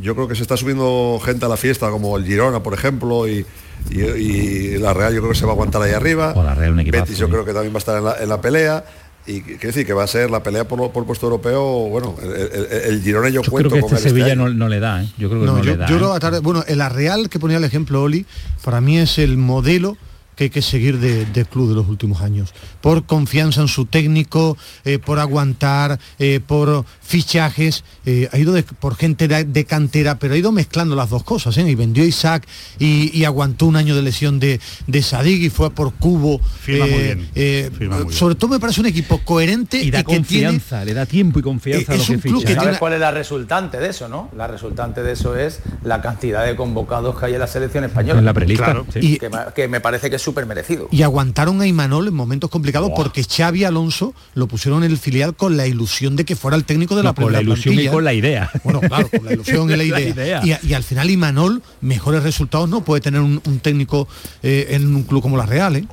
yo 0.00 0.14
creo 0.14 0.26
que 0.26 0.34
se 0.34 0.42
está 0.42 0.56
subiendo 0.56 1.20
gente 1.24 1.44
a 1.44 1.48
la 1.48 1.56
fiesta, 1.56 1.88
como 1.90 2.16
el 2.16 2.24
Girona, 2.24 2.62
por 2.62 2.74
ejemplo, 2.74 3.28
y, 3.28 3.46
y- 3.90 4.00
y 4.00 4.78
la 4.78 4.92
Real 4.94 5.12
yo 5.14 5.20
creo 5.20 5.32
que 5.32 5.38
se 5.38 5.44
va 5.44 5.52
a 5.52 5.54
aguantar 5.54 5.82
ahí 5.82 5.92
arriba. 5.92 6.32
O 6.34 6.42
la 6.42 6.54
Real, 6.54 6.72
un 6.72 6.80
equipazo, 6.80 7.04
Betis 7.04 7.18
yo 7.18 7.26
sí. 7.26 7.32
creo 7.32 7.44
que 7.44 7.52
también 7.52 7.72
va 7.72 7.76
a 7.76 7.78
estar 7.78 7.98
en 7.98 8.04
la, 8.04 8.16
en 8.20 8.28
la 8.28 8.40
pelea. 8.40 8.84
Y 9.26 9.40
quiere 9.40 9.66
decir 9.68 9.86
que 9.86 9.92
va 9.94 10.04
a 10.04 10.06
ser 10.06 10.30
la 10.30 10.42
pelea 10.42 10.68
por, 10.68 10.90
por 10.92 11.02
el 11.02 11.06
puesto 11.06 11.26
europeo, 11.26 11.62
bueno, 11.88 12.14
el, 12.22 12.30
el, 12.30 12.66
el 12.94 13.02
Girona 13.02 13.28
yo, 13.30 13.42
Yo 13.42 13.50
cuento 13.50 13.70
creo 13.70 13.82
que 13.82 13.88
con 13.88 13.96
este 13.96 14.08
él 14.08 14.14
Sevilla 14.14 14.34
no, 14.34 14.48
no 14.50 14.68
le 14.68 14.80
da, 14.80 15.02
¿eh? 15.02 15.08
Yo 15.16 15.28
creo 15.30 15.40
que 15.40 15.46
no, 15.46 15.56
No, 15.56 15.64
yo, 15.64 15.72
le 15.72 15.76
da. 15.78 15.86
yo 15.86 15.96
¿eh? 15.96 16.18
creo 16.18 16.32
que 16.32 16.38
bueno, 16.40 16.64
el 16.66 16.90
Real 16.90 17.28
que 17.30 17.38
ponía 17.38 17.56
el 17.56 17.64
ejemplo 17.64 18.02
Oli, 18.02 18.26
para 18.62 18.80
mí 18.80 18.98
es 18.98 19.18
el 19.18 19.36
modelo 19.38 19.96
que 20.36 20.44
hay 20.44 20.50
que 20.50 20.62
seguir 20.62 20.98
de, 20.98 21.24
de 21.26 21.44
club 21.44 21.68
de 21.68 21.74
los 21.74 21.88
últimos 21.88 22.20
años. 22.22 22.52
Por 22.80 23.04
confianza 23.06 23.60
en 23.60 23.68
su 23.68 23.86
técnico, 23.86 24.56
eh, 24.84 24.98
por 24.98 25.18
aguantar, 25.18 25.98
eh, 26.18 26.40
por 26.46 26.84
fichajes, 27.02 27.84
eh, 28.06 28.28
ha 28.32 28.38
ido 28.38 28.52
de- 28.52 28.62
por 28.64 28.96
gente 28.96 29.28
de, 29.28 29.44
de 29.44 29.64
cantera, 29.64 30.18
pero 30.18 30.34
ha 30.34 30.36
ido 30.36 30.52
mezclando 30.52 30.96
las 30.96 31.10
dos 31.10 31.22
cosas. 31.22 31.56
¿eh? 31.58 31.68
Y 31.68 31.74
vendió 31.74 32.02
a 32.02 32.06
Isaac 32.06 32.46
y, 32.78 33.16
y 33.16 33.24
aguantó 33.24 33.66
un 33.66 33.76
año 33.76 33.94
de 33.94 34.02
lesión 34.02 34.40
de, 34.40 34.60
de 34.86 35.02
Sadig 35.02 35.42
y 35.42 35.50
fue 35.50 35.70
por 35.70 35.92
Cubo. 35.94 36.40
Firma 36.40 36.86
muy 36.86 37.02
bien, 37.02 37.28
eh, 37.34 37.70
firma 37.76 37.96
muy 37.96 38.04
bien. 38.06 38.16
sobre 38.18 38.34
todo 38.34 38.50
me 38.50 38.58
parece 38.60 38.80
un 38.80 38.86
equipo 38.86 39.18
coherente 39.24 39.78
Y 39.82 39.90
da 39.90 39.98
que 40.02 40.20
tiene 40.20 40.46
confianza, 40.48 40.84
le 40.84 40.94
da 40.94 41.06
tiempo 41.06 41.38
y 41.38 41.42
confianza 41.42 41.92
a 41.92 41.96
los 41.96 42.02
es 42.04 42.08
que 42.08 42.14
un 42.16 42.20
club 42.20 42.40
ficha. 42.42 42.54
que. 42.54 42.60
¿Sabes 42.60 42.78
cuál 42.78 42.92
es 42.94 43.00
la 43.00 43.10
resultante 43.10 43.78
de 43.78 43.88
eso, 43.90 44.08
no? 44.08 44.30
La 44.36 44.46
resultante 44.46 45.02
de 45.02 45.12
eso 45.12 45.36
es 45.36 45.60
la 45.84 46.00
cantidad 46.02 46.44
de 46.46 46.56
convocados 46.56 47.18
que 47.18 47.26
hay 47.26 47.34
en 47.34 47.40
la 47.40 47.46
selección 47.46 47.84
española. 47.84 48.18
En 48.18 48.24
la 48.24 48.34
prelista, 48.34 48.64
Claro. 48.64 48.86
sí. 48.92 48.98
Y- 49.00 49.18
que, 49.18 49.30
que 49.54 49.68
me 49.68 49.80
parece 49.80 50.10
que 50.10 50.16
es 50.16 50.22
súper 50.24 50.46
merecido. 50.46 50.88
y 50.90 51.02
aguantaron 51.02 51.60
a 51.60 51.66
Imanol 51.66 52.08
en 52.08 52.14
momentos 52.14 52.50
complicados 52.50 52.90
porque 52.96 53.22
Xavi 53.24 53.64
Alonso 53.64 54.14
lo 54.34 54.46
pusieron 54.48 54.82
en 54.84 54.90
el 54.90 54.98
filial 54.98 55.34
con 55.36 55.56
la 55.56 55.66
ilusión 55.66 56.16
de 56.16 56.24
que 56.24 56.34
fuera 56.36 56.56
el 56.56 56.64
técnico 56.64 56.96
de 56.96 57.02
la 57.02 57.12
con 57.12 57.32
la 57.32 57.40
ilusión 57.42 57.78
y 57.78 57.86
con 57.88 58.02
la 58.04 58.12
idea. 58.14 58.50
Bueno, 58.64 58.80
claro, 58.80 59.08
con 59.08 59.24
la 59.24 59.32
ilusión 59.34 59.70
y 59.70 59.76
la 59.76 59.84
idea. 59.84 60.00
idea. 60.44 60.58
Y, 60.62 60.68
y 60.68 60.74
al 60.74 60.82
final 60.82 61.10
Imanol, 61.10 61.62
mejores 61.80 62.22
resultados 62.22 62.68
no 62.68 62.82
puede 62.84 63.00
tener 63.00 63.20
un, 63.20 63.40
un 63.44 63.58
técnico 63.60 64.08
eh, 64.42 64.68
en 64.70 64.94
un 64.94 65.02
club 65.04 65.22
como 65.22 65.36
la 65.36 65.46
Real, 65.46 65.76
¿eh? 65.76 65.86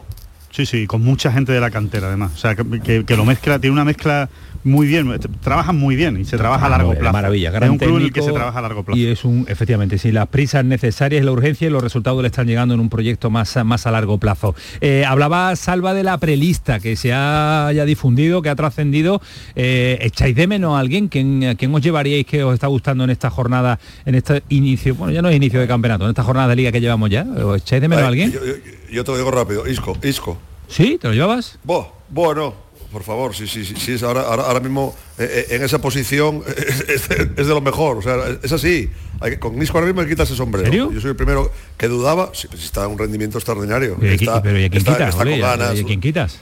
Sí, 0.54 0.66
sí, 0.66 0.86
con 0.86 1.02
mucha 1.02 1.32
gente 1.32 1.54
de 1.54 1.62
la 1.62 1.72
cantera 1.72 2.08
además. 2.08 2.32
O 2.36 2.38
sea, 2.38 2.56
que, 2.56 2.64
que- 2.82 3.06
que 3.06 3.16
lo 3.16 3.24
mezcla, 3.24 3.60
tiene 3.60 3.74
una 3.74 3.86
mezcla 3.86 4.30
muy 4.64 4.88
bien, 4.88 5.12
trabajan 5.42 5.78
muy 5.78 5.96
bien 5.96 6.20
y 6.20 6.26
se 6.26 6.38
trabaja 6.38 6.66
a 6.68 6.70
largo 6.70 6.94
plazo. 6.94 7.14
Maravilla, 7.14 7.50
es 7.50 7.54
gran 7.56 7.72
un 7.72 7.78
club 7.78 7.98
en 7.98 8.04
el 8.04 8.08
que 8.08 8.12
técnico 8.20 8.26
se 8.28 8.34
trabaja 8.34 8.60
a 8.60 8.62
largo 8.62 8.84
plazo. 8.84 9.00
Y 9.00 9.06
es 9.08 9.26
un, 9.26 9.46
efectivamente, 9.50 9.98
sí, 9.98 10.12
las 10.12 10.28
prisas 10.28 10.64
necesarias, 10.66 11.24
la 11.26 11.32
urgencia 11.32 11.68
y 11.68 11.72
los 11.72 11.82
resultados 11.84 12.22
le 12.22 12.28
están 12.28 12.48
llegando 12.48 12.74
en 12.74 12.80
un 12.80 12.90
proyecto 12.90 13.30
más, 13.30 13.56
a- 13.58 13.64
más 13.64 13.88
a 13.88 13.92
largo 13.92 14.18
plazo. 14.18 14.56
Eh, 14.82 15.04
hablaba 15.08 15.56
Salva 15.56 15.94
de 15.94 16.04
la 16.04 16.18
prelista 16.18 16.80
que 16.80 16.96
se 16.96 17.12
ha 17.14 17.72
ya 17.74 17.86
difundido, 17.86 18.42
que 18.42 18.50
ha 18.50 18.56
trascendido. 18.56 19.22
Eh, 19.56 19.98
¿Echáis 20.02 20.36
de 20.36 20.48
menos 20.48 20.76
a 20.76 20.80
alguien? 20.80 21.08
¿Quién, 21.08 21.44
a 21.46 21.56
quién 21.56 21.74
os 21.74 21.82
llevaríais 21.82 22.26
que 22.26 22.44
os 22.44 22.54
está 22.54 22.68
gustando 22.68 23.04
en 23.04 23.10
esta 23.10 23.30
jornada, 23.30 23.80
en 24.06 24.16
este 24.16 24.44
inicio, 24.50 24.96
bueno, 24.96 25.14
ya 25.14 25.22
no 25.22 25.30
es 25.30 25.36
inicio 25.36 25.60
de 25.60 25.68
campeonato, 25.68 26.04
en 26.06 26.10
esta 26.10 26.24
jornada 26.24 26.48
de 26.50 26.56
liga 26.56 26.72
que 26.72 26.82
llevamos 26.82 27.10
ya? 27.10 27.24
¿Os 27.24 27.62
echáis 27.62 27.82
de 27.82 27.88
menos 27.88 28.04
a 28.04 28.08
alguien? 28.08 28.32
Yo, 28.32 28.40
yo- 28.46 28.54
yo 28.92 29.04
te 29.06 29.12
lo 29.12 29.18
digo 29.18 29.32
rápido, 29.32 29.68
Isco, 29.68 29.98
Isco. 30.04 30.38
¿Sí? 30.68 30.98
¿Te 31.02 31.08
lo 31.08 31.14
llevabas? 31.14 31.58
Vos, 31.64 31.88
vos 32.10 32.36
no, 32.36 32.54
por 32.92 33.04
favor, 33.04 33.36
sí, 33.36 33.48
sí, 33.48 33.64
sí, 33.66 33.74
sí, 33.78 33.94
es 33.94 34.04
ahora, 34.04 34.22
ahora, 34.22 34.44
ahora 34.44 34.60
mismo 34.60 34.96
eh, 35.18 35.46
eh, 35.50 35.56
en 35.56 35.64
esa 35.64 35.80
posición 35.80 36.44
es, 36.58 36.82
es 36.90 37.10
de, 37.10 37.32
es 37.38 37.48
de 37.48 37.54
lo 37.54 37.62
mejor, 37.62 37.98
o 37.98 38.02
sea, 38.02 38.16
es 38.44 38.52
así. 38.52 38.90
Hay 39.20 39.38
con 39.38 39.62
Isco 39.62 39.78
ahora 39.78 39.88
mismo 39.88 40.02
hay 40.02 40.08
que 40.08 40.14
quitarse 40.14 40.34
el 40.34 40.38
sombrero. 40.38 40.66
¿Serio? 40.66 40.92
Yo 40.92 41.00
soy 41.00 41.12
el 41.12 41.16
primero 41.16 41.52
que 41.78 41.88
dudaba, 41.88 42.32
sí, 42.34 42.48
pues 42.50 42.64
está 42.64 42.88
un 42.88 42.98
rendimiento 42.98 43.38
extraordinario. 43.38 43.98
¿Y 44.02 44.06
a 44.08 44.10
qui- 44.14 44.22
está, 44.22 44.42
pero 44.42 44.60
¿y 44.60 44.66
a 44.66 44.70
quién 44.70 44.80
está- 44.80 44.94
quitas? 44.94 45.10
está 45.10 45.24
con 45.24 45.34
¿y 45.34 45.42
a- 45.42 45.48
ganas. 45.56 45.78
¿Y 45.78 45.82
a 45.82 45.86
quién 45.86 46.02
quitas? 46.02 46.40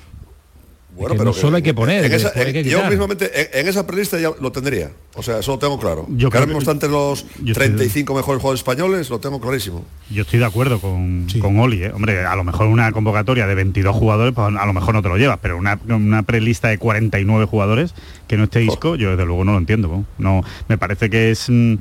Bueno, 1.00 1.14
que 1.14 1.18
pero 1.20 1.30
no 1.32 1.34
solo 1.34 1.56
hay 1.58 1.64
que 1.64 1.74
poner, 1.74 2.06
en 2.06 2.12
esa- 2.12 2.32
que 2.34 2.60
en- 2.60 2.66
yo 2.66 2.88
mismamente 2.90 3.32
en, 3.58 3.62
en 3.62 3.68
esa 3.68 3.88
prelista 3.88 4.20
ya 4.20 4.32
lo 4.40 4.52
tendría. 4.52 4.92
O 5.16 5.24
sea, 5.24 5.40
eso 5.40 5.52
lo 5.54 5.60
tengo 5.60 5.80
claro. 5.80 6.06
Yo 6.10 6.30
que 6.30 6.38
ahora 6.38 6.46
mismo 6.48 6.60
está 6.60 6.72
entre 6.72 6.90
los 6.90 7.24
yo 7.42 7.54
estoy- 7.54 7.68
35 7.68 8.14
mejores 8.14 8.42
jugadores 8.42 8.60
españoles, 8.60 9.10
lo 9.10 9.20
tengo 9.20 9.40
clarísimo. 9.42 9.86
Yo 10.10 10.22
estoy 10.22 10.40
de 10.40 10.46
acuerdo 10.46 10.80
con, 10.80 11.26
con 11.42 11.58
Oli, 11.60 11.84
¿eh? 11.84 11.92
hombre, 11.94 12.26
a 12.26 12.36
lo 12.36 12.44
mejor 12.44 12.68
una 12.68 12.92
convocatoria 12.92 13.48
de 13.48 13.56
22 13.56 13.96
jugadores, 13.96 14.34
pues 14.36 14.48
a 14.56 14.66
lo 14.66 14.74
mejor 14.74 14.94
no 14.94 15.02
te 15.02 15.10
lo 15.10 15.18
llevas, 15.18 15.40
pero 15.42 15.58
una, 15.58 15.80
una 15.88 16.24
prelista 16.24 16.68
de 16.70 16.78
49 16.78 17.46
jugadores 17.46 17.94
que 18.28 18.38
no 18.38 18.44
esté 18.44 18.64
Isco, 18.64 18.96
yo 18.96 19.12
desde 19.12 19.26
luego 19.26 19.44
no 19.46 19.54
lo 19.54 19.58
entiendo. 19.58 19.88
¿no? 19.88 20.06
No, 20.18 20.44
me 20.68 20.78
parece 20.78 21.10
que 21.10 21.32
es, 21.32 21.46
mm, 21.50 21.76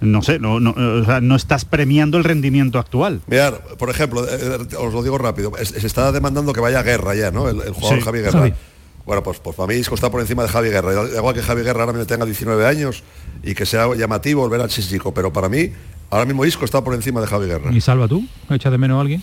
no 0.00 0.22
sé, 0.22 0.38
no, 0.38 0.60
no, 0.60 0.70
o 0.76 1.04
sea, 1.04 1.20
no 1.20 1.36
estás 1.36 1.64
premiando 1.64 2.16
el 2.18 2.24
rendimiento 2.24 2.78
actual. 2.78 3.20
Mirad, 3.26 3.54
por 3.78 3.90
ejemplo, 3.90 4.24
eh, 4.26 4.38
eh, 4.70 4.76
os 4.76 4.92
lo 4.94 5.02
digo 5.02 5.18
rápido, 5.18 5.52
es- 5.58 5.68
se 5.68 5.86
está 5.86 6.10
demandando 6.12 6.52
que 6.52 6.60
vaya 6.60 6.80
a 6.80 6.82
guerra 6.82 7.14
ya, 7.14 7.30
¿no? 7.30 7.48
El, 7.48 7.60
el 7.60 7.72
jugador 7.72 7.98
Sí, 7.98 8.04
Javi 8.04 8.18
Guerra. 8.20 8.38
Javi. 8.38 8.54
Bueno, 9.06 9.22
pues, 9.22 9.38
pues 9.40 9.56
para 9.56 9.66
mí 9.66 9.74
Isco 9.74 9.94
está 9.94 10.10
por 10.10 10.20
encima 10.20 10.42
de 10.42 10.48
Javi 10.50 10.68
Guerra. 10.68 10.92
Igual 11.16 11.34
que 11.34 11.42
Javi 11.42 11.62
Guerra 11.62 11.80
ahora 11.80 11.92
mismo 11.92 12.06
tenga 12.06 12.24
19 12.24 12.66
años 12.66 13.02
y 13.42 13.54
que 13.54 13.66
sea 13.66 13.92
llamativo 13.96 14.42
volver 14.42 14.60
al 14.60 14.68
chico, 14.68 15.12
pero 15.12 15.32
para 15.32 15.48
mí, 15.48 15.72
ahora 16.10 16.26
mismo 16.26 16.44
Isco 16.44 16.64
está 16.64 16.84
por 16.84 16.94
encima 16.94 17.20
de 17.20 17.26
Javi 17.26 17.46
Guerra. 17.46 17.72
¿Y 17.72 17.80
Salva 17.80 18.06
tú? 18.06 18.24
¿Echas 18.50 18.70
de 18.70 18.78
menos 18.78 18.98
a 18.98 19.00
alguien? 19.00 19.22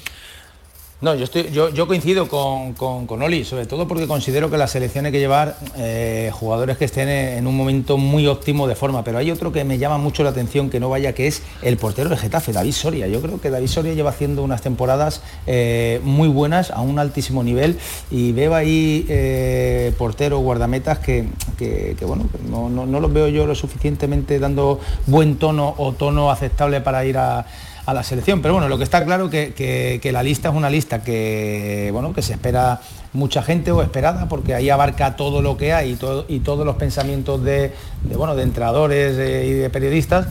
No, 0.99 1.13
yo, 1.13 1.25
estoy, 1.25 1.51
yo, 1.51 1.69
yo 1.69 1.85
coincido 1.85 2.27
con, 2.27 2.73
con, 2.73 3.05
con 3.05 3.21
Oli, 3.21 3.45
sobre 3.45 3.67
todo 3.67 3.87
porque 3.87 4.07
considero 4.07 4.49
que 4.49 4.57
la 4.57 4.65
selección 4.65 5.05
hay 5.05 5.11
que 5.11 5.19
llevar 5.19 5.55
eh, 5.77 6.31
jugadores 6.33 6.75
que 6.79 6.85
estén 6.85 7.07
en 7.07 7.45
un 7.45 7.55
momento 7.55 7.99
muy 7.99 8.25
óptimo 8.25 8.67
de 8.67 8.73
forma, 8.73 9.03
pero 9.03 9.19
hay 9.19 9.29
otro 9.29 9.51
que 9.51 9.63
me 9.63 9.77
llama 9.77 9.99
mucho 9.99 10.23
la 10.23 10.31
atención 10.31 10.71
que 10.71 10.79
no 10.79 10.89
vaya, 10.89 11.13
que 11.13 11.27
es 11.27 11.43
el 11.61 11.77
portero 11.77 12.09
de 12.09 12.17
Getafe, 12.17 12.51
David 12.51 12.71
Soria. 12.71 13.05
Yo 13.07 13.21
creo 13.21 13.39
que 13.39 13.51
David 13.51 13.67
Soria 13.67 13.93
lleva 13.93 14.09
haciendo 14.09 14.41
unas 14.41 14.63
temporadas 14.63 15.21
eh, 15.45 16.01
muy 16.03 16.29
buenas, 16.29 16.71
a 16.71 16.81
un 16.81 16.97
altísimo 16.97 17.43
nivel, 17.43 17.77
y 18.09 18.31
veo 18.31 18.55
ahí 18.55 19.05
eh, 19.07 19.93
porteros, 19.99 20.41
guardametas 20.41 20.97
que, 20.97 21.27
que- 21.59 21.95
que, 21.99 22.05
bueno, 22.05 22.27
no, 22.49 22.69
no- 22.69 22.87
no 22.87 22.99
los 22.99 23.13
veo 23.13 23.27
yo 23.27 23.45
lo 23.45 23.53
suficientemente 23.53 24.39
dando 24.39 24.79
buen 25.05 25.35
tono 25.35 25.75
o 25.77 25.91
tono 25.93 26.31
aceptable 26.31 26.81
para 26.81 27.05
ir 27.05 27.19
a 27.19 27.45
a 27.87 27.93
la 27.93 28.03
selección. 28.03 28.41
Pero 28.41 28.53
bueno, 28.53 28.67
lo 28.67 28.77
que 28.77 28.83
está 28.83 29.03
claro 29.05 29.29
que, 29.29 29.53
que, 29.53 30.11
la 30.11 30.21
lista 30.21 30.49
es 30.49 30.55
una 30.55 30.69
lista 30.69 31.01
que 31.03 31.89
bueno 31.93 32.13
que 32.13 32.21
se 32.21 32.33
espera 32.33 32.81
mucha 33.13 33.41
gente 33.41 33.71
o 33.71 33.81
esperada 33.81 34.27
porque 34.27 34.53
ahí 34.53 34.69
abarca 34.69 35.15
todo 35.15 35.41
lo 35.41 35.57
que 35.57 35.71
hay 35.71 35.93
y, 35.93 35.95
todo, 35.95 36.25
y 36.27 36.41
todos 36.41 36.65
los 36.65 36.75
pensamientos 36.75 37.41
de, 37.43 37.73
bueno 38.03 38.35
de 38.35 38.43
entrenadores 38.43 39.13
y 39.13 39.53
de 39.53 39.69
periodistas. 39.69 40.27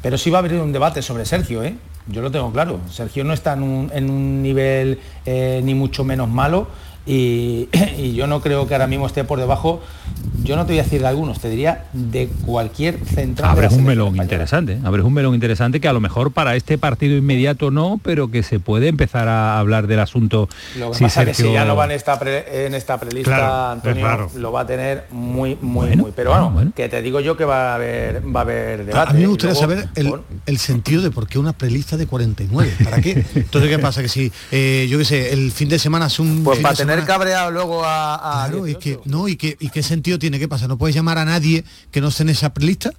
Pero 0.00 0.16
sí 0.16 0.30
va 0.30 0.38
a 0.38 0.40
haber 0.40 0.54
un 0.54 0.72
debate 0.72 1.02
sobre 1.02 1.26
Sergio, 1.26 1.62
¿eh? 1.62 1.76
Yo 2.06 2.22
lo 2.22 2.30
tengo 2.30 2.50
claro. 2.52 2.80
Sergio 2.90 3.22
no 3.22 3.34
está 3.34 3.52
en 3.52 3.62
un, 3.62 3.90
en 3.94 4.10
un 4.10 4.42
nivel 4.42 4.98
eh, 5.26 5.60
ni 5.62 5.74
mucho 5.74 6.04
menos 6.04 6.28
malo. 6.28 6.68
Y, 7.06 7.68
y 7.98 8.14
yo 8.14 8.26
no 8.26 8.40
creo 8.40 8.66
que 8.66 8.74
ahora 8.74 8.86
mismo 8.86 9.06
esté 9.06 9.24
por 9.24 9.38
debajo, 9.38 9.82
yo 10.42 10.56
no 10.56 10.64
te 10.66 10.72
voy 10.72 10.80
a 10.80 10.82
decir 10.84 11.00
de 11.00 11.06
algunos, 11.06 11.38
te 11.40 11.48
diría 11.50 11.84
de 11.92 12.28
cualquier 12.46 12.98
central. 13.04 13.50
Abres 13.50 13.72
un 13.72 13.84
melón 13.84 14.08
española. 14.08 14.22
interesante, 14.24 14.78
abres 14.84 15.04
un 15.04 15.12
melón 15.12 15.34
interesante 15.34 15.80
que 15.80 15.88
a 15.88 15.92
lo 15.92 16.00
mejor 16.00 16.32
para 16.32 16.54
este 16.56 16.76
partido 16.78 17.16
inmediato 17.16 17.70
no, 17.70 18.00
pero 18.02 18.30
que 18.30 18.42
se 18.42 18.58
puede 18.60 18.88
empezar 18.88 19.28
a 19.28 19.58
hablar 19.58 19.86
del 19.86 20.00
asunto. 20.00 20.48
Lo 20.78 20.90
que 20.92 20.98
si 20.98 21.04
pasa 21.04 21.22
es 21.22 21.28
que 21.28 21.34
si 21.34 21.42
Sergio- 21.42 21.54
ya 21.54 21.64
no 21.64 21.76
va 21.76 21.84
en 21.86 21.90
esta, 21.92 22.18
pre- 22.18 22.66
en 22.66 22.74
esta 22.74 22.98
prelista, 22.98 23.36
Claro, 23.36 23.70
Antonio, 23.72 24.30
lo 24.36 24.52
va 24.52 24.60
a 24.62 24.66
tener 24.66 25.04
muy, 25.10 25.56
muy, 25.60 25.86
Bueno, 25.88 26.02
muy. 26.04 26.12
Pero 26.14 26.50
bueno, 26.50 26.72
que 26.74 26.88
te 26.88 27.00
digo 27.02 27.20
yo 27.20 27.36
que 27.36 27.44
va 27.44 27.72
a 27.72 27.74
haber, 27.76 28.22
va 28.34 28.40
a 28.40 28.42
haber 28.42 28.84
debate. 28.86 29.10
A 29.10 29.12
mí 29.14 29.20
me 29.22 29.26
gustaría 29.28 29.54
Luego, 29.54 29.74
saber 29.74 29.88
el, 29.96 30.14
el 30.46 30.58
sentido 30.58 31.02
de 31.02 31.10
por 31.10 31.26
qué 31.26 31.38
una 31.38 31.52
prelista 31.52 31.96
de 31.96 32.06
49. 32.06 32.72
¿Para 32.84 33.00
qué? 33.00 33.24
Entonces, 33.34 33.70
¿qué 33.70 33.78
pasa? 33.78 34.02
Que 34.02 34.08
si, 34.08 34.30
eh, 34.52 34.86
yo 34.90 34.98
qué 34.98 35.04
sé, 35.04 35.32
el 35.32 35.52
fin 35.52 35.68
de 35.68 35.78
semana 35.78 36.06
es 36.06 36.18
un... 36.18 36.44
Pues 36.44 36.58
fin 36.58 36.62
para 36.62 36.74
de 36.74 36.82
tener 36.94 37.04
semana- 37.06 37.18
cabreado 37.18 37.50
luego 37.50 37.84
a... 37.84 38.14
a 38.44 38.48
Claro, 38.48 38.66
y 38.66 38.74
que, 38.76 39.00
no, 39.04 39.28
y, 39.28 39.36
que, 39.36 39.56
¿y 39.60 39.70
qué 39.70 39.82
sentido 39.82 40.18
tiene? 40.18 40.38
¿Qué 40.38 40.48
pasa? 40.48 40.68
¿No 40.68 40.76
puedes 40.78 40.94
llamar 40.94 41.18
a 41.18 41.24
nadie 41.24 41.64
que 41.90 42.00
no 42.00 42.08
esté 42.08 42.22
en 42.22 42.30
esa 42.30 42.52
prelista? 42.54 42.90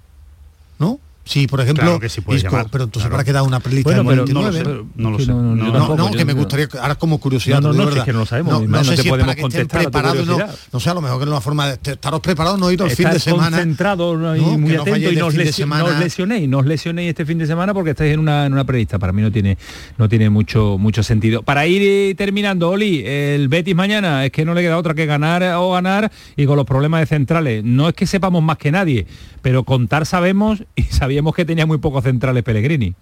¿No? 0.80 1.00
Sí, 1.27 1.47
por 1.47 1.60
ejemplo, 1.60 1.84
Claro 1.84 1.99
que 1.99 2.07
sí 2.07 2.22
puedes 2.22 2.43
Isco, 2.43 2.56
llamar, 2.56 2.69
pero 2.72 2.84
entonces 2.84 3.07
claro. 3.07 3.14
para 3.15 3.23
qué 3.23 3.34
da 3.34 3.41
una 3.41 3.60
prelista 3.60 3.89
Bueno, 3.89 4.03
no 4.03 4.11
lo 4.11 4.26
49? 4.26 4.64
sé, 4.64 4.85
no 4.95 5.10
lo 5.11 5.18
Que 5.18 5.26
sé. 5.26 5.31
no, 5.31 5.41
no, 5.41 5.56
No, 5.56 5.65
yo 5.65 5.72
No, 5.72 5.73
tampoco, 5.80 5.97
no, 5.97 6.11
yo 6.11 6.18
que 6.19 6.26
me 6.26 6.34
no- 6.34 6.39
gustaría, 6.39 6.68
ahora 6.80 6.95
como 6.95 7.19
curiosidad, 7.19 7.61
No, 7.61 7.73
no, 7.73 7.85
de 7.85 7.91
no, 7.95 7.97
es 7.97 8.03
que 8.06 8.14
no 8.14 8.19
lo 8.19 8.26
sabemos, 8.27 8.53
No, 8.53 8.60
no 8.61 8.68
no 8.77 8.84
sé 8.84 8.91
te 8.91 9.02
si 9.02 9.07
es 9.07 9.10
podemos 9.11 9.26
para 9.26 9.35
que 9.35 9.41
estén 9.41 9.68
contestar 9.68 9.81
a 9.81 9.84
tu 9.85 9.89
preparados, 9.91 10.27
no, 10.27 10.53
no 10.72 10.80
sé, 10.80 10.89
a 10.89 10.93
lo 10.93 11.02
mejor 11.02 11.18
que 11.18 11.23
es 11.23 11.30
una 11.31 11.41
forma 11.41 11.68
de 11.68 11.91
estaros 11.91 12.19
preparados, 12.22 12.60
no 12.60 12.72
ir 12.72 12.80
el 12.80 12.91
fin 12.91 13.10
de 13.10 13.19
semana. 13.19 13.57
concentrado 13.57 14.15
¿no? 14.15 14.35
y 14.35 14.39
muy 14.39 14.69
Que 14.69 14.76
no 14.77 14.81
atento 14.84 14.91
falléis 14.91 15.14
y 15.14 15.15
nos, 15.19 15.34
lesionéis, 15.34 16.47
nos 16.47 16.65
lesionéis 16.68 17.10
este 17.10 17.26
fin 17.26 17.39
de 17.39 17.47
semana 17.47 17.73
porque 17.73 17.89
estáis 17.89 18.14
en 18.14 18.19
una, 18.19 18.45
en 18.45 18.53
una 18.53 18.64
prelista. 18.64 18.99
Para 18.99 19.11
mí 19.11 19.23
no 19.23 19.31
tiene, 19.31 19.57
no 19.97 20.07
tiene 20.07 20.30
mucho, 20.30 20.77
mucho 20.77 21.02
sentido. 21.02 21.41
Para 21.41 21.65
ir 21.65 22.15
terminando, 22.15 22.69
Oli, 22.69 23.03
el 23.03 23.47
Betis 23.47 23.76
mañana 23.76 24.26
es 24.26 24.31
que 24.31 24.45
no 24.45 24.53
le 24.53 24.61
queda 24.61 24.77
otra 24.77 24.93
que 24.93 25.07
ganar 25.07 25.41
o 25.57 25.72
ganar 25.72 26.11
y 26.35 26.45
con 26.45 26.56
los 26.56 26.65
problemas 26.68 26.99
de 26.99 27.07
centrales. 27.07 27.64
No 27.64 27.89
es 27.89 27.95
que 27.95 28.06
sepamos 28.06 28.43
más 28.43 28.57
que 28.57 28.72
nadie, 28.72 29.07
pero 29.41 29.64
contar 29.64 30.06
sabemos 30.06 30.64
y 30.76 30.84
sabíamos 30.84 31.15
que 31.36 31.46
tenía 31.46 31.66
muy 31.66 31.78
pocos 31.78 32.04
centrales 32.04 32.44
Pellegrini. 32.44 32.94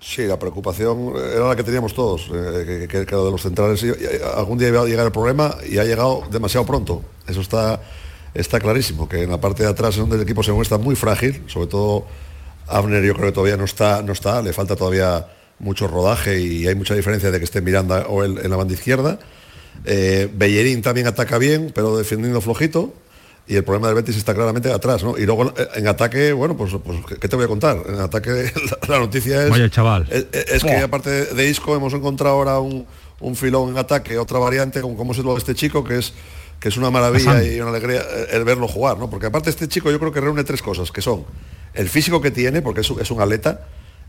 Sí, 0.00 0.22
la 0.26 0.38
preocupación 0.38 1.12
era 1.16 1.48
la 1.48 1.56
que 1.56 1.64
teníamos 1.64 1.92
todos, 1.92 2.30
eh, 2.32 2.86
que, 2.88 3.04
que- 3.04 3.12
lo 3.14 3.24
de 3.24 3.30
los 3.32 3.42
centrales. 3.42 3.84
algún 4.36 4.56
día 4.58 4.68
iba 4.68 4.80
a 4.80 4.84
llegar 4.84 5.04
el 5.06 5.12
problema 5.12 5.56
y 5.68 5.78
ha 5.78 5.84
llegado 5.84 6.22
demasiado 6.30 6.64
pronto. 6.64 7.02
Eso 7.26 7.40
está, 7.40 7.80
está 8.32 8.60
clarísimo, 8.60 9.08
que 9.08 9.24
en 9.24 9.30
la 9.30 9.40
parte 9.40 9.64
de 9.64 9.68
atrás 9.70 9.94
es 9.94 10.00
donde 10.00 10.16
el 10.16 10.22
equipo 10.22 10.42
se 10.44 10.52
muestra 10.52 10.78
muy 10.78 10.94
frágil, 10.94 11.42
sobre 11.48 11.66
todo 11.66 12.06
Abner 12.68 13.02
yo 13.04 13.14
creo 13.14 13.26
que 13.26 13.32
todavía 13.32 13.56
no 13.56 13.64
está, 13.64 14.02
no 14.02 14.12
está, 14.12 14.40
le 14.40 14.52
falta 14.52 14.76
todavía 14.76 15.26
mucho 15.58 15.88
rodaje 15.88 16.40
y 16.40 16.68
hay 16.68 16.76
mucha 16.76 16.94
diferencia 16.94 17.32
de 17.32 17.38
que 17.38 17.44
esté 17.44 17.60
Miranda 17.60 18.06
o 18.08 18.22
él 18.22 18.38
en 18.40 18.50
la 18.50 18.56
banda 18.56 18.74
izquierda. 18.74 19.18
Eh, 19.84 20.28
Bellerín 20.32 20.82
también 20.82 21.06
ataca 21.08 21.38
bien, 21.38 21.72
pero 21.74 21.96
defendiendo 21.96 22.40
flojito. 22.40 22.92
Y 23.48 23.56
el 23.56 23.64
problema 23.64 23.88
del 23.88 23.96
Betis 23.96 24.16
está 24.16 24.34
claramente 24.34 24.70
atrás, 24.70 25.02
¿no? 25.02 25.16
Y 25.16 25.24
luego 25.24 25.52
eh, 25.56 25.68
en 25.76 25.88
ataque, 25.88 26.32
bueno, 26.32 26.56
pues, 26.56 26.72
pues 26.84 26.98
¿qué 27.18 27.28
te 27.28 27.34
voy 27.34 27.46
a 27.46 27.48
contar? 27.48 27.78
En 27.88 27.98
ataque 27.98 28.30
la, 28.70 28.78
la 28.86 28.98
noticia 28.98 29.44
es... 29.44 29.50
Vaya 29.50 29.70
chaval. 29.70 30.06
Es, 30.10 30.26
es 30.32 30.62
que 30.62 30.76
aparte 30.76 31.10
de 31.26 31.48
Isco 31.48 31.74
hemos 31.74 31.94
encontrado 31.94 32.34
ahora 32.34 32.60
un, 32.60 32.86
un 33.20 33.36
filón 33.36 33.70
en 33.70 33.78
ataque, 33.78 34.18
otra 34.18 34.38
variante, 34.38 34.80
como, 34.82 34.96
como 34.96 35.12
es 35.12 35.18
lo 35.18 35.32
de 35.32 35.38
este 35.38 35.54
chico, 35.54 35.82
que 35.82 35.98
es 35.98 36.12
que 36.60 36.68
es 36.68 36.76
una 36.76 36.90
maravilla 36.90 37.42
y 37.42 37.60
una 37.60 37.70
alegría 37.70 38.00
eh, 38.00 38.28
el 38.32 38.44
verlo 38.44 38.66
jugar, 38.66 38.98
¿no? 38.98 39.08
Porque 39.08 39.26
aparte 39.26 39.50
este 39.50 39.68
chico 39.68 39.90
yo 39.90 39.98
creo 39.98 40.12
que 40.12 40.20
reúne 40.20 40.44
tres 40.44 40.62
cosas, 40.62 40.90
que 40.90 41.00
son 41.00 41.24
el 41.74 41.88
físico 41.88 42.20
que 42.20 42.30
tiene, 42.30 42.62
porque 42.62 42.80
es 42.80 42.90
un, 42.90 43.00
es 43.00 43.10
un 43.10 43.20
atleta, 43.20 43.60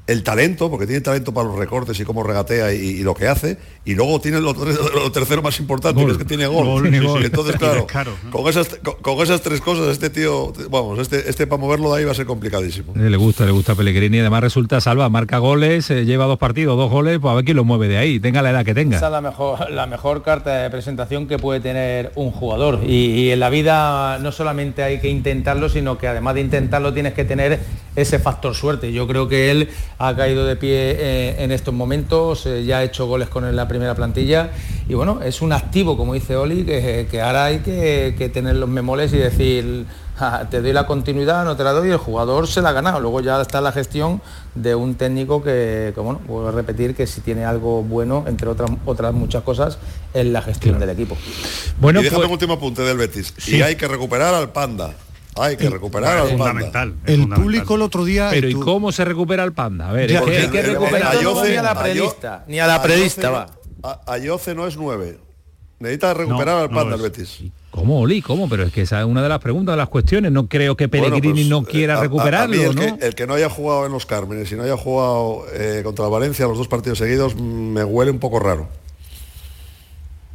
el 0.09 0.23
talento, 0.23 0.69
porque 0.69 0.85
tiene 0.87 1.01
talento 1.01 1.33
para 1.33 1.47
los 1.47 1.57
recortes 1.57 1.99
y 1.99 2.03
cómo 2.03 2.23
regatea 2.23 2.73
y, 2.73 2.77
y 2.77 3.03
lo 3.03 3.13
que 3.13 3.27
hace, 3.27 3.57
y 3.85 3.93
luego 3.95 4.19
tiene 4.19 4.39
lo, 4.41 4.53
lo 4.53 5.11
tercero 5.11 5.41
más 5.41 5.59
importante, 5.59 6.03
que 6.05 6.11
es 6.11 6.17
que 6.17 6.25
tiene 6.25 6.47
gol. 6.47 6.65
Gol, 6.65 6.89
sí. 6.89 7.25
Entonces, 7.25 7.55
claro, 7.59 7.87
con, 8.31 8.47
esas, 8.47 8.67
con, 8.83 8.95
con 9.01 9.23
esas 9.23 9.41
tres 9.41 9.61
cosas, 9.61 9.87
este 9.89 10.09
tío, 10.09 10.51
vamos, 10.69 10.99
este, 10.99 11.29
este 11.29 11.47
para 11.47 11.61
moverlo 11.61 11.93
de 11.93 11.99
ahí 11.99 12.05
va 12.05 12.11
a 12.11 12.15
ser 12.15 12.25
complicadísimo. 12.25 12.93
Eh, 12.95 13.09
Le 13.09 13.17
gusta, 13.17 13.45
le 13.45 13.51
gusta 13.51 13.73
a 13.73 13.75
Pellegrini. 13.75 14.19
Además 14.19 14.41
resulta 14.41 14.81
salva, 14.81 15.09
marca 15.09 15.37
goles, 15.37 15.89
eh, 15.91 16.05
lleva 16.05 16.25
dos 16.25 16.39
partidos, 16.39 16.75
dos 16.77 16.89
goles, 16.91 17.19
pues 17.19 17.31
a 17.31 17.35
ver 17.35 17.45
quién 17.45 17.57
lo 17.57 17.63
mueve 17.63 17.87
de 17.87 17.97
ahí, 17.97 18.19
tenga 18.19 18.41
la 18.41 18.49
edad 18.51 18.65
que 18.65 18.71
Esa 18.71 18.79
tenga. 18.79 18.95
es 18.97 19.01
la 19.03 19.21
mejor, 19.21 19.69
la 19.71 19.85
mejor 19.87 20.23
carta 20.23 20.57
de 20.63 20.69
presentación 20.69 21.27
que 21.27 21.37
puede 21.37 21.59
tener 21.59 22.11
un 22.15 22.31
jugador. 22.31 22.79
Y, 22.85 23.11
y 23.13 23.31
en 23.31 23.39
la 23.39 23.49
vida 23.49 24.17
no 24.19 24.31
solamente 24.31 24.83
hay 24.83 24.99
que 24.99 25.09
intentarlo, 25.09 25.69
sino 25.69 25.97
que 25.97 26.07
además 26.07 26.35
de 26.35 26.41
intentarlo 26.41 26.93
tienes 26.93 27.13
que 27.13 27.25
tener 27.25 27.59
ese 27.95 28.19
factor 28.19 28.55
suerte. 28.55 28.91
Yo 28.93 29.07
creo 29.07 29.27
que 29.27 29.51
él 29.51 29.69
ha 30.01 30.15
caído 30.15 30.45
de 30.45 30.55
pie 30.55 30.95
eh, 30.97 31.43
en 31.43 31.51
estos 31.51 31.73
momentos, 31.73 32.45
eh, 32.45 32.63
ya 32.63 32.77
ha 32.77 32.83
hecho 32.83 33.05
goles 33.05 33.27
con 33.27 33.53
la 33.55 33.67
primera 33.67 33.95
plantilla 33.95 34.49
y 34.87 34.93
bueno, 34.93 35.19
es 35.21 35.41
un 35.41 35.51
activo, 35.51 35.97
como 35.97 36.13
dice 36.13 36.35
Oli, 36.37 36.63
que, 36.63 37.07
que 37.11 37.21
ahora 37.21 37.45
hay 37.45 37.59
que, 37.59 38.15
que 38.17 38.29
tener 38.29 38.55
los 38.55 38.69
memoles 38.69 39.11
y 39.13 39.17
decir, 39.17 39.85
"Ja, 40.17 40.47
te 40.49 40.61
doy 40.61 40.71
la 40.71 40.85
continuidad, 40.87 41.43
no 41.43 41.57
te 41.57 41.63
la 41.65 41.73
doy, 41.73 41.89
y 41.89 41.91
el 41.91 41.97
jugador 41.97 42.47
se 42.47 42.61
la 42.61 42.69
ha 42.69 42.71
ganado. 42.71 42.99
Luego 43.01 43.19
ya 43.21 43.41
está 43.41 43.59
la 43.61 43.71
gestión 43.73 44.21
de 44.55 44.73
un 44.73 44.95
técnico 44.95 45.43
que, 45.43 45.91
que, 45.93 45.99
bueno, 46.01 46.21
vuelvo 46.27 46.47
a 46.47 46.51
repetir 46.51 46.95
que 46.95 47.05
si 47.05 47.19
tiene 47.21 47.43
algo 47.45 47.83
bueno, 47.83 48.23
entre 48.27 48.47
otras, 48.49 48.71
otras 48.85 49.13
muchas 49.13 49.43
cosas, 49.43 49.77
es 50.13 50.25
la 50.25 50.41
gestión 50.41 50.79
del 50.79 50.89
equipo. 50.91 51.17
Bueno, 51.79 51.99
y 51.99 52.03
déjame 52.05 52.19
pues- 52.19 52.27
un 52.27 52.33
último 52.33 52.53
apunte 52.53 52.81
del 52.83 52.97
Betis. 52.97 53.33
Sí. 53.37 53.57
Y 53.57 53.61
hay 53.61 53.75
que 53.75 53.87
recuperar 53.87 54.33
al 54.33 54.51
Panda. 54.53 54.93
Hay 55.35 55.55
que 55.57 55.69
recuperar 55.69 56.17
al 56.17 56.35
Panda. 56.37 56.87
El 57.05 57.29
público 57.29 57.75
el 57.75 57.81
otro 57.81 58.03
día... 58.05 58.29
Pero 58.31 58.49
¿y 58.49 58.53
tú- 58.53 58.59
cómo 58.61 58.91
se 58.91 59.05
recupera 59.05 59.43
el 59.43 59.53
panda? 59.53 59.89
A 59.89 59.93
ver, 59.93 60.11
Ya, 60.11 60.19
es 60.19 60.25
que 60.25 60.37
hay 60.37 60.47
que 60.49 60.59
el- 60.59 60.65
recuperar. 60.73 61.15
el- 61.15 61.49
ni 61.49 61.55
a 61.57 61.61
la 61.63 61.75
predista, 61.79 62.43
ni 62.47 62.59
a 62.59 62.67
la 62.67 62.81
predista 62.81 63.29
va. 63.29 63.47
A- 63.83 64.01
Ayoce 64.13 64.53
no 64.55 64.67
es 64.67 64.75
nueve. 64.75 65.17
Necesita 65.79 66.13
recuperar 66.13 66.55
No, 66.57 66.61
al 66.63 66.69
Panda 66.69 66.95
el. 66.97 67.01
Betis. 67.01 67.39
¿Cómo, 67.71 68.01
Oli? 68.01 68.21
¿Cómo? 68.21 68.49
Pero 68.49 68.63
es 68.63 68.73
que 68.73 68.81
esa 68.81 68.99
es 68.99 69.05
una 69.05 69.21
de 69.23 69.29
las 69.29 69.39
preguntas, 69.39 69.73
de 69.73 69.77
las 69.77 69.87
cuestiones. 69.87 70.31
No 70.33 70.47
creo 70.49 70.75
que 70.75 70.87
Bueno, 70.87 71.05
Pellegrini 71.05 71.41
pues, 71.43 71.47
no 71.49 71.59
eh, 71.61 71.65
quiera 71.71 71.93
a- 71.93 71.97
a- 71.97 71.99
a 71.99 72.03
recuperarlo, 72.03 72.55
mí 72.57 72.61
el 72.63 72.75
¿no? 72.75 72.97
Que, 72.97 73.05
el 73.07 73.15
que 73.15 73.27
no 73.27 73.35
haya 73.35 73.49
jugado 73.49 73.85
en 73.85 73.93
los 73.93 74.05
Cármenes 74.05 74.51
y 74.51 74.55
no 74.55 74.63
haya 74.63 74.75
jugado 74.75 75.45
eh, 75.53 75.81
contra 75.85 76.03
el 76.05 76.11
Valencia 76.11 76.45
los 76.47 76.57
dos 76.57 76.67
partidos 76.67 76.97
seguidos 76.97 77.35
mm, 77.35 77.39
me 77.39 77.83
huele 77.85 78.11
un 78.11 78.19
poco 78.19 78.39
raro. 78.39 78.67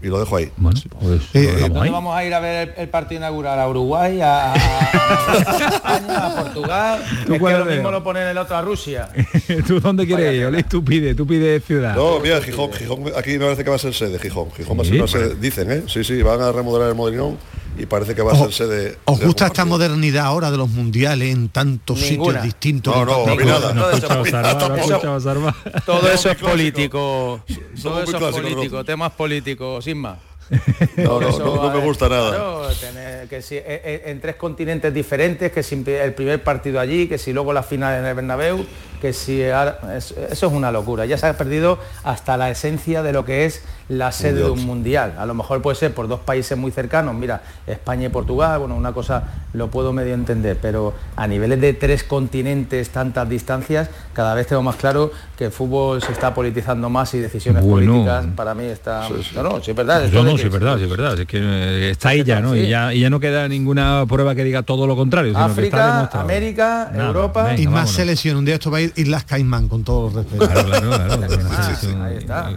Y 0.04 0.08
lo 0.08 0.20
dejo 0.20 0.36
ahí. 0.36 0.50
Bueno, 0.58 0.78
pues 1.00 1.22
Eh, 1.32 1.42
lo 1.44 1.52
dejamos 1.54 1.60
¿Dónde 1.70 1.80
ahí. 1.80 1.90
vamos 1.90 2.14
a 2.16 2.24
ir 2.26 2.34
a 2.34 2.40
ver 2.40 2.68
el, 2.76 2.82
el 2.82 2.88
partido 2.90 3.20
inaugural? 3.20 3.58
¿A 3.58 3.66
Uruguay? 3.68 4.20
¿A, 4.20 4.52
a- 4.52 4.54
a 4.54 5.68
España? 5.74 6.26
¿A 6.26 6.34
Portugal? 6.42 7.02
¿Tú 7.26 7.34
Es 7.34 7.42
que 7.42 7.58
lo 7.58 7.64
mismo 7.64 7.90
lo 7.90 8.04
ponen 8.04 8.28
el 8.28 8.36
otro 8.36 8.54
a 8.56 8.60
Rusia. 8.62 9.08
¿Tú 9.66 9.80
dónde 9.80 10.06
quieres 10.06 10.34
ir, 10.34 10.44
Oli? 10.44 10.62
Tú 10.64 10.84
pide, 10.84 11.14
tú 11.14 11.26
pide 11.26 11.58
ciudad. 11.60 11.96
No, 11.96 12.20
mira, 12.20 12.40
Gijón, 12.42 12.70
Gijón, 12.72 13.04
aquí 13.16 13.38
me 13.38 13.46
parece 13.46 13.64
que 13.64 13.70
va 13.70 13.76
a 13.76 13.78
ser 13.78 13.94
sede, 13.94 14.18
Gijón. 14.18 14.50
Gijón 14.52 14.78
va 14.78 14.82
a 14.82 14.84
ser 14.84 14.94
una 14.96 15.08
sede, 15.08 15.34
dicen, 15.36 15.70
¿eh? 15.72 15.82
Sí, 15.88 16.04
sí, 16.04 16.20
van 16.22 16.42
a 16.42 16.52
remodelar 16.52 16.90
el 16.90 16.94
Molinón 16.94 17.38
y 17.76 17.86
parece 17.86 18.14
que 18.14 18.22
va 18.22 18.32
a 18.32 18.36
ser 18.36 18.52
sede. 18.52 18.98
¿Os 19.04 19.18
de 19.18 19.26
gusta 19.26 19.46
esta 19.46 19.64
modernidad 19.64 20.24
ahora 20.26 20.50
de 20.50 20.56
los 20.56 20.68
mundiales 20.68 21.32
en 21.32 21.48
tantos 21.48 22.00
Ninguna. 22.00 22.40
sitios 22.40 22.44
distintos? 22.44 22.94
No, 22.94 23.04
no, 23.04 23.34
nada. 23.36 23.72
No. 23.72 23.84
Todo 25.84 26.10
eso 26.12 26.30
es 26.30 26.36
político. 26.36 27.40
Todo 27.82 28.02
eso 28.02 28.28
es 28.28 28.36
político, 28.36 28.84
temas 28.84 29.12
políticos, 29.12 29.84
sin 29.84 29.98
más. 29.98 30.18
No, 30.98 31.20
no, 31.20 31.28
Eso, 31.28 31.38
no, 31.38 31.56
no 31.68 31.70
me 31.74 31.80
gusta 31.84 32.06
nada. 32.08 32.28
claro, 32.28 32.68
tener- 32.78 33.28
que 33.28 33.40
si, 33.40 33.56
eh, 33.56 33.64
eh, 33.66 34.02
en 34.06 34.20
tres 34.20 34.36
continentes 34.36 34.92
diferentes, 34.92 35.50
que 35.50 35.62
si 35.62 35.82
el 35.86 36.12
primer 36.12 36.42
partido 36.42 36.78
allí, 36.80 37.08
que 37.08 37.16
si 37.16 37.32
luego 37.32 37.52
la 37.54 37.62
final 37.62 37.98
en 37.98 38.04
el 38.04 38.14
Bernabéu, 38.14 38.64
que 39.00 39.12
si 39.12 39.44
ahora- 39.44 39.78
es- 39.96 40.12
eso 40.30 40.46
es 40.46 40.52
una 40.52 40.70
locura. 40.72 41.04
Ya 41.06 41.18
se 41.18 41.26
ha 41.26 41.36
perdido 41.36 41.78
hasta 42.04 42.36
la 42.36 42.50
esencia 42.50 43.02
de 43.02 43.12
lo 43.12 43.24
que 43.24 43.44
es 43.44 43.62
la 43.88 44.12
sede 44.12 44.40
de 44.44 44.48
un 44.50 44.64
mundial. 44.64 45.14
A 45.18 45.26
lo 45.26 45.34
mejor 45.34 45.60
puede 45.60 45.76
ser 45.76 45.92
por 45.92 46.08
dos 46.08 46.20
países 46.20 46.56
muy 46.56 46.70
cercanos, 46.70 47.14
mira, 47.14 47.42
España 47.66 48.06
y 48.06 48.08
Portugal, 48.08 48.58
bueno, 48.60 48.76
una 48.76 48.92
cosa 48.94 49.24
lo 49.52 49.68
puedo 49.68 49.92
medio 49.92 50.14
entender, 50.14 50.56
pero 50.60 50.94
a 51.16 51.26
niveles 51.26 51.60
de 51.60 51.74
tres 51.74 52.02
continentes, 52.02 52.88
tantas 52.88 53.28
distancias, 53.28 53.90
cada 54.14 54.34
vez 54.34 54.46
tengo 54.46 54.62
más 54.62 54.76
claro 54.76 55.12
que 55.36 55.46
el 55.46 55.52
fútbol 55.52 56.00
se 56.00 56.12
está 56.12 56.32
politizando 56.32 56.88
más 56.88 57.12
y 57.12 57.18
decisiones 57.18 57.62
Bueno. 57.62 57.92
políticas 57.92 58.24
para 58.34 58.54
mí 58.54 58.64
está... 58.64 59.06
No, 59.34 59.42
no, 59.42 59.62
sí 59.62 59.72
es 59.72 59.76
verdad. 59.76 60.06
Yo 60.08 60.22
no, 60.24 60.38
sí 60.38 60.44
es 60.46 60.52
verdad, 60.52 60.78
sí 60.78 60.84
es 60.84 60.90
verdad. 60.90 61.20
Es 61.20 61.26
que 61.26 61.38
eh, 61.40 61.90
está 61.90 62.08
ahí 62.10 62.24
ya, 62.24 62.40
¿no? 62.40 62.56
Y 62.56 62.68
ya, 62.68 62.94
y 62.94 63.00
ya 63.00 63.10
no 63.10 63.20
queda 63.20 63.48
ninguna 63.48 64.04
prueba 64.08 64.34
que 64.34 64.44
diga 64.44 64.62
todo 64.62 64.86
lo 64.86 64.96
contrario. 64.96 65.32
sino 65.34 65.54
que 65.54 65.64
está 65.66 66.00
África. 66.04 66.20
América, 66.20 66.88
Nada, 66.92 67.06
Europa... 67.08 67.42
venga, 67.44 67.60
y 67.60 67.64
más 67.66 67.74
vámonos. 67.74 67.90
selección. 67.92 68.36
Un 68.38 68.44
día 68.46 68.54
esto 68.54 68.70
va 68.70 68.78
a 68.78 68.80
ir 68.80 68.83
Islas 68.96 69.24
Caimán, 69.24 69.68
con 69.68 69.84
todos 69.84 70.12
los 70.12 70.24
respetos. 70.24 70.48
Claro, 70.48 70.68
claro, 70.68 71.18
claro. 71.18 71.42
Sí, 71.78 71.86
sí, 71.86 71.94
ahí 72.00 72.16
está. 72.18 72.52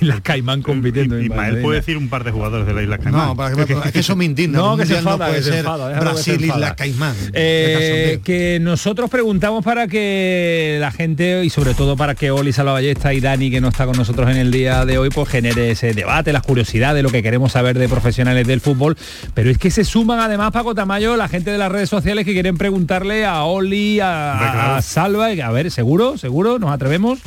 Y 0.00 0.04
la 0.04 0.20
Caimán 0.20 0.62
compitiendo. 0.62 1.16
en 1.16 1.24
Ismael 1.24 1.60
puede 1.60 1.80
decir 1.80 1.96
un 1.96 2.08
par 2.08 2.24
de 2.24 2.30
jugadores 2.30 2.66
de 2.66 2.72
la 2.72 2.82
isla 2.82 2.98
Caimán. 2.98 3.28
No, 3.28 3.36
para 3.36 3.54
que, 3.64 3.72
es 3.72 3.92
que 3.92 4.00
eso 4.00 4.16
me 4.16 4.24
indigna. 4.24 4.58
No, 4.58 4.76
que 4.76 4.86
se 4.86 4.98
enfada, 4.98 5.26
no 5.26 5.32
puede 5.32 5.42
ser 5.42 5.64
Brasil. 5.64 6.44
Islas 6.44 6.74
Caimán. 6.74 7.14
Eh, 7.32 8.20
que 8.24 8.58
nosotros 8.60 9.10
preguntamos 9.10 9.64
para 9.64 9.86
que 9.86 10.78
la 10.80 10.90
gente 10.90 11.44
y 11.44 11.50
sobre 11.50 11.74
todo 11.74 11.96
para 11.96 12.14
que 12.14 12.30
Oli 12.30 12.52
Salvallesta 12.52 13.12
y 13.14 13.20
Dani 13.20 13.50
que 13.50 13.60
no 13.60 13.68
está 13.68 13.86
con 13.86 13.96
nosotros 13.96 14.30
en 14.30 14.36
el 14.36 14.50
día 14.50 14.84
de 14.84 14.98
hoy 14.98 15.10
pues 15.10 15.28
genere 15.28 15.70
ese 15.70 15.92
debate, 15.92 16.32
las 16.32 16.42
curiosidades, 16.42 17.02
lo 17.02 17.10
que 17.10 17.22
queremos 17.22 17.52
saber 17.52 17.78
de 17.78 17.88
profesionales 17.88 18.46
del 18.46 18.60
fútbol, 18.60 18.96
pero 19.34 19.50
es 19.50 19.58
que 19.58 19.70
se 19.70 19.84
suman 19.84 20.20
además 20.20 20.52
Paco 20.52 20.74
Tamayo 20.74 21.16
la 21.16 21.28
gente 21.28 21.50
de 21.50 21.58
las 21.58 21.70
redes 21.70 21.88
sociales 21.88 22.24
que 22.24 22.32
quieren 22.32 22.56
preguntarle 22.56 23.24
a 23.24 23.44
Oli, 23.44 24.00
a, 24.00 24.76
a 24.76 24.82
Salva, 24.82 25.32
y 25.32 25.36
a 25.42 25.50
ver, 25.50 25.70
seguro, 25.70 26.16
seguro, 26.18 26.58
nos 26.58 26.70
atrevemos. 26.70 27.18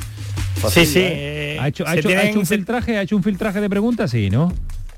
Sí, 0.69 0.85
sí. 0.85 0.99
eh, 1.01 1.57
¿Ha 1.59 1.67
hecho, 1.67 1.85
ha 1.87 1.93
hecho- 1.95 2.07
ha 2.07 2.11
tienen- 2.11 2.27
hecho 2.29 2.39
un 2.39 2.45
filtraje? 2.45 2.97
¿Ha 2.97 3.01
hecho 3.03 3.15
un 3.15 3.23
filtraje 3.23 3.61
de 3.61 3.69
preguntas? 3.69 4.09
Sí, 4.11 4.29
¿no? 4.29 4.51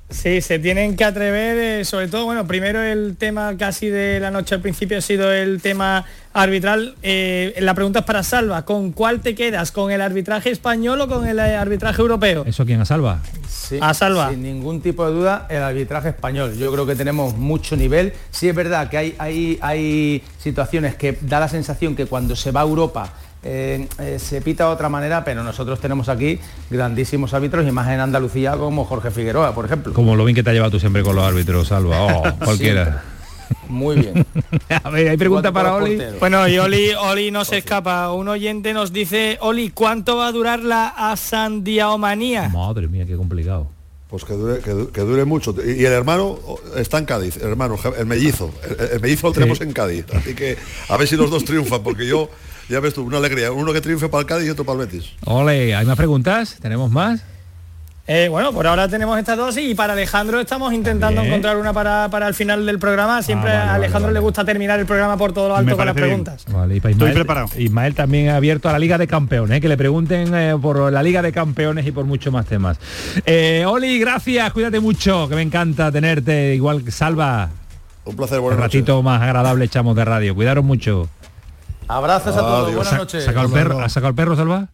Sí, 0.09 0.39
se 0.39 0.57
tienen 0.57 0.95
que 0.95 1.03
atrever, 1.03 1.57
eh, 1.57 1.85
sobre 1.85 2.07
todo, 2.07 2.23
bueno, 2.23 2.47
primero 2.47 2.81
el 2.81 3.17
tema 3.17 3.57
casi 3.57 3.87
de 3.87 4.21
la 4.21 4.31
noche 4.31 4.55
al 4.55 4.61
principio 4.61 4.97
ha 4.97 5.01
sido 5.01 5.33
el 5.33 5.61
tema 5.61 6.05
arbitral. 6.31 6.95
Eh, 7.03 7.53
la 7.59 7.73
pregunta 7.73 7.99
es 7.99 8.05
para 8.05 8.23
Salva, 8.23 8.63
¿con 8.63 8.93
cuál 8.93 9.19
te 9.19 9.35
quedas? 9.35 9.73
¿Con 9.73 9.91
el 9.91 9.99
arbitraje 9.99 10.49
español 10.49 11.01
o 11.01 11.09
con 11.09 11.27
el 11.27 11.39
eh, 11.39 11.55
arbitraje 11.55 12.01
europeo? 12.01 12.45
¿Eso 12.45 12.65
quién 12.65 12.79
a 12.79 12.85
Salva? 12.85 13.19
Sí, 13.49 13.79
A 13.81 13.93
Salva. 13.93 14.29
Sin 14.29 14.43
ningún 14.43 14.79
tipo 14.79 15.05
de 15.05 15.13
duda, 15.13 15.45
el 15.49 15.61
arbitraje 15.61 16.09
español. 16.09 16.55
Yo 16.57 16.71
creo 16.71 16.85
que 16.85 16.95
tenemos 16.95 17.35
mucho 17.35 17.75
nivel. 17.75 18.13
Sí 18.31 18.47
es 18.47 18.55
verdad 18.55 18.89
que 18.89 18.97
hay, 18.97 19.15
hay, 19.17 19.59
hay 19.61 20.23
situaciones 20.39 20.95
que 20.95 21.17
da 21.21 21.41
la 21.41 21.49
sensación 21.49 21.97
que 21.97 22.05
cuando 22.05 22.37
se 22.37 22.51
va 22.51 22.61
a 22.61 22.63
Europa 22.63 23.13
eh, 23.47 23.87
eh, 23.99 24.19
se 24.19 24.41
pita 24.41 24.65
de 24.65 24.71
otra 24.73 24.89
manera, 24.89 25.23
pero 25.23 25.43
nosotros 25.43 25.79
tenemos 25.79 26.09
aquí 26.09 26.39
grandísimos 26.69 27.33
árbitros 27.33 27.65
y 27.67 27.71
más 27.71 27.87
en 27.89 27.99
Andalucía 28.01 28.57
como 28.57 28.83
Jorge 28.85 29.09
Figueroa, 29.11 29.55
por 29.55 29.65
ejemplo. 29.65 29.93
Como 29.93 30.15
lo 30.15 30.25
bien 30.25 30.35
que 30.35 30.43
te 30.43 30.49
ha 30.49 30.53
llevado 30.53 30.71
tú 30.71 30.79
siempre 30.79 31.01
con 31.03 31.15
los 31.15 31.23
árbitros, 31.25 31.67
Salva. 31.69 32.03
Oh, 32.05 32.23
cualquiera. 32.45 33.03
Muy 33.69 33.95
bien. 33.95 34.25
a 34.83 34.89
ver, 34.89 35.07
hay 35.09 35.15
pregunta 35.17 35.51
para 35.53 35.73
Oli. 35.75 35.97
Bueno, 36.19 36.47
y 36.49 36.57
Oli, 36.59 36.91
Oli 36.99 37.31
no 37.31 37.45
se 37.45 37.57
escapa. 37.59 38.11
Un 38.11 38.27
oyente 38.27 38.73
nos 38.73 38.91
dice, 38.91 39.37
Oli, 39.41 39.69
¿cuánto 39.71 40.17
va 40.17 40.27
a 40.27 40.31
durar 40.33 40.59
la 40.63 40.87
asandiaomanía? 40.87 42.49
Madre 42.49 42.87
mía, 42.87 43.05
qué 43.05 43.15
complicado. 43.15 43.69
Pues 44.09 44.23
que 44.23 44.33
dure, 44.33 44.59
que, 44.59 44.71
du- 44.71 44.89
que 44.91 45.01
dure 45.01 45.25
mucho. 45.25 45.53
Y 45.65 45.83
el 45.83 45.91
hermano 45.91 46.39
está 46.77 46.97
en 46.97 47.05
Cádiz, 47.05 47.37
el 47.37 47.49
hermano, 47.49 47.77
el 47.97 48.05
mellizo. 48.05 48.51
El, 48.63 48.89
el 48.93 48.99
mellizo 49.01 49.27
lo 49.27 49.33
tenemos 49.33 49.59
en 49.61 49.73
Cádiz. 49.73 50.05
Así 50.13 50.33
que 50.33 50.57
a 50.87 50.95
ver 50.97 51.07
si 51.09 51.17
los 51.17 51.29
dos 51.29 51.43
triunfan, 51.43 51.83
porque 51.83 52.07
yo, 52.07 52.29
ya 52.69 52.79
ves 52.79 52.93
tú, 52.93 53.03
una 53.03 53.17
alegría. 53.17 53.51
Uno 53.51 53.73
que 53.73 53.81
triunfe 53.81 54.09
para 54.09 54.21
el 54.21 54.27
Cádiz 54.27 54.47
y 54.47 54.49
otro 54.49 54.65
para 54.65 54.81
el 54.81 54.87
Betis. 54.87 55.11
Ole, 55.25 55.75
¿hay 55.75 55.85
más 55.85 55.97
preguntas? 55.97 56.57
¿Tenemos 56.61 56.91
más? 56.91 57.23
Eh, 58.09 58.29
bueno, 58.29 58.53
por 58.53 58.65
ahora 58.65 58.87
tenemos 58.87 59.19
estas 59.19 59.35
dos 59.37 59.57
y 59.57 59.75
para 59.75 59.91
Alejandro 59.91 60.39
estamos 60.39 60.71
intentando 60.73 61.15
También. 61.17 61.33
encontrar 61.33 61.57
una 61.57 61.73
para, 61.73 62.07
para 62.09 62.29
el 62.29 62.33
final 62.33 62.65
del 62.65 62.79
programa. 62.79 63.21
Siempre 63.21 63.51
Ah, 63.51 63.57
vale, 63.59 63.69
a 63.69 63.73
Alejandro 63.73 64.07
vale. 64.07 64.13
le 64.13 64.19
gusta 64.21 64.45
terminar 64.45 64.79
el 64.79 64.85
programa 64.85 65.17
por 65.17 65.33
todo 65.33 65.49
lo 65.49 65.57
alto 65.57 65.75
con 65.75 65.85
las 65.85 65.93
preguntas. 65.93 66.45
Vale, 66.49 66.77
y 66.77 66.79
para 66.79 66.93
Estoy 66.93 67.09
Ismael, 67.09 67.25
preparado. 67.25 67.49
Ismael 67.57 67.95
también 67.95 68.29
ha 68.29 68.37
abierto 68.37 68.69
a 68.69 68.71
la 68.71 68.79
Liga 68.79 68.97
de 68.97 69.07
Campeones, 69.07 69.57
¿eh? 69.57 69.59
que 69.59 69.67
le 69.67 69.75
pregunten 69.75 70.33
eh, 70.33 70.55
por 70.61 70.89
la 70.89 71.03
Liga 71.03 71.21
de 71.21 71.33
Campeones 71.33 71.85
y 71.85 71.91
por 71.91 72.05
muchos 72.05 72.31
más 72.31 72.45
temas. 72.45 72.79
Eh, 73.25 73.65
Oli, 73.67 73.99
gracias, 73.99 74.53
cuídate 74.53 74.79
mucho, 74.79 75.27
que 75.27 75.35
me 75.35 75.41
encanta 75.41 75.91
tenerte, 75.91 76.55
igual 76.55 76.85
que 76.85 76.91
Salva. 76.91 77.49
Un 78.05 78.15
placer, 78.15 78.39
Un 78.39 78.45
noches. 78.45 78.59
ratito 78.61 79.03
más 79.03 79.21
agradable 79.21 79.65
echamos 79.65 79.93
de 79.97 80.05
radio. 80.05 80.33
Cuidaros 80.33 80.63
mucho. 80.63 81.09
Abrazos 81.87 82.35
a 82.35 82.39
todos, 82.39 82.63
Adiós. 82.67 82.75
buenas 82.75 82.93
noches. 82.97 83.19
¿Has 83.21 83.25
sacado 83.25 83.47
el 83.47 83.53
perro, 83.53 83.79
¿has 83.79 83.91
sacado 83.93 84.09
el 84.09 84.15
perro, 84.15 84.35
Salva? 84.35 84.67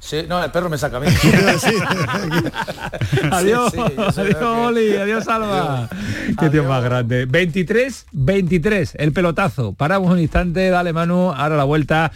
Sí, 0.00 0.18
no, 0.28 0.42
el 0.42 0.50
perro 0.50 0.70
me 0.70 0.78
saca 0.78 0.98
a 0.98 1.00
mí. 1.00 1.06
adiós, 3.32 3.72
Sí, 3.72 3.80
adiós 3.80 4.14
que- 4.38 4.44
Oli, 4.44 4.96
adiós 4.96 5.24
Salva. 5.24 5.88
Qué 6.38 6.50
tío 6.50 6.64
más 6.64 6.84
grande. 6.84 7.26
23, 7.26 8.06
23, 8.12 8.94
el 8.98 9.12
pelotazo. 9.12 9.72
Paramos 9.72 10.12
un 10.12 10.20
instante, 10.20 10.70
dale 10.70 10.92
mano, 10.92 11.34
ahora 11.36 11.56
la 11.56 11.64
vuelta. 11.64 12.12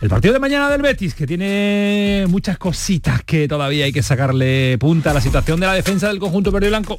El 0.00 0.08
partido 0.08 0.32
de 0.34 0.40
mañana 0.40 0.68
del 0.70 0.82
Betis, 0.82 1.14
que 1.14 1.26
tiene 1.26 2.24
muchas 2.28 2.58
cositas 2.58 3.22
que 3.22 3.46
todavía 3.46 3.84
hay 3.84 3.92
que 3.92 4.02
sacarle 4.02 4.76
punta 4.78 5.10
a 5.10 5.14
la 5.14 5.20
situación 5.20 5.60
de 5.60 5.66
la 5.66 5.74
defensa 5.74 6.08
del 6.08 6.18
conjunto 6.18 6.50
verde 6.50 6.66
y 6.66 6.70
blanco. 6.70 6.98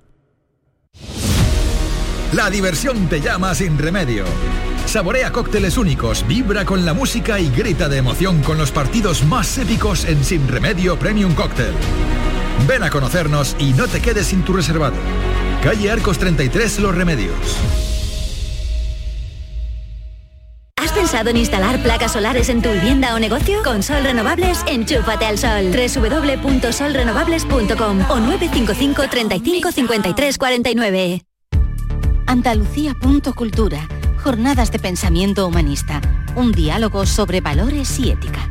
La 2.33 2.49
diversión 2.49 3.07
te 3.09 3.19
llama 3.19 3.53
sin 3.53 3.77
remedio. 3.77 4.23
Saborea 4.85 5.33
cócteles 5.33 5.77
únicos, 5.77 6.25
vibra 6.27 6.63
con 6.63 6.85
la 6.85 6.93
música 6.93 7.41
y 7.41 7.49
grita 7.49 7.89
de 7.89 7.97
emoción 7.97 8.41
con 8.41 8.57
los 8.57 8.71
partidos 8.71 9.25
más 9.25 9.57
épicos 9.57 10.05
en 10.05 10.23
Sin 10.23 10.47
Remedio 10.47 10.97
Premium 10.97 11.35
Cóctel. 11.35 11.73
Ven 12.67 12.83
a 12.83 12.89
conocernos 12.89 13.57
y 13.59 13.73
no 13.73 13.85
te 13.87 14.01
quedes 14.01 14.27
sin 14.27 14.43
tu 14.43 14.53
reservado. 14.53 14.95
Calle 15.61 15.91
Arcos 15.91 16.19
33 16.19 16.79
Los 16.79 16.95
Remedios. 16.95 17.35
¿Has 20.77 20.93
pensado 20.93 21.31
en 21.31 21.37
instalar 21.37 21.83
placas 21.83 22.13
solares 22.13 22.47
en 22.47 22.61
tu 22.61 22.71
vivienda 22.71 23.13
o 23.13 23.19
negocio? 23.19 23.61
Con 23.61 23.83
Sol 23.83 24.03
Renovables, 24.03 24.63
enchúfate 24.67 25.25
al 25.25 25.37
sol. 25.37 25.69
www.solrenovables.com 25.71 28.09
o 28.09 28.19
955 28.19 29.09
35 29.09 29.71
53 29.71 30.37
49. 30.37 31.21
Andalucía.cultura. 32.31 33.89
Jornadas 34.23 34.71
de 34.71 34.79
pensamiento 34.79 35.45
humanista. 35.45 35.99
Un 36.33 36.53
diálogo 36.53 37.05
sobre 37.05 37.41
valores 37.41 37.99
y 37.99 38.09
ética. 38.09 38.49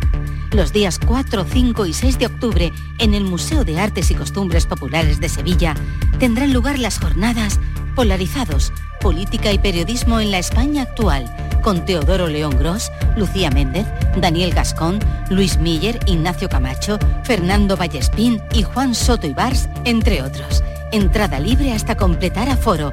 Los 0.52 0.74
días 0.74 0.98
4, 0.98 1.46
5 1.50 1.86
y 1.86 1.94
6 1.94 2.18
de 2.18 2.26
octubre, 2.26 2.72
en 2.98 3.14
el 3.14 3.24
Museo 3.24 3.64
de 3.64 3.80
Artes 3.80 4.10
y 4.10 4.14
Costumbres 4.14 4.66
Populares 4.66 5.18
de 5.18 5.30
Sevilla, 5.30 5.74
tendrán 6.18 6.52
lugar 6.52 6.78
las 6.78 6.98
jornadas 6.98 7.58
Polarizados, 7.96 8.70
Política 9.00 9.50
y 9.50 9.58
Periodismo 9.58 10.20
en 10.20 10.30
la 10.30 10.40
España 10.40 10.82
actual, 10.82 11.34
con 11.62 11.86
Teodoro 11.86 12.26
León 12.26 12.58
Gros, 12.58 12.92
Lucía 13.16 13.50
Méndez, 13.50 13.86
Daniel 14.14 14.52
Gascón, 14.52 14.98
Luis 15.30 15.56
Miller, 15.56 15.98
Ignacio 16.04 16.50
Camacho, 16.50 16.98
Fernando 17.24 17.78
Vallespín 17.78 18.42
y 18.52 18.62
Juan 18.62 18.94
Soto 18.94 19.26
Ibars, 19.26 19.70
entre 19.84 20.20
otros. 20.20 20.62
Entrada 20.92 21.40
libre 21.40 21.72
hasta 21.72 21.96
completar 21.96 22.50
aforo. 22.50 22.92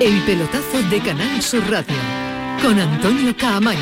El 0.00 0.22
pelotazo 0.22 0.82
de 0.88 1.00
Canal 1.00 1.42
Sur 1.42 1.62
Radio 1.68 1.96
con 2.62 2.78
Antonio 2.78 3.36
Caamaño. 3.36 3.80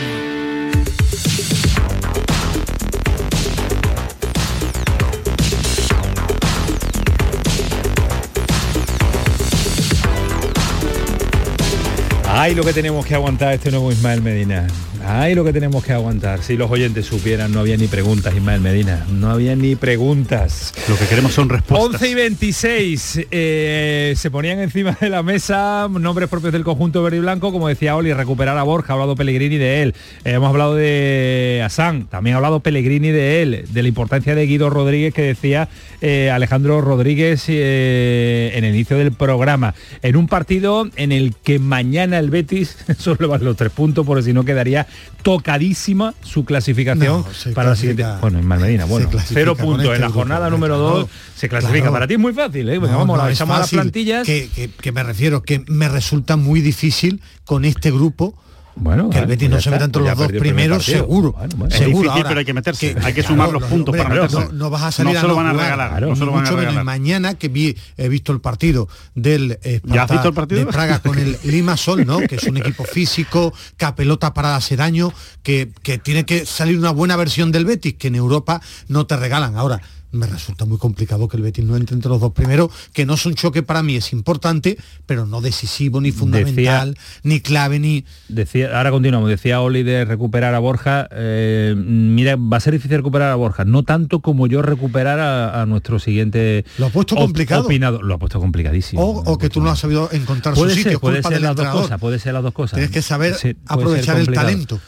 Ay, 12.27 12.55
lo 12.55 12.65
que 12.65 12.73
tenemos 12.73 13.05
que 13.05 13.15
aguantar 13.15 13.53
este 13.55 13.71
nuevo 13.71 13.93
Ismael 13.93 14.23
Medina. 14.23 14.67
Ay, 15.05 15.35
lo 15.35 15.45
que 15.45 15.53
tenemos 15.53 15.85
que 15.85 15.93
aguantar. 15.93 16.43
Si 16.43 16.57
los 16.57 16.71
oyentes 16.71 17.07
supieran, 17.07 17.53
no 17.53 17.61
había 17.61 17.77
ni 17.77 17.87
preguntas, 17.87 18.35
Ismael 18.35 18.61
Medina. 18.61 19.07
No 19.13 19.31
había 19.31 19.55
ni 19.55 19.77
preguntas. 19.77 20.75
Lo 20.89 20.97
que 20.97 21.07
queremos 21.07 21.33
son 21.33 21.49
respuestas. 21.49 21.95
11 21.95 22.09
y 22.09 22.15
26 22.15 23.27
eh, 23.31 24.15
se 24.17 24.31
ponían 24.31 24.59
encima 24.59 24.97
de 25.01 25.09
la 25.09 25.23
mesa 25.23 25.89
nombres 25.89 26.29
propios 26.29 26.53
del 26.53 26.65
conjunto 26.65 27.03
verde 27.03 27.19
y 27.19 27.21
blanco, 27.21 27.53
como 27.53 27.69
decía 27.69 27.97
Oli, 27.97 28.13
recuperar 28.13 28.59
a 28.59 28.63
Borja, 28.65 28.93
ha 28.93 28.95
hablado 28.95 29.15
Pellegrini 29.15 29.57
de 29.57 29.83
él. 29.83 29.95
Eh, 30.25 30.33
hemos 30.33 30.49
hablado 30.49 30.75
de 30.75 31.63
Asán, 31.65 32.07
también 32.09 32.35
ha 32.35 32.39
hablado 32.39 32.61
Pellegrini 32.61 33.11
de 33.11 33.43
él, 33.43 33.65
de 33.71 33.83
la 33.83 33.89
importancia 33.89 34.35
de 34.35 34.47
Guido 34.47 34.69
Rodríguez 34.69 35.15
que 35.15 35.23
decía 35.23 35.69
eh, 36.01 36.31
Alejandro 36.31 36.81
Rodríguez 36.81 37.49
en 37.49 38.65
el 38.65 38.75
inicio 38.75 38.99
del 38.99 39.13
programa. 39.13 39.75
En 40.03 40.17
un 40.17 40.27
partido 40.27 40.89
en 40.97 41.13
el 41.13 41.35
que 41.37 41.59
mañana 41.59 42.19
el 42.19 42.31
Betis 42.31 42.77
solo 42.99 43.29
van 43.29 43.45
los 43.45 43.57
tres 43.57 43.71
puntos, 43.71 44.05
porque 44.05 44.25
si 44.25 44.33
no 44.33 44.45
quedaría 44.45 44.88
tocadísima 45.23 46.15
su 46.23 46.45
clasificación 46.45 47.25
No, 47.47 47.53
para 47.55 47.71
la 47.71 47.77
siguiente. 47.77 48.05
Bueno, 48.21 48.39
Ismael 48.39 48.61
Medina, 48.61 48.85
se 48.85 48.89
bueno, 48.91 49.11
cero 49.27 49.57
puntos 49.57 49.85
este 49.85 49.95
en 49.97 50.01
la 50.01 50.07
grupo, 50.07 50.21
jornada 50.21 50.51
número 50.51 50.79
dos 50.79 51.01
No, 51.05 51.09
se 51.37 51.49
clasifica. 51.49 51.81
claro. 51.81 51.93
Para 51.93 52.07
ti 52.07 52.15
es 52.15 52.21
muy 52.21 52.33
fácil, 52.33 52.69
¿eh? 52.69 52.79
No, 52.79 52.89
vamos, 52.99 53.19
no, 53.19 53.29
echamos 53.29 53.57
a 53.57 53.61
las 53.61 53.71
plantillas. 53.71 54.25
Que, 54.27 54.49
que- 54.55 54.71
que 54.71 54.93
me 54.93 55.03
refiero, 55.03 55.43
que 55.43 55.65
me 55.67 55.89
resulta 55.89 56.37
muy 56.37 56.61
difícil 56.61 57.21
con 57.45 57.65
este 57.65 57.91
grupo. 57.91 58.35
Bueno, 58.81 59.11
que 59.11 59.19
el 59.19 59.27
Betis 59.27 59.49
pues 59.49 59.51
no 59.51 59.61
se 59.61 59.69
está, 59.69 59.71
meta 59.73 59.85
entre 59.87 60.03
pues 60.03 60.11
los 60.11 60.19
dos 60.19 60.41
primeros, 60.41 60.85
seguro. 60.85 61.33
Bueno, 61.33 61.55
bueno. 61.57 61.75
Es 61.75 61.79
seguro. 61.79 61.99
difícil, 61.99 62.11
Ahora, 62.11 62.29
pero 62.29 62.39
hay 62.41 62.45
que 62.47 62.55
meterse. 62.55 62.95
que- 62.95 63.01
hay 63.01 63.13
que 63.13 63.21
claro, 63.23 63.29
sumar 63.35 63.53
los 63.53 63.63
no, 63.63 63.69
puntos 63.69 63.93
hombre, 63.93 64.03
para 64.03 64.15
no, 64.15 64.23
meterse. 64.23 64.45
No, 64.47 64.53
no 64.53 64.71
vas 64.71 64.83
a 64.83 64.93
salir 64.93 65.13
no 65.13 65.19
a 65.19 65.23
se 65.23 65.29
lo 65.29 65.35
van 65.37 65.47
a 65.47 65.53
regalar. 65.53 66.03
ni 66.03 66.09
no 66.11 66.17
se 66.17 66.25
lo 66.25 66.33
van 66.33 66.39
a 66.39 66.43
mucho 66.43 66.53
menos 66.57 66.61
regalar. 66.75 66.85
mañana 66.85 67.35
que 67.35 67.49
vi, 67.49 67.77
he 67.97 68.09
visto 68.09 68.33
el 68.33 68.41
partido 68.41 68.89
del 69.15 69.59
eh, 69.63 69.81
¿Ya 69.85 70.03
has 70.03 70.09
Spartak 70.09 70.11
visto 70.13 70.29
el 70.29 70.35
partido? 70.35 70.61
de 70.61 70.67
Praga 70.67 70.99
con 71.01 71.19
el 71.19 71.37
Lima 71.45 71.77
Sol, 71.77 72.07
¿no? 72.07 72.19
Que 72.21 72.37
es 72.37 72.45
un 72.45 72.57
equipo 72.57 72.85
físico, 72.85 73.53
que 73.77 73.85
a 73.85 73.95
pelota 73.95 74.33
para 74.33 74.57
hace 74.57 74.77
daño, 74.77 75.13
que, 75.43 75.71
que 75.83 75.99
tiene 75.99 76.25
que 76.25 76.47
salir 76.47 76.79
una 76.79 76.91
buena 76.93 77.17
versión 77.17 77.53
del 77.53 77.65
Betis, 77.65 77.95
que 77.95 78.09
en 78.09 78.15
Europa 78.15 78.61
no 78.89 79.07
te 79.07 79.17
regalan. 79.17 79.57
Ahora, 79.57 79.81
me 80.11 80.27
resulta 80.27 80.65
muy 80.65 80.79
complicado 80.79 81.29
que 81.29 81.37
el 81.37 81.43
Betis 81.43 81.65
no 81.65 81.77
entre 81.77 81.95
entre 81.95 82.09
los 82.09 82.21
dos 82.21 82.33
primeros, 82.33 82.71
que 82.93 83.05
no 83.05 83.15
es 83.15 83.27
un 83.27 83.35
choque 83.35 83.63
para 83.63 83.83
mí, 83.83 83.97
es 83.97 84.13
importante, 84.13 84.79
pero 85.07 85.27
no 85.27 85.41
decisivo, 85.41 86.01
ni 86.01 86.13
fundamental, 86.13 86.97
ni 87.23 87.41
clave, 87.41 87.79
ni... 87.79 88.05
Decía, 88.29 88.77
ahora 88.77 88.91
continuamos, 88.91 89.29
decía 89.29 89.61
Oli 89.61 89.83
de 89.83 90.05
recuperar 90.05 90.55
a 90.55 90.59
Borja. 90.61 91.09
eh, 91.13 91.75
mira, 91.77 92.37
va 92.37 92.57
a 92.57 92.61
ser 92.61 92.73
difícil 92.73 92.97
recuperar 92.97 93.31
a 93.31 93.35
Borja, 93.35 93.65
no 93.65 93.83
tanto 93.83 94.21
como 94.21 94.47
yo 94.47 94.63
recuperar 94.63 95.21
a, 95.21 95.61
a 95.63 95.67
nuestro 95.67 95.99
siguiente 95.99 96.65
Lo 96.79 96.87
ha 96.87 96.91
puesto 96.91 97.15
op- 97.15 97.21
complicado. 97.23 97.65
opinado. 97.65 98.01
Lo 98.03 98.15
ha 98.15 98.19
puesto 98.19 98.41
complicadísimo. 98.41 99.03
O, 99.03 99.33
o 99.33 99.39
que 99.39 99.51
tú 99.51 99.61
no 99.61 99.71
has 99.71 99.79
sabido 99.79 100.09
encontrar 100.13 100.55
puede 100.55 100.71
su 100.71 100.77
ser, 100.77 100.85
sitio, 100.85 101.01
puede 101.01 101.17
culpa 101.17 101.29
ser 101.29 101.37
del 101.39 101.43
las 101.45 101.57
dos 101.57 101.69
cosas, 101.69 102.01
puede 102.01 102.19
ser 102.19 102.33
las 102.35 102.43
dos 102.43 102.53
cosas. 102.55 102.75
Tienes 102.79 102.91
que 102.91 103.03
saber 103.03 103.35
Sí, 103.35 103.57
aprovechar 103.67 104.19
el 104.19 104.27
talento. 104.33 104.81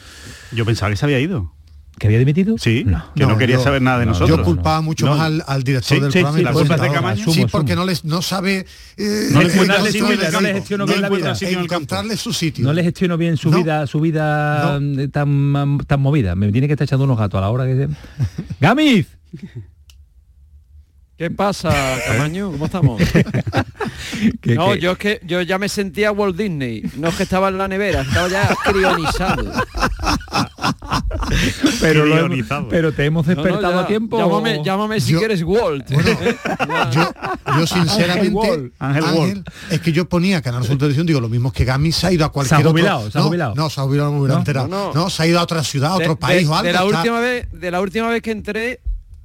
Yo 0.51 0.65
pensaba 0.65 0.89
que 0.89 0.97
se 0.97 1.05
había 1.05 1.19
ido. 1.19 1.53
¿Que 2.01 2.07
había 2.07 2.17
dimitido? 2.17 2.57
Sí, 2.57 2.83
que 3.15 3.25
no, 3.27 3.37
quería 3.37 3.57
yo- 3.57 3.63
saber 3.63 3.79
nada 3.79 3.99
de 3.99 4.05
no, 4.07 4.13
nosotros. 4.13 4.35
Yo 4.39 4.43
culpaba 4.43 4.81
mucho 4.81 5.05
No. 5.05 5.11
más 5.11 5.21
al, 5.21 5.43
al 5.45 5.61
director 5.61 5.97
Sí, 5.97 6.01
del 6.01 6.11
sí, 6.11 6.17
programa. 6.17 6.35
sí, 6.35 6.41
y 6.41 6.43
la 6.45 6.51
culpa 6.51 6.73
es 6.75 6.81
de. 6.81 6.89
Camaño. 6.91 7.31
Sí, 7.31 7.45
porque 7.51 7.75
no 7.75 7.85
les 7.85 8.03
no 8.05 8.23
sabe 8.23 8.65
eh, 8.97 9.27
No 9.31 9.43
le 9.43 9.53
encontrar 9.53 9.81
gestiono 9.83 10.07
su 10.07 10.17
bien, 10.17 10.19
sitio, 10.25 10.31
no 10.31 10.41
le 10.41 10.53
gestiono 10.55 10.85
bien 10.87 11.01
la 11.03 11.09
vida. 11.09 11.33
encontrarle 11.61 12.17
su 12.17 12.33
sitio. 12.33 12.65
No 12.65 12.73
le 12.73 12.81
gestiono 12.83 13.17
bien 13.17 13.37
su 13.37 13.51
vida, 13.51 13.85
su 13.85 13.99
vida 14.01 14.79
eh, 14.81 15.09
tan, 15.09 15.77
tan 15.85 15.99
movida. 16.01 16.33
Me 16.33 16.51
tiene 16.51 16.65
que 16.65 16.73
estar 16.73 16.85
echando 16.85 17.05
unos 17.05 17.19
gatos 17.19 17.37
a 17.37 17.41
la 17.41 17.49
hora 17.51 17.67
que 17.67 17.75
se... 17.75 17.87
¡Gamiz! 18.59 19.05
¿Qué 21.17 21.29
pasa, 21.29 21.71
Camaño? 22.07 22.51
¿Cómo 22.51 22.65
estamos? 22.65 22.99
No, 24.43 24.75
yo 24.75 24.91
es 24.91 24.97
que 24.97 25.21
yo 25.23 25.41
ya 25.41 25.57
me 25.57 25.69
sentía 25.69 26.11
Walt 26.11 26.35
Disney. 26.35 26.83
No 26.97 27.09
es 27.09 27.15
que 27.15 27.23
estaba 27.23 27.47
en 27.49 27.57
la 27.57 27.67
nevera, 27.67 28.01
estaba 28.01 28.27
ya 28.27 28.55
crionizado. 28.65 29.51
pero, 31.81 32.05
lo 32.05 32.29
pero 32.69 32.91
te 32.93 33.05
hemos 33.05 33.25
despertado 33.25 33.73
ya. 33.73 33.79
a 33.81 33.87
tiempo. 33.87 34.17
Llámame, 34.17 34.63
llámame 34.63 34.99
si 34.99 35.13
Yo- 35.13 35.19
quieres 35.19 35.41
Walt. 35.43 35.89
Yo 37.57 37.67
sinceramente, 37.67 38.71
Ángel 38.79 39.03
Ángel, 39.03 39.03
Wall. 39.19 39.43
es 39.69 39.81
que 39.81 39.91
yo 39.91 40.07
ponía 40.07 40.41
Canal 40.41 40.63
Sur 40.63 40.77
Televisión, 40.77 41.05
digo, 41.07 41.19
lo 41.19 41.29
mismo 41.29 41.51
que 41.51 41.65
Gami 41.65 41.91
se 41.91 42.07
ha 42.07 42.11
ido 42.11 42.25
a 42.25 42.31
cualquier 42.31 42.61
Se 42.61 42.67
ha 42.67 42.69
jubilado, 42.69 42.99
otro... 42.99 43.11
se 43.11 43.17
ha 43.17 43.21
no, 43.21 43.27
jubilado. 43.27 43.55
No, 43.55 43.69
se 43.69 43.81
ha 43.81 43.83
jubilado, 43.83 44.09
no 44.09 44.15
me 44.15 44.21
hubiera 44.21 44.35
¿No? 44.35 44.39
enterado. 44.41 44.67
No, 44.67 44.93
No, 44.93 45.03
no. 45.03 45.09
se 45.09 45.23
ha 45.23 45.27
ido 45.27 45.39
a 45.39 45.43
otra 45.43 45.63
ciudad, 45.63 45.91
a 45.91 45.95
otro 45.95 46.09
de, 46.09 46.15
país 46.17 46.43
de- 46.43 46.47
o 46.47 46.55
algo. 46.55 46.67
de 46.67 46.73
la 46.73 46.79
está- 46.83 46.97
última 46.97 47.19
vez 47.19 47.47
de 47.51 47.71
la 47.71 47.81
última 47.81 48.09
vez 48.09 48.21
que 48.21 48.31
entré 48.31 48.79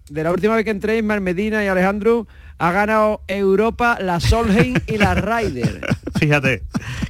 de 0.09 0.23
la 0.23 0.31
última 0.33 0.55
vez 0.55 0.65
que 0.65 0.71
entré 0.71 0.99
Ismael 0.99 1.21
Medina 1.21 1.65
y 1.65 1.69
Alejandro 1.69 2.27
ha 2.59 2.73
ganado 2.73 3.20
Europa 3.28 3.99
la 4.01 4.19
Solheim 4.20 4.74
y 4.87 4.97
la 4.97 5.15
Ryder 5.15 5.81
Fíjate, 6.19 6.62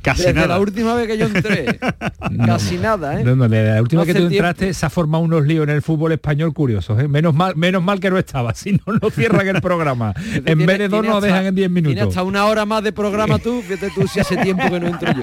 casi 0.03 0.23
desde 0.23 0.35
nada. 0.35 0.47
la 0.49 0.59
última 0.59 0.95
vez 0.95 1.07
que 1.07 1.17
yo 1.17 1.27
entré 1.27 1.79
casi 2.47 2.77
nada 2.79 3.21
¿eh? 3.21 3.25
No, 3.25 3.37
no, 3.37 3.47
la 3.47 3.81
última 3.81 4.03
No 4.03 4.07
que 4.07 4.13
tú 4.15 4.19
tiempo. 4.29 4.35
entraste 4.35 4.75
se 4.75 4.85
ha 4.87 4.91
formado 4.91 5.23
unos 5.23 5.47
líos 5.47 5.63
en 5.65 5.71
el 5.71 5.83
fútbol 5.83 6.11
español 6.13 6.53
curiosos. 6.53 7.01
¿eh? 7.01 7.07
Menos 7.07 7.33
mal, 7.35 7.55
menos 7.55 7.83
mal 7.83 8.01
que 8.01 8.11
no 8.11 8.19
estaba, 8.19 8.53
si 8.55 8.73
no 8.73 8.93
no 9.01 9.11
cierran 9.11 9.47
el 9.47 9.61
programa. 9.63 10.13
en 10.35 10.45
Tiene- 10.45 10.67
vez 10.67 10.79
de 10.81 10.89
dos 10.89 11.05
nos 11.07 11.23
dejan 11.23 11.47
en 11.47 11.55
10 11.55 11.69
tiene 11.73 11.81
minutos. 11.89 12.09
hasta 12.09 12.23
una 12.25 12.47
hora 12.47 12.67
más 12.67 12.83
de 12.83 12.93
programa 12.93 13.39
tú 13.39 13.63
fíjate 13.63 13.91
tú 13.95 14.09
si 14.09 14.19
hace 14.21 14.37
tiempo 14.39 14.65
que 14.69 14.81
no 14.81 14.87
entro 14.89 15.13
yo 15.13 15.23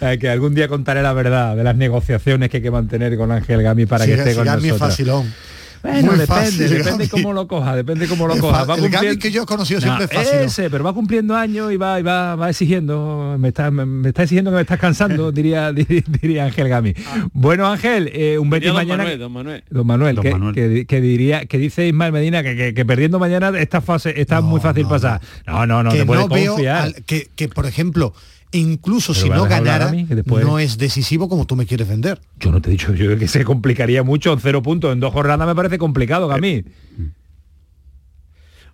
Eh, 0.00 0.18
que 0.20 0.28
algún 0.28 0.54
día 0.54 0.68
contaré 0.68 1.02
la 1.02 1.12
verdad 1.12 1.56
de 1.56 1.64
las 1.64 1.76
negociaciones 1.76 2.48
que 2.50 2.58
hay 2.58 2.62
que 2.62 2.70
mantener 2.70 3.16
con 3.16 3.32
Ángel 3.32 3.62
Gami 3.62 3.86
para 3.86 4.04
Sí, 4.04 4.12
que 4.12 4.18
esté 4.18 4.30
sí, 4.30 4.36
con 4.36 4.44
Gami 4.46 4.68
nosotros. 4.68 4.88
facilón. 4.90 5.32
Bueno, 5.82 6.12
Muy 6.12 6.18
depende, 6.18 6.26
fácil, 6.26 6.68
depende 6.68 7.08
cómo 7.08 7.32
lo 7.32 7.48
coja, 7.48 7.74
depende 7.74 8.06
cómo 8.06 8.26
lo 8.28 8.34
Es 8.34 8.40
coja. 8.40 8.64
Va 8.64 8.74
el 8.76 8.82
Gami 8.82 8.90
cumpliendo- 8.92 9.18
que 9.20 9.30
yo 9.32 9.42
he 9.42 9.46
conocido 9.46 9.80
siempre 9.80 10.04
es 10.04 10.12
fácil. 10.12 10.38
Ese, 10.40 10.70
pero 10.70 10.84
va 10.84 10.92
cumpliendo 10.92 11.34
años 11.34 11.72
y 11.72 11.76
va, 11.76 11.98
y 11.98 12.02
va, 12.02 12.36
va 12.36 12.50
exigiendo, 12.50 13.36
me 13.38 13.48
está, 13.48 13.70
me, 13.70 13.84
me 13.84 14.08
está 14.08 14.22
exigiendo 14.22 14.50
que 14.50 14.56
me 14.56 14.60
estás 14.60 14.78
cansando, 14.78 15.32
diría, 15.32 15.72
diría, 15.72 16.02
diría 16.20 16.44
Ángel 16.44 16.68
Gami. 16.68 16.94
Bueno, 17.32 17.66
Ángel, 17.66 18.10
eh, 18.14 18.38
un 18.38 18.48
Betis 18.48 18.72
mañana. 18.72 18.98
Manuel, 18.98 19.18
don 19.18 19.32
Manuel. 19.32 19.64
Don 19.70 19.86
Manuel, 19.86 20.14
Don 20.16 20.22
que, 20.22 20.30
Manuel. 20.30 20.54
Que, 20.54 20.86
que 20.86 21.00
diría, 21.00 21.46
que 21.46 21.58
dice 21.58 21.86
Ismael 21.88 22.12
Medina 22.12 22.42
que, 22.42 22.54
que- 22.56 22.74
que 22.74 22.84
perdiendo 22.84 23.18
mañana 23.18 23.52
esta 23.58 23.80
fase 23.80 24.20
está 24.20 24.40
muy 24.40 24.60
fácil 24.60 24.86
pasar. 24.86 25.20
No, 25.46 25.66
no, 25.66 25.82
no, 25.82 25.90
te 25.90 26.06
puedes 26.06 26.28
no 26.28 26.34
veo 26.34 26.52
confiar. 26.52 26.82
al- 26.82 26.94
que, 27.04 27.28
que, 27.34 27.48
por 27.48 27.66
ejemplo, 27.66 28.14
incluso 28.52 29.12
Pero 29.12 29.24
si 29.24 29.30
no 29.30 29.44
a 29.44 29.48
ganara, 29.48 29.88
a 29.88 29.92
mí, 29.92 30.04
después- 30.08 30.44
no 30.44 30.58
es 30.58 30.78
decisivo 30.78 31.28
como 31.28 31.46
tú 31.46 31.56
me 31.56 31.66
quieres 31.66 31.88
vender. 31.88 32.20
Yo 32.38 32.52
no 32.52 32.60
te 32.60 32.68
he 32.68 32.72
dicho 32.72 32.94
yo 32.94 33.18
que 33.18 33.28
se 33.28 33.44
complicaría 33.44 34.02
mucho 34.02 34.32
en 34.32 34.40
cero 34.40 34.62
puntos 34.62 34.92
en 34.92 35.00
dos 35.00 35.12
jornadas 35.12 35.46
me 35.46 35.54
parece 35.54 35.78
complicado, 35.78 36.28
Gami. 36.28 36.64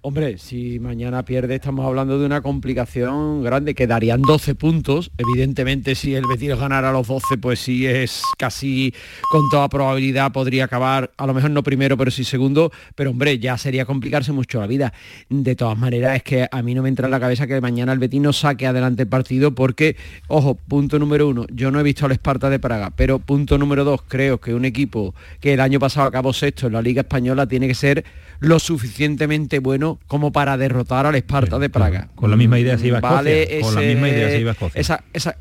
Hombre, 0.00 0.38
si 0.38 0.78
mañana 0.78 1.24
pierde 1.24 1.56
estamos 1.56 1.84
hablando 1.84 2.20
de 2.20 2.26
una 2.26 2.40
complicación 2.40 3.42
grande, 3.42 3.74
quedarían 3.74 4.22
12 4.22 4.54
puntos. 4.54 5.10
Evidentemente 5.18 5.96
si 5.96 6.14
el 6.14 6.24
Betis 6.24 6.56
ganara 6.56 6.92
los 6.92 7.08
12, 7.08 7.36
pues 7.38 7.58
sí 7.58 7.84
es 7.84 8.22
casi 8.38 8.94
con 9.28 9.50
toda 9.50 9.68
probabilidad 9.68 10.30
podría 10.30 10.66
acabar, 10.66 11.10
a 11.16 11.26
lo 11.26 11.34
mejor 11.34 11.50
no 11.50 11.64
primero, 11.64 11.96
pero 11.96 12.12
sí 12.12 12.22
segundo, 12.22 12.70
pero 12.94 13.10
hombre, 13.10 13.40
ya 13.40 13.58
sería 13.58 13.86
complicarse 13.86 14.30
mucho 14.30 14.60
la 14.60 14.68
vida. 14.68 14.92
De 15.30 15.56
todas 15.56 15.76
maneras, 15.76 16.14
es 16.14 16.22
que 16.22 16.46
a 16.48 16.62
mí 16.62 16.76
no 16.76 16.82
me 16.84 16.90
entra 16.90 17.06
en 17.06 17.10
la 17.10 17.18
cabeza 17.18 17.48
que 17.48 17.60
mañana 17.60 17.92
el 17.92 17.98
Betis 17.98 18.20
no 18.20 18.32
saque 18.32 18.68
adelante 18.68 19.02
el 19.02 19.08
partido 19.08 19.56
porque, 19.56 19.96
ojo, 20.28 20.54
punto 20.54 21.00
número 21.00 21.26
uno, 21.26 21.44
yo 21.52 21.72
no 21.72 21.80
he 21.80 21.82
visto 21.82 22.06
al 22.06 22.12
Esparta 22.12 22.48
de 22.50 22.60
Praga, 22.60 22.92
pero 22.94 23.18
punto 23.18 23.58
número 23.58 23.82
dos, 23.82 24.02
creo 24.06 24.38
que 24.38 24.54
un 24.54 24.64
equipo 24.64 25.16
que 25.40 25.54
el 25.54 25.60
año 25.60 25.80
pasado 25.80 26.06
acabó 26.06 26.32
sexto 26.32 26.68
en 26.68 26.74
la 26.74 26.82
Liga 26.82 27.00
Española 27.00 27.48
tiene 27.48 27.66
que 27.66 27.74
ser 27.74 28.04
lo 28.38 28.60
suficientemente 28.60 29.58
bueno 29.58 29.87
como 30.06 30.32
para 30.32 30.56
derrotar 30.56 31.06
al 31.06 31.14
Esparta 31.14 31.58
de 31.58 31.70
Praga. 31.70 32.08
Con 32.14 32.30
la 32.30 32.36
misma 32.36 32.58
idea 32.58 32.76
se 32.76 32.88
iba 32.88 32.96
a 32.96 33.00
Escocia. 33.00 33.16
Vale, 33.16 33.60
Con 33.60 33.74
la 33.74 33.80
misma 33.80 34.08
idea 34.08 34.28
se 34.28 34.40
iba 34.40 34.50
a 34.50 34.52
Escocia. 34.52 34.80
Esa, 34.80 35.04
esa, 35.12 35.36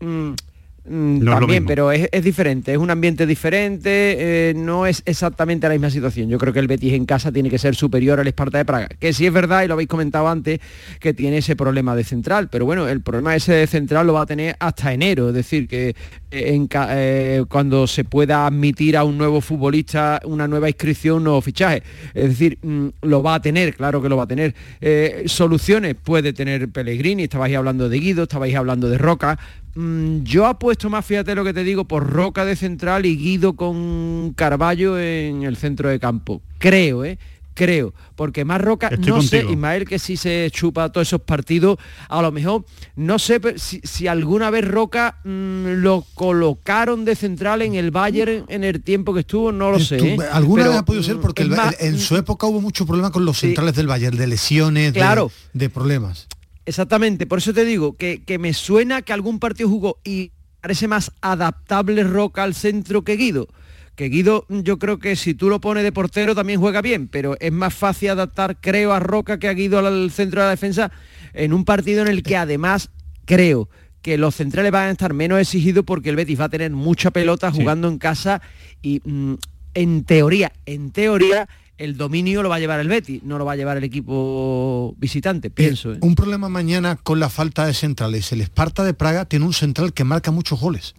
mm, 0.00 0.06
mm, 0.06 1.18
No 1.24 1.32
también, 1.38 1.64
pero 1.66 1.92
es, 1.92 2.08
es 2.10 2.24
diferente, 2.24 2.72
es 2.72 2.78
un 2.78 2.90
ambiente 2.90 3.26
diferente, 3.26 4.50
eh, 4.50 4.54
no 4.54 4.86
es 4.86 5.02
exactamente 5.06 5.68
la 5.68 5.74
misma 5.74 5.90
situación. 5.90 6.28
Yo 6.28 6.38
creo 6.38 6.52
que 6.52 6.58
el 6.58 6.66
Betis 6.66 6.94
en 6.94 7.06
casa 7.06 7.30
tiene 7.30 7.50
que 7.50 7.58
ser 7.58 7.74
superior 7.74 8.18
al 8.18 8.26
Esparta 8.26 8.58
de 8.58 8.64
Praga, 8.64 8.88
que 8.98 9.12
sí 9.12 9.26
es 9.26 9.32
verdad, 9.32 9.62
y 9.62 9.68
lo 9.68 9.74
habéis 9.74 9.88
comentado 9.88 10.28
antes, 10.28 10.60
que 11.00 11.14
tiene 11.14 11.38
ese 11.38 11.56
problema 11.56 11.94
de 11.94 12.04
central, 12.04 12.48
pero 12.50 12.64
bueno, 12.64 12.88
el 12.88 13.00
problema 13.00 13.36
ese 13.36 13.52
de 13.52 13.66
central 13.66 14.06
lo 14.06 14.14
va 14.14 14.22
a 14.22 14.26
tener 14.26 14.56
hasta 14.58 14.92
enero, 14.92 15.28
es 15.28 15.34
decir, 15.34 15.68
que 15.68 15.94
eh, 16.32 17.44
cuando 17.48 17.86
se 17.86 18.04
pueda 18.04 18.46
admitir 18.46 18.96
a 18.96 19.04
un 19.04 19.18
nuevo 19.18 19.40
futbolista 19.40 20.20
una 20.24 20.48
nueva 20.48 20.68
inscripción, 20.68 21.18
un 21.18 21.24
nuevo 21.24 21.40
fichaje. 21.40 21.82
Es 22.14 22.30
decir, 22.30 22.58
mm, 22.62 22.88
lo 23.02 23.22
va 23.22 23.34
a 23.34 23.42
tener, 23.42 23.74
claro 23.74 24.00
que 24.00 24.08
lo 24.08 24.16
va 24.16 24.24
a 24.24 24.26
tener. 24.26 24.54
Eh, 24.80 25.24
soluciones 25.26 25.94
puede 25.94 26.32
tener 26.32 26.68
Pellegrini, 26.70 27.24
estabais 27.24 27.54
hablando 27.56 27.88
de 27.88 27.98
Guido, 27.98 28.22
estabais 28.22 28.54
hablando 28.54 28.88
de 28.88 28.98
Roca. 28.98 29.38
Mm, 29.74 30.22
yo 30.22 30.46
apuesto 30.46 30.90
más, 30.90 31.04
fíjate 31.04 31.34
lo 31.34 31.44
que 31.44 31.52
te 31.52 31.64
digo, 31.64 31.84
por 31.84 32.10
Roca 32.10 32.44
de 32.44 32.56
central 32.56 33.06
y 33.06 33.16
Guido 33.16 33.54
con 33.54 34.32
Carballo 34.34 34.98
en 34.98 35.42
el 35.42 35.56
centro 35.56 35.88
de 35.88 35.98
campo. 35.98 36.42
Creo, 36.58 37.04
¿eh? 37.04 37.18
Creo, 37.54 37.92
porque 38.16 38.44
más 38.46 38.60
Roca, 38.62 38.88
Estoy 38.88 39.12
no 39.12 39.20
sé, 39.20 39.36
contigo. 39.38 39.52
Ismael 39.52 39.84
que 39.86 39.98
si 39.98 40.16
se 40.16 40.48
chupa 40.50 40.90
todos 40.90 41.08
esos 41.08 41.20
partidos, 41.20 41.78
a 42.08 42.22
lo 42.22 42.32
mejor, 42.32 42.64
no 42.96 43.18
sé 43.18 43.40
si, 43.56 43.80
si 43.84 44.06
alguna 44.06 44.48
vez 44.50 44.66
Roca 44.66 45.18
mm, 45.24 45.82
lo 45.82 46.06
colocaron 46.14 47.04
de 47.04 47.14
central 47.14 47.60
en 47.62 47.74
el 47.74 47.90
Bayern 47.90 48.44
en 48.48 48.64
el 48.64 48.82
tiempo 48.82 49.12
que 49.12 49.20
estuvo, 49.20 49.52
no 49.52 49.70
lo 49.70 49.78
sé. 49.80 49.96
¿eh? 49.98 50.16
Alguna 50.32 50.62
Pero, 50.62 50.70
vez 50.72 50.80
ha 50.80 50.84
podido 50.84 51.02
ser 51.04 51.16
mm, 51.16 51.20
porque 51.20 51.42
es 51.42 51.48
el- 51.50 51.54
más- 51.56 51.76
en 51.80 51.98
su 51.98 52.16
época 52.16 52.46
hubo 52.46 52.60
mucho 52.60 52.86
problema 52.86 53.10
con 53.12 53.24
los 53.24 53.38
centrales 53.38 53.74
del 53.74 53.86
Bayern, 53.86 54.16
de 54.16 54.26
lesiones, 54.26 54.94
de- 54.94 55.28
de, 55.52 55.68
problemas. 55.70 56.28
Exactamente, 56.64 57.26
por 57.26 57.38
eso 57.38 57.52
te 57.52 57.64
digo 57.64 57.96
que, 57.96 58.22
que 58.24 58.38
me 58.38 58.54
suena 58.54 59.02
que 59.02 59.12
algún 59.12 59.38
partido 59.40 59.68
jugó 59.68 59.98
y 60.04 60.32
parece 60.60 60.86
más 60.88 61.10
adaptable 61.20 62.04
Roca 62.04 62.44
al 62.44 62.54
centro 62.54 63.02
que 63.02 63.16
Guido. 63.16 63.48
Que 63.94 64.08
Guido 64.08 64.46
yo 64.48 64.78
creo 64.78 64.98
que 64.98 65.16
si 65.16 65.34
tú 65.34 65.48
lo 65.48 65.60
pones 65.60 65.82
de 65.82 65.92
portero 65.92 66.34
también 66.34 66.60
juega 66.60 66.80
bien, 66.80 67.08
pero 67.08 67.36
es 67.40 67.52
más 67.52 67.74
fácil 67.74 68.10
adaptar, 68.10 68.56
creo, 68.60 68.92
a 68.92 69.00
Roca 69.00 69.38
que 69.38 69.48
a 69.48 69.52
Guido 69.52 69.78
al 69.78 70.10
centro 70.10 70.40
de 70.40 70.46
la 70.46 70.50
defensa 70.50 70.90
en 71.34 71.52
un 71.52 71.64
partido 71.64 72.02
en 72.02 72.08
el 72.08 72.22
que 72.22 72.36
además 72.36 72.90
creo 73.24 73.68
que 74.02 74.18
los 74.18 74.34
centrales 74.34 74.72
van 74.72 74.88
a 74.88 74.90
estar 74.90 75.14
menos 75.14 75.38
exigidos 75.38 75.84
porque 75.84 76.10
el 76.10 76.16
Betis 76.16 76.40
va 76.40 76.46
a 76.46 76.48
tener 76.48 76.72
mucha 76.72 77.10
pelota 77.10 77.52
jugando 77.52 77.88
en 77.88 77.98
casa 77.98 78.42
y 78.82 79.00
mm, 79.04 79.34
en 79.74 80.04
teoría, 80.04 80.52
en 80.66 80.90
teoría, 80.90 81.48
el 81.78 81.96
dominio 81.96 82.42
lo 82.42 82.48
va 82.48 82.56
a 82.56 82.58
llevar 82.58 82.80
el 82.80 82.88
Betis, 82.88 83.22
no 83.22 83.38
lo 83.38 83.44
va 83.44 83.52
a 83.52 83.56
llevar 83.56 83.76
el 83.76 83.84
equipo 83.84 84.94
visitante, 84.98 85.50
pienso. 85.50 85.94
¿eh? 85.94 85.98
Un 86.00 86.14
problema 86.14 86.48
mañana 86.48 86.96
con 86.96 87.20
la 87.20 87.28
falta 87.28 87.66
de 87.66 87.74
centrales. 87.74 88.32
El 88.32 88.40
Esparta 88.40 88.84
de 88.84 88.94
Praga 88.94 89.24
tiene 89.24 89.44
un 89.44 89.54
central 89.54 89.92
que 89.92 90.04
marca 90.04 90.30
muchos 90.30 90.60
goles. 90.60 90.94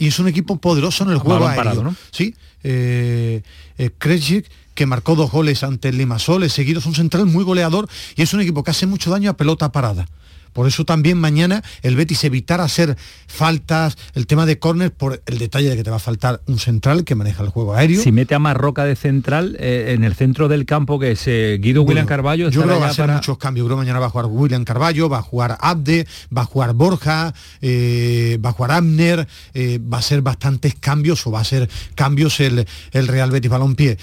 Y 0.00 0.08
es 0.08 0.18
un 0.18 0.26
equipo 0.26 0.56
poderoso 0.56 1.04
en 1.04 1.10
el 1.10 1.18
juego 1.18 1.46
aéreo. 1.46 1.64
parado, 1.64 1.84
¿no? 1.84 1.94
Sí, 2.10 2.34
eh, 2.64 3.42
eh, 3.78 3.90
Krejcik, 3.96 4.46
que 4.74 4.86
marcó 4.86 5.14
dos 5.14 5.30
goles 5.30 5.62
ante 5.62 5.90
el 5.90 5.98
Limasol, 5.98 6.48
seguido, 6.50 6.80
es 6.80 6.86
un 6.86 6.94
central 6.94 7.26
muy 7.26 7.44
goleador 7.44 7.88
y 8.16 8.22
es 8.22 8.32
un 8.32 8.40
equipo 8.40 8.64
que 8.64 8.70
hace 8.70 8.86
mucho 8.86 9.10
daño 9.10 9.30
a 9.30 9.34
pelota 9.36 9.70
parada. 9.70 10.08
Por 10.52 10.66
eso 10.66 10.84
también 10.84 11.18
mañana 11.18 11.62
el 11.82 11.96
Betis 11.96 12.24
evitar 12.24 12.60
hacer 12.60 12.96
faltas, 13.26 13.96
el 14.14 14.26
tema 14.26 14.46
de 14.46 14.58
córner, 14.58 14.92
por 14.92 15.22
el 15.26 15.38
detalle 15.38 15.70
de 15.70 15.76
que 15.76 15.84
te 15.84 15.90
va 15.90 15.96
a 15.96 16.00
faltar 16.00 16.40
un 16.46 16.58
central 16.58 17.04
que 17.04 17.14
maneja 17.14 17.42
el 17.42 17.48
juego 17.50 17.74
aéreo. 17.74 18.02
Si 18.02 18.12
mete 18.12 18.34
a 18.34 18.38
Marroca 18.38 18.84
de 18.84 18.96
central 18.96 19.56
eh, 19.60 19.92
en 19.94 20.04
el 20.04 20.14
centro 20.14 20.48
del 20.48 20.66
campo, 20.66 20.98
que 20.98 21.12
es 21.12 21.22
eh, 21.26 21.58
Guido 21.60 21.82
William 21.82 22.04
Bueno, 22.04 22.08
Carballo, 22.08 22.50
Yo 22.50 22.62
creo 22.62 22.74
que 22.74 22.80
va 22.80 22.88
a 22.88 22.92
ser 22.94 23.04
para- 23.06 23.14
muchos 23.14 23.38
cambios. 23.38 23.66
Creo 23.66 23.76
que 23.76 23.82
mañana 23.82 23.98
va 24.00 24.06
a 24.06 24.10
jugar 24.10 24.26
William 24.26 24.64
Carballo, 24.64 25.08
va 25.08 25.18
a 25.18 25.22
jugar 25.22 25.56
Abde, 25.60 26.06
va 26.36 26.42
a 26.42 26.44
jugar 26.46 26.72
Borja, 26.74 27.32
eh, 27.60 28.38
va 28.44 28.50
a 28.50 28.52
jugar 28.52 28.72
Abner, 28.72 29.26
eh, 29.54 29.78
va 29.80 29.98
a 29.98 30.02
ser 30.02 30.22
bastantes 30.22 30.74
cambios 30.74 31.26
o 31.26 31.30
va 31.30 31.40
a 31.40 31.44
ser 31.44 31.68
cambios 31.94 32.40
el, 32.40 32.66
el 32.92 33.08
Real 33.08 33.30
Betis 33.30 33.50
Balompié. 33.50 33.96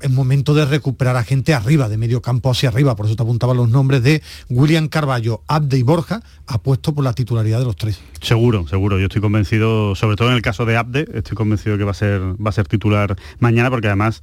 Es 0.00 0.10
momento 0.10 0.54
de 0.54 0.64
recuperar 0.64 1.16
a 1.16 1.24
gente 1.24 1.52
arriba, 1.52 1.88
de 1.88 1.98
medio 1.98 2.22
campo 2.22 2.50
hacia 2.50 2.70
arriba. 2.70 2.96
Por 2.96 3.06
eso 3.06 3.16
te 3.16 3.22
apuntaban 3.22 3.56
los 3.56 3.68
nombres 3.68 4.02
de 4.02 4.22
William 4.48 4.88
Carballo, 4.88 5.42
Abde 5.46 5.78
y 5.78 5.82
Borja, 5.82 6.22
apuesto 6.46 6.94
por 6.94 7.04
la 7.04 7.12
titularidad 7.12 7.58
de 7.58 7.66
los 7.66 7.76
tres. 7.76 8.00
Seguro, 8.22 8.66
seguro. 8.66 8.98
Yo 8.98 9.06
estoy 9.06 9.20
convencido, 9.20 9.94
sobre 9.94 10.16
todo 10.16 10.28
en 10.28 10.36
el 10.36 10.42
caso 10.42 10.64
de 10.64 10.76
Abde, 10.76 11.06
estoy 11.14 11.36
convencido 11.36 11.76
que 11.78 11.84
va 11.84 11.90
a 11.90 11.94
ser, 11.94 12.20
va 12.20 12.50
a 12.50 12.52
ser 12.52 12.66
titular 12.66 13.16
mañana, 13.38 13.70
porque 13.70 13.88
además 13.88 14.20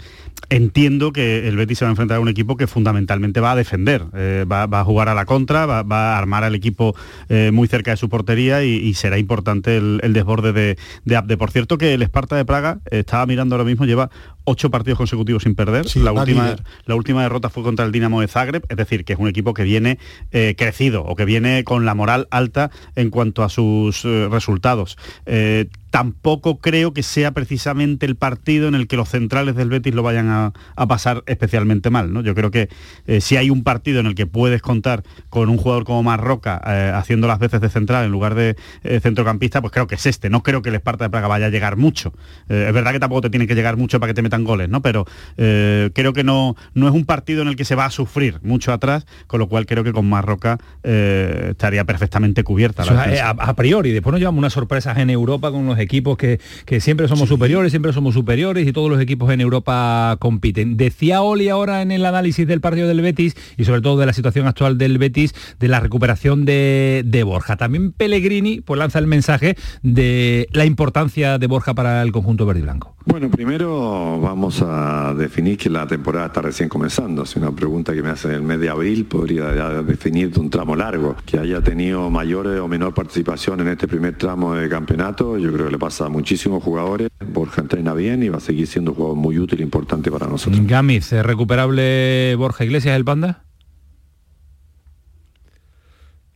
entiendo 0.50 1.12
que 1.12 1.48
el 1.48 1.56
Betis 1.58 1.80
se 1.80 1.86
va 1.86 1.90
a 1.90 1.92
enfrentar 1.92 2.18
a 2.18 2.20
un 2.20 2.28
equipo 2.28 2.58
que 2.58 2.68
fundamentalmente 2.68 3.40
va 3.40 3.52
a 3.52 3.56
defender, 3.56 4.06
eh, 4.14 4.46
va, 4.52 4.64
a 4.64 4.84
jugar 4.84 5.10
a 5.10 5.14
la 5.14 5.26
contra, 5.26 5.66
va, 5.66 5.82
a 5.82 6.18
armar 6.18 6.44
al 6.44 6.56
equipo 6.56 6.96
eh, 7.30 7.52
muy 7.52 7.68
cerca 7.68 7.92
de 7.92 7.98
su 7.98 8.10
portería 8.10 8.64
y, 8.64 8.94
será 8.94 9.20
importante 9.20 9.78
el, 9.78 10.14
desborde 10.14 10.54
de, 10.54 10.78
de 11.06 11.16
Abde. 11.16 11.38
Por 11.38 11.52
cierto 11.52 11.78
que 11.78 11.94
el 11.94 12.02
Esparta 12.02 12.36
de 12.36 12.46
Praga, 12.46 12.80
estaba 12.90 13.26
mirando 13.26 13.56
ahora 13.56 13.66
mismo, 13.66 13.86
lleva 13.86 14.10
ocho 14.48 14.72
partidos 14.72 14.98
consecutivos 14.98 15.44
sin 15.44 15.56
perder. 15.56 15.88
Sí, 15.90 16.00
la, 16.00 16.14
última, 16.14 16.46
líder. 16.46 16.64
la 16.86 16.96
última 16.96 17.22
derrota 17.22 17.50
fue 17.50 17.64
contra 17.64 17.86
el 17.86 17.92
Dinamo 17.92 18.22
de 18.22 18.30
Zagreb, 18.30 18.64
es 18.70 18.78
decir, 18.78 19.04
que 19.04 19.12
es 19.14 19.20
un 19.20 19.28
equipo 19.28 19.54
que 19.54 19.64
viene 19.64 20.00
eh, 20.32 20.56
crecido 20.58 21.04
o 21.04 21.16
que 21.18 21.26
viene 21.26 21.66
con 21.66 21.86
la 21.86 21.94
moral 21.94 22.30
alta 22.32 22.72
en 22.96 23.10
cuanto 23.10 23.44
a 23.44 23.50
sus 23.50 24.06
eh, 24.06 24.30
resultados. 24.32 24.98
Eh, 25.26 25.68
tampoco 25.98 26.60
creo 26.60 26.94
que 26.94 27.02
sea 27.02 27.32
precisamente 27.32 28.06
el 28.06 28.16
partido 28.16 28.68
en 28.68 28.76
el 28.76 28.86
que 28.86 28.96
los 28.96 29.10
centrales 29.10 29.56
del 29.56 29.70
Betis 29.70 29.96
lo 29.96 30.04
vayan 30.04 30.30
a, 30.30 30.54
pasar 30.88 31.24
especialmente 31.26 31.90
mal. 31.90 32.14
¿no? 32.14 32.22
Yo 32.22 32.36
creo 32.36 32.52
que 32.52 32.70
eh, 33.08 33.20
si 33.20 33.36
hay 33.36 33.50
un 33.50 33.64
partido 33.64 34.00
en 34.00 34.06
el 34.06 34.14
que 34.14 34.28
puedes 34.28 34.62
contar 34.62 35.02
con 35.32 35.50
un 35.50 35.58
jugador 35.58 35.86
como 35.86 36.04
Marroca 36.04 36.62
eh, 36.68 36.92
haciendo 36.94 37.26
las 37.26 37.40
veces 37.40 37.62
de 37.62 37.70
central 37.70 38.06
en 38.06 38.12
lugar 38.12 38.36
de 38.36 38.56
eh, 38.84 39.00
centrocampista, 39.02 39.60
pues 39.60 39.74
creo 39.74 39.88
que 39.88 39.96
es 39.96 40.06
este. 40.06 40.30
No 40.30 40.44
creo 40.44 40.62
que 40.62 40.70
el 40.70 40.76
Esparta 40.76 41.06
de 41.06 41.10
Praga 41.10 41.28
vaya 41.28 41.48
a 41.48 41.50
llegar 41.50 41.78
mucho. 41.78 42.14
es 42.48 42.72
verdad 42.72 42.92
que 42.92 43.00
tampoco 43.00 43.22
te 43.22 43.30
tiene 43.32 43.48
que 43.48 43.56
llegar 43.56 43.76
mucho 43.76 44.00
para 44.00 44.12
que 44.12 44.14
te 44.14 44.22
metan 44.22 44.44
goles, 44.44 44.70
¿no? 44.70 44.84
Pero 44.84 45.06
creo 45.36 46.14
que 46.14 46.24
no, 46.24 46.56
no 46.76 46.88
es 46.88 46.94
un 46.94 47.06
partido 47.06 47.42
en 47.42 47.48
el 47.48 47.56
que 47.56 47.66
se 47.66 47.74
va 47.74 47.86
a 47.86 47.92
sufrir 47.92 48.40
mucho 48.44 48.72
atrás, 48.72 49.08
con 49.26 49.40
lo 49.40 49.50
cual 49.50 49.66
creo 49.66 49.84
que 49.84 49.94
con 49.94 50.08
Marroca 50.08 50.60
estaría 50.84 51.86
perfectamente 51.86 52.44
cubierta. 52.44 52.84
a, 52.84 53.56
priori, 53.56 53.94
después 53.94 54.12
nos 54.12 54.20
llevamos 54.20 54.38
unas 54.38 54.54
sorpresas 54.54 55.00
en 55.00 55.10
Europa 55.10 55.50
con 55.52 55.66
los 55.66 55.80
equipos 55.80 55.87
que, 55.88 56.40
siempre 56.80 57.08
somos 57.08 57.30
superiores, 57.30 57.72
siempre 57.72 57.94
somos 57.94 58.14
superiores 58.14 58.68
y 58.68 58.74
todos 58.74 58.90
los 58.90 59.02
equipos 59.02 59.32
en 59.32 59.42
Europa 59.42 60.16
compiten. 60.20 60.78
Decía 60.78 61.22
Oli 61.22 61.50
ahora 61.50 61.82
en 61.82 61.92
el 61.92 62.06
análisis 62.06 62.48
del 62.48 62.62
partido 62.62 62.88
del 62.88 63.02
Betis 63.02 63.36
y 63.58 63.66
sobre 63.66 63.82
todo 63.82 63.98
de 63.98 64.06
la 64.06 64.14
situación 64.14 64.48
actual 64.48 64.78
del 64.78 64.98
Betis, 64.98 65.34
de 65.60 65.68
la 65.68 65.80
recuperación 65.80 66.46
de, 66.46 67.04
de 67.06 67.24
Borja. 67.24 67.58
También 67.58 67.92
Pellegrini 67.92 68.62
pues 68.62 68.78
lanza 68.78 69.00
el 69.00 69.08
mensaje 69.08 69.56
de 69.82 70.48
la 70.52 70.66
importancia 70.66 71.38
de 71.38 71.48
Borja 71.48 71.74
para 71.74 72.02
el 72.02 72.12
conjunto 72.12 72.46
verde 72.46 72.60
y 72.60 72.64
blanco. 72.64 72.98
Bueno, 73.06 73.30
primero 73.30 74.20
vamos 74.20 74.62
a 74.62 75.14
definir 75.18 75.58
que 75.58 75.70
la 75.70 75.88
temporada 75.88 76.26
está 76.26 76.42
recién 76.42 76.68
comenzando. 76.68 77.26
Si 77.26 77.40
una 77.40 77.54
pregunta 77.54 77.94
que 77.94 78.04
me 78.04 78.10
hace 78.10 78.28
en 78.28 78.34
el 78.34 78.42
mes 78.42 78.60
de 78.60 78.68
abril, 78.68 79.06
podría 79.06 79.46
definir 79.82 80.30
de 80.32 80.40
un 80.42 80.50
tramo 80.50 80.76
largo. 80.76 81.16
Que 81.26 81.40
haya 81.40 81.62
tenido 81.62 82.10
mayor 82.10 82.48
o 82.48 82.68
menor 82.68 82.94
participación 82.94 83.62
en 83.62 83.70
este 83.70 83.88
primer 83.88 84.18
tramo 84.18 84.56
de 84.56 84.68
campeonato, 84.68 85.38
yo 85.38 85.54
creo 85.54 85.67
que 85.68 85.72
le 85.72 85.80
pasa 85.80 86.06
a 86.06 86.10
muchísimos 86.10 86.64
jugadores. 86.64 87.10
Borja 87.20 87.62
entrena 87.62 87.94
bien 87.94 88.24
y 88.24 88.30
va 88.30 88.38
a 88.38 88.42
seguir 88.42 88.68
siendo 88.68 88.92
un 88.92 88.98
jugador 88.98 89.18
muy 89.18 89.38
útil 89.38 89.60
e 89.60 89.64
importante 89.64 90.10
para 90.10 90.28
nosotros. 90.28 90.66
Gamiz, 90.66 91.12
¿recuperable 91.12 92.36
Borja 92.38 92.64
Iglesias 92.64 92.96
el 92.96 93.06
Panda? 93.06 93.44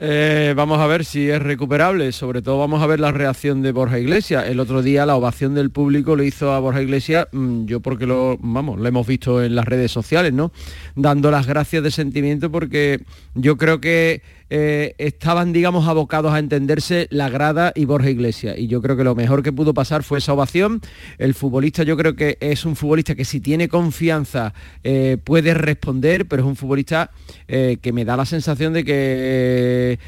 Eh, 0.03 0.56
vamos 0.58 0.80
a 0.80 0.88
ver 0.88 1.06
si 1.06 1.30
es 1.30 1.40
recuperable, 1.40 2.12
sobre 2.12 2.41
todo 2.41 2.58
vamos 2.58 2.82
a 2.82 2.88
ver 2.88 2.99
la 2.99 3.12
reacción 3.12 3.62
de 3.62 3.72
Borja 3.72 3.99
Iglesias. 3.99 4.48
El 4.48 4.60
otro 4.60 4.82
día 4.82 5.06
la 5.06 5.16
ovación 5.16 5.53
del 5.53 5.70
público 5.70 6.16
lo 6.16 6.24
hizo 6.24 6.52
a 6.52 6.60
Borja 6.60 6.82
Iglesias, 6.82 7.28
mm, 7.32 7.66
yo 7.66 7.82
porque 7.82 8.08
lo, 8.08 8.36
vamos, 8.40 8.80
lo 8.80 8.88
hemos 8.88 9.06
visto 9.06 9.44
en 9.44 9.53
las 9.53 9.66
redes 9.66 9.91
sociales, 9.91 10.34
¿no? 10.34 10.52
Dando 10.95 11.30
las 11.30 11.45
gracias 11.45 11.84
de 11.84 11.91
sentimiento 11.91 12.52
porque 12.52 13.03
yo 13.36 13.58
creo 13.58 13.80
que 13.80 14.24
eh, 14.53 14.95
estaban, 14.98 15.53
digamos, 15.53 15.88
abocados 15.88 16.34
a 16.34 16.40
entenderse 16.40 17.07
la 17.10 17.30
grada 17.30 17.72
y 17.73 17.86
Borja 17.86 18.10
Iglesias. 18.10 18.57
Y 18.57 18.68
yo 18.68 18.82
creo 18.82 18.98
que 18.98 19.06
lo 19.06 19.15
mejor 19.15 19.44
que 19.44 19.53
pudo 19.53 19.73
pasar 19.73 20.03
fue 20.03 20.18
esa 20.18 20.34
ovación. 20.34 20.82
El 21.18 21.36
futbolista 21.36 21.84
yo 21.84 21.95
creo 21.95 22.18
que 22.18 22.38
es 22.41 22.65
un 22.65 22.76
futbolista 22.76 23.15
que 23.15 23.23
si 23.23 23.40
tiene 23.40 23.69
confianza 23.69 24.53
eh, 24.84 25.18
puede 25.23 25.53
responder, 25.53 26.28
pero 26.28 26.41
es 26.41 26.48
un 26.49 26.57
futbolista 26.57 27.11
eh, 27.48 27.78
que 27.82 27.94
me 27.94 28.03
da 28.03 28.18
la 28.18 28.26
sensación 28.26 28.73
de 28.73 28.84
que 28.84 29.99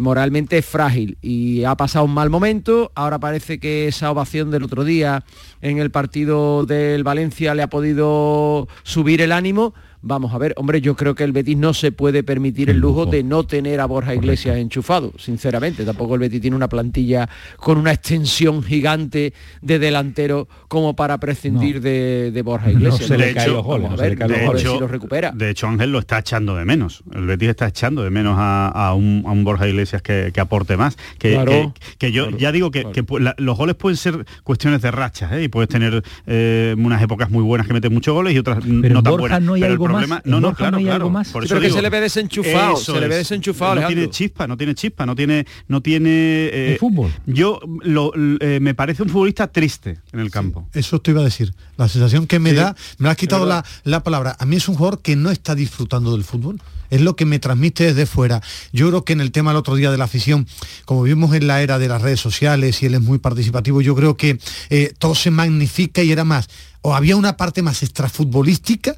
moralmente 0.00 0.56
es 0.56 0.64
frágil 0.64 1.18
y 1.20 1.64
ha 1.64 1.74
pasado 1.74 2.06
un 2.06 2.14
mal 2.14 2.30
momento. 2.30 2.92
Ahora 2.94 3.18
parece 3.18 3.60
que 3.60 3.86
esa 3.86 4.10
ovación 4.10 4.50
del 4.50 4.62
otro 4.62 4.84
día 4.84 5.24
en 5.60 5.76
el 5.76 5.90
partido 5.90 6.64
del 6.64 7.04
Valencia 7.04 7.54
le 7.54 7.62
ha 7.62 7.68
podido 7.68 8.66
subir 8.82 9.20
el 9.20 9.32
ánimo 9.32 9.74
Vamos 10.02 10.32
a 10.32 10.38
ver, 10.38 10.54
hombre, 10.56 10.80
yo 10.80 10.96
creo 10.96 11.14
que 11.14 11.24
el 11.24 11.32
Betis 11.32 11.58
no 11.58 11.74
se 11.74 11.92
puede 11.92 12.22
permitir 12.22 12.70
el 12.70 12.78
lujo 12.78 13.04
de 13.04 13.22
no 13.22 13.44
tener 13.44 13.80
a 13.80 13.86
Borja 13.86 14.14
Iglesias 14.14 14.56
enchufado, 14.56 15.12
sinceramente. 15.18 15.84
Tampoco 15.84 16.14
el 16.14 16.20
Betis 16.20 16.40
tiene 16.40 16.56
una 16.56 16.68
plantilla 16.68 17.28
con 17.58 17.76
una 17.76 17.92
extensión 17.92 18.62
gigante 18.62 19.34
de 19.60 19.78
delantero 19.78 20.48
como 20.68 20.96
para 20.96 21.18
prescindir 21.18 21.82
de, 21.82 22.40
Borja 22.42 22.70
Iglesias. 22.70 23.10
de 23.10 23.30
hecho, 23.30 24.80
lo 24.80 24.88
recupera. 24.88 25.32
De 25.32 25.50
hecho, 25.50 25.66
Ángel 25.66 25.92
lo 25.92 25.98
está 25.98 26.20
echando 26.20 26.56
de 26.56 26.64
menos. 26.64 27.02
El 27.12 27.26
Betis 27.26 27.50
está 27.50 27.68
echando 27.68 28.02
de 28.02 28.08
menos 28.08 28.36
a, 28.38 28.94
un, 28.96 29.44
Borja 29.44 29.68
Iglesias 29.68 30.00
que, 30.00 30.32
aporte 30.40 30.78
más. 30.78 30.96
Que, 31.18 31.70
que, 31.98 32.10
yo 32.10 32.30
ya 32.30 32.52
digo 32.52 32.70
que, 32.70 32.86
los 33.36 33.58
goles 33.58 33.76
pueden 33.76 33.98
ser 33.98 34.24
cuestiones 34.44 34.80
de 34.80 34.90
rachas 34.90 35.32
¿eh? 35.32 35.42
y 35.42 35.48
puedes 35.48 35.68
tener 35.68 36.02
eh, 36.26 36.74
unas 36.78 37.02
épocas 37.02 37.30
muy 37.30 37.42
buenas 37.42 37.66
que 37.66 37.74
meten 37.74 37.92
muchos 37.92 38.14
goles 38.14 38.34
y 38.34 38.38
otras 38.38 38.64
no 38.64 39.02
tan 39.02 39.16
buenas. 39.16 39.42
No 39.42 39.54
hay 39.54 39.64
algo 39.64 39.89
no, 40.24 40.40
no, 40.40 40.54
claro, 40.54 40.78
claro. 40.78 41.12
Por 41.32 41.44
eso 41.44 41.60
que 41.60 41.70
se 41.70 41.82
le 41.82 41.90
ve 41.90 42.00
desenchufado, 42.00 42.76
se 42.76 43.00
le 43.00 43.08
ve 43.08 43.16
desenchufado. 43.16 43.80
No 43.80 43.86
tiene 43.86 44.10
chispa, 44.10 44.46
no 44.46 44.56
tiene 44.56 44.74
chispa, 44.74 45.06
no 45.06 45.14
tiene, 45.14 45.46
no 45.68 45.80
tiene. 45.80 46.10
Eh, 46.52 46.76
fútbol. 46.78 47.12
Yo 47.26 47.60
lo, 47.82 48.12
eh, 48.14 48.58
me 48.60 48.74
parece 48.74 49.02
un 49.02 49.08
futbolista 49.08 49.46
triste 49.48 49.98
en 50.12 50.20
el 50.20 50.30
campo. 50.30 50.68
eso 50.74 51.00
te 51.00 51.10
iba 51.10 51.20
a 51.20 51.24
decir. 51.24 51.52
La 51.76 51.88
sensación 51.88 52.26
que 52.26 52.38
me 52.38 52.52
da, 52.52 52.76
me 52.98 53.08
has 53.08 53.16
quitado 53.16 53.46
la, 53.46 53.64
la 53.84 54.02
palabra. 54.02 54.36
A 54.38 54.46
mí 54.46 54.56
es 54.56 54.68
un 54.68 54.74
jugador 54.74 55.00
que 55.00 55.16
no 55.16 55.30
está 55.30 55.54
disfrutando 55.54 56.12
del 56.12 56.24
fútbol 56.24 56.60
es 56.90 57.00
lo 57.00 57.16
que 57.16 57.24
me 57.24 57.38
transmite 57.38 57.84
desde 57.84 58.04
fuera. 58.04 58.42
Yo 58.72 58.88
creo 58.88 59.04
que 59.04 59.12
en 59.12 59.20
el 59.20 59.32
tema 59.32 59.52
el 59.52 59.56
otro 59.56 59.76
día 59.76 59.90
de 59.90 59.96
la 59.96 60.04
afición, 60.04 60.46
como 60.84 61.04
vimos 61.04 61.34
en 61.34 61.46
la 61.46 61.62
era 61.62 61.78
de 61.78 61.88
las 61.88 62.02
redes 62.02 62.20
sociales 62.20 62.82
y 62.82 62.86
él 62.86 62.94
es 62.94 63.00
muy 63.00 63.18
participativo, 63.18 63.80
yo 63.80 63.94
creo 63.94 64.16
que 64.16 64.38
eh, 64.68 64.92
todo 64.98 65.14
se 65.14 65.30
magnifica 65.30 66.02
y 66.02 66.12
era 66.12 66.24
más, 66.24 66.48
o 66.82 66.94
había 66.94 67.16
una 67.16 67.36
parte 67.36 67.62
más 67.62 67.82
extrafutbolística 67.82 68.96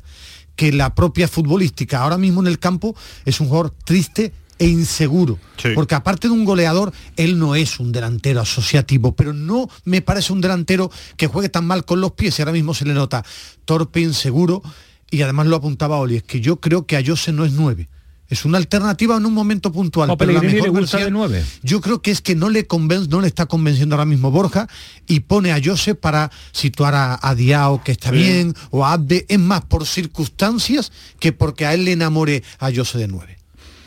que 0.62 0.70
la 0.70 0.94
propia 0.94 1.26
futbolística. 1.26 2.00
Ahora 2.02 2.18
mismo 2.18 2.40
en 2.40 2.46
el 2.46 2.60
campo 2.60 2.94
es 3.24 3.40
un 3.40 3.48
jugador 3.48 3.74
triste 3.84 4.32
e 4.60 4.68
inseguro. 4.68 5.36
Porque 5.74 5.96
aparte 5.96 6.28
de 6.28 6.34
un 6.34 6.44
goleador, 6.44 6.92
él 7.16 7.36
no 7.36 7.56
es 7.56 7.80
un 7.80 7.90
delantero 7.90 8.40
asociativo, 8.40 9.16
pero 9.16 9.32
no 9.32 9.68
me 9.84 10.02
parece 10.02 10.32
un 10.32 10.40
delantero 10.40 10.88
que 11.16 11.26
juegue 11.26 11.48
tan 11.48 11.66
mal 11.66 11.84
con 11.84 12.00
los 12.00 12.12
pies 12.12 12.38
y 12.38 12.42
ahora 12.42 12.52
mismo 12.52 12.74
se 12.74 12.84
le 12.84 12.94
nota 12.94 13.24
torpe, 13.64 14.02
inseguro 14.02 14.62
y 15.10 15.22
además 15.22 15.48
lo 15.48 15.56
apuntaba 15.56 15.96
Oli, 15.96 16.18
es 16.18 16.22
que 16.22 16.40
yo 16.40 16.60
creo 16.60 16.86
que 16.86 16.94
Ayose 16.94 17.32
no 17.32 17.44
es 17.44 17.50
nueve 17.54 17.88
es 18.28 18.44
una 18.44 18.58
alternativa 18.58 19.16
en 19.16 19.26
un 19.26 19.34
momento 19.34 19.70
puntual. 19.70 20.14
pero 20.16 20.32
la 20.32 20.40
mejor 20.40 20.72
versión, 20.72 21.12
9. 21.12 21.44
Yo 21.62 21.80
creo 21.80 22.00
que 22.00 22.10
es 22.10 22.22
que 22.22 22.34
no 22.34 22.48
le 22.48 22.66
convence, 22.66 23.08
no 23.08 23.20
le 23.20 23.26
está 23.26 23.46
convenciendo 23.46 23.94
ahora 23.94 24.06
mismo 24.06 24.30
Borja 24.30 24.68
y 25.06 25.20
pone 25.20 25.52
a 25.52 25.60
Jose 25.62 25.94
para 25.94 26.30
situar 26.52 26.94
a, 26.94 27.34
Diao, 27.34 27.82
que 27.82 27.92
está 27.92 28.10
bien, 28.10 28.54
o 28.70 28.86
a 28.86 28.94
Abde, 28.94 29.26
es 29.28 29.38
más 29.38 29.62
por 29.62 29.86
circunstancias 29.86 30.92
que 31.18 31.32
porque 31.32 31.66
a 31.66 31.74
él 31.74 31.84
le 31.84 31.92
enamore 31.92 32.42
a 32.58 32.70
Jose 32.74 32.98
de 32.98 33.08
9. 33.08 33.38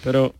Pero 0.04 0.36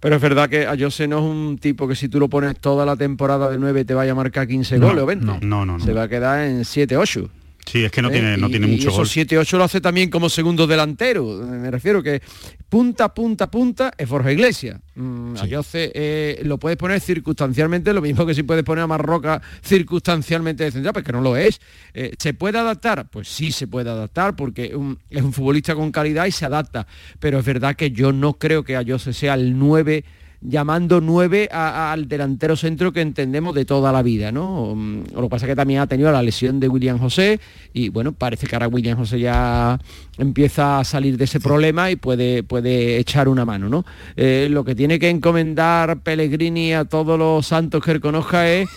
pero 0.00 0.16
es 0.16 0.22
verdad 0.22 0.48
que 0.48 0.66
a 0.66 0.76
Jose 0.78 1.06
no 1.06 1.18
es 1.18 1.24
un 1.24 1.58
tipo 1.58 1.86
que 1.86 1.94
si 1.94 2.08
tú 2.08 2.18
lo 2.18 2.28
pones 2.28 2.58
toda 2.58 2.86
la 2.86 2.96
temporada 2.96 3.50
de 3.50 3.58
9 3.58 3.84
te 3.84 3.92
vaya 3.92 4.12
a 4.12 4.14
marcar 4.14 4.48
15 4.48 4.78
goles 4.78 5.02
o 5.02 5.06
20. 5.06 5.24
No, 5.24 5.38
no, 5.40 5.66
no, 5.66 5.78
Se 5.78 5.92
va 5.92 6.04
a 6.04 6.08
quedar 6.08 6.46
en 6.46 6.64
7, 6.64 6.96
8. 6.96 7.30
Sí, 7.70 7.84
es 7.84 7.92
que 7.92 8.02
no 8.02 8.08
¿Eh? 8.08 8.14
tiene, 8.14 8.36
no 8.36 8.48
tiene 8.48 8.66
mucho 8.66 8.88
y 8.88 8.92
esos 8.92 9.16
7-8 9.16 9.56
lo 9.56 9.62
hace 9.62 9.80
también 9.80 10.10
como 10.10 10.28
segundo 10.28 10.66
delantero. 10.66 11.24
Me 11.24 11.70
refiero 11.70 12.02
que 12.02 12.20
punta, 12.68 13.14
punta, 13.14 13.48
punta 13.48 13.92
es 13.96 14.08
Forja 14.08 14.32
Iglesias. 14.32 14.80
Mm, 14.96 15.34
eh, 15.74 16.40
lo 16.42 16.58
puedes 16.58 16.76
poner 16.76 17.00
circunstancialmente, 17.00 17.92
lo 17.92 18.02
mismo 18.02 18.26
que 18.26 18.34
si 18.34 18.42
puedes 18.42 18.64
poner 18.64 18.82
a 18.82 18.86
Marroca 18.88 19.40
circunstancialmente 19.62 20.64
de 20.64 20.72
central, 20.72 20.94
pues 20.94 21.04
que 21.04 21.12
no 21.12 21.20
lo 21.20 21.36
es. 21.36 21.60
Eh, 21.94 22.12
¿Se 22.18 22.34
puede 22.34 22.58
adaptar? 22.58 23.08
Pues 23.08 23.28
sí 23.28 23.52
se 23.52 23.68
puede 23.68 23.88
adaptar 23.88 24.34
porque 24.34 24.74
es 25.08 25.22
un 25.22 25.32
futbolista 25.32 25.76
con 25.76 25.92
calidad 25.92 26.26
y 26.26 26.32
se 26.32 26.46
adapta. 26.46 26.88
Pero 27.20 27.38
es 27.38 27.44
verdad 27.44 27.76
que 27.76 27.92
yo 27.92 28.10
no 28.10 28.32
creo 28.32 28.64
que 28.64 28.76
Ayose 28.76 29.12
sea 29.12 29.34
el 29.34 29.56
9 29.56 30.04
llamando 30.42 31.00
nueve 31.00 31.48
al 31.52 32.08
delantero 32.08 32.56
centro 32.56 32.92
que 32.92 33.02
entendemos 33.02 33.54
de 33.54 33.64
toda 33.64 33.92
la 33.92 34.02
vida, 34.02 34.32
¿no? 34.32 34.74
Mm, 34.74 35.14
lo 35.14 35.22
que 35.22 35.28
pasa 35.28 35.46
es 35.46 35.50
que 35.50 35.56
también 35.56 35.80
ha 35.80 35.86
tenido 35.86 36.10
la 36.10 36.22
lesión 36.22 36.60
de 36.60 36.68
William 36.68 36.98
José 36.98 37.40
y 37.74 37.90
bueno, 37.90 38.12
parece 38.12 38.46
que 38.46 38.54
ahora 38.54 38.68
William 38.68 38.96
José 38.96 39.20
ya 39.20 39.78
empieza 40.16 40.78
a 40.78 40.84
salir 40.84 41.18
de 41.18 41.24
ese 41.24 41.40
problema 41.40 41.90
y 41.90 41.96
puede, 41.96 42.42
puede 42.42 42.98
echar 42.98 43.28
una 43.28 43.44
mano, 43.44 43.68
¿no? 43.68 43.84
Eh, 44.16 44.48
lo 44.50 44.64
que 44.64 44.74
tiene 44.74 44.98
que 44.98 45.10
encomendar 45.10 46.00
Pellegrini 46.00 46.72
a 46.72 46.84
todos 46.84 47.18
los 47.18 47.46
santos 47.46 47.84
que 47.84 47.92
él 47.92 48.00
conozca 48.00 48.48
es 48.48 48.68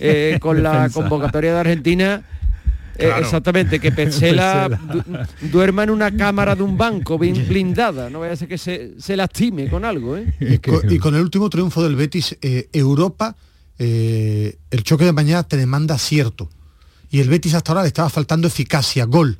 eh, 0.00 0.38
con 0.40 0.62
la 0.62 0.90
convocatoria 0.90 1.54
de 1.54 1.60
Argentina 1.60 2.24
eh, 2.98 3.10
exactamente, 3.18 3.80
que 3.80 3.92
Petzela 3.92 4.68
duerma 5.40 5.84
en 5.84 5.90
una 5.90 6.14
cámara 6.14 6.54
de 6.54 6.62
un 6.62 6.76
banco 6.76 7.18
bien 7.18 7.46
blindada, 7.48 8.10
no 8.10 8.20
vaya 8.20 8.34
a 8.34 8.36
ser 8.36 8.48
que 8.48 8.58
se, 8.58 9.16
lastime 9.16 9.68
con 9.68 9.84
algo. 9.84 10.16
¿eh? 10.16 10.34
Y, 10.40 10.98
con, 10.98 11.14
el 11.14 11.22
último 11.22 11.48
triunfo 11.50 11.82
del 11.82 11.96
Betis, 11.96 12.36
eh, 12.42 12.68
Europa, 12.72 13.36
el 13.78 14.82
choque 14.84 15.04
de 15.04 15.12
mañana 15.12 15.42
te 15.42 15.56
demanda 15.56 15.98
cierto. 15.98 16.48
Y 17.10 17.20
el 17.20 17.28
Betis 17.28 17.54
hasta 17.54 17.72
ahora 17.72 17.82
le 17.82 17.88
estaba 17.88 18.08
faltando 18.08 18.46
eficacia, 18.46 19.04
gol. 19.04 19.36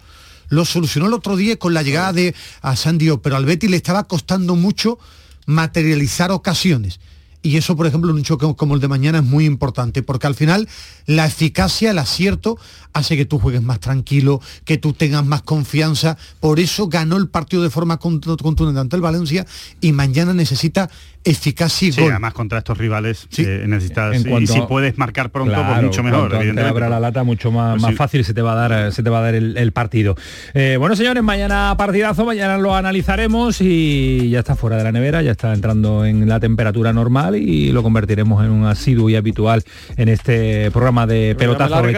Lo 0.49 0.65
solucionó 0.65 1.07
el 1.07 1.15
otro 1.15 1.37
día 1.37 1.57
con 1.57 1.73
la 1.73 1.83
llegada 1.83 2.13
de 2.13 2.35
a 2.61 2.77
Sandio, 2.77 3.23
pero 3.23 3.37
al 3.37 3.45
Betis 3.45 3.71
le 3.71 3.77
estaba 3.77 4.05
costando 4.05 4.57
mucho 4.57 4.99
materializar 5.47 6.33
ocasiones. 6.33 6.99
Y 7.43 7.57
eso, 7.57 7.77
por 7.77 7.87
ejemplo, 7.87 8.11
en 8.11 8.19
un 8.19 8.23
choque 8.23 8.47
como 8.57 8.75
el 8.77 8.81
de 8.81 8.87
mañana 8.87 9.19
es 9.19 9.25
muy 9.25 9.45
importante, 9.45 10.03
porque 10.03 10.29
al 10.29 10.37
final 10.37 10.69
la 11.07 11.27
eficacia, 11.27 11.91
el 11.91 11.99
acierto, 11.99 12.57
hace 12.93 13.17
que 13.17 13.25
tú 13.25 13.39
juegues 13.39 13.63
más 13.63 13.81
tranquilo, 13.81 14.41
que 14.65 14.79
tú 14.79 14.93
tengas 14.93 15.25
más 15.25 15.43
confianza. 15.43 16.17
Por 16.41 16.61
eso 16.61 16.89
ganó 16.89 17.17
el 17.17 17.29
partido 17.29 17.63
de 17.63 17.71
forma 17.71 17.99
contundente 17.99 18.81
ante 18.81 18.97
el 18.97 19.03
Valencia 19.03 19.47
y 19.81 19.93
mañana 19.93 20.35
necesita 20.35 20.91
eficaz 21.25 21.83
y 21.85 21.93
Sí, 21.93 22.01
gol. 22.01 22.11
además 22.11 22.35
contra 22.35 22.59
estos 22.59 22.77
rivales 22.79 23.29
eh, 23.39 23.65
necesitas 23.69 24.17
En 24.17 24.43
y 24.43 24.47
si 24.49 24.61
puedes 24.63 24.99
marcar 24.99 25.31
pronto 25.31 25.55
pues 25.55 25.83
mucho 25.83 26.03
mejor 26.03 26.35
evidentemente. 26.35 26.69
abra 26.69 26.89
la 26.89 26.99
lata 26.99 27.23
mucho 27.23 27.53
más, 27.53 27.75
Pues 27.75 27.83
más 27.83 27.91
sí. 27.93 27.97
fácil 27.97 28.25
se 28.25 28.35
te 28.35 28.43
va 28.43 28.55
a 28.55 28.69
dar 28.69 28.93
se 28.93 29.05
te 29.05 29.11
va 29.11 29.21
a 29.21 29.23
dar 29.23 29.37
el, 29.37 29.57
el 29.57 29.71
partido 29.71 30.17
Eh, 30.53 30.77
bueno 30.81 30.97
señores 30.97 31.23
mañana 31.23 31.73
partidazo 31.79 32.25
mañana 32.25 32.59
lo 32.59 32.75
analizaremos 32.75 33.61
y 33.61 34.31
ya 34.31 34.41
está 34.41 34.57
fuera 34.57 34.77
de 34.79 34.83
la 34.83 34.91
nevera 34.91 35.23
ya 35.23 35.31
está 35.31 35.55
entrando 35.55 36.05
en 36.05 36.29
la 36.29 36.41
temperatura 36.41 36.93
normal 36.93 37.37
y 37.37 37.71
lo 37.71 37.85
convertiremos 37.85 38.45
en 38.45 38.51
un 38.51 38.67
asiduo 38.67 39.09
y 39.09 39.15
habitual 39.15 39.63
en 39.97 40.09
este 40.09 40.73
programa 40.73 41.07
de 41.07 41.37
pelotazo 41.39 41.83
de 41.83 41.93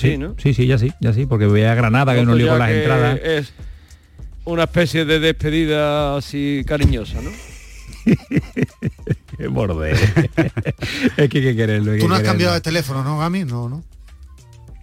Camaño, 0.00 0.16
sí, 0.18 0.18
¿no? 0.18 0.34
sí 0.42 0.54
sí 0.54 0.66
ya 0.66 0.78
sí 0.78 0.92
ya 1.00 1.12
sí 1.12 1.26
porque 1.26 1.46
voy 1.46 1.62
a 1.62 1.74
Granada 1.74 2.14
que 2.14 2.24
no 2.24 2.36
ya 2.36 2.48
con 2.48 2.58
las 2.58 2.70
entradas 2.70 3.18
Es 3.22 3.52
una 4.44 4.64
especie 4.64 5.04
de 5.04 5.20
despedida 5.20 6.16
así 6.16 6.62
cariñosa, 6.66 7.20
¿no? 7.22 7.30
Qué 9.36 9.46
borde. 9.48 9.92
es 11.16 11.28
que 11.28 11.38
hay 11.38 11.44
que 11.44 11.56
quererlo 11.56 11.92
hay 11.92 12.00
Tú 12.00 12.08
no 12.08 12.14
has 12.14 12.20
quererlo. 12.20 12.32
cambiado 12.32 12.54
de 12.54 12.60
teléfono, 12.60 13.04
¿no, 13.04 13.18
Gami? 13.18 13.44
No, 13.44 13.68
no. 13.68 13.84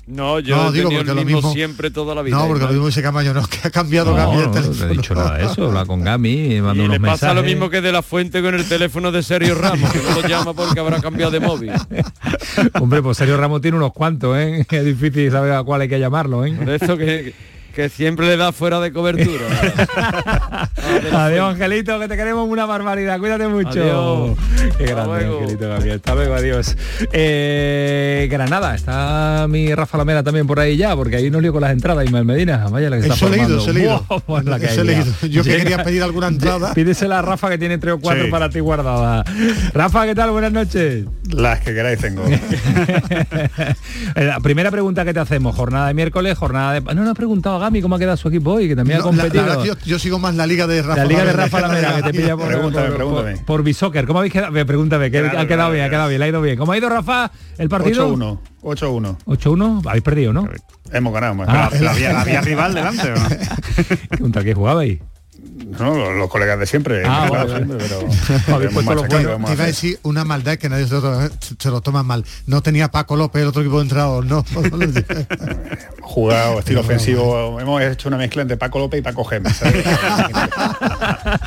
No, 0.10 0.40
yo 0.40 0.56
No, 0.56 0.70
he 0.70 0.72
digo 0.74 0.90
porque 0.90 1.02
el 1.02 1.08
lo 1.18 1.24
mismo, 1.24 1.38
mismo- 1.38 1.54
siempre 1.54 1.92
toda 1.92 2.16
la 2.16 2.24
vida. 2.24 2.36
No, 2.36 2.48
porque 2.48 2.64
lo 2.64 2.72
mismo 2.72 2.88
dice 2.88 3.04
Camaño, 3.04 3.32
no, 3.32 3.46
que 3.48 3.60
ha 3.68 3.70
cambiado 3.70 4.10
no, 4.12 4.18
Gami 4.18 4.38
no, 4.38 4.86
he 4.86 4.90
dicho 4.90 5.14
nada 5.14 5.38
de 5.38 5.46
eso 5.46 5.68
habla 5.68 5.86
con 5.86 6.04
Gami 6.04 6.56
y 6.56 6.62
mando 6.62 6.82
Y 6.82 6.86
unos 6.88 6.94
le 6.94 7.00
pasa 7.00 7.28
mensajes 7.28 7.36
lo 7.36 7.44
mismo 7.44 7.70
que 7.70 7.82
de 7.82 7.92
la 7.92 8.02
fuente 8.02 8.42
con 8.42 8.56
el 8.56 8.68
teléfono 8.68 9.12
de 9.12 9.22
Sergio 9.22 9.54
Ramos, 9.54 9.92
que 9.92 10.00
no 10.00 10.22
lo 10.22 10.28
llama 10.28 10.54
porque 10.54 10.80
habrá 10.80 11.00
cambiado 11.00 11.32
de 11.32 11.40
móvil. 11.40 11.72
Hombre, 12.82 13.02
pues 13.04 13.18
Sergio 13.18 13.38
Ramos 13.38 13.62
tiene 13.62 13.78
unos 13.78 13.94
cuantos, 13.94 14.36
¿eh? 14.38 14.66
Es 14.72 14.86
difícil 14.86 15.32
saber 15.32 15.52
a 15.54 15.64
cuál 15.64 15.82
hay 15.82 15.90
que 15.90 16.00
llamarlo, 16.00 16.44
¿eh? 16.44 16.54
Por 16.54 16.70
eso 16.70 16.98
que, 16.98 17.34
que 17.76 17.90
siempre 17.90 18.28
le 18.28 18.38
da 18.38 18.52
fuera 18.52 18.80
de 18.80 18.92
cobertura. 18.92 19.46
Adiós, 21.14 21.54
Angelito, 21.54 22.00
que 22.00 22.08
te 22.08 22.18
queremos 22.18 22.48
una 22.50 22.66
barbaridad. 22.66 23.20
Cuídate 23.20 23.48
mucho. 23.48 23.70
Adiós. 23.70 24.38
Qué 24.78 24.84
Hasta 24.86 24.96
grande, 24.96 25.06
luego. 25.26 25.40
Angelito 25.40 25.70
Gabriel. 25.70 25.96
Hasta 25.98 26.16
luego, 26.16 26.34
adiós. 26.36 26.78
Eh, 27.14 28.28
Granada, 28.32 28.76
está 28.76 29.46
mi 29.50 29.74
Rafa 29.74 29.98
Lamera 29.98 30.24
también 30.24 30.48
por 30.48 30.60
ahí 30.60 30.78
ya, 30.78 30.96
porque 30.96 31.16
ahí 31.18 31.30
no 31.30 31.40
lío 31.42 31.52
con 31.52 31.62
las 31.62 31.72
entradas, 31.72 32.06
Ismael 32.06 32.26
Medina. 32.26 32.68
Vaya 32.70 32.90
la 32.90 32.98
que 32.98 33.04
está 33.04 33.14
Eso 33.16 33.30
leído, 33.30 33.60
formando. 33.60 33.70
he 33.70 33.74
leído. 33.74 34.06
La 34.50 34.60
que 34.60 34.66
he. 35.24 35.30
Yo 35.30 35.44
que 35.44 35.58
quería 35.58 35.84
pedir 35.84 36.04
alguna 36.04 36.28
entrada. 36.30 36.74
Pídesela 36.74 37.20
a 37.20 37.22
Rafa 37.22 37.50
que 37.50 37.58
tiene 37.58 37.78
tres 37.78 37.96
o 37.96 38.00
cuatro 38.00 38.26
Sí. 38.26 38.32
para 38.32 38.50
ti 38.50 38.60
guardadas. 38.60 39.26
Rafa, 39.74 40.06
¿qué 40.06 40.16
tal? 40.16 40.32
Buenas 40.32 40.52
noches. 40.52 41.06
Las 41.32 41.60
que 41.60 41.74
queráis 41.74 42.00
tengo. 42.00 42.24
Eh, 44.16 44.26
La 44.26 44.40
primera 44.40 44.72
pregunta 44.72 45.06
que 45.06 45.14
te 45.14 45.20
hacemos, 45.20 45.56
jornada 45.56 45.88
de 45.88 45.94
miércoles, 45.94 46.38
jornada 46.38 46.74
de... 46.74 46.82
No, 46.82 47.04
no 47.04 47.12
has 47.12 47.16
preguntado 47.16 47.59
a 47.60 47.64
Gami 47.66 47.82
cómo 47.82 47.96
ha 47.96 48.00
quedado 48.00 48.18
su 48.18 48.28
equipo 48.30 48.54
hoy, 48.54 48.68
que 48.68 48.76
también 48.76 49.00
No, 49.00 49.06
ha 49.06 49.12
la- 49.12 49.16
la 49.18 49.22
competido. 49.24 49.44
verdad 49.46 49.62
que 49.62 49.68
yo, 49.68 49.76
yo 49.86 50.00
sigo 50.00 50.18
más 50.20 50.34
la 50.36 50.48
liga 50.48 50.66
de 50.68 50.82
Rafa 50.82 50.96
la 51.02 51.06
liga 51.06 51.26
de 51.26 51.34
Rafa 51.34 51.62
la 51.62 51.68
Lamela, 51.68 51.96
que 51.98 52.02
te 52.04 52.12
pilla 52.14 52.36
por, 52.38 52.48
Pregúntame, 52.48 52.88
por, 52.88 52.96
pregúntame. 52.96 53.36
por- 53.38 53.46
por 53.46 53.64
Bisoccer. 53.64 54.06
¿Cómo 54.08 54.20
habéis 54.20 54.34
quedado? 54.34 54.52
Pregúntame, 54.66 55.12
que 55.12 55.20
Claro, 55.20 55.28
ha 55.28 55.32
quedado 55.46 55.48
claro, 55.48 55.72
bien, 55.74 55.86
ha 55.86 55.90
quedado 55.90 56.10
bien, 56.10 56.22
ha 56.22 56.28
ido 56.28 56.42
bien. 56.42 56.58
¿Cómo 56.58 56.72
ha 56.72 56.78
ido 56.78 56.90
Rafa 56.90 57.32
el 57.58 57.70
partido? 57.70 58.08
8-1. 58.16 58.40
8-1. 58.62 59.18
8-1, 59.26 59.82
habéis 59.88 60.04
perdido, 60.04 60.34
¿no? 60.34 60.48
Hemos 60.92 61.14
ganado. 61.14 61.34
hemos 61.34 61.48
Ah, 61.50 61.70
ganado. 61.72 61.90
había, 61.92 62.22
había 62.22 62.42
rival 62.42 62.74
delante. 62.74 63.12
¿o 63.12 63.16
no? 63.16 63.28
¿Contra 64.20 64.44
qué 64.44 64.54
jugabais? 64.54 65.00
No, 65.68 65.96
los, 65.96 66.16
los 66.18 66.30
colegas 66.30 66.60
de 66.60 66.66
siempre. 66.66 67.04
Ah, 67.06 67.28
vale, 67.30 67.52
vale. 67.52 67.66
pero 67.78 68.02
los 68.96 69.08
Te 69.08 69.22
iba 69.22 69.64
a 69.64 69.68
decir 69.68 70.00
una 70.04 70.24
maldad 70.26 70.58
que 70.58 70.70
nadie 70.70 70.88
se 70.88 70.96
lo, 70.96 71.30
se 71.58 71.70
lo 71.70 71.82
toma 71.82 72.04
mal. 72.04 72.26
No 72.48 72.62
tenía 72.62 72.90
Paco 72.92 73.16
López, 73.16 73.42
el 73.42 73.48
otro 73.50 73.62
equipo 73.62 73.78
de 73.78 73.84
entrenador, 73.84 74.26
no. 74.26 74.44
jugado 76.02 76.60
estilo 76.60 76.82
ofensivo 76.82 77.60
hemos 77.60 77.82
hecho 77.82 78.08
una 78.08 78.18
mezcla 78.18 78.42
entre 78.42 78.58
Paco 78.58 78.80
López 78.80 79.00
y 79.00 79.04
Paco 79.04 79.24
Gemes 79.26 79.56
¿sabes? 79.58 79.86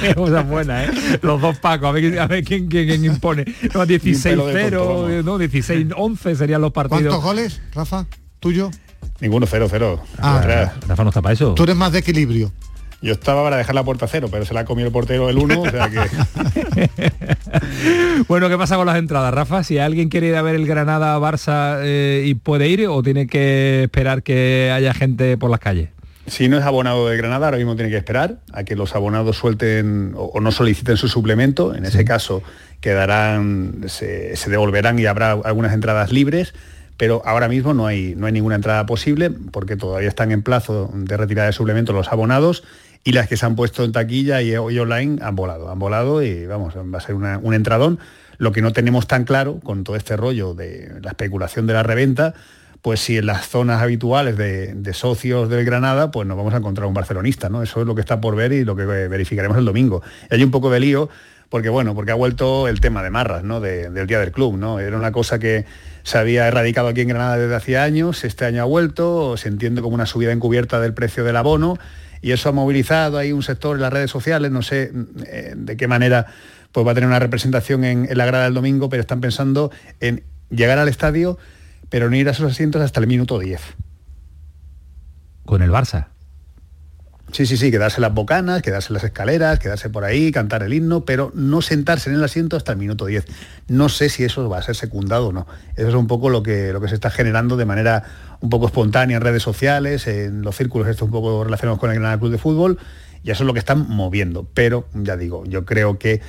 Qué 0.01 0.15
cosa 0.15 0.43
buena, 0.43 0.85
¿eh? 0.85 0.91
Los 1.23 1.41
dos 1.41 1.59
Pacos, 1.59 1.89
a 1.89 1.93
ver, 1.93 2.19
a 2.19 2.27
ver 2.27 2.45
quién, 2.45 2.69
quién- 2.69 2.87
quién 2.89 3.05
impone. 3.05 3.45
No, 3.75 3.85
Ni 3.85 3.95
un 3.95 4.23
pelo 4.23 4.47
de 4.47 4.71
tonto, 4.71 5.09
16-0, 5.09 5.25
no, 5.25 5.39
16-11 5.39 6.35
serían 6.37 6.61
los 6.61 6.73
partidos. 6.73 7.03
¿Cuántos 7.03 7.23
goles, 7.23 7.61
Rafa? 7.75 8.07
¿Tuyo? 8.41 8.71
ninguno 9.21 9.47
0-0 9.47 10.01
Ah. 10.19 10.73
Rafa 10.87 11.03
no 11.05 11.11
está 11.11 11.23
para 11.23 11.33
eso. 11.35 11.55
Tú 11.55 11.65
eres 11.65 11.77
más 11.77 11.93
de 11.93 11.99
equilibrio. 12.01 12.53
Yo 13.03 13.13
estaba 13.13 13.43
para 13.43 13.57
dejar 13.57 13.75
la 13.75 13.85
puerta 13.85 14.05
a 14.07 14.09
cero 14.09 14.29
pero 14.31 14.45
se 14.45 14.55
la 14.55 14.61
ha 14.61 14.65
comido 14.65 14.87
el 14.87 14.93
portero 14.93 15.29
el 15.29 15.39
uno 15.39 15.63
o 15.63 15.71
sea 15.71 15.91
que 15.91 16.01
Bueno, 18.29 18.49
¿qué 18.49 18.57
pasa 18.57 18.77
con 18.77 18.87
las 18.87 18.97
entradas, 18.97 19.35
Rafa? 19.35 19.63
Si 19.63 19.79
alguien 19.79 20.09
quiere 20.09 20.29
ir 20.29 20.37
a 20.37 20.43
ver 20.43 20.55
el 20.55 20.67
Granada 20.67 21.19
Barça 21.19 21.81
eh, 21.83 22.23
y 22.25 22.35
puede 22.35 22.69
ir 22.69 22.87
o 22.87 23.03
tiene 23.03 23.27
que 23.27 23.85
esperar 23.85 24.23
que 24.23 24.71
haya 24.73 24.95
gente 24.95 25.37
por 25.37 25.51
las 25.51 25.61
calles. 25.61 25.89
si 26.27 26.49
no 26.49 26.57
es 26.57 26.65
abonado 26.65 27.09
de 27.09 27.17
Granada 27.17 27.47
ahora 27.47 27.59
mismo 27.59 27.75
tiene 27.75 27.91
que 27.91 27.97
esperar 27.97 28.39
a 28.53 28.65
que 28.65 28.77
los 28.77 28.95
abonados 28.95 29.37
suelten 29.37 30.13
o, 30.17 30.25
o 30.27 30.41
no 30.41 30.53
soliciten 30.53 30.97
su 30.97 31.09
suplemento 31.09 31.75
en 31.75 31.85
ese 31.85 32.05
caso 32.05 32.43
quedarán 32.81 33.83
se, 33.87 34.37
se 34.37 34.51
devolverán 34.51 34.99
y 34.99 35.07
habrá 35.07 35.33
algunas 35.33 35.73
entradas 35.73 36.13
libres 36.13 36.55
pero 36.97 37.23
ahora 37.25 37.49
mismo 37.49 37.75
no 37.75 37.87
hay, 37.87 38.15
no 38.17 38.27
hay 38.27 38.33
ninguna 38.33 38.55
entrada 38.55 38.87
posible 38.87 39.31
porque 39.31 39.77
todavía 39.77 40.09
están 40.09 40.31
en 40.31 40.43
plazo 40.43 40.91
de 40.95 41.17
retirada 41.17 41.49
de 41.49 41.53
suplementos 41.53 41.95
los 41.95 42.13
abonados 42.13 42.63
y 43.05 43.13
las 43.13 43.29
que 43.29 43.37
se 43.37 43.45
han 43.47 43.57
puesto 43.57 43.85
en 43.85 43.93
taquilla 43.93 44.43
y, 44.43 44.51
y 44.53 44.57
online 44.57 45.19
han 45.23 45.35
volado, 45.37 45.71
han 45.71 45.79
volado 45.79 46.23
y 46.23 46.47
vamos, 46.47 46.75
va 46.77 46.99
a 46.99 47.01
ser 47.01 47.15
un 47.17 47.55
entradón. 47.55 47.99
Lo 48.39 48.53
que 48.53 48.63
no 48.63 48.73
tenemos 48.73 49.07
tan 49.07 49.25
claro 49.25 49.61
con 49.63 49.85
todo 49.85 49.97
este 49.97 50.17
rollo 50.17 50.55
de 50.55 50.93
la 51.03 51.11
especulación 51.11 51.67
de 51.67 51.75
la 51.75 51.83
reventa, 51.83 52.35
pues 52.81 52.99
si 53.01 53.19
en 53.19 53.27
las 53.27 53.49
zonas 53.49 53.81
habituales 53.83 54.37
de, 54.37 54.93
socios 54.95 55.49
del 55.49 55.65
Granada, 55.65 56.11
pues 56.11 56.27
nos 56.27 56.37
vamos 56.37 56.53
a 56.55 56.57
encontrar 56.57 56.87
un 56.89 56.95
barcelonista, 56.95 57.49
¿no? 57.49 57.63
Eso 57.63 57.81
es 57.81 57.87
lo 57.87 57.95
que 57.95 58.01
está 58.01 58.21
por 58.21 58.35
ver 58.35 58.53
y 58.53 58.65
lo 58.65 58.75
que 58.75 58.85
verificaremos 58.85 59.57
el 59.59 59.65
domingo. 59.65 60.03
Y 60.31 60.35
hay 60.35 60.43
un 60.43 60.51
poco 60.51 60.71
de 60.71 60.81
lío, 60.81 61.09
porque 61.49 61.69
bueno, 61.69 61.95
porque 61.95 62.11
ha 62.11 62.17
vuelto 62.17 62.67
el 62.67 62.81
tema 62.81 63.03
de 63.05 63.11
Marras, 63.11 63.45
¿no? 63.45 63.61
De- 63.61 63.91
del 63.91 64.07
día 64.09 64.19
del 64.19 64.33
club, 64.33 64.57
¿no? 64.57 64.81
Era 64.81 64.97
una 64.97 65.13
cosa 65.13 65.39
que 65.39 65.65
se 66.03 66.19
había 66.19 66.49
erradicado 66.49 66.89
aquí 66.89 67.03
en 67.03 67.09
Granada 67.09 67.39
desde 67.39 67.55
hacía 67.55 67.85
años, 67.85 68.25
este 68.25 68.45
año 68.47 68.63
ha 68.63 68.67
vuelto, 68.67 69.37
se 69.37 69.49
entiende 69.49 69.83
como 69.83 69.95
una 69.95 70.07
subida 70.07 70.33
encubierta 70.33 70.81
del 70.81 70.95
precio 70.95 71.23
del 71.23 71.37
abono, 71.37 71.79
y 72.23 72.31
eso 72.31 72.49
ha 72.49 72.53
movilizado 72.53 73.19
ahí 73.19 73.33
un 73.33 73.43
sector 73.43 73.77
en 73.77 73.83
las 73.83 73.93
redes 73.93 74.11
sociales, 74.11 74.51
no 74.51 74.63
sé 74.63 74.93
eh, 75.27 75.55
de 75.57 75.77
qué 75.77 75.89
manera 75.89 76.27
pues 76.71 76.87
va 76.87 76.93
a 76.93 76.95
tener 76.95 77.09
una 77.09 77.19
representación 77.19 77.85
en, 77.85 78.07
en 78.09 78.17
la 78.17 78.25
grada 78.25 78.45
del 78.45 78.55
domingo, 78.55 78.89
pero 78.89 79.03
están 79.03 79.21
pensando 79.21 79.71
en 80.01 80.23
llegar 80.49 80.79
al 80.79 80.89
estadio, 80.89 81.39
pero 81.91 82.09
no 82.09 82.17
ir 82.17 82.29
a 82.29 82.31
esos 82.31 82.51
asientos 82.51 82.81
hasta 82.81 83.01
el 83.01 83.07
minuto 83.07 83.39
10. 83.39 83.61
Con 85.45 85.61
el 85.61 85.71
Barça. 85.71 86.07
Sí, 87.33 87.47
sí, 87.47 87.57
sí, 87.57 87.71
quedarse 87.71 88.03
las 88.03 88.13
bocanas, 88.13 88.61
quedarse 88.61 88.93
las 88.93 89.05
escaleras, 89.05 89.59
quedarse 89.59 89.89
por 89.89 90.05
ahí, 90.05 90.31
cantar 90.31 90.63
el 90.63 90.75
himno, 90.75 91.07
pero 91.07 91.33
no 91.35 91.63
sentarse 91.63 92.11
en 92.11 92.17
el 92.17 92.23
asiento 92.23 92.59
hasta 92.59 92.73
el 92.73 92.79
minuto 92.79 93.07
10. 93.07 93.25
No 93.69 93.89
sé 93.89 94.11
si 94.11 94.23
eso 94.23 94.47
va 94.51 94.59
a 94.59 94.63
ser 94.63 94.77
secundado 94.77 95.29
o 95.29 95.33
no. 95.33 95.47
Eso 95.75 95.89
es 95.89 95.95
un 95.95 96.07
poco 96.07 96.29
lo 96.29 96.43
que, 96.43 96.75
lo 96.75 96.83
que 96.83 96.89
se 96.89 96.95
está 96.95 97.09
generando 97.09 97.57
de 97.57 97.65
manera 97.65 98.05
un 98.43 98.51
poco 98.51 98.67
espontánea 98.67 99.17
en 99.17 99.23
redes 99.23 99.43
sociales, 99.43 100.07
en 100.09 100.43
los 100.43 100.55
círculos 100.57 100.89
estos 100.89 101.07
un 101.07 101.13
poco 101.13 101.43
relacionados 101.43 101.81
con 101.81 101.89
el 101.89 101.97
Granada 101.97 102.19
Club 102.19 102.33
de 102.33 102.39
Fútbol, 102.39 102.79
y 103.25 103.31
eso 103.31 103.45
es 103.45 103.47
lo 103.47 103.55
que 103.55 103.61
están 103.61 103.89
moviendo. 103.89 104.47
Pero, 104.53 104.87
ya 104.93 105.17
digo, 105.17 105.45
yo 105.47 105.65
creo 105.65 105.99
que 105.99 106.21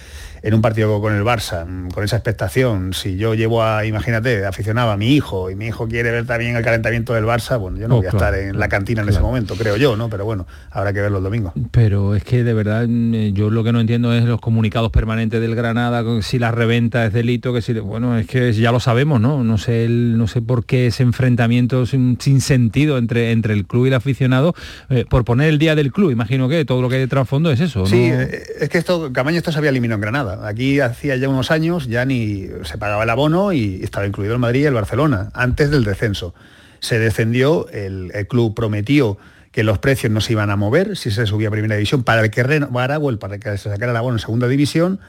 en 0.43 0.53
un 0.53 0.61
partido 0.61 0.99
con 1.01 1.15
el 1.15 1.23
Barça, 1.23 1.65
mm, 1.65 1.89
con 1.91 2.03
esa 2.03 2.17
expectación, 2.17 2.93
si 2.93 3.15
yo 3.17 3.33
llevo 3.33 3.63
a, 3.63 3.85
imagínate, 3.85 4.45
aficionado 4.45 4.91
a 4.91 4.97
mi 4.97 5.15
hijo 5.15 5.49
y 5.49 5.55
mi 5.55 5.67
hijo 5.67 5.87
quiere 5.87 6.11
ver 6.11 6.25
también 6.27 6.55
el 6.57 6.63
calentamiento 6.63 7.13
del 7.13 7.23
Barça, 7.23 7.57
bueno, 7.57 7.77
yo 7.77 7.87
no 7.87 7.95
Oh, 7.95 7.97
voy 7.99 8.07
a 8.07 8.09
claro, 8.11 8.25
estar 8.35 8.39
en 8.49 8.59
la 8.59 8.67
cantina 8.67 9.01
en 9.03 9.09
ese 9.09 9.21
momento, 9.21 9.55
creo 9.55 9.77
yo, 9.77 9.95
¿no? 9.95 10.09
Pero 10.09 10.25
bueno, 10.25 10.45
habrá 10.69 10.91
que 10.93 10.99
verlo 11.01 11.19
el 11.19 11.23
domingo. 11.23 11.53
Pero 11.71 12.13
es 12.13 12.23
que 12.25 12.43
de 12.43 12.53
verdad 12.53 12.85
mm, 12.87 13.33
yo 13.33 13.49
lo 13.49 13.63
que 13.63 13.71
no 13.71 13.79
entiendo 13.79 14.13
es 14.13 14.25
los 14.25 14.41
comunicados 14.41 14.91
permanentes 14.91 15.39
del 15.39 15.55
Granada, 15.55 16.03
si 16.21 16.39
la 16.39 16.51
reventa 16.51 17.05
es 17.05 17.13
delito, 17.13 17.53
que 17.53 17.61
si 17.61 17.71
bueno, 17.79 18.17
es 18.17 18.27
que 18.27 18.51
ya 18.53 18.71
lo 18.73 18.79
sabemos, 18.81 19.21
¿no? 19.21 19.43
No 19.45 19.57
sé 19.57 19.85
el- 19.85 20.17
no 20.17 20.27
sé 20.27 20.41
por 20.41 20.65
qué 20.65 20.87
ese 20.87 21.03
enfrentamiento 21.03 21.85
sin, 21.85 22.17
sin 22.19 22.41
sentido 22.41 22.97
entre, 22.97 23.31
entre 23.31 23.53
el 23.53 23.65
club 23.65 23.85
y 23.85 23.87
el 23.87 23.93
aficionado, 23.93 24.53
eh, 24.89 25.05
por 25.09 25.23
poner 25.23 25.47
el 25.49 25.57
día 25.57 25.75
del 25.75 25.91
club, 25.93 26.11
imagino 26.11 26.49
que 26.49 26.65
todo 26.65 26.81
lo 26.81 26.89
que 26.89 26.95
hay 26.95 27.01
de 27.01 27.07
trasfondo 27.07 27.49
es 27.51 27.59
eso, 27.61 27.79
¿no? 27.79 27.85
Sí, 27.85 28.09
eh, 28.11 28.43
es 28.59 28.69
que 28.69 28.77
esto, 28.77 29.11
Camaño 29.13 29.37
esto 29.37 29.51
se 29.51 29.57
había 29.57 29.69
eliminado 29.69 29.95
en 29.97 30.01
Granada. 30.01 30.32
Aquí 30.43 30.79
hacía 30.79 31.15
ya 31.15 31.29
unos 31.29 31.51
años 31.51 31.87
ya 31.87 32.05
ni 32.05 32.47
se 32.63 32.77
pagaba 32.77 33.03
el 33.03 33.09
abono 33.09 33.53
y 33.53 33.81
estaba 33.83 34.05
incluido 34.05 34.33
el 34.33 34.39
Madrid 34.39 34.61
y 34.61 34.65
el 34.65 34.73
Barcelona, 34.73 35.29
antes 35.33 35.69
del 35.71 35.83
descenso. 35.83 36.33
Se 36.79 36.99
descendió, 36.99 37.67
el, 37.69 38.11
club 38.27 38.53
prometió 38.55 39.17
que 39.51 39.63
los 39.63 39.79
precios 39.79 40.11
no 40.11 40.21
se 40.21 40.33
iban 40.33 40.49
a 40.49 40.55
mover 40.55 40.97
si 40.97 41.11
se 41.11 41.25
subía 41.25 41.47
a 41.47 41.51
primera 41.51 41.75
división 41.75 42.03
para 42.03 42.21
el 42.21 42.31
que 42.31 42.43
renovara 42.43 42.97
o 42.97 43.09
el 43.09 43.19
para 43.19 43.37
que 43.37 43.57
se 43.57 43.69
sacara 43.69 43.91
el 43.91 43.97
abono 43.97 44.15
en 44.15 44.19
segunda 44.19 44.47
división. 44.47 44.99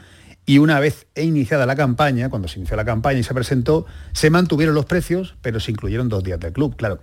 Y 0.47 0.59
una 0.59 0.79
vez 0.79 1.07
iniciada 1.17 1.65
la 1.65 1.75
campaña, 1.75 2.29
cuando 2.29 2.49
se 2.49 2.59
inició 2.59 2.77
la 2.77 2.85
campaña 2.85 3.21
y 3.21 3.23
se 3.23 3.33
presentó, 3.33 3.87
se 4.13 4.29
mantuvieron 4.29 4.75
los 4.75 4.85
precios, 4.85 5.37
pero 5.41 5.59
se 5.59 5.71
incluyeron 5.71 6.11
dos 6.11 6.23
días 6.23 6.39
del 6.39 6.53
club. 6.53 6.77
Claro, 6.77 7.01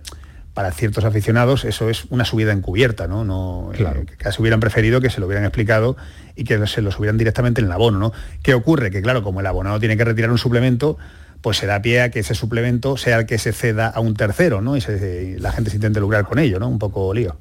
para 0.54 0.70
ciertos 0.72 1.04
aficionados 1.04 1.64
eso 1.64 1.88
es 1.88 2.04
una 2.10 2.24
subida 2.24 2.52
encubierta, 2.52 3.06
¿no? 3.08 3.24
no 3.24 3.70
eh, 3.74 4.04
que 4.06 4.16
casi 4.16 4.40
hubieran 4.42 4.60
preferido 4.60 5.00
que 5.00 5.08
se 5.10 5.18
lo 5.20 5.26
hubieran 5.26 5.44
explicado 5.44 5.96
y 6.36 6.44
que 6.44 6.66
se 6.66 6.82
lo 6.82 6.90
subieran 6.90 7.16
directamente 7.18 7.60
en 7.60 7.68
el 7.68 7.72
abono, 7.72 7.98
¿no? 7.98 8.12
¿Qué 8.42 8.52
ocurre? 8.54 8.90
Que 8.90 9.00
claro, 9.02 9.22
como 9.22 9.40
el 9.40 9.46
abonado 9.46 9.78
tiene 9.80 9.96
que 9.96 10.04
retirar 10.04 10.30
un 10.30 10.38
suplemento, 10.38 10.98
pues 11.40 11.56
se 11.56 11.66
da 11.66 11.80
pie 11.82 12.02
a 12.02 12.10
que 12.10 12.20
ese 12.20 12.34
suplemento 12.34 12.96
sea 12.96 13.18
el 13.18 13.26
que 13.26 13.38
se 13.38 13.52
ceda 13.52 13.88
a 13.88 14.00
un 14.00 14.14
tercero, 14.14 14.60
¿no? 14.60 14.76
Y, 14.76 14.80
se- 14.80 15.34
y 15.36 15.40
la 15.40 15.52
gente 15.52 15.70
se 15.70 15.76
intente 15.76 16.00
lucrar 16.00 16.24
con 16.26 16.38
ello, 16.38 16.58
¿no? 16.58 16.68
Un 16.68 16.78
poco 16.78 17.12
lío. 17.14 17.36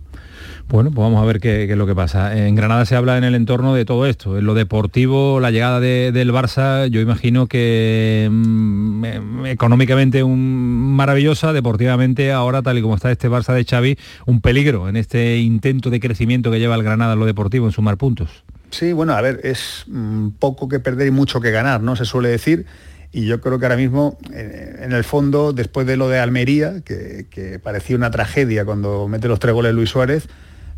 Bueno, 0.72 0.90
pues 0.92 1.04
vamos 1.04 1.22
a 1.22 1.26
ver 1.26 1.42
qué, 1.42 1.66
es 1.70 1.78
lo 1.78 1.86
que 1.86 1.94
pasa. 1.94 2.38
En 2.48 2.56
Granada 2.56 2.86
se 2.86 2.96
habla 2.96 3.18
en 3.18 3.26
el 3.26 3.36
entorno 3.36 3.76
de 3.76 3.84
todo 3.84 4.06
esto. 4.06 4.38
En 4.38 4.46
lo 4.46 4.54
deportivo, 4.54 5.42
la 5.42 5.52
llegada 5.52 5.82
de- 5.82 6.14
del 6.14 6.32
Barça, 6.32 6.88
yo 6.88 7.02
imagino 7.02 7.48
que 7.48 8.30
mm, 8.32 9.04
em, 9.06 9.46
económicamente 9.48 10.24
un, 10.24 10.96
maravillosa, 10.96 11.52
deportivamente 11.52 12.32
ahora, 12.32 12.62
tal 12.62 12.78
y 12.78 12.82
como 12.82 12.96
está 12.96 13.12
este 13.12 13.30
Barça 13.30 13.54
de 13.54 13.66
Xavi, 13.66 13.98
un 14.26 14.40
peligro 14.40 14.88
en 14.88 14.96
este 14.96 15.40
intento 15.40 15.90
de 15.90 16.00
crecimiento 16.00 16.50
que 16.52 16.60
lleva 16.60 16.76
el 16.76 16.84
Granada 16.84 17.14
en 17.14 17.20
lo 17.20 17.26
deportivo, 17.26 17.66
en 17.66 17.74
sumar 17.74 17.98
puntos. 17.98 18.30
Sí, 18.70 18.94
bueno, 18.94 19.12
a 19.12 19.20
ver, 19.20 19.42
es 19.44 19.84
mm, 19.88 20.30
poco 20.40 20.70
que 20.70 20.80
perder 20.80 21.08
y 21.08 21.12
mucho 21.12 21.42
que 21.42 21.52
ganar, 21.52 21.82
¿no? 21.82 21.98
Se 21.98 22.06
suele 22.06 22.30
decir. 22.30 22.66
Y 23.12 23.26
yo 23.26 23.42
creo 23.42 23.60
que 23.60 23.66
ahora 23.66 23.76
mismo, 23.76 24.18
eh, 24.34 24.78
en 24.84 24.94
el 24.94 25.04
fondo, 25.04 25.52
después 25.52 25.86
de 25.86 25.98
lo 25.98 26.08
de 26.08 26.20
Almería, 26.20 26.76
que 26.86 27.60
parecía 27.62 27.98
una 27.98 28.10
tragedia 28.10 28.64
cuando 28.64 29.10
mete 29.10 29.28
los 29.28 29.38
tres 29.38 29.54
goles 29.54 29.74
Luis 29.74 29.90
Suárez, 29.90 30.30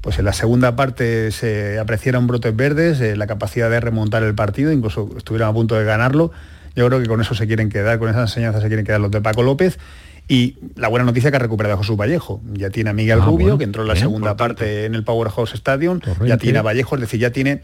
pues 0.04 0.20
en 0.20 0.26
la 0.26 0.34
segunda 0.34 0.76
parte 0.76 1.32
se 1.32 1.80
apreciaron 1.80 2.28
brotes 2.28 2.56
verdes, 2.56 3.00
eh, 3.02 3.16
la 3.16 3.26
capacidad 3.26 3.70
de 3.72 3.80
remontar 3.80 4.22
el 4.22 4.36
partido, 4.36 4.72
incluso 4.72 5.10
estuvieron 5.18 5.48
a 5.50 5.54
punto 5.54 5.74
de 5.76 5.86
ganarlo. 5.86 6.32
Yo 6.76 6.86
creo 6.88 7.02
que 7.02 7.08
con 7.08 7.22
eso 7.22 7.34
se 7.36 7.48
quieren 7.48 7.70
quedar, 7.70 7.98
con 8.00 8.10
esa 8.10 8.22
enseñanza 8.22 8.60
se 8.62 8.68
quieren 8.68 8.86
quedar 8.86 9.00
los 9.00 9.10
de 9.12 9.22
Paco 9.22 9.42
López. 9.44 9.80
Y 10.28 10.58
la 10.76 10.88
buena 10.90 11.06
noticia 11.06 11.30
que 11.32 11.38
ha 11.38 11.40
recuperado 11.40 11.76
a 11.76 11.78
Jesús 11.78 11.98
Vallejo. 11.98 12.42
Ya 12.54 12.70
tiene 12.70 12.90
a 12.90 12.94
Miguel 12.94 13.20
Ah, 13.22 13.26
Rubio, 13.26 13.46
bueno, 13.46 13.58
que 13.58 13.64
entró 13.64 13.82
en 13.84 13.88
la 13.90 13.96
segunda 13.96 14.36
parte 14.38 14.86
en 14.86 14.96
el 14.96 15.04
Powerhouse 15.04 15.54
Stadium. 15.54 16.00
Ya 16.26 16.38
tiene 16.38 16.60
a 16.60 16.62
Vallejo, 16.62 16.96
es 16.96 17.02
decir, 17.02 17.20
ya 17.20 17.32
tiene 17.32 17.62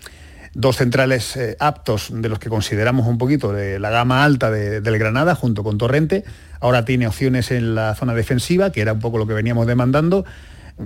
dos 0.53 0.78
centrales 0.78 1.36
eh, 1.38 1.56
aptos 1.60 2.10
de 2.11 2.28
los 2.28 2.40
que 2.40 2.49
consideramos 2.49 3.07
un 3.07 3.18
poquito 3.18 3.53
de 3.53 3.80
la 3.80 3.90
gama 3.91 4.24
alta 4.24 4.49
de- 4.52 4.82
del 4.82 4.98
Granada 4.98 5.36
junto 5.36 5.64
con 5.64 5.78
Torrente. 5.78 6.24
Ahora 6.60 6.86
tiene 6.86 7.07
opciones 7.07 7.52
en 7.52 7.76
la 7.76 7.95
zona 7.95 8.14
defensiva, 8.14 8.72
que 8.72 8.82
era 8.82 8.94
un 8.94 8.99
poco 8.99 9.18
lo 9.18 9.26
que 9.28 9.34
veníamos 9.34 9.66
demandando. 9.68 10.26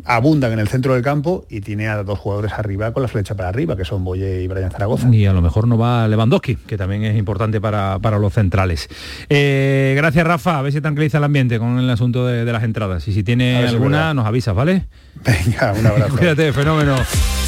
Abundan 0.06 0.54
en 0.54 0.60
el 0.60 0.68
centro 0.68 0.94
del 0.94 1.04
campo 1.04 1.46
y 1.50 1.62
tiene 1.62 1.88
a 1.88 2.04
dos 2.04 2.20
jugadores 2.20 2.54
arriba 2.54 2.92
con 2.94 3.04
la 3.04 3.08
flecha 3.08 3.36
para 3.36 3.50
arriba, 3.50 3.76
que 3.78 3.86
son 3.86 4.04
Boye 4.04 4.42
y 4.42 4.48
Brian 4.48 4.72
Zaragoza. 4.72 5.08
Y 5.12 5.26
a 5.26 5.34
lo 5.34 5.42
mejor 5.42 5.68
no 5.68 5.78
va 5.78 6.08
Lewandowski, 6.08 6.56
que 6.56 6.78
también 6.78 7.04
es 7.04 7.18
importante 7.18 7.62
para, 7.62 8.00
para 8.00 8.18
los 8.18 8.34
centrales. 8.34 8.90
Eh, 9.30 9.94
gracias, 9.96 10.26
Rafa. 10.26 10.60
A 10.60 10.62
ver 10.62 10.74
si 10.74 10.82
tranquiliza 10.82 11.20
el 11.20 11.24
ambiente 11.24 11.60
con 11.60 11.78
el 11.80 11.90
asunto 11.90 12.26
de, 12.26 12.46
de 12.46 12.52
las 12.54 12.64
entradas. 12.64 13.08
Y 13.08 13.14
si 13.14 13.24
tiene 13.24 13.62
si 13.62 13.68
alguna, 13.68 14.14
nos 14.14 14.26
avisas, 14.26 14.56
¿vale? 14.56 14.86
Venga, 15.24 15.74
un 15.74 15.86
abrazo. 15.86 16.16
Cuídate, 16.18 16.52
fenómeno. 16.54 16.96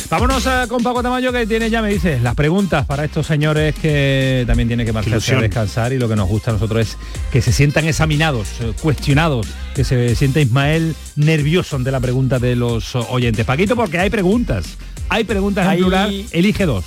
Vámonos 0.09 0.45
a- 0.45 0.67
con 0.67 0.83
Paco 0.83 1.01
Tamayo 1.01 1.31
que 1.33 1.47
tiene, 1.47 1.69
ya 1.69 1.81
me 1.81 1.89
dice, 1.89 2.19
las 2.19 2.35
preguntas 2.35 2.85
para 2.85 3.03
estos 3.05 3.25
señores 3.25 3.73
que 3.75 4.43
también 4.45 4.67
tienen 4.67 4.85
que 4.85 4.93
marcharse 4.93 5.35
a 5.35 5.41
descansar 5.41 5.93
y 5.93 5.97
lo 5.97 6.07
que 6.07 6.15
nos 6.15 6.29
gusta 6.29 6.51
a 6.51 6.53
nosotros 6.53 6.81
es 6.87 6.97
que 7.31 7.41
se 7.41 7.51
sientan 7.51 7.85
examinados, 7.85 8.47
eh, 8.61 8.73
cuestionados, 8.81 9.47
que 9.73 9.83
se 9.83 10.15
sienta 10.15 10.39
Ismael 10.39 10.95
nervioso 11.15 11.75
ante 11.75 11.91
la 11.91 11.99
pregunta 11.99 12.37
de 12.39 12.55
los 12.55 12.95
oyentes. 12.95 13.45
Paquito, 13.45 13.75
porque 13.75 13.97
hay 13.97 14.09
preguntas, 14.11 14.65
hay 15.09 15.23
preguntas 15.23 15.65
en 15.65 15.71
Hay- 15.71 15.77
plural, 15.79 16.25
elige 16.31 16.65
dos. 16.65 16.85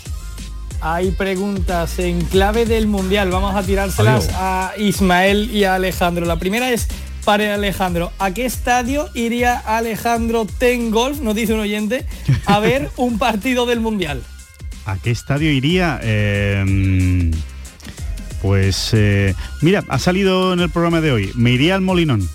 Hay 0.80 1.10
preguntas 1.10 1.98
en 1.98 2.20
clave 2.20 2.64
del 2.64 2.86
Mundial. 2.86 3.30
Vamos 3.32 3.52
a 3.56 3.64
tirárselas 3.64 4.26
Adiós. 4.28 4.36
a 4.38 4.72
Ismael 4.78 5.50
y 5.52 5.64
a 5.64 5.74
Alejandro. 5.74 6.24
La 6.24 6.38
primera 6.38 6.70
es 6.70 6.86
para 7.28 7.52
Alejandro. 7.52 8.10
¿A 8.18 8.32
qué 8.32 8.46
estadio 8.46 9.10
iría 9.12 9.58
Alejandro 9.58 10.46
Ten 10.46 10.90
Golf, 10.90 11.20
nos 11.20 11.34
dice 11.34 11.52
un 11.52 11.60
oyente, 11.60 12.06
a 12.46 12.58
ver 12.60 12.88
un 12.96 13.18
partido 13.18 13.66
del 13.66 13.80
Mundial? 13.80 14.22
¿A 14.86 14.96
qué 14.96 15.10
estadio 15.10 15.52
iría? 15.52 16.00
Eh, 16.02 17.30
pues 18.40 18.94
eh, 18.94 19.34
mira, 19.60 19.84
ha 19.88 19.98
salido 19.98 20.54
en 20.54 20.60
el 20.60 20.70
programa 20.70 21.02
de 21.02 21.12
hoy. 21.12 21.30
Me 21.34 21.50
iría 21.50 21.74
al 21.74 21.82
Molinón. 21.82 22.26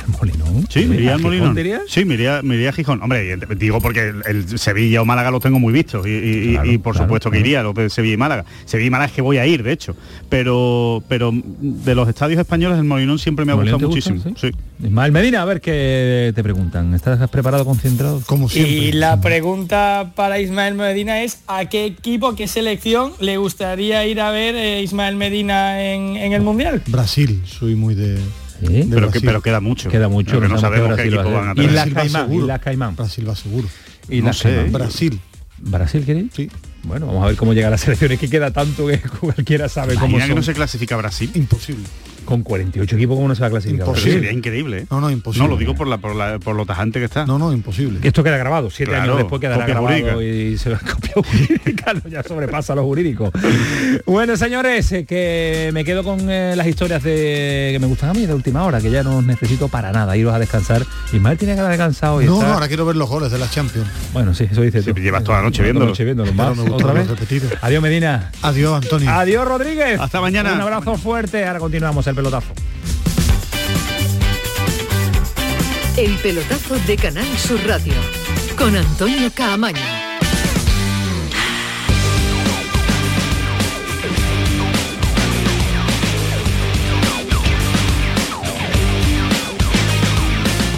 ¿Molinón? 0.18 0.66
Sí, 0.68 0.84
me 0.86 0.96
iría 0.96 1.12
¿A 1.12 1.14
al 1.14 1.20
Molinón. 1.22 1.54
dirías? 1.54 1.82
Sí, 1.88 2.04
me 2.04 2.14
iría, 2.14 2.40
me 2.42 2.54
iría 2.56 2.70
a 2.70 2.72
Gijón. 2.72 3.02
Hombre, 3.02 3.36
digo 3.56 3.80
porque 3.80 4.08
el, 4.08 4.22
el 4.26 4.58
Sevilla 4.58 5.02
o 5.02 5.04
Málaga 5.04 5.30
lo 5.30 5.40
tengo 5.40 5.58
muy 5.58 5.72
visto 5.72 6.06
y, 6.06 6.10
y- 6.10 6.14
y- 6.50 6.52
Claro, 6.54 6.72
y 6.72 6.78
por 6.78 6.92
claro, 6.94 7.06
supuesto 7.06 7.30
que 7.30 7.40
iría, 7.40 7.62
lo 7.62 7.72
de 7.72 7.88
Sevilla 7.90 8.14
y 8.14 8.16
Málaga. 8.16 8.44
Sevilla 8.64 8.86
y 8.86 8.90
Málaga 8.90 9.06
es 9.08 9.12
que 9.14 9.22
voy 9.22 9.38
a 9.38 9.46
ir, 9.46 9.62
de 9.62 9.72
hecho. 9.72 9.96
Pero 10.28 11.02
pero 11.08 11.32
de 11.34 11.94
los 11.94 12.08
estadios 12.08 12.40
españoles 12.40 12.78
el 12.78 12.84
Molinón 12.84 13.18
siempre 13.18 13.44
me 13.44 13.52
ha 13.52 13.56
¿Molinón 13.56 13.80
gustado 13.80 13.94
gusta? 13.94 14.10
muchísimo. 14.12 14.36
Sí. 14.38 14.50
Ismael 14.84 15.12
Medina, 15.12 15.42
a 15.42 15.44
ver 15.44 15.60
qué 15.60 16.32
te 16.34 16.42
preguntan. 16.42 16.92
¿Estás 16.94 17.28
preparado, 17.30 17.64
concentrado? 17.64 18.20
Como 18.26 18.48
Y 18.52 18.92
la 18.92 19.20
pregunta 19.20 20.12
para 20.16 20.40
Ismael 20.40 20.74
Medina 20.74 21.22
es 21.22 21.40
¿a 21.46 21.66
qué 21.66 21.84
equipo, 21.84 22.28
a 22.28 22.36
qué 22.36 22.48
selección 22.48 23.12
le 23.20 23.36
gustaría 23.36 24.04
ir 24.06 24.20
a 24.20 24.30
ver 24.30 24.54
eh, 24.56 24.82
Ismael 24.82 25.16
Medina 25.16 25.82
en, 25.82 26.16
en 26.16 26.32
el 26.32 26.42
Mundial? 26.42 26.82
Brasil, 26.86 27.42
soy 27.46 27.74
muy 27.76 27.94
de... 27.94 28.18
Pero, 28.66 28.86
que, 28.86 29.00
Brasil. 29.00 29.22
pero 29.24 29.42
queda 29.42 29.60
mucho. 29.60 29.88
Queda 29.90 30.08
mucho, 30.08 30.30
Pero 30.32 30.42
que 30.42 30.48
no 30.48 30.58
sabemos 30.60 30.96
qué 30.96 31.02
equipo 31.08 31.30
van 31.32 31.58
a. 31.58 31.62
Islas 31.62 31.88
Caimán, 31.92 32.26
seguro. 32.26 32.44
Islas 32.44 32.60
Caimán. 32.60 32.96
Brasil 32.96 33.28
va 33.28 33.36
seguro. 33.36 33.68
Islas 34.08 34.36
sé, 34.38 34.48
Caimán. 34.48 34.66
¿eh? 34.66 34.70
Brasil. 34.70 35.20
¿Brasil 35.58 36.04
queréis? 36.04 36.32
Sí. 36.34 36.50
Bueno, 36.84 37.06
vamos 37.06 37.22
a 37.22 37.26
ver 37.28 37.36
cómo 37.36 37.52
llega 37.54 37.70
la 37.70 37.78
selección. 37.78 38.12
Es 38.12 38.18
que 38.18 38.28
queda 38.28 38.50
tanto 38.50 38.86
que 38.86 38.98
cualquiera 39.20 39.68
sabe 39.68 39.94
cómo 39.94 40.18
que 40.18 40.34
no 40.34 40.42
se 40.42 40.54
clasifica 40.54 40.96
Brasil. 40.96 41.30
Imposible. 41.34 41.84
Con 42.24 42.42
48 42.42 42.96
equipos, 42.96 43.16
¿cómo 43.16 43.28
no 43.28 43.34
se 43.34 43.40
va 43.40 43.48
a 43.48 43.50
clasificar? 43.50 43.86
Imposible. 43.86 44.12
sería 44.14 44.32
increíble. 44.32 44.78
¿eh? 44.80 44.86
No, 44.90 45.00
no, 45.00 45.10
imposible. 45.10 45.46
No, 45.48 45.54
lo 45.54 45.58
digo 45.58 45.74
por, 45.74 45.86
la, 45.86 45.98
por, 45.98 46.14
la- 46.14 46.38
por 46.38 46.54
lo 46.56 46.64
tajante 46.66 46.98
que 46.98 47.04
está. 47.06 47.26
No, 47.26 47.38
no, 47.38 47.52
imposible. 47.52 48.00
Que 48.00 48.08
esto 48.08 48.22
queda 48.24 48.36
grabado, 48.36 48.70
siete 48.70 48.90
Claro, 48.92 49.04
años 49.04 49.16
después 49.18 49.40
quedará 49.40 49.66
grabado 49.66 49.96
jurídica. 49.96 50.22
y 50.22 50.56
se 50.58 50.72
a 50.72 50.78
copia 50.92 51.12
jurídica, 51.14 51.92
ya 52.08 52.22
sobrepasa 52.22 52.74
lo 52.74 52.84
jurídico. 52.84 53.30
bueno, 54.06 54.36
señores, 54.36 54.90
eh, 54.92 55.04
que 55.04 55.70
me 55.72 55.84
quedo 55.84 56.02
con 56.04 56.30
eh, 56.30 56.54
las 56.56 56.66
historias 56.66 57.02
de 57.02 57.70
que 57.72 57.78
me 57.80 57.86
gustan 57.86 58.10
a 58.10 58.14
mí 58.14 58.26
de 58.26 58.34
última 58.34 58.64
hora, 58.64 58.80
que 58.80 58.90
ya 58.90 59.02
no 59.02 59.18
os 59.18 59.24
necesito 59.24 59.68
para 59.68 59.92
nada, 59.92 60.16
iros 60.16 60.34
a 60.34 60.38
descansar. 60.38 60.84
Ismael 61.12 61.38
tiene 61.38 61.54
que 61.54 61.60
haber 61.60 61.72
descansado 61.72 62.22
y 62.22 62.26
No, 62.26 62.34
está- 62.34 62.46
no, 62.48 62.54
ahora 62.54 62.68
quiero 62.68 62.86
ver 62.86 62.96
los 62.96 63.08
goles 63.08 63.30
de 63.32 63.38
la 63.38 63.48
Champions. 63.50 63.88
Bueno, 64.12 64.34
sí, 64.34 64.46
eso 64.50 64.62
dices 64.62 64.84
Sí, 64.84 64.92
tú. 64.92 65.00
llevas 65.00 65.24
toda 65.24 65.38
la 65.38 65.44
noche 65.44 65.62
viéndolo. 65.62 65.86
noche 65.86 66.04
viéndolo. 66.04 66.32
Más, 66.32 66.56
me 66.56 66.62
gusta 66.62 66.76
otra 66.76 66.92
vez. 66.92 67.02
verlo 67.08 67.14
repetido. 67.14 67.48
Adiós, 67.60 67.82
Medina. 67.82 68.30
Adiós, 68.42 68.82
Antonio. 68.82 69.10
Adiós, 69.10 69.46
Rodríguez. 69.46 70.00
Hasta 70.00 70.20
mañana. 70.20 70.52
Un 70.54 70.60
abrazo 70.60 70.96
fuerte. 70.96 71.44
Ahora 71.44 71.58
continuamos 71.58 72.06
el 72.12 72.16
pelotazo. 72.16 72.52
El 75.96 76.14
pelotazo 76.18 76.78
de 76.86 76.96
Canal 76.96 77.38
Sur 77.38 77.60
Radio 77.66 77.94
con 78.56 78.76
Antonio 78.76 79.30
Caamaño. 79.34 80.01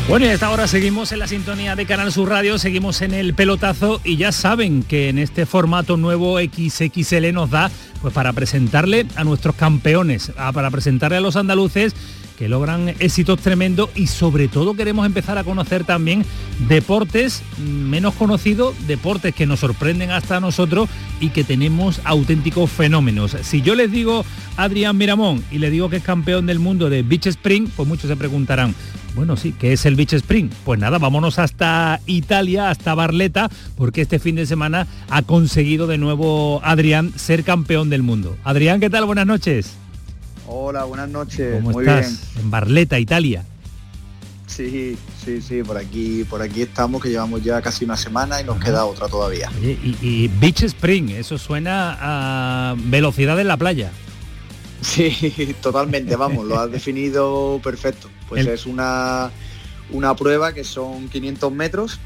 Bueno, 0.08 0.26
y 0.26 0.28
a 0.28 0.34
esta 0.34 0.50
hora 0.50 0.68
seguimos 0.68 1.12
en 1.12 1.18
la 1.18 1.26
sintonía 1.26 1.76
de 1.76 1.86
Canal 1.86 2.12
Sur 2.12 2.28
Radio, 2.28 2.58
seguimos 2.58 3.00
en 3.00 3.14
el 3.14 3.32
pelotazo 3.32 4.00
y 4.04 4.16
ya 4.16 4.32
saben 4.32 4.82
que 4.82 5.08
en 5.08 5.18
este 5.18 5.46
formato 5.46 5.96
nuevo 5.96 6.38
XXL 6.38 7.32
nos 7.32 7.50
da 7.50 7.70
pues 8.02 8.12
para 8.12 8.34
presentarle 8.34 9.06
a 9.16 9.24
nuestros 9.24 9.56
campeones, 9.56 10.30
a- 10.36 10.52
para 10.52 10.70
presentarle 10.70 11.16
a 11.16 11.20
los 11.22 11.36
andaluces 11.36 11.94
que 12.38 12.48
logran 12.50 12.90
éxitos 12.98 13.40
tremendos 13.40 13.88
y 13.94 14.06
sobre 14.08 14.46
todo 14.48 14.74
queremos 14.74 15.06
empezar 15.06 15.38
a 15.38 15.44
conocer 15.44 15.84
también 15.84 16.24
deportes 16.68 17.42
menos 17.58 18.12
conocidos, 18.14 18.74
deportes 18.86 19.34
que 19.34 19.46
nos 19.46 19.60
sorprenden 19.60 20.10
hasta 20.10 20.38
nosotros 20.38 20.90
y 21.18 21.30
que 21.30 21.44
tenemos 21.44 22.00
auténticos 22.04 22.70
fenómenos. 22.70 23.36
Si 23.42 23.62
yo 23.62 23.74
les 23.74 23.90
digo 23.90 24.24
Adrián 24.58 24.98
Miramón 24.98 25.42
y 25.50 25.58
le 25.58 25.70
digo 25.70 25.88
que 25.88 25.96
es 25.96 26.02
campeón 26.04 26.44
del 26.44 26.58
mundo 26.58 26.90
de 26.90 27.02
Beach 27.02 27.26
Spring, 27.28 27.68
pues 27.74 27.88
muchos 27.88 28.08
se 28.10 28.16
preguntarán, 28.16 28.74
bueno, 29.14 29.36
sí, 29.36 29.54
¿qué 29.58 29.72
es 29.72 29.86
el 29.86 29.94
Beach 29.94 30.14
Spring? 30.14 30.50
Pues 30.64 30.78
nada, 30.80 30.98
vámonos 30.98 31.38
hasta 31.38 32.00
Italia, 32.06 32.70
hasta 32.70 32.94
Barleta, 32.94 33.48
porque 33.76 34.02
este 34.02 34.18
fin 34.18 34.36
de 34.36 34.46
semana 34.46 34.86
ha 35.08 35.22
conseguido 35.22 35.86
de 35.86 35.98
nuevo 35.98 36.60
Adrián 36.64 37.12
ser 37.16 37.44
campeón 37.44 37.90
del 37.90 38.02
mundo. 38.02 38.36
Adrián, 38.44 38.80
¿qué 38.80 38.90
tal? 38.90 39.04
Buenas 39.04 39.26
noches. 39.26 39.74
Hola, 40.46 40.84
buenas 40.84 41.08
noches. 41.08 41.54
¿Cómo 41.56 41.70
Muy 41.70 41.84
estás? 41.84 42.08
bien. 42.34 42.44
En 42.44 42.50
Barleta, 42.50 42.98
Italia. 42.98 43.44
Sí, 44.46 44.96
sí, 45.24 45.40
sí, 45.40 45.62
por 45.62 45.76
aquí, 45.78 46.24
por 46.24 46.42
aquí 46.42 46.62
estamos, 46.62 47.02
que 47.02 47.08
llevamos 47.08 47.42
ya 47.42 47.62
casi 47.62 47.84
una 47.84 47.96
semana 47.96 48.40
y 48.40 48.44
nos 48.44 48.58
queda 48.58 48.84
otra 48.84 49.08
todavía. 49.08 49.50
Oye, 49.58 49.78
y, 49.82 49.96
y 50.00 50.28
Beach 50.28 50.62
Spring, 50.64 51.10
eso 51.10 51.38
suena 51.38 51.96
a 52.00 52.74
velocidad 52.76 53.40
en 53.40 53.48
la 53.48 53.56
playa. 53.56 53.90
Sí, 54.84 55.54
totalmente, 55.62 56.14
vamos, 56.16 56.44
lo 56.46 56.58
has 56.58 56.70
definido 56.70 57.60
perfecto. 57.62 58.08
Pues 58.28 58.42
El- 58.46 58.52
es 58.52 58.66
una, 58.66 59.30
una 59.90 60.14
prueba 60.14 60.52
que 60.52 60.62
son 60.64 61.08
500 61.08 61.52
metros 61.52 61.98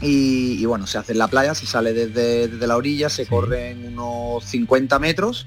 y, 0.00 0.52
y 0.60 0.64
bueno, 0.66 0.86
se 0.86 0.98
hace 0.98 1.12
en 1.12 1.18
la 1.18 1.28
playa, 1.28 1.54
se 1.54 1.66
sale 1.66 1.92
desde, 1.92 2.48
desde 2.48 2.66
la 2.66 2.76
orilla, 2.76 3.08
se 3.10 3.26
corren 3.26 3.86
unos 3.88 4.44
50 4.44 4.98
metros, 4.98 5.46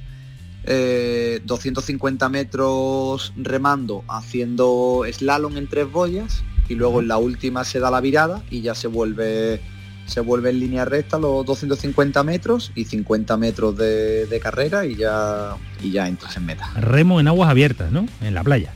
eh, 0.66 1.42
250 1.46 2.30
metros 2.30 3.34
remando, 3.38 4.04
haciendo 4.08 5.04
slalom 5.12 5.58
en 5.58 5.68
tres 5.68 5.92
boyas 5.92 6.44
y 6.70 6.76
luego 6.76 7.00
en 7.02 7.08
la 7.08 7.18
última 7.18 7.64
se 7.64 7.80
da 7.80 7.90
la 7.92 8.00
virada 8.02 8.44
y 8.50 8.62
ya 8.62 8.76
se 8.76 8.88
vuelve 8.88 9.60
se 10.06 10.20
vuelve 10.20 10.50
en 10.50 10.60
línea 10.60 10.86
recta 10.86 11.18
los 11.18 11.46
250 11.46 12.24
metros 12.24 12.72
y 12.76 12.86
50 12.86 13.38
metros 13.38 13.78
de, 13.78 14.26
de 14.28 14.40
carrera 14.40 14.86
y 14.86 14.96
ya 14.96 15.56
y 15.82 15.92
ya 15.92 16.08
entras 16.08 16.36
en 16.38 16.46
meta. 16.46 16.70
Remo 16.76 17.20
en 17.20 17.28
aguas 17.28 17.50
abiertas, 17.50 17.92
¿no? 17.92 18.06
En 18.22 18.34
la 18.34 18.44
playa. 18.44 18.74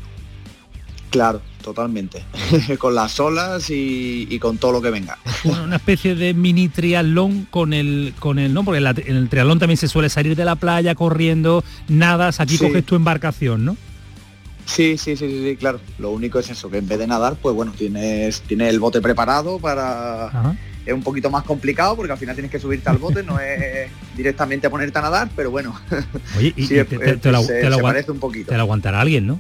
Claro, 1.09 1.41
totalmente. 1.63 2.23
con 2.79 2.93
las 2.93 3.19
olas 3.19 3.69
y, 3.69 4.27
y 4.29 4.39
con 4.39 4.57
todo 4.57 4.73
lo 4.73 4.81
que 4.81 4.89
venga. 4.89 5.17
Una, 5.45 5.63
una 5.63 5.75
especie 5.77 6.15
de 6.15 6.33
mini 6.33 6.67
triatlón 6.67 7.47
con 7.49 7.73
el 7.73 8.13
con 8.19 8.39
el 8.39 8.53
no 8.53 8.63
porque 8.65 8.77
en, 8.79 8.83
la- 8.83 8.91
en 8.97 9.15
el 9.15 9.29
triatlón 9.29 9.57
también 9.59 9.77
se 9.77 9.87
suele 9.87 10.09
salir 10.09 10.35
de 10.35 10.43
la 10.45 10.55
playa 10.55 10.95
corriendo 10.95 11.63
nadas 11.87 12.39
aquí 12.41 12.57
Sí. 12.57 12.65
coges 12.67 12.85
tu 12.85 12.95
embarcación 12.95 13.63
no 13.65 13.77
Sí, 14.65 14.97
sí, 14.97 15.15
sí, 15.15 15.29
sí, 15.29 15.55
claro. 15.57 15.79
Lo 15.97 16.11
único 16.11 16.39
es 16.39 16.49
eso, 16.49 16.69
que 16.69 16.79
en 16.79 16.89
vez 16.89 16.99
de 16.99 17.07
nadar, 17.07 17.37
pues 17.41 17.55
bueno, 17.55 17.71
tienes, 17.71 18.41
tienes 18.41 18.67
el 18.69 18.81
bote 18.81 18.99
preparado 18.99 19.59
para... 19.59 20.29
Es 20.87 20.93
un 20.93 21.03
poquito 21.03 21.29
más 21.29 21.43
complicado 21.43 21.95
porque 21.97 22.13
al 22.13 22.17
final 22.17 22.33
tienes 22.35 22.49
que 22.51 22.59
subirte 22.59 22.89
al 22.89 22.97
bote, 22.97 23.21
no 23.21 23.39
es 23.39 23.91
directamente 24.15 24.69
ponerte 24.69 24.97
a 24.97 25.01
nadar, 25.01 25.29
pero 25.35 25.51
bueno. 25.51 25.79
oye 26.37 26.53
y, 26.55 26.63
Sí, 26.65 26.75
y 26.79 26.83
te, 26.83 26.85
te- 26.85 27.09
es- 27.11 27.21
te 27.21 27.31
lo, 27.31 27.43
se- 27.43 27.59
te 27.61 27.69
lo 27.69 27.75
se 27.75 27.81
aguan- 27.81 27.93
parece 27.93 28.11
un 28.11 28.19
poquito. 28.19 28.49
te 28.49 28.55
lo 28.55 28.61
aguantará 28.61 29.01
alguien 29.01 29.27
no 29.27 29.39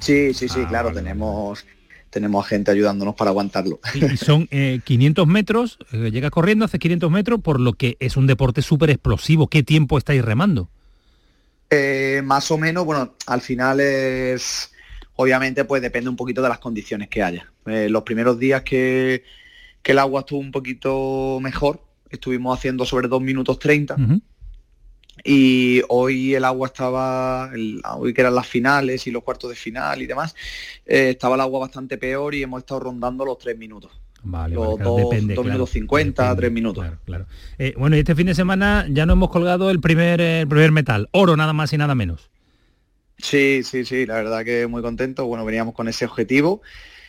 Sí, 0.00 0.34
sí, 0.34 0.46
Ah, 0.50 0.52
sí, 0.54 0.66
claro, 0.66 0.92
tenemos 0.92 1.64
tenemos 2.10 2.46
gente 2.46 2.70
ayudándonos 2.70 3.16
para 3.16 3.30
aguantarlo. 3.30 3.80
y, 3.94 4.04
y 4.04 4.16
son 4.18 4.46
eh, 4.52 4.80
500 4.84 5.26
metros 5.26 5.78
eh, 5.92 6.10
llegas 6.12 6.30
corriendo 6.30 6.64
haces 6.66 6.78
500 6.78 7.10
metros 7.10 7.40
por 7.40 7.58
lo 7.58 7.72
que 7.72 7.96
es 7.98 8.16
un 8.16 8.26
deporte 8.28 8.62
súper 8.62 8.90
explosivo 8.90 9.48
qué 9.48 9.62
tiempo 9.64 9.98
estáis 9.98 10.22
remando 10.24 10.68
Eh, 11.70 12.20
más 12.24 12.50
o 12.50 12.58
menos, 12.58 12.84
bueno, 12.84 13.14
al 13.26 13.40
final 13.40 13.80
es, 13.80 14.70
obviamente, 15.16 15.64
pues 15.64 15.82
depende 15.82 16.08
un 16.10 16.16
poquito 16.16 16.40
de 16.42 16.48
las 16.50 16.58
condiciones 16.58 17.08
que 17.08 17.22
haya. 17.22 17.50
Eh, 17.66 17.88
los 17.90 18.02
primeros 18.04 18.38
días 18.38 18.62
que, 18.62 19.24
que 19.84 19.92
el 19.92 19.98
agua 20.00 20.20
estuvo 20.20 20.40
un 20.40 20.50
poquito 20.50 21.38
mejor, 21.40 21.80
estuvimos 22.10 22.58
haciendo 22.58 22.84
sobre 22.84 23.06
2 23.06 23.20
minutos 23.22 23.58
30 23.60 23.96
y 25.24 25.80
hoy 25.88 26.34
el 26.34 26.44
agua 26.44 26.66
estaba, 26.68 27.50
el- 27.54 27.80
hoy 27.96 28.12
que 28.12 28.20
eran 28.22 28.34
las 28.34 28.46
finales 28.48 29.06
y 29.06 29.10
los 29.10 29.22
cuartos 29.22 29.50
de 29.50 29.56
final 29.56 30.02
y 30.02 30.06
demás, 30.06 30.34
eh, 30.86 31.10
estaba 31.10 31.36
el 31.36 31.40
agua 31.42 31.60
bastante 31.60 31.96
peor 31.98 32.34
y 32.34 32.42
hemos 32.42 32.60
estado 32.60 32.80
rondando 32.80 33.24
los 33.24 33.38
3 33.38 33.56
minutos. 33.56 33.92
Vale, 34.22 34.54
los 34.54 34.64
vale, 34.64 34.76
claro, 34.76 34.90
2 34.90 34.96
depende, 35.10 35.34
claro, 35.34 35.48
minutos 35.50 35.70
50, 35.70 36.36
3 36.36 36.50
minutos. 36.52 36.86
claro 37.04 37.26
Eh, 37.58 37.74
bueno 37.76 37.94
y 37.94 37.98
este 38.00 38.14
fin 38.14 38.26
de 38.26 38.34
semana 38.34 38.86
ya 38.90 39.04
no 39.06 39.12
hemos 39.12 39.28
colgado 39.30 39.70
el 39.70 39.80
primer 39.80 40.20
eh, 40.20 40.40
el 40.40 40.48
primer 40.48 40.72
metal. 40.72 41.08
Oro 41.12 41.36
nada 41.36 41.52
más 41.52 41.72
y 41.72 41.78
nada 41.78 41.94
menos. 41.94 42.30
Sí, 43.18 43.62
sí, 43.62 43.84
sí, 43.84 44.06
la 44.06 44.14
verdad 44.14 44.44
que 44.44 44.66
muy 44.66 44.82
contento. 44.82 45.26
Bueno, 45.26 45.44
veníamos 45.44 45.74
con 45.74 45.88
ese 45.88 46.04
objetivo 46.06 46.62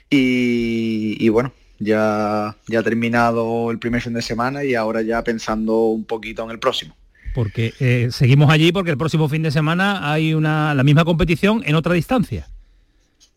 y, 0.10 1.18
y 1.20 1.30
bueno, 1.30 1.52
ya, 1.80 2.56
ya 2.68 2.80
ha 2.80 2.84
terminado 2.84 3.72
el 3.72 3.80
primer 3.80 4.02
fin 4.02 4.14
de 4.14 4.22
semana 4.22 4.64
y 4.64 4.76
ahora 4.76 5.02
ya 5.02 5.24
pensando 5.24 5.86
un 5.86 6.06
poquito 6.06 6.44
en 6.44 6.52
el 6.52 6.60
próximo. 6.60 6.96
porque 7.34 7.74
eh, 7.80 8.10
seguimos 8.12 8.50
allí 8.50 8.72
porque 8.72 8.92
el 8.92 8.98
próximo 8.98 9.28
fin 9.28 9.44
de 9.44 9.52
semana 9.52 10.12
hay 10.12 10.34
una 10.34 10.74
la 10.74 10.84
misma 10.84 11.04
competición 11.04 11.64
en 11.66 11.76
otra 11.76 11.94
distancia 11.94 12.48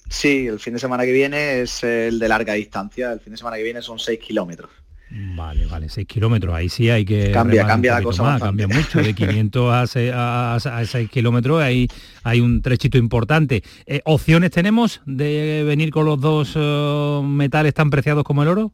Sí, 0.09 0.47
el 0.47 0.59
fin 0.59 0.73
de 0.73 0.81
semana 0.81 1.05
que 1.05 1.13
viene 1.13 1.61
es 1.61 1.85
el 1.85 2.19
de 2.19 2.29
larga 2.29 2.55
distancia. 2.55 3.13
El 3.13 3.21
fin 3.21 3.33
de 3.33 3.37
semana 3.37 3.57
que 3.57 3.63
viene 3.63 3.83
son 3.83 3.99
6 3.99 4.19
kilómetros. 4.19 4.71
Vale, 5.11 5.65
vale, 5.65 5.89
6 5.89 6.07
kilómetros, 6.07 6.55
ahí 6.55 6.69
sí 6.69 6.91
hay 6.91 7.05
que... 7.05 7.31
Cambia, 7.33 7.67
cambia 7.67 7.95
la 7.95 8.03
cosa 8.03 8.23
más. 8.25 8.43
Cambia 8.43 8.69
mucho, 8.69 9.01
de 9.01 9.15
500 9.15 9.73
a, 9.73 9.87
se- 9.87 10.13
a, 10.13 10.55
a 10.57 10.85
6 10.85 11.09
kilómetros 11.11 11.63
hay, 11.63 11.89
hay 12.25 12.41
un 12.41 12.61
trechito 12.61 12.99
importante. 12.99 13.63
Eh, 13.87 14.03
¿Opciones 14.05 14.51
tenemos 14.51 15.01
de 15.07 15.65
venir 15.67 15.91
con 15.91 16.05
los 16.05 16.21
dos 16.21 16.53
eh, 16.57 17.21
metales 17.25 17.73
tan 17.73 17.89
preciados 17.89 18.23
como 18.25 18.43
el 18.43 18.49
oro? 18.49 18.73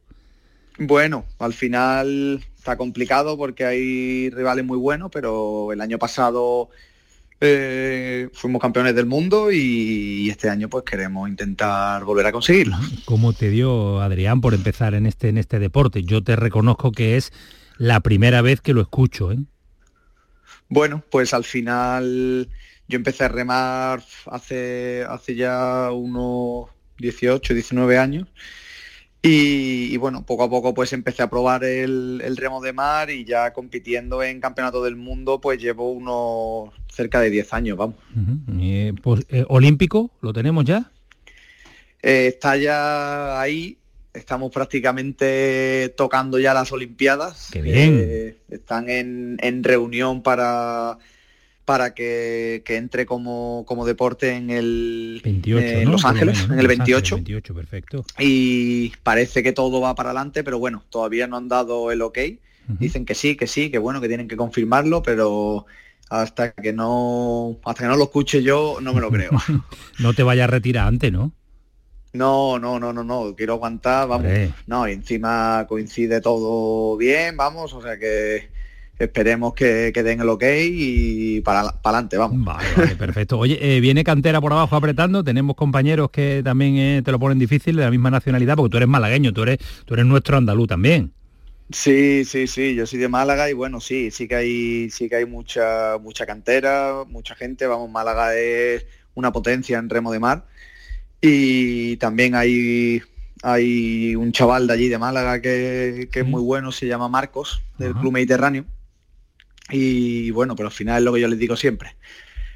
Bueno, 0.76 1.24
al 1.38 1.52
final 1.52 2.44
está 2.56 2.76
complicado 2.76 3.36
porque 3.36 3.64
hay 3.64 4.30
rivales 4.30 4.64
muy 4.64 4.76
buenos, 4.76 5.10
pero 5.12 5.72
el 5.72 5.80
año 5.80 5.98
pasado 6.00 6.68
eh, 7.40 8.28
fuimos 8.32 8.60
campeones 8.60 8.94
del 8.94 9.06
mundo 9.06 9.50
y 9.52 10.28
este 10.30 10.48
año 10.48 10.68
pues 10.68 10.84
queremos 10.84 11.28
intentar 11.28 12.04
volver 12.04 12.26
a 12.26 12.32
conseguirlo. 12.32 12.76
¿Cómo 13.04 13.32
te 13.32 13.50
dio 13.50 14.00
Adrián 14.00 14.40
por 14.40 14.54
empezar 14.54 14.94
en 14.94 15.06
este, 15.06 15.28
en 15.28 15.38
este 15.38 15.58
deporte? 15.58 16.02
Yo 16.02 16.22
te 16.22 16.36
reconozco 16.36 16.92
que 16.92 17.16
es 17.16 17.32
la 17.76 18.00
primera 18.00 18.40
vez 18.40 18.60
que 18.60 18.72
lo 18.72 18.80
escucho, 18.80 19.32
¿eh? 19.32 19.38
Bueno, 20.68 21.04
pues 21.10 21.34
al 21.34 21.44
final 21.44 22.48
yo 22.88 22.96
empecé 22.96 23.24
a 23.24 23.28
remar 23.28 24.02
hace, 24.26 25.04
hace 25.08 25.34
ya 25.34 25.90
unos 25.92 26.70
18, 26.98 27.54
19 27.54 27.98
años 27.98 28.28
y, 29.26 29.88
y 29.90 29.96
bueno, 29.96 30.26
poco 30.26 30.44
a 30.44 30.50
poco 30.50 30.74
pues 30.74 30.92
empecé 30.92 31.22
a 31.22 31.30
probar 31.30 31.64
el, 31.64 32.20
el 32.22 32.36
remo 32.36 32.60
de 32.60 32.74
mar 32.74 33.08
y 33.08 33.24
ya 33.24 33.54
compitiendo 33.54 34.22
en 34.22 34.38
campeonato 34.38 34.84
del 34.84 34.96
mundo 34.96 35.40
pues 35.40 35.58
llevo 35.58 35.90
unos 35.92 36.74
cerca 36.92 37.20
de 37.20 37.30
10 37.30 37.54
años, 37.54 37.78
vamos. 37.78 37.96
Eh, 38.60 38.92
pues, 39.02 39.24
eh, 39.30 39.46
¿Olímpico 39.48 40.10
lo 40.20 40.34
tenemos 40.34 40.66
ya? 40.66 40.90
Eh, 42.02 42.26
está 42.34 42.58
ya 42.58 43.40
ahí, 43.40 43.78
estamos 44.12 44.52
prácticamente 44.52 45.94
tocando 45.96 46.38
ya 46.38 46.52
las 46.52 46.70
Olimpiadas. 46.70 47.48
Qué 47.50 47.62
bien. 47.62 47.98
Eh, 48.02 48.36
están 48.50 48.90
en, 48.90 49.38
en 49.40 49.64
reunión 49.64 50.22
para 50.22 50.98
para 51.64 51.94
que, 51.94 52.62
que 52.64 52.76
entre 52.76 53.06
como, 53.06 53.64
como 53.66 53.86
deporte 53.86 54.32
en 54.34 54.50
el 54.50 55.20
28, 55.24 55.66
en 55.66 55.84
¿no? 55.84 55.92
Los 55.92 56.04
Ángeles, 56.04 56.36
menos, 56.36 56.48
¿no? 56.48 56.54
en 56.54 56.60
el 56.60 56.66
Los 56.66 56.72
Ángeles, 56.72 56.78
28. 56.78 57.14
28, 57.16 57.54
perfecto. 57.54 58.04
Y 58.18 58.92
parece 59.02 59.42
que 59.42 59.52
todo 59.52 59.80
va 59.80 59.94
para 59.94 60.10
adelante, 60.10 60.44
pero 60.44 60.58
bueno, 60.58 60.84
todavía 60.90 61.26
no 61.26 61.36
han 61.36 61.48
dado 61.48 61.90
el 61.90 62.02
ok. 62.02 62.18
Dicen 62.66 63.04
que 63.04 63.14
sí, 63.14 63.36
que 63.36 63.46
sí, 63.46 63.70
que 63.70 63.78
bueno, 63.78 64.00
que 64.00 64.08
tienen 64.08 64.26
que 64.26 64.36
confirmarlo, 64.36 65.02
pero 65.02 65.66
hasta 66.08 66.52
que 66.52 66.72
no 66.72 67.58
hasta 67.64 67.84
que 67.84 67.88
no 67.88 67.96
lo 67.96 68.04
escuche 68.04 68.42
yo 68.42 68.78
no 68.80 68.94
me 68.94 69.00
lo 69.00 69.10
creo. 69.10 69.30
No 69.98 70.14
te 70.14 70.22
vayas 70.22 70.44
a 70.44 70.50
retirar 70.50 70.86
antes, 70.86 71.12
¿no? 71.12 71.32
No, 72.14 72.58
no, 72.58 72.78
no, 72.78 72.92
no, 72.92 73.02
no, 73.04 73.34
quiero 73.36 73.54
aguantar, 73.54 74.08
vamos. 74.08 74.32
No, 74.66 74.88
y 74.88 74.92
encima 74.92 75.66
coincide 75.68 76.20
todo 76.20 76.96
bien, 76.96 77.36
vamos, 77.36 77.74
o 77.74 77.82
sea 77.82 77.98
que 77.98 78.53
esperemos 78.98 79.54
que, 79.54 79.90
que 79.92 80.02
den 80.02 80.20
el 80.20 80.28
ok 80.28 80.44
y 80.62 81.40
para 81.40 81.74
adelante, 81.82 82.16
vamos. 82.16 82.44
Vale, 82.44 82.68
vale, 82.76 82.96
perfecto. 82.96 83.38
Oye, 83.38 83.58
eh, 83.60 83.80
viene 83.80 84.04
cantera 84.04 84.40
por 84.40 84.52
abajo 84.52 84.76
apretando, 84.76 85.24
tenemos 85.24 85.56
compañeros 85.56 86.10
que 86.10 86.42
también 86.44 86.76
eh, 86.76 87.02
te 87.04 87.10
lo 87.10 87.18
ponen 87.18 87.38
difícil 87.38 87.76
de 87.76 87.82
la 87.82 87.90
misma 87.90 88.10
nacionalidad, 88.10 88.56
porque 88.56 88.70
tú 88.70 88.76
eres 88.76 88.88
malagueño, 88.88 89.32
tú 89.32 89.42
eres, 89.42 89.58
tú 89.84 89.94
eres 89.94 90.06
nuestro 90.06 90.36
andaluz 90.36 90.68
también. 90.68 91.12
Sí, 91.70 92.24
sí, 92.24 92.46
sí, 92.46 92.74
yo 92.74 92.86
soy 92.86 92.98
de 92.98 93.08
Málaga 93.08 93.48
y 93.48 93.54
bueno, 93.54 93.80
sí, 93.80 94.10
sí 94.10 94.28
que 94.28 94.34
hay, 94.36 94.90
sí 94.90 95.08
que 95.08 95.16
hay 95.16 95.26
mucha, 95.26 95.98
mucha 96.00 96.26
cantera, 96.26 97.04
mucha 97.08 97.34
gente, 97.34 97.66
vamos, 97.66 97.90
Málaga 97.90 98.36
es 98.36 98.86
una 99.14 99.32
potencia 99.32 99.78
en 99.78 99.88
remo 99.88 100.12
de 100.12 100.20
mar 100.20 100.44
y 101.22 101.96
también 101.96 102.34
hay, 102.34 103.00
hay 103.42 104.14
un 104.14 104.30
chaval 104.32 104.66
de 104.66 104.74
allí 104.74 104.88
de 104.88 104.98
Málaga 104.98 105.40
que, 105.40 106.08
que 106.12 106.20
es 106.20 106.26
muy 106.26 106.42
bueno, 106.42 106.70
se 106.70 106.86
llama 106.86 107.08
Marcos, 107.08 107.62
del 107.78 107.94
Club 107.94 108.12
Mediterráneo 108.12 108.66
y 109.70 110.30
bueno, 110.30 110.54
pero 110.56 110.68
al 110.68 110.74
final 110.74 110.98
es 110.98 111.04
lo 111.04 111.12
que 111.12 111.20
yo 111.20 111.28
les 111.28 111.38
digo 111.38 111.56
siempre, 111.56 111.96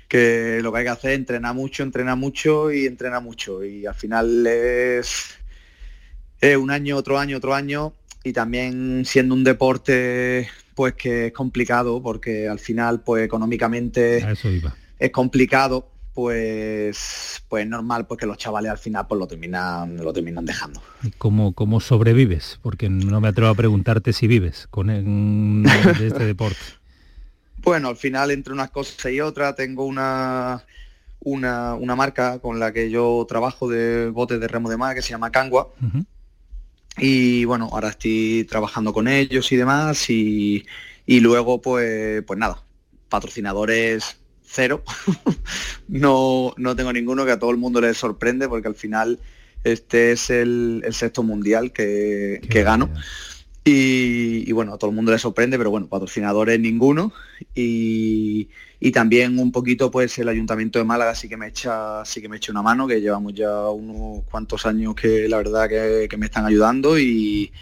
que 0.08 0.60
lo 0.62 0.72
que 0.72 0.78
hay 0.78 0.84
que 0.84 0.90
hacer 0.90 1.10
es 1.12 1.18
entrenar 1.18 1.54
mucho, 1.54 1.82
entrenar 1.82 2.16
mucho 2.16 2.72
y 2.72 2.86
entrenar 2.86 3.22
mucho 3.22 3.64
y 3.64 3.86
al 3.86 3.94
final 3.94 4.46
es, 4.46 5.38
es 6.40 6.56
un 6.56 6.70
año, 6.70 6.96
otro 6.96 7.18
año, 7.18 7.36
otro 7.38 7.54
año 7.54 7.94
y 8.24 8.32
también 8.32 9.04
siendo 9.04 9.34
un 9.34 9.44
deporte 9.44 10.48
pues 10.74 10.94
que 10.94 11.26
es 11.26 11.32
complicado 11.32 12.02
porque 12.02 12.48
al 12.48 12.58
final 12.58 13.00
pues 13.00 13.24
económicamente 13.24 14.24
es 14.98 15.10
complicado 15.10 15.90
pues 16.14 17.42
pues 17.48 17.64
es 17.64 17.70
normal 17.70 18.06
pues 18.06 18.18
que 18.18 18.26
los 18.26 18.38
chavales 18.38 18.70
al 18.70 18.78
final 18.78 19.06
pues 19.08 19.18
lo 19.18 19.26
terminan 19.26 19.96
lo 19.96 20.12
terminan 20.12 20.44
dejando 20.44 20.80
¿Cómo, 21.18 21.52
¿Cómo 21.52 21.80
sobrevives? 21.80 22.58
Porque 22.62 22.88
no 22.88 23.20
me 23.20 23.28
atrevo 23.28 23.50
a 23.50 23.54
preguntarte 23.54 24.12
si 24.12 24.26
vives 24.26 24.66
con 24.68 24.88
de 24.88 26.06
este 26.06 26.26
deporte. 26.26 26.58
Bueno 27.62 27.88
al 27.88 27.96
final 27.96 28.30
entre 28.30 28.52
unas 28.52 28.70
cosas 28.70 29.12
y 29.12 29.20
otras 29.20 29.54
tengo 29.56 29.84
una 29.84 30.64
una, 31.20 31.74
una 31.74 31.96
marca 31.96 32.38
con 32.38 32.60
la 32.60 32.72
que 32.72 32.90
yo 32.90 33.26
trabajo 33.28 33.68
de 33.68 34.08
botes 34.08 34.40
de 34.40 34.48
remo 34.48 34.70
de 34.70 34.76
mar 34.76 34.94
que 34.94 35.02
se 35.02 35.10
llama 35.10 35.32
Cangua 35.32 35.70
y 37.00 37.44
bueno, 37.44 37.68
ahora 37.72 37.90
estoy 37.90 38.46
trabajando 38.48 38.92
con 38.92 39.08
ellos 39.08 39.52
y 39.52 39.56
demás 39.56 40.10
y, 40.10 40.66
y 41.06 41.20
luego 41.20 41.60
pues 41.60 42.22
pues 42.24 42.38
nada, 42.38 42.62
patrocinadores 43.08 44.18
cero. 44.44 44.82
no, 45.88 46.54
no 46.56 46.76
tengo 46.76 46.92
ninguno 46.92 47.24
que 47.24 47.32
a 47.32 47.38
todo 47.38 47.50
el 47.50 47.56
mundo 47.56 47.80
le 47.80 47.94
sorprende 47.94 48.48
porque 48.48 48.68
al 48.68 48.74
final 48.74 49.20
este 49.64 50.12
es 50.12 50.30
el, 50.30 50.82
el 50.84 50.94
sexto 50.94 51.22
mundial 51.22 51.72
que, 51.72 52.40
que 52.48 52.62
gano. 52.62 52.90
Y, 53.70 54.52
bueno, 54.52 54.74
a 54.74 54.78
todo 54.78 54.90
el 54.90 54.96
mundo 54.96 55.12
le 55.12 55.18
sorprende, 55.18 55.58
pero 55.58 55.70
bueno, 55.70 55.88
patrocinadores 55.88 56.58
ninguno. 56.58 57.12
Y, 57.54 58.48
y 58.80 58.90
también 58.92 59.38
un 59.38 59.52
poquito 59.52 59.90
pues 59.90 60.18
el 60.18 60.28
Ayuntamiento 60.28 60.78
de 60.78 60.84
Málaga 60.84 61.14
sí 61.14 61.28
que 61.28 61.36
me 61.36 61.48
echa, 61.48 62.04
sí 62.04 62.22
que 62.22 62.28
me 62.28 62.38
echa 62.38 62.52
una 62.52 62.62
mano, 62.62 62.86
que 62.86 63.00
llevamos 63.00 63.34
ya 63.34 63.68
unos 63.68 64.24
cuantos 64.30 64.64
años 64.66 64.94
que 64.94 65.28
la 65.28 65.36
verdad 65.38 65.68
que, 65.68 66.16
me 66.16 66.26
están 66.26 66.46
ayudando 66.46 66.98
y, 66.98 67.52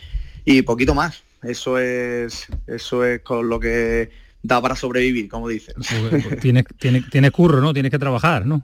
y 0.44 0.62
poquito 0.62 0.94
más. 0.94 1.22
Eso 1.42 1.78
es, 1.78 2.46
eso 2.66 3.04
es 3.04 3.20
con 3.22 3.48
lo 3.48 3.58
que 3.58 4.10
da 4.42 4.60
para 4.62 4.76
sobrevivir, 4.76 5.28
como 5.28 5.48
dicen. 5.48 5.74
Porque, 5.76 6.18
pues, 6.28 6.40
tienes, 6.40 6.64
tienes, 6.78 7.10
tienes 7.10 7.30
curro, 7.30 7.60
¿no? 7.60 7.72
Tienes 7.72 7.90
que 7.90 7.98
trabajar, 7.98 8.46
¿no? 8.46 8.62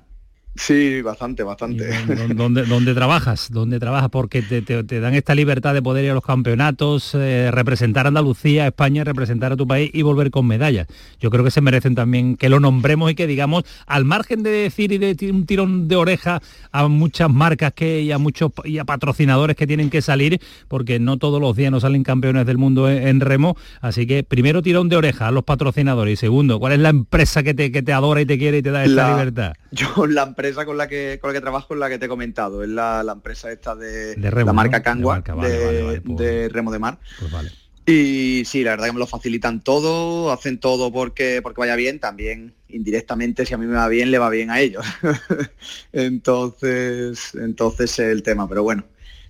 Sí, 0.54 1.00
bastante, 1.00 1.42
bastante. 1.42 1.88
¿Dónde, 2.34 2.64
dónde 2.66 2.92
trabajas? 2.94 3.48
¿Dónde 3.50 3.80
trabajas? 3.80 4.10
Porque 4.10 4.42
te, 4.42 4.60
te- 4.60 4.84
te 4.84 5.00
dan 5.00 5.14
esta 5.14 5.34
libertad 5.34 5.72
de 5.72 5.80
poder 5.80 6.04
ir 6.04 6.10
a 6.10 6.14
los 6.14 6.22
campeonatos, 6.24 7.14
eh, 7.14 7.50
representar 7.50 8.04
a 8.04 8.08
Andalucía, 8.08 8.64
a 8.64 8.66
España, 8.68 9.02
representar 9.02 9.52
a 9.52 9.56
tu 9.56 9.66
país 9.66 9.90
y 9.94 10.02
volver 10.02 10.30
con 10.30 10.46
medallas. 10.46 10.86
Yo 11.20 11.30
creo 11.30 11.42
que 11.42 11.50
se 11.50 11.62
merecen 11.62 11.94
también 11.94 12.36
que 12.36 12.50
lo 12.50 12.60
nombremos 12.60 13.10
y 13.10 13.14
que 13.14 13.26
digamos, 13.26 13.64
al 13.86 14.04
margen 14.04 14.42
de 14.42 14.50
decir 14.50 14.92
y 14.92 14.98
de 14.98 15.16
un 15.30 15.46
tirón 15.46 15.88
de 15.88 15.96
oreja 15.96 16.42
a 16.70 16.86
muchas 16.86 17.30
marcas 17.30 17.72
que 17.72 18.02
y 18.02 18.12
a 18.12 18.18
muchos 18.18 18.52
y 18.64 18.76
a 18.76 18.84
patrocinadores 18.84 19.56
que 19.56 19.66
tienen 19.66 19.88
que 19.88 20.02
salir, 20.02 20.38
porque 20.68 20.98
no 20.98 21.16
todos 21.16 21.40
los 21.40 21.56
días 21.56 21.70
nos 21.72 21.80
salen 21.82 22.02
campeones 22.02 22.44
del 22.44 22.58
mundo 22.58 22.90
en, 22.90 23.08
en 23.08 23.20
remo. 23.20 23.56
Así 23.80 24.06
que 24.06 24.22
primero 24.22 24.60
tirón 24.60 24.90
de 24.90 24.96
oreja 24.96 25.28
a 25.28 25.30
los 25.30 25.44
patrocinadores 25.44 26.12
y 26.12 26.16
segundo, 26.16 26.60
¿cuál 26.60 26.74
es 26.74 26.78
la 26.80 26.90
empresa 26.90 27.42
que 27.42 27.54
te, 27.54 27.72
que 27.72 27.82
te 27.82 27.94
adora 27.94 28.20
y 28.20 28.26
te 28.26 28.36
quiere 28.36 28.58
y 28.58 28.62
te 28.62 28.70
da 28.70 28.84
esta 28.84 28.94
La- 29.02 29.10
libertad? 29.12 29.52
Yo 29.72 30.06
la 30.06 30.24
empresa 30.24 30.41
con 30.64 30.77
la 30.77 30.89
que 30.89 31.19
con 31.20 31.28
la 31.31 31.35
que 31.35 31.40
trabajo 31.40 31.74
es 31.74 31.81
la 31.81 31.89
que 31.89 31.98
te 31.98 32.06
he 32.06 32.09
comentado, 32.09 32.62
es 32.62 32.69
la, 32.69 33.02
la 33.02 33.12
empresa 33.12 33.51
esta 33.51 33.74
de, 33.74 34.16
De 34.16 34.31
remo, 34.31 34.47
la 34.48 34.52
marca 34.52 34.78
¿no? 34.78 34.85
Cangua, 34.85 35.14
De 35.14 35.19
marca, 35.19 35.35
vale, 35.35 35.48
de, 35.51 35.64
vale, 35.64 35.82
vale, 35.82 36.01
pues- 36.01 36.19
de 36.19 36.48
remo 36.48 36.73
de 36.73 36.78
mar. 36.78 36.98
Pues 37.19 37.31
vale. 37.31 37.51
Y 37.85 38.44
sí, 38.47 38.62
la 38.62 38.70
verdad 38.70 38.86
que 38.86 38.93
me 38.93 38.98
lo 39.01 39.06
facilitan 39.09 39.60
todo, 39.60 40.31
hacen 40.31 40.60
todo 40.60 40.93
porque, 40.93 41.40
porque 41.43 41.60
vaya 41.60 41.74
bien, 41.74 41.98
también 41.98 42.55
indirectamente 42.69 43.44
si 43.44 43.55
a 43.55 43.59
mí 43.59 43.66
me 43.66 43.74
va 43.74 43.89
bien, 43.89 44.12
le 44.12 44.19
va 44.19 44.31
bien 44.31 44.51
a 44.51 44.60
ellos. 44.60 44.86
entonces, 45.93 47.35
entonces 47.35 47.90
es 47.98 47.98
el 47.98 48.23
tema, 48.23 48.48
pero 48.48 48.62
bueno, 48.62 48.85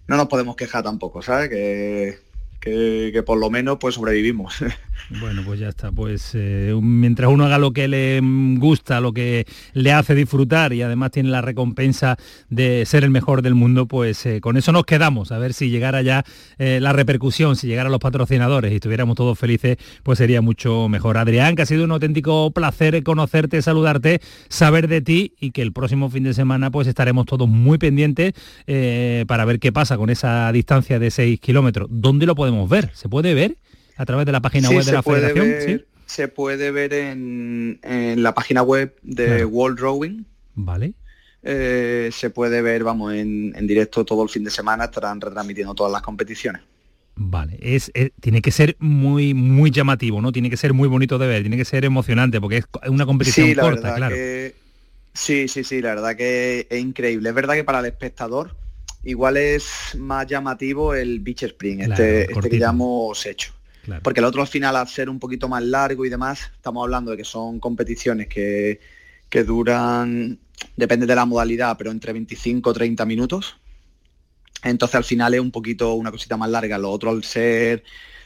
no 0.06 0.16
nos 0.18 0.28
podemos 0.28 0.54
quejar 0.54 0.82
tampoco, 0.84 1.22
¿sabes? 1.22 1.48
Que, 1.48 2.18
que, 2.62 3.22
por 3.26 3.38
lo 3.38 3.50
menos 3.50 3.78
pues 3.80 3.96
sobrevivimos. 3.96 4.54
Bueno, 5.20 5.42
pues 5.44 5.58
ya 5.58 5.68
está. 5.68 5.90
Pues 5.90 6.30
eh, 6.34 6.72
mientras 6.80 7.30
uno 7.30 7.44
haga 7.44 7.58
lo 7.58 7.72
que 7.72 7.88
le 7.88 8.20
gusta, 8.58 9.00
lo 9.00 9.12
que 9.12 9.46
le 9.74 9.92
hace 9.92 10.14
disfrutar 10.14 10.72
y 10.72 10.80
además 10.80 11.10
tiene 11.10 11.28
la 11.28 11.42
recompensa 11.42 12.16
de 12.48 12.84
ser 12.86 13.02
el 13.02 13.10
mejor 13.10 13.42
del 13.42 13.54
mundo, 13.54 13.86
pues 13.86 14.24
eh, 14.24 14.40
con 14.40 14.56
eso 14.56 14.70
nos 14.70 14.84
quedamos. 14.84 15.32
A 15.32 15.38
ver 15.38 15.54
si 15.54 15.70
llegara 15.70 16.02
ya 16.02 16.24
eh, 16.56 16.78
la 16.80 16.92
repercusión, 16.92 17.56
si 17.56 17.66
llegara 17.66 17.90
los 17.90 17.98
patrocinadores 17.98 18.72
y 18.72 18.76
estuviéramos 18.76 19.16
todos 19.16 19.36
felices, 19.36 19.76
pues 20.04 20.18
sería 20.18 20.40
mucho 20.40 20.88
mejor. 20.88 21.18
Adrián, 21.18 21.56
que 21.56 21.62
ha 21.62 21.66
sido 21.66 21.84
un 21.84 21.90
auténtico 21.90 22.52
placer 22.52 23.02
conocerte, 23.02 23.60
saludarte, 23.60 24.20
saber 24.48 24.86
de 24.86 25.02
ti 25.02 25.34
y 25.40 25.50
que 25.50 25.62
el 25.62 25.72
próximo 25.72 26.10
fin 26.10 26.22
de 26.22 26.32
semana 26.32 26.70
pues 26.70 26.86
estaremos 26.86 27.26
todos 27.26 27.48
muy 27.48 27.76
pendientes 27.76 28.34
para 29.26 29.44
ver 29.44 29.58
qué 29.58 29.72
pasa 29.72 29.96
con 29.96 30.10
esa 30.10 30.50
distancia 30.52 31.00
de 31.00 31.10
6 31.10 31.40
kilómetros. 31.40 31.88
¿Dónde 31.90 32.24
lo 32.24 32.34
podemos 32.34 32.51
ver? 32.68 32.90
¿Se 32.94 33.08
puede 33.08 33.34
ver? 33.34 33.56
A 33.96 34.04
través 34.06 34.26
de 34.26 34.32
la 34.32 34.40
página 34.40 34.68
Sí, 34.68 34.74
web 34.76 34.84
de 34.84 34.92
la 34.92 35.02
federación. 35.02 35.48
ver- 35.48 35.62
¿sí? 35.80 35.84
Se 36.06 36.28
puede 36.28 36.70
ver 36.70 36.92
en, 36.92 37.78
en 37.82 38.22
la 38.22 38.34
página 38.34 38.62
web 38.62 38.94
de. 39.02 39.44
World 39.44 39.78
Rowing. 39.78 40.24
Vale. 40.54 40.92
Eh, 41.42 42.10
se 42.12 42.30
puede 42.30 42.62
ver, 42.62 42.84
vamos, 42.84 43.12
en, 43.14 43.52
en 43.56 43.66
directo 43.66 44.04
todo 44.04 44.22
el 44.22 44.28
fin 44.28 44.44
de 44.44 44.50
semana, 44.50 44.84
estarán 44.84 45.20
retransmitiendo 45.20 45.74
todas 45.74 45.90
las 45.92 46.02
competiciones. 46.02 46.62
Vale, 47.14 47.58
es, 47.60 47.90
es- 47.94 48.12
tiene 48.20 48.40
que 48.40 48.50
ser 48.50 48.76
muy 48.78 49.34
muy 49.34 49.70
llamativo, 49.70 50.20
¿no? 50.22 50.32
Tiene 50.32 50.48
que 50.50 50.56
ser 50.56 50.72
muy 50.72 50.88
bonito 50.88 51.18
de 51.18 51.26
ver, 51.26 51.42
tiene 51.42 51.56
que 51.56 51.64
ser 51.64 51.84
emocionante, 51.84 52.40
porque 52.40 52.58
es 52.58 52.66
una 52.88 53.04
competición 53.06 53.48
Sí, 53.48 53.54
la 53.54 53.62
corta, 53.62 53.80
verdad 53.82 53.96
claro. 53.96 54.14
que 54.14 54.54
sí, 55.14 55.48
sí, 55.48 55.64
sí, 55.64 55.82
la 55.82 55.90
verdad 55.94 56.16
que 56.16 56.66
es 56.70 56.80
increíble. 56.80 57.28
Es 57.28 57.34
verdad 57.34 57.54
que 57.54 57.64
para 57.64 57.80
el 57.80 57.86
espectador 57.86 58.56
igual 59.04 59.36
es 59.36 59.94
más 59.96 60.26
llamativo 60.26 60.94
el 60.94 61.20
beach 61.20 61.54
Claro, 61.56 61.92
este, 61.92 62.32
este 62.32 62.50
que 62.50 62.58
ya 62.58 62.70
hemos 62.70 63.24
hecho. 63.26 63.52
Porque 64.02 64.20
el 64.20 64.26
otro 64.26 64.42
al 64.42 64.48
final, 64.48 64.76
al 64.76 64.88
ser 64.88 65.08
un 65.08 65.18
poquito 65.18 65.48
más 65.48 65.62
largo 65.62 66.04
y 66.04 66.08
demás, 66.08 66.52
estamos 66.54 66.84
hablando 66.84 67.10
de 67.10 67.16
que 67.16 67.24
son 67.24 67.58
competiciones 67.58 68.28
que, 68.28 68.80
que 69.28 69.42
duran, 69.42 70.38
depende 70.76 71.04
de 71.04 71.14
la 71.16 71.24
modalidad, 71.24 71.76
pero 71.76 71.90
entre 71.90 72.12
25 72.12 72.70
o 72.70 72.72
30 72.72 73.04
minutos. 73.04 73.56
Entonces 74.62 74.94
al 74.94 75.04
final 75.04 75.34
es 75.34 75.40
un 75.40 75.50
poquito 75.50 75.94
una 75.94 76.12
cosita 76.12 76.36
más 76.36 76.48
larga. 76.48 76.78
Lo 76.78 76.90
otro 76.90 77.10
al 77.10 77.24
ser 77.24 77.82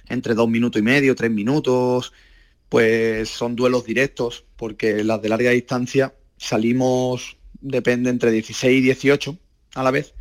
entre 0.08 0.34
dos 0.34 0.48
minutos 0.48 0.80
y 0.80 0.84
medio, 0.84 1.14
tres 1.14 1.30
minutos, 1.30 2.12
pues 2.68 3.28
son 3.28 3.56
duelos 3.56 3.84
directos, 3.84 4.44
porque 4.56 5.02
las 5.04 5.22
de 5.22 5.28
larga 5.28 5.50
distancia 5.50 6.14
salimos, 6.36 7.36
depende, 7.60 8.10
entre 8.10 8.30
16 8.30 8.78
y 8.78 8.82
18 8.82 9.38
a 9.74 9.82
la 9.82 9.90
vez. 9.90 10.14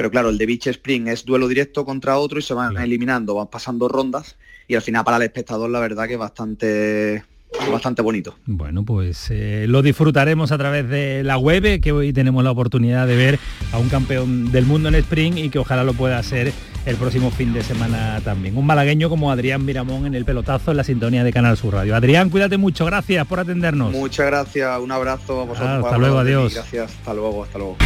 Pero 0.00 0.10
claro, 0.10 0.30
el 0.30 0.38
de 0.38 0.46
Beach 0.46 0.66
Spring 0.68 1.08
es 1.08 1.26
duelo 1.26 1.46
directo 1.46 1.84
contra 1.84 2.16
otro 2.16 2.38
y 2.38 2.42
se 2.42 2.54
van 2.54 2.74
eliminando, 2.78 3.34
van 3.34 3.48
pasando 3.48 3.86
rondas 3.86 4.36
y 4.66 4.74
al 4.74 4.80
final 4.80 5.04
para 5.04 5.18
el 5.18 5.24
espectador 5.24 5.68
la 5.68 5.78
verdad 5.78 6.06
que 6.06 6.14
es 6.14 6.18
bastante, 6.18 7.22
bastante 7.70 8.00
bonito. 8.00 8.34
Bueno, 8.46 8.82
pues 8.82 9.26
eh, 9.28 9.66
lo 9.68 9.82
disfrutaremos 9.82 10.52
a 10.52 10.56
través 10.56 10.88
de 10.88 11.22
la 11.22 11.36
web, 11.36 11.66
eh, 11.66 11.80
que 11.82 11.92
hoy 11.92 12.14
tenemos 12.14 12.42
la 12.42 12.50
oportunidad 12.50 13.06
de 13.06 13.14
ver 13.14 13.38
a 13.72 13.78
un 13.78 13.90
campeón 13.90 14.50
del 14.50 14.64
mundo 14.64 14.88
en 14.88 14.94
sprint 14.94 15.36
y 15.36 15.50
que 15.50 15.58
ojalá 15.58 15.84
lo 15.84 15.92
pueda 15.92 16.18
hacer 16.18 16.50
el 16.86 16.96
próximo 16.96 17.30
fin 17.30 17.52
de 17.52 17.62
semana 17.62 18.22
también. 18.24 18.56
Un 18.56 18.64
malagueño 18.64 19.10
como 19.10 19.30
Adrián 19.30 19.66
Miramón 19.66 20.06
en 20.06 20.14
el 20.14 20.24
pelotazo 20.24 20.70
en 20.70 20.78
la 20.78 20.84
sintonía 20.84 21.24
de 21.24 21.30
Canal 21.30 21.58
Sur 21.58 21.74
Radio. 21.74 21.94
Adrián, 21.94 22.30
cuídate 22.30 22.56
mucho, 22.56 22.86
gracias 22.86 23.26
por 23.26 23.38
atendernos. 23.38 23.92
Muchas 23.92 24.24
gracias, 24.24 24.80
un 24.80 24.92
abrazo 24.92 25.42
a 25.42 25.44
vosotros. 25.44 25.68
Ah, 25.68 25.80
hasta 25.84 25.98
luego, 25.98 26.16
adiós. 26.20 26.54
Gracias, 26.54 26.90
hasta 26.90 27.12
luego, 27.12 27.44
hasta 27.44 27.58
luego. 27.58 27.76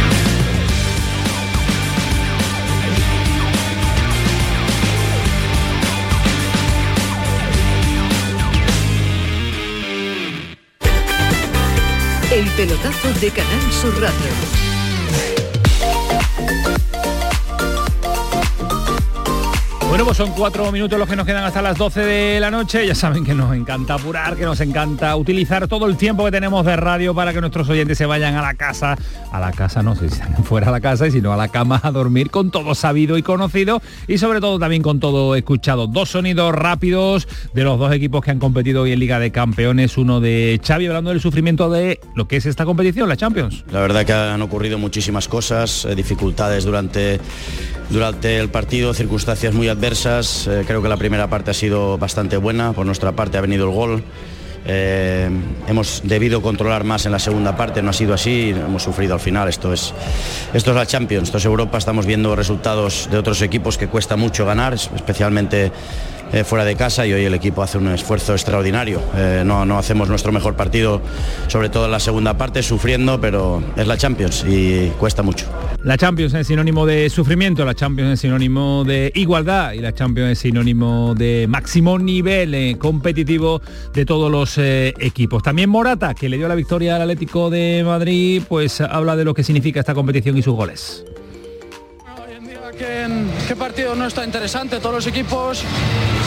El 12.35 12.51
pelotazo 12.51 13.13
de 13.21 13.31
Canal 13.31 13.71
Sur 13.71 13.93
Radio. 13.93 14.64
Bueno, 19.95 20.07
pues 20.07 20.17
son 20.17 20.31
cuatro 20.31 20.69
minutos 20.73 20.99
los 20.99 21.07
que 21.07 21.15
nos 21.15 21.25
quedan 21.25 21.45
hasta 21.45 21.61
las 21.61 21.77
12 21.77 22.01
de 22.01 22.39
la 22.41 22.51
noche. 22.51 22.85
Ya 22.85 22.93
saben 22.93 23.23
que 23.23 23.33
nos 23.33 23.55
encanta 23.55 23.93
apurar, 23.93 24.35
que 24.35 24.43
nos 24.43 24.59
encanta 24.59 25.15
utilizar 25.15 25.69
todo 25.69 25.85
el 25.85 25.95
tiempo 25.95 26.25
que 26.25 26.31
tenemos 26.31 26.65
de 26.65 26.75
radio 26.75 27.15
para 27.15 27.31
que 27.31 27.39
nuestros 27.39 27.69
oyentes 27.69 27.97
se 27.97 28.05
vayan 28.05 28.35
a 28.35 28.41
la 28.41 28.55
casa, 28.55 28.97
a 29.31 29.39
la 29.39 29.53
casa, 29.53 29.83
no 29.83 29.95
sé 29.95 30.09
fuera 30.43 30.67
a 30.67 30.71
la 30.71 30.81
casa, 30.81 31.07
y 31.07 31.11
sino 31.11 31.31
a 31.31 31.37
la 31.37 31.47
cama 31.47 31.79
a 31.81 31.91
dormir 31.91 32.29
con 32.29 32.51
todo 32.51 32.75
sabido 32.75 33.17
y 33.17 33.23
conocido 33.23 33.81
y 34.05 34.17
sobre 34.17 34.41
todo 34.41 34.59
también 34.59 34.81
con 34.81 34.99
todo 34.99 35.33
escuchado. 35.33 35.87
Dos 35.87 36.09
sonidos 36.09 36.53
rápidos 36.53 37.29
de 37.53 37.63
los 37.63 37.79
dos 37.79 37.93
equipos 37.93 38.21
que 38.21 38.31
han 38.31 38.39
competido 38.39 38.81
hoy 38.81 38.91
en 38.91 38.99
Liga 38.99 39.17
de 39.17 39.31
Campeones. 39.31 39.97
Uno 39.97 40.19
de 40.19 40.59
Xavi 40.61 40.87
hablando 40.87 41.11
del 41.11 41.21
sufrimiento 41.21 41.69
de 41.69 42.01
lo 42.15 42.27
que 42.27 42.35
es 42.35 42.45
esta 42.45 42.65
competición, 42.65 43.07
la 43.07 43.15
Champions. 43.15 43.63
La 43.71 43.79
verdad 43.79 44.05
que 44.05 44.11
han 44.11 44.41
ocurrido 44.41 44.77
muchísimas 44.77 45.29
cosas, 45.29 45.85
eh, 45.85 45.95
dificultades 45.95 46.65
durante, 46.65 47.21
durante 47.89 48.37
el 48.39 48.49
partido, 48.49 48.93
circunstancias 48.93 49.53
muy 49.53 49.67
adversas. 49.69 50.47
Eh, 50.47 50.63
creo 50.65 50.81
que 50.81 50.89
la 50.89 50.97
primera 50.97 51.27
parte 51.27 51.51
ha 51.51 51.53
sido 51.53 51.97
bastante 51.97 52.37
buena, 52.37 52.73
por 52.73 52.85
nuestra 52.85 53.11
parte 53.13 53.37
ha 53.37 53.41
venido 53.41 53.65
el 53.65 53.71
gol. 53.73 54.03
Eh, 54.67 55.29
hemos 55.67 56.01
debido 56.03 56.41
controlar 56.41 56.83
más 56.83 57.05
en 57.05 57.11
la 57.11 57.19
segunda 57.19 57.55
parte, 57.55 57.83
no 57.83 57.91
ha 57.91 57.93
sido 57.93 58.15
así, 58.15 58.49
hemos 58.49 58.81
sufrido 58.81 59.13
al 59.13 59.19
final. 59.19 59.47
Esto 59.47 59.71
es, 59.71 59.93
esto 60.55 60.71
es 60.71 60.75
la 60.75 60.87
Champions, 60.87 61.27
esto 61.27 61.37
es 61.37 61.45
Europa, 61.45 61.77
estamos 61.77 62.07
viendo 62.07 62.35
resultados 62.35 63.07
de 63.11 63.17
otros 63.19 63.41
equipos 63.43 63.77
que 63.77 63.87
cuesta 63.87 64.15
mucho 64.15 64.43
ganar, 64.45 64.73
es- 64.73 64.89
especialmente 64.95 65.71
eh, 66.33 66.43
fuera 66.43 66.65
de 66.65 66.75
casa 66.75 67.05
y 67.05 67.13
hoy 67.13 67.23
el 67.23 67.33
equipo 67.33 67.61
hace 67.61 67.77
un 67.77 67.87
esfuerzo 67.87 68.33
extraordinario. 68.33 69.01
Eh, 69.15 69.43
no, 69.45 69.77
hacemos 69.77 70.09
nuestro 70.09 70.31
mejor 70.31 70.55
partido, 70.55 71.01
sobre 71.47 71.69
todo 71.69 71.85
en 71.85 71.91
la 71.91 71.99
segunda 71.99 72.37
parte, 72.37 72.63
sufriendo, 72.63 73.21
pero 73.21 73.63
es 73.75 73.87
la 73.87 73.97
Champions 73.97 74.43
y 74.47 74.91
cuesta 74.99 75.23
mucho. 75.23 75.45
La 75.83 75.97
Champions 75.97 76.33
es 76.33 76.47
sinónimo 76.47 76.85
de 76.85 77.09
sufrimiento, 77.09 77.63
la 77.63 77.75
Champions 77.75 78.13
es 78.13 78.19
sinónimo 78.21 78.83
de 78.83 79.11
igualdad 79.15 79.73
y 79.73 79.79
la 79.79 79.93
Champions 79.93 80.31
es 80.31 80.39
sinónimo 80.39 81.13
de 81.15 81.45
máximo 81.47 81.99
nivel 81.99 82.53
eh, 82.55 82.77
competitivo 82.79 83.61
de 83.93 84.05
todos 84.05 84.31
los 84.31 84.57
equipos. 84.57 85.43
También 85.43 85.69
Morata, 85.69 86.15
que 86.15 86.27
le 86.27 86.37
dio 86.37 86.47
la 86.47 86.55
victoria 86.55 86.95
al 86.95 87.03
Atlético 87.03 87.49
de 87.49 87.83
Madrid, 87.85 88.41
pues 88.49 88.81
habla 88.81 89.15
de 89.15 89.25
lo 89.25 89.33
que 89.33 89.43
significa 89.43 89.79
esta 89.79 89.93
competición 89.93 90.37
y 90.37 90.41
sus 90.41 90.55
goles. 90.55 91.05
Que, 92.75 93.55
partido 93.55 93.95
no 93.95 94.07
está 94.07 94.23
interesante. 94.23 94.79
Todos 94.79 94.95
los 94.95 95.07
equipos 95.07 95.63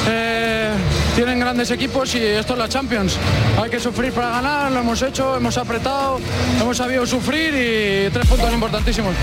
eh, 0.09 0.71
tienen 1.19 1.41
grandes 1.41 1.69
equipos 1.73 2.15
y 2.15 2.19
esto 2.19 2.53
es 2.53 2.59
la 2.61 2.69
Champions. 2.69 3.19
Hay 3.61 3.69
que 3.69 3.81
sufrir 3.81 4.13
para 4.13 4.31
ganar, 4.31 4.71
lo 4.71 4.79
hemos 4.79 5.03
hecho, 5.03 5.37
hemos 5.37 5.59
apretado, 5.59 6.21
hemos 6.61 6.77
sabido 6.77 7.05
sufrir 7.07 7.49
y 7.55 8.09
tres 8.13 8.25
puntos 8.29 8.53
importantísimos. 8.55 9.17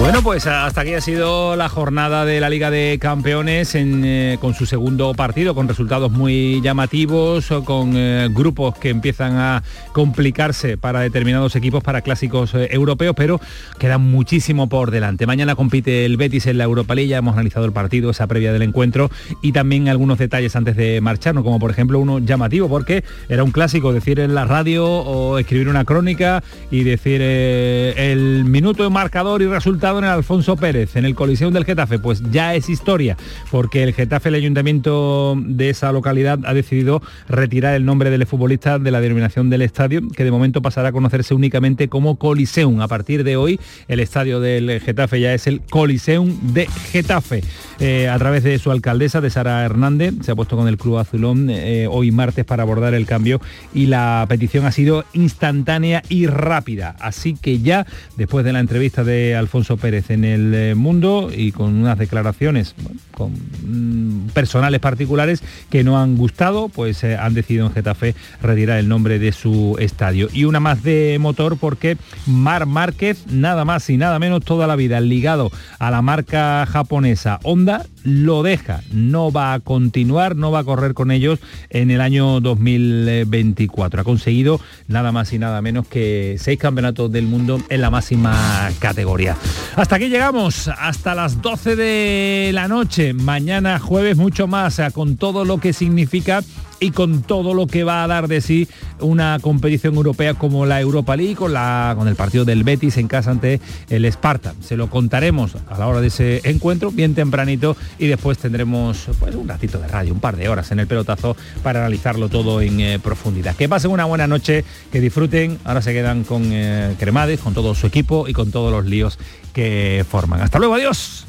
Bueno, 0.00 0.22
pues 0.22 0.46
hasta 0.46 0.80
aquí 0.80 0.94
ha 0.94 1.02
sido 1.02 1.54
la 1.54 1.68
jornada 1.68 2.24
de 2.24 2.40
la 2.40 2.48
Liga 2.48 2.70
de 2.70 2.98
Campeones 2.98 3.72
eh, 3.74 4.38
con 4.40 4.54
su 4.54 4.64
segundo 4.64 5.12
partido, 5.12 5.54
con 5.54 5.68
resultados 5.68 6.10
muy 6.10 6.62
llamativos, 6.62 7.50
o 7.50 7.62
con 7.62 7.92
eh, 7.94 8.28
grupos 8.30 8.78
que 8.78 8.88
empiezan 8.88 9.36
a 9.36 9.62
complicarse 9.92 10.78
para 10.78 11.00
determinados 11.00 11.56
equipos, 11.56 11.84
para 11.84 12.00
clásicos 12.00 12.54
eh, 12.54 12.68
europeos, 12.70 13.14
pero 13.14 13.38
queda 13.78 13.98
muchísimo 13.98 14.70
por 14.70 14.90
delante. 14.90 15.26
Mañana 15.26 15.56
compite 15.56 16.06
el 16.06 16.16
Betis 16.16 16.46
en 16.46 16.56
la 16.56 16.64
Europa 16.64 16.94
League, 16.94 17.14
hemos 17.14 17.34
analizado 17.34 17.66
el 17.66 17.72
partido, 17.72 18.12
esa 18.12 18.26
previa 18.26 18.50
del 18.50 18.62
encuentro 18.62 19.10
y 19.42 19.52
también 19.52 19.90
algunos 19.90 20.16
detalles 20.16 20.56
antes 20.56 20.74
de 20.74 21.02
marchar. 21.02 21.33
Como 21.42 21.58
por 21.58 21.70
ejemplo 21.70 21.98
uno 21.98 22.18
llamativo, 22.18 22.68
porque 22.68 23.02
era 23.28 23.42
un 23.42 23.50
clásico 23.50 23.92
decir 23.92 24.20
en 24.20 24.34
la 24.34 24.44
radio 24.44 24.86
o 24.86 25.38
escribir 25.38 25.68
una 25.68 25.84
crónica 25.84 26.42
y 26.70 26.84
decir 26.84 27.20
eh, 27.22 28.12
el 28.12 28.44
minuto 28.44 28.82
de 28.82 28.90
marcador 28.90 29.42
y 29.42 29.46
resultado 29.46 29.98
en 29.98 30.04
el 30.04 30.10
Alfonso 30.10 30.56
Pérez, 30.56 30.96
en 30.96 31.04
el 31.04 31.14
Coliseo 31.14 31.50
del 31.50 31.64
Getafe, 31.64 31.98
pues 31.98 32.22
ya 32.30 32.54
es 32.54 32.68
historia, 32.68 33.16
porque 33.50 33.82
el 33.82 33.94
Getafe, 33.94 34.28
el 34.28 34.36
ayuntamiento 34.36 35.36
de 35.38 35.70
esa 35.70 35.92
localidad, 35.92 36.38
ha 36.44 36.54
decidido 36.54 37.02
retirar 37.28 37.74
el 37.74 37.84
nombre 37.84 38.10
del 38.10 38.26
futbolista 38.26 38.78
de 38.78 38.90
la 38.90 39.00
denominación 39.00 39.50
del 39.50 39.62
estadio, 39.62 40.02
que 40.08 40.24
de 40.24 40.30
momento 40.30 40.62
pasará 40.62 40.88
a 40.88 40.92
conocerse 40.92 41.34
únicamente 41.34 41.88
como 41.88 42.16
Coliseum. 42.16 42.80
A 42.80 42.88
partir 42.88 43.24
de 43.24 43.36
hoy, 43.36 43.58
el 43.88 44.00
estadio 44.00 44.40
del 44.40 44.80
Getafe 44.80 45.20
ya 45.20 45.34
es 45.34 45.46
el 45.46 45.60
Coliseum 45.62 46.52
de 46.52 46.66
Getafe. 46.66 47.42
Eh, 47.80 48.08
a 48.08 48.18
través 48.18 48.44
de 48.44 48.58
su 48.58 48.70
alcaldesa, 48.70 49.20
de 49.20 49.30
Sara 49.30 49.64
Hernández, 49.64 50.14
se 50.22 50.32
ha 50.32 50.36
puesto 50.36 50.56
con 50.56 50.68
el 50.68 50.76
Club 50.76 50.98
Eh, 51.24 51.88
hoy 51.90 52.10
martes 52.10 52.44
para 52.44 52.64
abordar 52.64 52.92
el 52.92 53.06
cambio 53.06 53.40
y 53.72 53.86
la 53.86 54.26
petición 54.28 54.66
ha 54.66 54.72
sido 54.72 55.06
instantánea 55.14 56.02
y 56.10 56.26
rápida. 56.26 56.96
Así 57.00 57.34
que 57.34 57.60
ya, 57.60 57.86
después 58.18 58.44
de 58.44 58.52
la 58.52 58.60
entrevista 58.60 59.04
de 59.04 59.34
Alfonso 59.34 59.78
Pérez 59.78 60.10
en 60.10 60.24
el 60.24 60.54
eh, 60.54 60.74
Mundo 60.74 61.30
y 61.34 61.52
con 61.52 61.74
unas 61.74 61.98
declaraciones 61.98 62.74
con 63.12 63.32
mm, 63.32 64.28
personales 64.34 64.80
particulares 64.80 65.42
que 65.70 65.82
no 65.82 65.98
han 65.98 66.16
gustado, 66.16 66.68
pues 66.68 67.02
han 67.04 67.32
decidido 67.32 67.66
en 67.66 67.72
Getafe 67.72 68.14
retirar 68.42 68.78
el 68.78 68.88
nombre 68.88 69.18
de 69.18 69.32
su 69.32 69.76
estadio. 69.78 70.28
Y 70.30 70.44
una 70.44 70.60
más 70.60 70.82
de 70.82 71.16
motor 71.18 71.56
porque 71.56 71.96
Mar 72.26 72.66
Márquez, 72.66 73.26
nada 73.28 73.64
más 73.64 73.88
y 73.88 73.96
nada 73.96 74.18
menos 74.18 74.44
toda 74.44 74.66
la 74.66 74.76
vida 74.76 75.00
ligado 75.00 75.50
a 75.78 75.90
la 75.90 76.02
marca 76.02 76.66
japonesa 76.66 77.40
Honda, 77.44 77.86
lo 78.04 78.42
deja, 78.42 78.82
no 78.92 79.32
va 79.32 79.54
a 79.54 79.60
continuar, 79.60 80.36
no 80.36 80.50
va 80.52 80.60
a 80.60 80.64
correr 80.64 80.94
con 80.94 81.10
ellos 81.10 81.40
en 81.70 81.90
el 81.90 82.00
año 82.00 82.40
2024. 82.40 84.02
Ha 84.02 84.04
conseguido 84.04 84.60
nada 84.86 85.10
más 85.10 85.32
y 85.32 85.38
nada 85.38 85.60
menos 85.62 85.88
que 85.88 86.36
seis 86.38 86.58
campeonatos 86.58 87.10
del 87.10 87.24
mundo 87.26 87.60
en 87.68 87.80
la 87.80 87.90
máxima 87.90 88.70
categoría. 88.78 89.36
Hasta 89.74 89.96
aquí 89.96 90.08
llegamos, 90.08 90.68
hasta 90.68 91.14
las 91.14 91.40
12 91.42 91.76
de 91.76 92.50
la 92.52 92.68
noche, 92.68 93.14
mañana 93.14 93.78
jueves 93.78 94.16
mucho 94.16 94.46
más, 94.46 94.80
con 94.92 95.16
todo 95.16 95.44
lo 95.44 95.58
que 95.58 95.72
significa 95.72 96.42
y 96.80 96.90
con 96.90 97.22
todo 97.22 97.54
lo 97.54 97.66
que 97.66 97.84
va 97.84 98.04
a 98.04 98.06
dar 98.06 98.28
de 98.28 98.40
sí 98.40 98.68
una 99.00 99.38
competición 99.40 99.94
europea 99.94 100.34
como 100.34 100.66
la 100.66 100.80
Europa 100.80 101.16
League, 101.16 101.36
con, 101.36 101.52
la, 101.52 101.94
con 101.96 102.08
el 102.08 102.16
partido 102.16 102.44
del 102.44 102.64
Betis 102.64 102.96
en 102.96 103.08
casa 103.08 103.30
ante 103.30 103.60
el 103.90 104.04
Sparta. 104.06 104.54
Se 104.60 104.76
lo 104.76 104.90
contaremos 104.90 105.56
a 105.68 105.78
la 105.78 105.86
hora 105.86 106.00
de 106.00 106.08
ese 106.08 106.40
encuentro, 106.44 106.90
bien 106.90 107.14
tempranito, 107.14 107.76
y 107.98 108.06
después 108.06 108.38
tendremos 108.38 109.06
pues, 109.18 109.34
un 109.34 109.48
ratito 109.48 109.78
de 109.78 109.88
radio, 109.88 110.12
un 110.12 110.20
par 110.20 110.36
de 110.36 110.48
horas 110.48 110.70
en 110.72 110.80
el 110.80 110.86
pelotazo 110.86 111.36
para 111.62 111.80
analizarlo 111.80 112.28
todo 112.28 112.60
en 112.60 112.80
eh, 112.80 112.98
profundidad. 112.98 113.56
Que 113.56 113.68
pasen 113.68 113.90
una 113.90 114.04
buena 114.04 114.26
noche, 114.26 114.64
que 114.92 115.00
disfruten, 115.00 115.58
ahora 115.64 115.82
se 115.82 115.92
quedan 115.92 116.24
con 116.24 116.42
eh, 116.52 116.94
Cremades, 116.98 117.40
con 117.40 117.54
todo 117.54 117.74
su 117.74 117.86
equipo 117.86 118.28
y 118.28 118.32
con 118.32 118.50
todos 118.50 118.72
los 118.72 118.84
líos 118.86 119.18
que 119.52 120.04
forman. 120.08 120.40
Hasta 120.40 120.58
luego, 120.58 120.74
adiós. 120.74 121.26